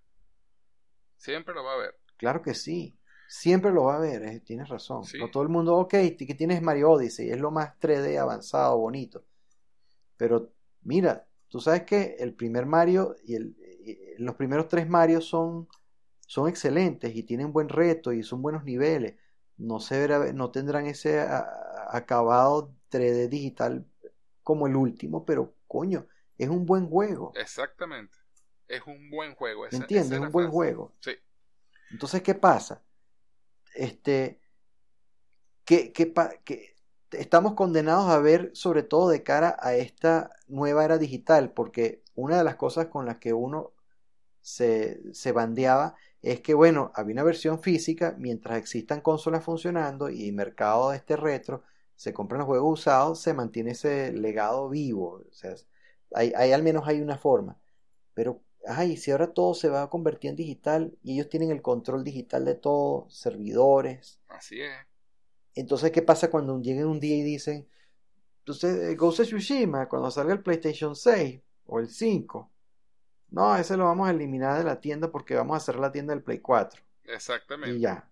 [1.15, 1.95] Siempre lo va a haber.
[2.17, 2.97] Claro que sí.
[3.29, 5.03] Siempre lo va a ver, eh, tienes razón.
[5.03, 5.17] Sí.
[5.19, 9.23] No todo el mundo, ok, que tienes Mario Odyssey, es lo más 3D avanzado, bonito.
[10.17, 10.51] Pero
[10.83, 15.67] mira, tú sabes que el primer Mario y el, y- los primeros tres Mario son,
[16.25, 19.15] son excelentes y tienen buen reto y son buenos niveles.
[19.57, 21.45] No se verá- no tendrán ese a-
[21.91, 23.85] acabado 3D digital
[24.43, 27.33] como el último, pero coño, es un buen juego.
[27.35, 28.17] Exactamente.
[28.67, 29.63] Es un buen juego.
[29.63, 30.11] ¿Me esa- entiendes?
[30.11, 30.55] esa Es un buen frase.
[30.55, 30.93] juego.
[30.99, 31.11] Sí.
[31.91, 32.83] Entonces, ¿qué pasa?
[33.75, 34.41] Este,
[35.65, 36.75] que, que que
[37.11, 42.37] estamos condenados a ver sobre todo de cara a esta nueva era digital, porque una
[42.37, 43.73] de las cosas con las que uno
[44.41, 50.31] se, se bandeaba es que, bueno, había una versión física, mientras existan consolas funcionando y
[50.33, 51.63] mercado de este retro,
[51.95, 55.23] se compran los juegos usados, se mantiene ese legado vivo.
[55.29, 55.55] O sea,
[56.15, 57.59] hay- al menos hay una forma.
[58.15, 61.61] Pero, ay, si ahora todo se va a convertir en digital y ellos tienen el
[61.61, 64.19] control digital de todo, servidores.
[64.29, 64.75] Así es.
[65.55, 67.67] Entonces, ¿qué pasa cuando lleguen un día y dicen,
[68.39, 72.49] entonces, Ghost of Tsushima, cuando salga el PlayStation 6 o el 5,
[73.31, 76.13] no, ese lo vamos a eliminar de la tienda porque vamos a hacer la tienda
[76.13, 77.75] del Play 4 Exactamente.
[77.75, 78.09] y ya.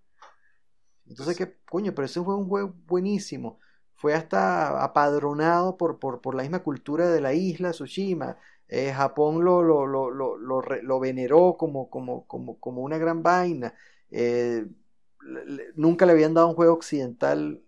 [1.08, 1.94] Entonces, ¿qué coño?
[1.94, 3.60] Pero ese fue un juego buenísimo.
[3.96, 8.38] Fue hasta apadronado por, por, por la misma cultura de la isla, Tsushima.
[8.68, 13.74] Eh, Japón lo, lo, lo, lo, veneró como, como, como, como una gran vaina.
[14.12, 14.66] Eh,
[15.22, 17.62] le- nunca le habían dado un juego occidental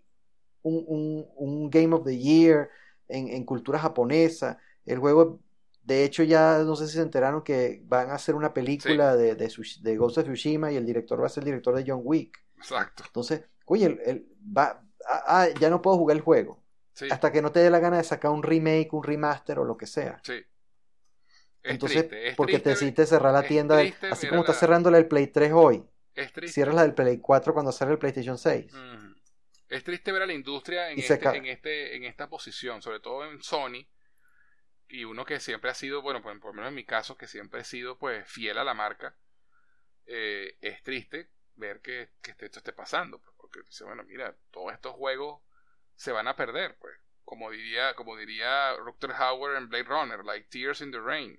[0.62, 2.70] un, un, un Game of the Year
[3.08, 4.58] en, en cultura japonesa.
[4.84, 5.40] El juego,
[5.82, 9.34] de hecho, ya no sé si se enteraron que van a hacer una película de,
[9.34, 12.38] de, Ghost of Tsushima y el director va a ser el director de John Wick.
[12.56, 13.04] Exacto.
[13.06, 16.62] Entonces, oye, el, el- va, ah, ah, ya no puedo jugar el juego.
[16.92, 17.06] Sí.
[17.10, 19.76] Hasta que no te dé la gana de sacar un remake, un remaster o lo
[19.76, 20.20] que sea.
[20.24, 20.34] Sí.
[21.68, 24.54] Es Entonces, triste, es porque triste, te decidiste cerrar la tienda, del- así como la-
[24.54, 25.84] cerrando la del Play 3 hoy,
[26.46, 28.72] cierras la del Play 4 cuando sale el PlayStation 6.
[28.72, 29.14] Ujú.
[29.68, 33.30] Es triste ver a la industria en, este, en, este, en esta posición, sobre todo
[33.30, 33.86] en Sony,
[34.88, 37.26] y uno que siempre ha sido, bueno, por, por lo menos en mi caso, que
[37.26, 39.14] siempre he sido pues fiel a la marca,
[40.06, 44.72] eh, es triste ver que, que esto esté pasando, pues, porque dice, bueno, mira, todos
[44.72, 45.42] estos juegos
[45.96, 50.48] se van a perder, pues, como diría, como diría Rutger Hauer en Blade Runner, like
[50.48, 51.38] tears in the rain.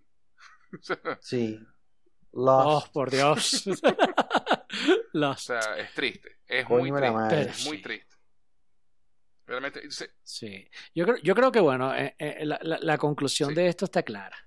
[0.73, 0.77] O
[1.21, 1.59] Sí.
[2.31, 2.93] Oh, Lost.
[2.93, 3.63] por Dios.
[3.81, 5.47] O Lost.
[5.47, 6.37] sea, es triste.
[6.47, 7.41] Es Coño muy triste.
[7.41, 7.83] Es muy Sí.
[7.83, 8.15] triste.
[9.47, 10.69] Realmente, se- Sí.
[10.93, 13.55] Yo creo, yo creo que, bueno, eh, eh, la, la- la conclusión Sí.
[13.55, 14.37] de esto está clara.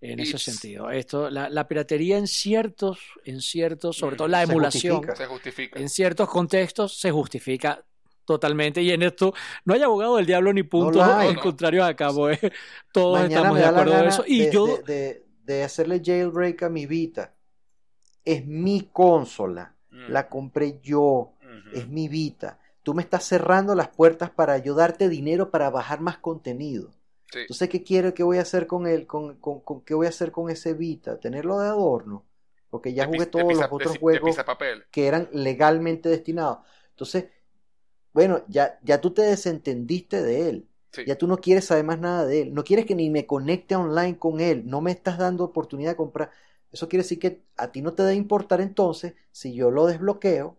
[0.00, 0.90] En ese It's- sentido.
[0.90, 5.16] Esto, la, la piratería en ciertos, en ciertos, sobre todo la se emulación, justifica.
[5.16, 5.78] se justifica.
[5.80, 7.84] en ciertos contextos se justifica
[8.24, 8.80] totalmente.
[8.82, 9.34] Y en esto
[9.64, 11.04] no hay abogado del diablo ni punto.
[11.04, 11.28] hay.
[11.28, 12.30] al contrario, acabo.
[12.30, 12.40] eh,
[12.92, 14.24] Todos Mañana estamos de acuerdo de eso.
[14.26, 17.34] Y de, yo, de- de- de hacerle jailbreak a mi Vita.
[18.24, 19.74] Es mi consola.
[19.90, 20.12] Mm.
[20.12, 21.32] La compré yo.
[21.72, 22.58] Es mi Vita.
[22.82, 26.90] Tú me estás cerrando las puertas para ayudarte dinero para bajar más contenido.
[27.32, 27.40] Sí.
[27.40, 28.12] Entonces, ¿qué quiero?
[28.14, 29.06] ¿Qué voy a hacer con él?
[29.06, 31.18] Con, con- con- ¿Qué voy a hacer con ese Vita?
[31.20, 32.24] ¿Tenerlo de adorno?
[32.70, 34.36] Porque ya jugué todos pisa- los otros juegos
[34.90, 36.58] que eran legalmente destinados.
[36.90, 37.26] Entonces,
[38.12, 40.68] bueno, ya, ya tú te desentendiste de él.
[40.92, 41.04] Sí.
[41.06, 42.54] Ya tú no quieres saber más nada de él.
[42.54, 44.62] No quieres que ni me conecte online con él.
[44.66, 46.30] No me estás dando oportunidad de comprar.
[46.72, 50.56] Eso quiere decir que a ti no te debe importar entonces si yo lo desbloqueo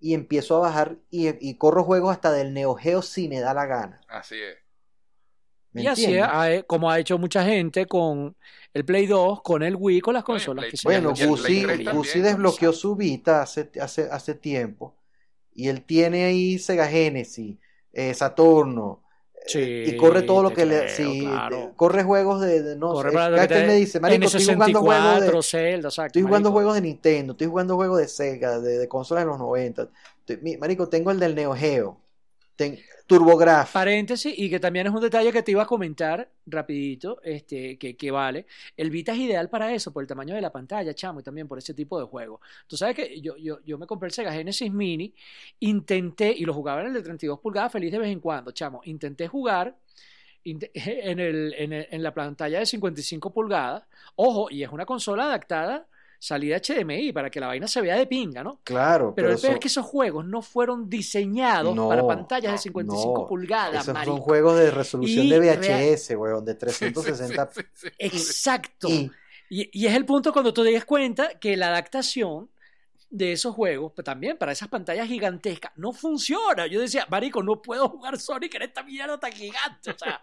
[0.00, 3.54] y empiezo a bajar y, y corro juegos hasta del Neo Geo si me da
[3.54, 4.00] la gana.
[4.08, 4.56] Así es.
[5.72, 6.16] ¿Me Y así
[6.66, 8.36] como ha hecho mucha gente con
[8.72, 11.66] el Play 2, con el Wii, con las consolas Play- que se Bueno, Gucci, 3
[11.66, 11.96] también.
[11.96, 14.94] Gucci desbloqueó su Vita hace, hace, hace tiempo
[15.54, 17.58] y él tiene ahí Sega Genesis,
[17.92, 19.02] eh, Saturno,
[19.46, 20.88] Sí, y corre todo lo que le...
[20.88, 21.72] sí, claro.
[21.76, 22.62] corre juegos de...
[22.62, 25.26] de- no Corre sé, para que te- me dice, marico, estoy jugando juegos de...
[25.26, 26.52] N64, Zelda, exacto, Estoy jugando marico.
[26.52, 29.90] juegos de Nintendo, estoy jugando juegos de Sega, de, de consolas de los 90.
[30.20, 32.03] Estoy- mi- marico, tengo el del Neo Geo,
[32.56, 33.72] ten, TurboGrafx.
[33.72, 37.96] Paréntesis, y que también es un detalle que te iba a comentar rapidito, este, que,
[37.96, 38.46] que vale.
[38.76, 41.48] El Vita es ideal para eso, por el tamaño de la pantalla, chamo, y también
[41.48, 42.40] por ese tipo de juegos.
[42.68, 45.12] Tú sabes que yo, yo, yo me compré el Sega Genesis Mini,
[45.58, 48.80] intenté, y lo jugaba en el de 32 pulgadas feliz de vez en cuando, chamo,
[48.84, 49.76] intenté jugar
[50.44, 53.84] en, el, en, el- en la pantalla de 55 pulgadas,
[54.16, 55.88] ojo, y es una consola adaptada,
[56.24, 58.60] salida HDMI, para que la vaina se vea de pinga, ¿no?
[58.64, 62.52] Claro, Pero, pero, el peor es que esos juegos no fueron diseñados No, para pantallas
[62.52, 64.16] de no, 55 no, pulgadas, esos son marico.
[64.20, 67.88] juegos de resolución Y de real- VHS, weón, de Sí, 360 sí, sí, sí.
[67.98, 68.88] Exacto.
[68.88, 69.10] y
[69.50, 72.48] Y, y es el punto cuando tú te das cuenta que la adaptación
[73.10, 76.66] de esos juegos, pues, también para esas pantallas gigantescas, no funciona.
[76.66, 79.90] Yo decía, marico, no puedo jugar Sonic en esta mierda tan gigante.
[79.90, 80.20] O sea,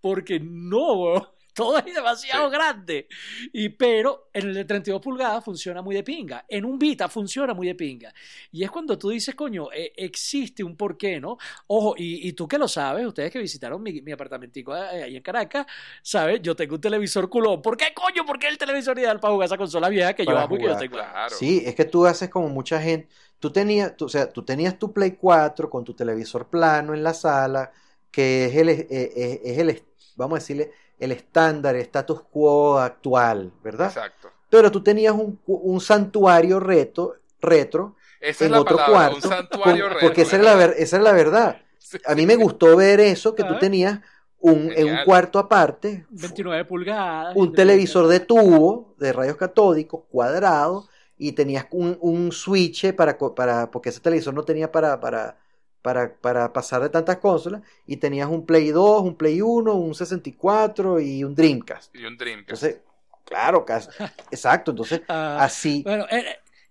[0.00, 1.28] porque no, weón.
[1.54, 2.52] Todo es demasiado Sí.
[2.56, 3.08] grande.
[3.52, 6.44] Y, pero en el de 32 pulgadas funciona muy de pinga.
[6.48, 8.12] En un Vita funciona muy de pinga.
[8.52, 11.38] Y es cuando tú dices, coño, eh, existe un porqué, ¿no?
[11.68, 15.16] Ojo, y, y tú que lo sabes, ustedes que visitaron mi, mi apartamentico eh, ahí
[15.16, 15.66] en Caracas,
[16.02, 16.40] ¿sabes?
[16.42, 17.62] Yo tengo un televisor culón.
[17.62, 18.24] ¿Por qué, coño?
[18.26, 20.58] ¿Por qué el televisor ideal para jugar esa consola vieja que yo Para amo y
[20.58, 20.96] que yo tengo?
[20.96, 21.34] Claro.
[21.36, 23.08] Sí, es que tú haces como mucha gente.
[23.38, 27.02] Tú tenías, tú- o sea, tú tenías tu Play 4 con tu televisor plano en
[27.02, 27.72] la sala,
[28.10, 29.82] que es el, eh, eh, es el,
[30.16, 33.88] vamos a decirle, el estándar, el status quo actual, ¿verdad?
[33.88, 34.30] Exacto.
[34.50, 39.16] Pero tú tenías un, un santuario reto, retro Esa es en la otro palabra, cuarto,
[39.16, 40.68] un santuario con- retro, porque esa era, la, ¿verdad?
[40.74, 41.56] ver- esa era la verdad.
[41.78, 43.58] Sí, A mí me gustó ver eso, que tú Ah.
[43.58, 44.00] tenías
[44.40, 47.34] un, en un cuarto aparte, 29 pulgadas.
[47.36, 53.34] un televisor de tubo de rayos catódicos cuadrado y tenías un, un switch para, co-
[53.34, 55.38] para porque ese televisor no tenía para, para,
[55.84, 59.94] para, para pasar de tantas consolas y tenías un Play 2, un Play 1, un
[59.94, 61.94] 64 y un Dreamcast.
[61.94, 62.62] Y un Dreamcast.
[62.64, 62.80] Entonces,
[63.26, 63.66] claro,
[64.30, 65.82] exacto, entonces Ah, así.
[65.82, 66.24] Bueno, eh,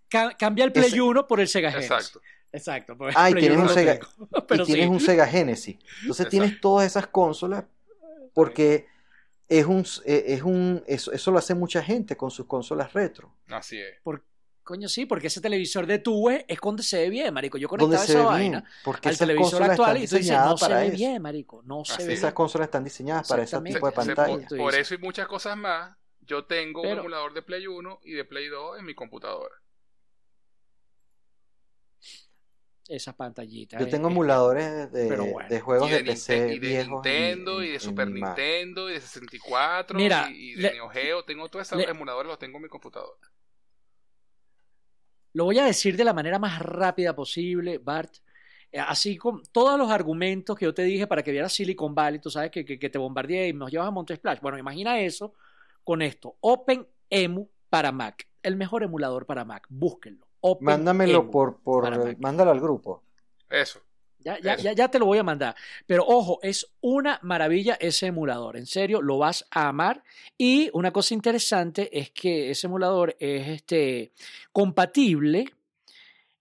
[0.09, 1.91] ca- cambia el Play Ese- 1 por el Sega Genesis.
[1.91, 2.21] Exacto.
[2.51, 2.97] Exacto.
[2.97, 4.91] por el Ah, y Play tienes 1 un Sega- tengo, Pero y tienes sí.
[4.91, 5.77] un Sega Genesis.
[6.01, 7.65] Entonces tienes todas esas consolas
[8.33, 8.87] porque
[9.47, 13.31] es un, eh, es un eso, eso lo hace mucha gente con sus consolas retro.
[13.49, 13.95] Así es.
[14.63, 17.57] Coño, sí, porque ese televisor de tubo es donde se ve bien, marico.
[17.57, 20.65] Yo conectaba esa ve bien, vaina porque al televisor actual y tú dices, no se
[20.65, 20.95] para ve eso.
[20.95, 21.61] bien, marico.
[21.65, 22.19] No se Así ve es.
[22.19, 22.35] Esas bien.
[22.35, 24.47] consolas están diseñadas para ese tipo de Se- se- pantalla.
[24.57, 28.23] por eso y muchas cosas más, yo tengo un emulador de Play 1 y de
[28.23, 29.53] Play 2 en mi computadora.
[32.87, 33.79] Esas pantallitas.
[33.79, 35.49] Yo eh, tengo eh, emuladores de, pero bueno.
[35.49, 38.09] de juegos y de, de, PC y de viejos en- Nintendo y de Super.
[38.09, 41.23] Nintendo y de 64 Mira, y, y de le- Neo Geo.
[41.23, 43.19] Tengo todos esos emuladores, los tengo en mi computadora.
[45.33, 48.15] Lo voy a decir de la manera más rápida posible, Bart.
[48.71, 52.19] Eh, Así con todos los argumentos que yo te dije para que vieras Silicon Valley,
[52.19, 54.39] tú sabes que, que, que te bombardeé y nos llevas a Monte Splash.
[54.41, 55.33] Bueno, imagina eso
[55.83, 56.37] con esto.
[56.39, 58.27] OpenEMU para Mac.
[58.41, 59.65] El mejor emulador para Mac.
[59.69, 60.27] Búsquenlo.
[60.41, 61.31] Open Mándamelo Emu.
[61.31, 63.03] por, por el- mándalo al grupo.
[63.49, 63.79] Eso.
[64.23, 65.55] Ya, ya, ya, ya te lo voy a mandar.
[65.85, 68.57] Pero ojo, es una maravilla ese emulador.
[68.57, 70.03] En serio, lo vas a amar.
[70.37, 74.11] Y una cosa interesante es que ese emulador es este,
[74.51, 75.45] compatible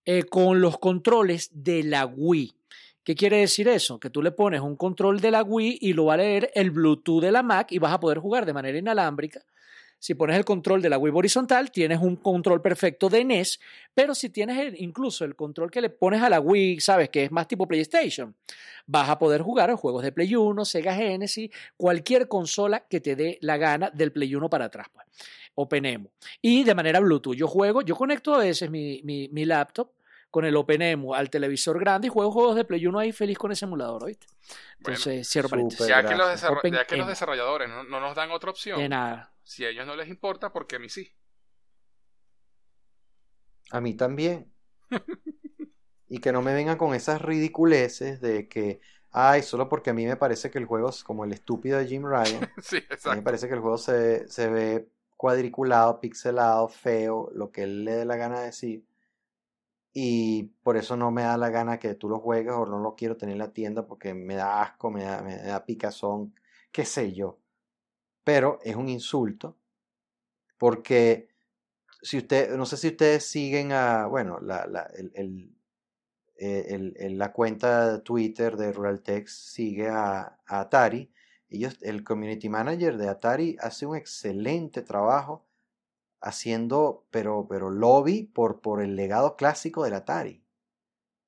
[0.04, 2.52] eh, con los controles de la Wii.
[3.04, 3.98] ¿Qué quiere decir eso?
[3.98, 6.70] Que tú le pones un control de la Wii y lo va a leer el
[6.70, 9.42] Bluetooth de la Mac y vas a poder jugar de manera inalámbrica.
[10.02, 13.60] Si pones el control de la Wii horizontal, tienes un control perfecto de NES,
[13.94, 17.30] pero si tienes incluso el control que le pones a la Wii, sabes que es
[17.30, 18.34] más tipo PlayStation,
[18.84, 23.14] vas a poder jugar a juegos de Play 1, Sega Genesis, cualquier consola que te
[23.14, 24.88] dé la gana del Play 1 para atrás.
[24.92, 25.06] Pues.
[25.54, 26.10] OpenEMU.
[26.40, 27.36] Y de manera Bluetooth.
[27.36, 29.92] Yo juego, yo conecto a veces mi, mi, mi laptop
[30.32, 33.52] con el OpenEMU al televisor grande y juego juegos de Play 1 ahí feliz con
[33.52, 34.26] ese emulador, ¿viste?
[34.78, 35.58] Entonces, cierro súper.
[35.58, 35.86] paréntesis.
[35.86, 36.40] Ya que, los
[36.72, 39.30] ya que los desarrolladores no, no nos dan otra opción, De nada.
[39.44, 41.12] si a ellos no les importa, porque a mí sí.
[43.70, 44.50] A mí también.
[46.08, 48.80] y que no me vengan con esas ridiculeces de que,
[49.10, 51.86] ay, solo porque a mí me parece que el juego es como el estúpido de
[51.86, 52.50] Jim Ryan.
[52.62, 53.24] sí, A mí me exacto.
[53.24, 54.88] parece que el juego se, se ve
[55.18, 58.82] cuadriculado, pixelado, feo, lo que él le dé la gana de decir.
[59.94, 62.94] Y por eso no me da la gana que tú lo juegues o no lo
[62.96, 66.34] quiero tener en la tienda porque me da asco, me da, me da picazón,
[66.72, 67.38] qué sé yo.
[68.24, 69.56] Pero es un insulto
[70.58, 71.28] porque
[72.02, 75.56] si usted, no sé si ustedes siguen a, bueno, la, la- el, el-
[76.38, 76.66] eh,
[76.98, 81.12] el- la cuenta de Twitter de Ruraltex sigue a, a Atari.
[81.50, 85.46] Ellos, el community manager de Atari hace un excelente trabajo
[86.22, 90.42] haciendo, pero, pero lobby por, por el legado clásico del Atari.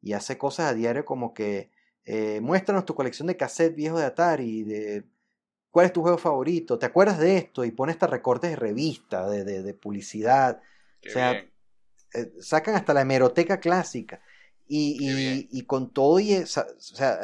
[0.03, 1.71] Y hace cosas a diario como que
[2.05, 5.05] eh, muéstranos tu colección de cassette viejos de Atari, de
[5.71, 9.29] cuál es tu juego favorito, te acuerdas de esto y pone hasta recortes de revista,
[9.29, 10.61] de, de- de publicidad.
[11.01, 11.33] Qué o sea,
[12.15, 14.21] eh, sacan hasta la hemeroteca clásica.
[14.67, 16.65] Y, y- y con todo, y o sea,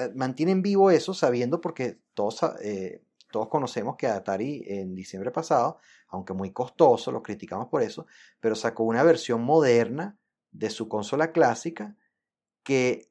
[0.06, 5.78] eh, mantienen vivo eso sabiendo porque todos, eh, todos conocemos que Atari en diciembre pasado,
[6.08, 8.06] aunque muy costoso, lo criticamos por eso,
[8.40, 10.18] pero sacó una versión moderna
[10.50, 11.96] de su consola clásica
[12.62, 13.10] que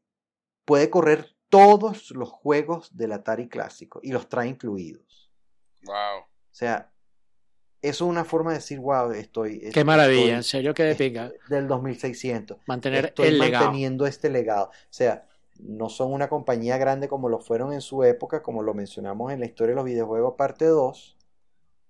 [0.65, 5.31] puede correr todos los juegos del Atari clásico y los trae incluidos.
[5.83, 6.19] Wow.
[6.22, 6.91] O sea,
[7.81, 9.72] eso es una forma de decir, wow, estoy...
[9.72, 11.31] Qué maravilla, estoy- en serio que de pinga.
[11.48, 12.57] del 2600.
[12.67, 13.65] Mantener Estoy el legado.
[13.65, 14.65] manteniendo este legado.
[14.67, 15.25] O sea,
[15.59, 19.39] no son una compañía grande como lo fueron en su época, como lo mencionamos en
[19.41, 21.17] la historia de los videojuegos parte 2,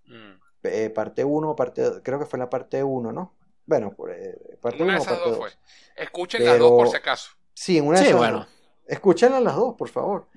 [0.06, 0.40] Mm.
[0.64, 3.36] eh, parte 1, parte, creo que fue la parte 1, ¿no?
[3.66, 5.50] Bueno, por, eh, parte Una 1 de o esas parte dos 2.
[5.96, 6.04] fue.
[6.04, 7.32] Escuchen las dos por si acaso.
[7.54, 8.38] Sí, en una de Sí, esas bueno.
[8.40, 8.48] dos.
[8.88, 10.28] Escúchenlas las dos, por favor.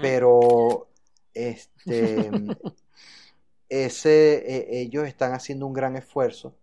[0.00, 0.88] Pero
[1.34, 2.30] este
[3.68, 6.56] ese eh, ellos están haciendo un gran esfuerzo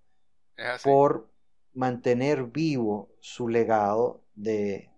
[0.57, 0.89] Es así.
[0.89, 1.29] por
[1.73, 4.89] mantener vivo su legado de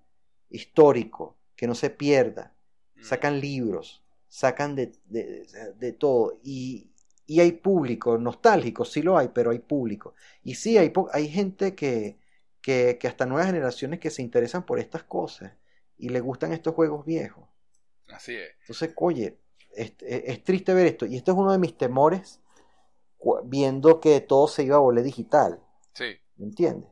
[0.50, 2.56] histórico, que no se pierda.
[2.96, 3.04] Mm.
[3.04, 6.40] Sacan libros, sacan de, de- de todo.
[6.44, 6.92] Y,
[7.26, 10.14] y hay público nostálgico, sí lo hay, pero hay público.
[10.44, 12.18] Y sí, hay, hay gente que,
[12.62, 15.54] que, que hasta nuevas generaciones que se interesan por estas cosas
[15.98, 17.46] y le gustan estos juegos viejos.
[18.08, 18.50] Así es.
[18.62, 19.38] Entonces, oye,
[19.76, 21.06] es, triste ver esto.
[21.06, 22.40] Y esto es uno de mis temores
[23.46, 25.60] viendo que todo se iba a volver digital.
[25.94, 26.18] Sí.
[26.38, 26.90] ¿Me entiendes?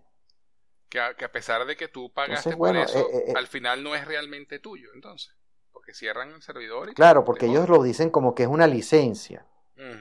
[0.95, 3.23] Que a, que a pesar de que tú pagaste Entonces, bueno, por eso, eh, eh,
[3.27, 3.33] eh.
[3.35, 5.35] al final no es realmente tuyo, entonces.
[5.73, 9.45] Porque cierran el servidor y Claro, porque ellos lo dicen como que es una licencia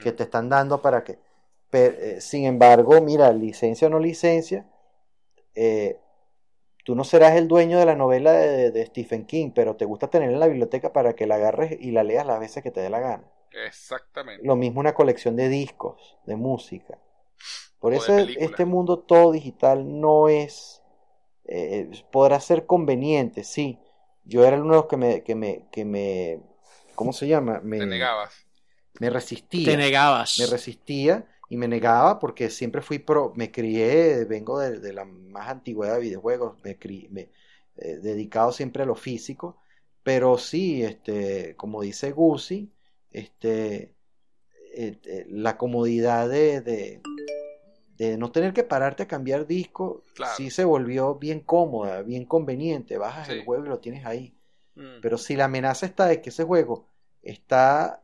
[0.00, 1.18] que te están dando para que...
[1.68, 4.70] Pero, eh, sin embargo, mira, licencia o no licencia,
[6.84, 10.06] tú no serás el dueño de la novela de, de Stephen King, pero te gusta
[10.06, 12.80] tenerla en la biblioteca para que la agarres y la leas las veces que te
[12.80, 13.28] dé la gana.
[13.50, 14.46] Exactamente.
[14.46, 17.00] Lo mismo una colección de discos, de música.
[17.80, 20.83] Por O eso este mundo todo digital no es...
[21.46, 23.78] eh, podrá ser conveniente, sí.
[24.24, 25.22] Yo era uno de los que me...
[25.22, 26.40] Que me, que me
[26.94, 27.60] ¿Cómo se llama?
[27.62, 28.32] Me, Te negabas.
[29.00, 29.64] me resistía.
[29.66, 30.38] Te negabas.
[30.38, 35.04] me resistía y me negaba porque siempre fui pro, me crié, vengo de, de la
[35.04, 37.30] más antigüedad de videojuegos, me, cri- me
[37.76, 39.58] eh, dedicado siempre a lo físico,
[40.02, 42.72] pero sí, este, como dice Guzzi,
[43.10, 43.94] este,
[44.74, 47.00] eh, eh, la comodidad de, de,
[47.98, 50.34] de no tener que pararte a cambiar disco, Claro.
[50.36, 54.34] sí se volvió bien cómoda, bien conveniente, bajas el juego y lo tienes ahí.
[54.74, 55.00] Mm.
[55.00, 56.86] Pero si la amenaza está de que ese juego
[57.22, 58.02] está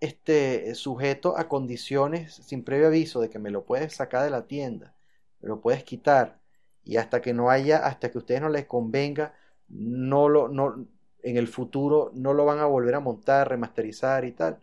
[0.00, 4.46] este, sujeto a condiciones sin previo aviso de que me lo puedes sacar de la
[4.46, 4.94] tienda,
[5.40, 6.40] me lo puedes quitar,
[6.84, 9.34] y hasta que no haya, hasta que a ustedes no les convenga,
[9.68, 10.84] no lo, no,
[11.22, 14.58] en el futuro no lo van a volver a montar, remasterizar y tal,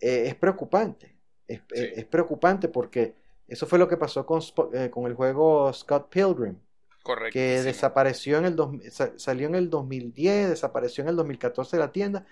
[0.00, 1.16] eh, es preocupante.
[1.48, 1.84] Es, Sí.
[1.84, 3.14] es- es preocupante porque
[3.48, 4.40] eso fue lo que pasó con,
[4.74, 6.58] eh, con el juego Scott Pilgrim
[7.04, 7.46] Correcto.
[7.50, 11.82] que desapareció en el dos- sa- salió en el 2010, desapareció en el 2014 de
[11.82, 12.26] la tienda,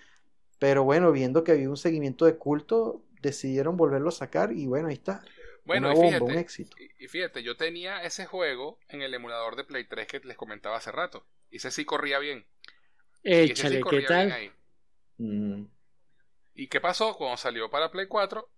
[0.58, 4.88] pero bueno, viendo que había un seguimiento de culto, decidieron volverlo a sacar y bueno,
[4.88, 5.28] ahí está,
[5.64, 6.78] Bueno, una y bomba, fíjate, un éxito.
[6.78, 10.36] y- y fíjate, yo tenía ese juego en el emulador de Play 3 que les
[10.36, 11.26] comentaba hace rato.
[11.50, 12.46] Y ese sí corría bien.
[13.42, 14.32] Y ese sí Échale, ¿qué corría bien tal?
[14.32, 14.52] ahí.
[15.18, 15.64] Mm,
[16.54, 17.14] ¿Y qué pasó?
[17.14, 18.50] Cuando salió para Play 4,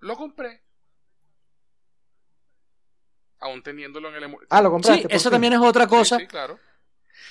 [0.00, 0.62] lo compré.
[3.40, 4.46] Aún teniéndolo en el emulador.
[4.50, 5.02] Ah, lo compraste.
[5.02, 5.32] Sí, por eso fin?
[5.32, 6.18] también es otra cosa.
[6.18, 6.58] Sí, claro.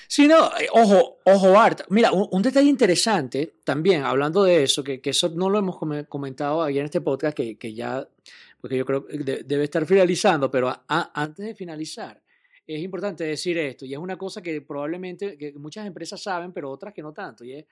[0.08, 1.82] Sí, no, eh, ojo, ojo, Art.
[1.88, 5.78] Mira, un, un detalle interesante también, hablando de eso, que, que eso no lo hemos
[5.78, 8.06] come- comentado ahí en este podcast, que, que ya,
[8.60, 12.20] porque yo creo que de- debe estar finalizando, pero a- a- antes de finalizar,
[12.66, 16.70] es importante decir esto, y es una cosa que probablemente que muchas empresas saben, pero
[16.70, 17.64] otras que no tanto, y es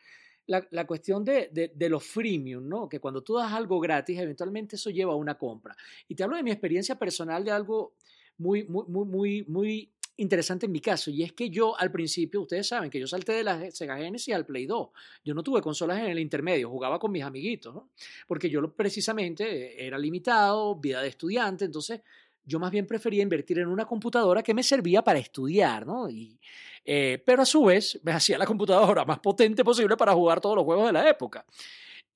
[0.46, 2.88] la, la cuestión de, de, de los freemium, ¿no?
[2.88, 5.76] Que cuando tú das algo gratis, eventualmente eso lleva a una compra.
[6.08, 7.92] Y te hablo de mi experiencia personal de algo
[8.38, 12.42] muy, muy, muy, muy, muy interesante en mi caso, y es que yo al principio,
[12.42, 14.88] ustedes saben que yo salté de la Sega Genesis al Play 2.
[15.24, 17.90] Yo no tuve consolas en el intermedio, jugaba con mis amiguitos, ¿no?
[18.26, 22.00] Porque yo precisamente era limitado, vida de estudiante, entonces
[22.44, 26.10] yo más bien prefería invertir en una computadora que me servía para estudiar, ¿no?
[26.10, 26.40] Y,
[26.84, 30.56] eh, pero a su vez me hacía la computadora más potente posible para jugar todos
[30.56, 31.44] los juegos de la época.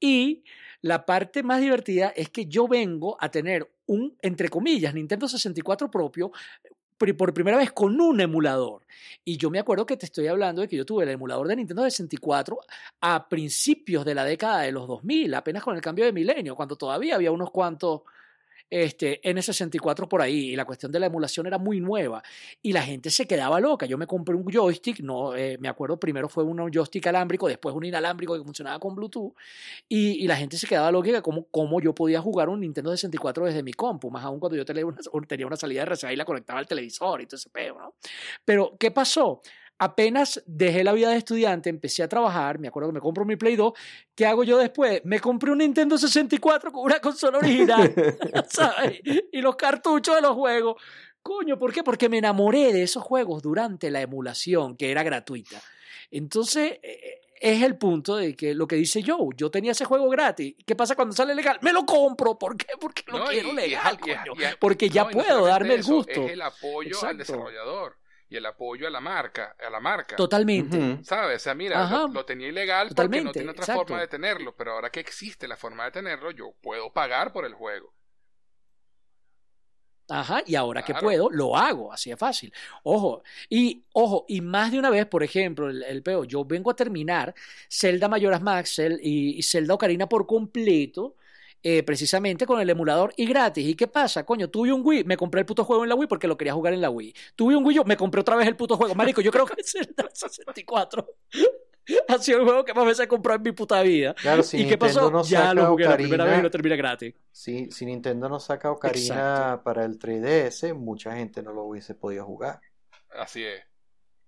[0.00, 0.42] Y
[0.82, 5.90] la parte más divertida es que yo vengo a tener un, entre comillas, Nintendo 64
[5.90, 6.32] propio,
[7.16, 8.86] por primera vez con un emulador.
[9.24, 11.56] Y yo me acuerdo que te estoy hablando de que yo tuve el emulador de
[11.56, 12.58] Nintendo 64
[13.00, 16.76] a principios de la década de los 2000, apenas con el cambio de milenio, cuando
[16.76, 18.02] todavía había unos cuantos
[18.72, 22.22] este, N64 por ahí y la cuestión de la emulación era muy nueva
[22.62, 23.84] y la gente se quedaba loca.
[23.84, 27.74] Yo me compré un joystick, no, eh, me acuerdo primero fue un joystick alámbrico, después
[27.74, 29.34] un inalámbrico que funcionaba con Bluetooth
[29.88, 33.62] y, la gente se quedaba loca de cómo, yo podía jugar un Nintendo 64 desde
[33.62, 34.96] mi compu, más aún cuando yo tenía una,
[35.28, 37.94] tenía una salida de RCA y la conectaba al televisor y todo ese peo, ¿no?
[38.44, 39.42] Pero, ¿qué pasó?
[39.78, 43.34] Apenas dejé la vida de estudiante, empecé a trabajar, me acuerdo que me compro mi
[43.36, 43.72] Play 2,
[44.14, 45.00] ¿qué hago yo después?
[45.04, 47.92] Me compré un Nintendo 64 con una consola original,
[48.48, 49.00] ¿sabes?
[49.32, 50.80] Y los cartuchos de los juegos.
[51.20, 51.82] Coño, ¿por qué?
[51.82, 55.60] Porque me enamoré de esos juegos durante la emulación, que era gratuita.
[56.10, 60.08] Entonces, eh, es el punto de que lo que dice Joe, yo tenía ese juego
[60.10, 60.54] gratis.
[60.64, 61.58] ¿Qué pasa cuando sale legal?
[61.62, 62.38] Me lo compro.
[62.38, 62.66] ¿Por qué?
[62.80, 64.32] Porque lo No, quiero y- legal, y- coño.
[64.36, 66.22] y- Porque ya no, puedo darme el eso, gusto.
[66.24, 67.96] Es el apoyo al desarrollador
[68.32, 70.16] y el apoyo a la marca, a la marca.
[70.16, 71.04] Totalmente.
[71.04, 71.36] ¿Sabes?
[71.36, 73.86] O sea, mira, lo, lo tenía ilegal porque Totalmente, no tiene otra exacto.
[73.88, 77.44] forma de tenerlo, pero ahora que existe la forma de tenerlo, yo puedo pagar por
[77.44, 77.92] el juego.
[80.08, 82.52] Ajá, y ahora que puedo, lo hago, así de fácil.
[82.82, 86.70] Ojo, y ojo, y más de una vez, por ejemplo, el, el peo, yo vengo
[86.70, 87.34] a terminar
[87.70, 91.16] Zelda Mayoras Max y, y Zelda Ocarina por completo,
[91.62, 93.66] eh, precisamente con el emulador y gratis.
[93.66, 94.24] ¿Y qué pasa?
[94.26, 96.54] Coño, tuve un Wii, me compré el puto juego en la Wii porque lo quería
[96.54, 97.14] jugar en la Wii.
[97.36, 98.94] Tuve un Wii, yo me compré otra vez el puto juego.
[98.94, 101.06] Marico, yo creo que Zelda 64
[102.08, 104.14] ha sido el juego que más veces he comprado en mi puta vida.
[104.14, 105.10] Claro, si ¿Y qué Nintendo pasó?
[105.10, 107.14] no ya saca lo jugué la primera Ocarina- vez y lo terminé gratis.
[107.32, 109.64] Si, si Nintendo no saca Ocarina Exacto.
[109.64, 112.60] para el 3DS, mucha gente no lo hubiese podido jugar.
[113.18, 113.62] Así es.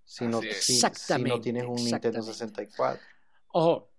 [0.03, 0.63] Si no, Así es.
[0.65, 2.33] si- si no tienes un Nintendo exactamente.
[2.33, 3.01] 64.
[3.53, 3.89] Ojo,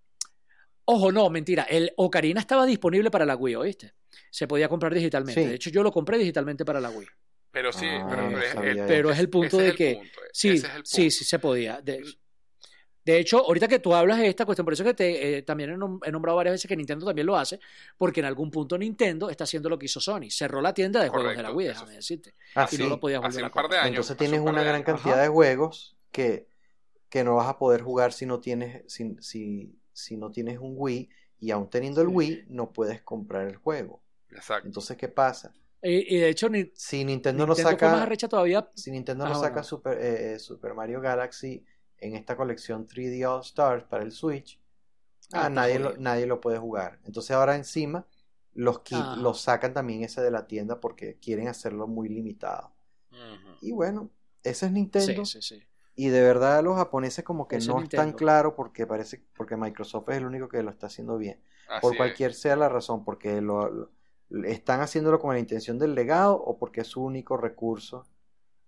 [0.87, 1.65] ojo, no, mentira.
[1.65, 3.93] El Ocarina estaba disponible para la Wii, ¿oíste?
[4.31, 5.43] Se podía comprar digitalmente.
[5.43, 5.47] Sí.
[5.49, 7.07] De hecho, yo lo compré digitalmente para la Wii.
[7.53, 8.85] Pero sí, Ah, pero, es, el- eso.
[8.89, 9.95] Pero es el punto de que.
[9.97, 10.11] punto.
[10.33, 11.81] Sí, es sí, sí se podía.
[11.81, 12.03] De,
[13.05, 15.71] de hecho, ahorita que tú hablas de esta cuestión, por eso que te, eh, también
[15.71, 17.61] he, nom- he nombrado varias veces que Nintendo también lo hace,
[17.97, 20.29] porque en algún punto Nintendo está haciendo lo que hizo Sony.
[20.29, 22.35] Cerró la tienda de juegos de la Wii, eso déjame decirte.
[22.57, 22.83] Ah, y sí.
[22.83, 23.81] no lo podías Hace volver a un par de comprar.
[23.85, 23.95] años.
[24.11, 25.23] Entonces tienes un una gran cantidad Ajá.
[25.23, 26.49] de juegos que,
[27.09, 30.75] que no vas a poder jugar si no tienes, si, si, si no tienes un
[30.77, 31.09] Wii
[31.41, 32.09] y aún teniendo el.
[32.09, 34.03] Wii no puedes comprar el juego.
[34.31, 34.67] Exacto.
[34.69, 35.53] Entonces, ¿qué pasa?
[35.83, 38.69] Y, y de hecho, ni- Si Nintendo, Nintendo no saca, arrecha todavía.
[38.75, 39.65] si Nintendo Ah, no saca bueno.
[39.65, 41.65] Super, eh, eh, Super Mario Galaxy
[41.99, 44.61] en esta colección 3D All Stars para el Switch,
[45.33, 47.01] Ah, ah, nadie, lo, nadie lo puede jugar.
[47.05, 48.07] Entonces ahora encima
[48.55, 49.17] los kits Ah.
[49.19, 52.73] los sacan también ese de la tienda porque quieren hacerlo muy limitado.
[53.61, 54.11] Y bueno,
[54.43, 55.25] ese es Nintendo.
[55.25, 55.63] Sí, sí, sí.
[55.97, 57.85] Y de verdad los japoneses como que no Nintendo.
[57.85, 61.41] están claros porque parece porque Microsoft es el único que lo está haciendo bien.
[61.67, 61.97] Así por es.
[61.97, 63.91] cualquier sea la razón, porque lo, lo-
[64.45, 68.07] están haciéndolo con la intención del legado o porque es su único recurso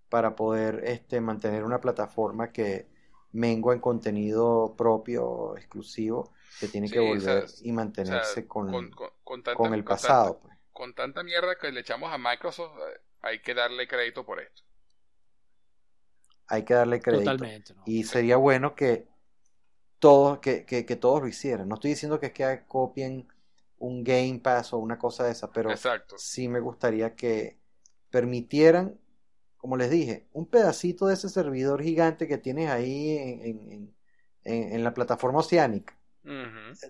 [0.08, 2.88] para poder este, mantener una plataforma que
[3.32, 8.48] mengua en contenido propio, exclusivo, que tiene que volver o sea, y mantenerse O sea,
[8.48, 10.34] con, con, con- con tanta- con el pasado.
[10.34, 10.58] tanta- pues.
[10.72, 14.62] con tanta mierda que le echamos a Microsoft, eh, hay que darle crédito por esto.
[16.48, 17.30] Hay que darle crédito.
[17.32, 17.74] Totalmente.
[17.74, 17.82] ¿no?
[17.86, 19.06] Y sería bueno que
[19.98, 21.68] todos, que, que, que todos lo hicieran.
[21.68, 23.28] No estoy diciendo que es que copien
[23.78, 26.16] un Game Pass o una cosa de esa, pero Exacto.
[26.18, 27.58] sí me gustaría que
[28.10, 28.98] permitieran,
[29.56, 33.94] como les dije, un pedacito de ese servidor gigante que tienes ahí en, en-
[34.72, 35.94] en- la plataforma oceánica.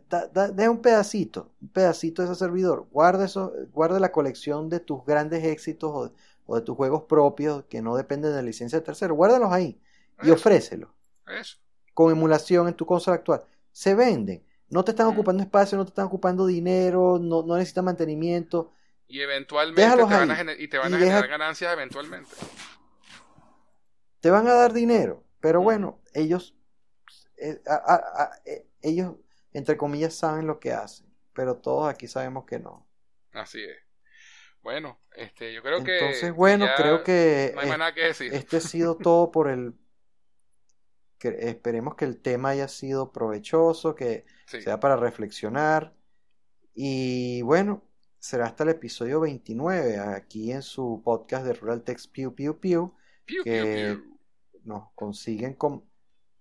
[0.08, 2.88] Da, da- deja un pedacito, un pedacito de ese servidor.
[2.90, 6.12] Guarda eso, guarda la colección de tus grandes éxitos o,
[6.50, 9.14] o de tus juegos propios que no dependen de la licencia de tercero.
[9.14, 9.80] Guárdalos ahí
[10.22, 10.90] y ofrécelos
[11.26, 11.58] eso.
[11.92, 13.44] con emulación en tu consola actual.
[13.70, 14.42] Se venden.
[14.70, 15.10] No te están Mm.
[15.10, 18.72] ocupando espacio, no te están ocupando dinero, no, no necesitan mantenimiento.
[19.06, 20.56] Y eventualmente Déjalos te van a, ahí.
[20.58, 22.30] y te van Y a deja- generar ganancias eventualmente.
[24.20, 25.64] Te van a dar dinero, pero Mm.
[25.64, 26.54] bueno, ellos,
[27.36, 29.14] eh, a- a- a- eh, ellos,
[29.52, 32.86] entre comillas, saben lo que hacen, pero todos aquí sabemos que no.
[33.32, 33.76] Así es.
[34.62, 35.98] Bueno, este, yo creo que.
[35.98, 38.32] Entonces, bueno, creo que No hay más nada que decir.
[38.34, 39.74] este ha sido todo por el...
[41.18, 44.60] que esperemos que el tema haya sido provechoso, que Sí.
[44.62, 45.94] sea para reflexionar.
[46.74, 47.82] Y bueno,
[48.18, 52.94] será hasta el episodio 29 aquí en su podcast de Rural Text Pew Pew Pew.
[53.44, 53.98] Que-.
[54.64, 55.84] Nos consiguen con,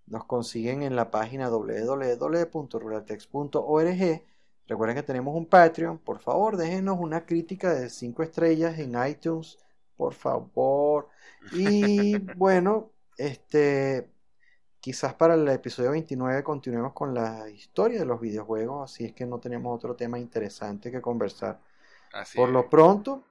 [0.06, 4.24] nos consiguen en la página www.ruraltext.org.
[4.68, 5.98] Recuerden que tenemos un Patreon.
[6.00, 9.58] Por favor, déjenos una crítica de 5 estrellas en iTunes.
[9.96, 11.10] Por favor.
[11.52, 14.10] Y bueno, este
[14.80, 19.26] quizás para el episodio 29 continuemos con la historia de los videojuegos, así es que
[19.26, 21.60] no tenemos otro tema interesante que conversar.
[22.14, 22.54] Así Por es.
[22.54, 23.24] lo pronto,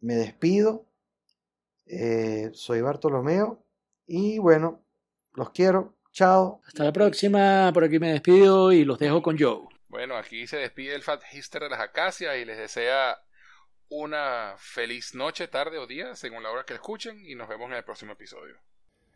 [0.00, 0.84] me despido.
[1.86, 3.58] Eh, soy Bartolomeo
[4.06, 4.82] y bueno,
[5.34, 5.94] los quiero.
[6.12, 6.60] Chao.
[6.64, 7.70] Hasta la próxima.
[7.74, 9.69] Por aquí me despido y los dejo con Joe.
[9.90, 13.18] Bueno, aquí se despide el Fat Hister de las Acacias y les desea
[13.88, 17.76] una feliz noche, tarde o día, según la hora que escuchen, y nos vemos en
[17.76, 18.56] el próximo episodio.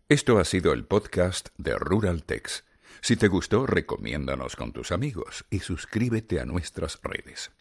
[0.08, 2.64] Esto ha sido el podcast de Rural Tex.
[3.00, 7.52] Si te gustó, recomiéndanos con tus amigos y suscríbete a nuestras redes.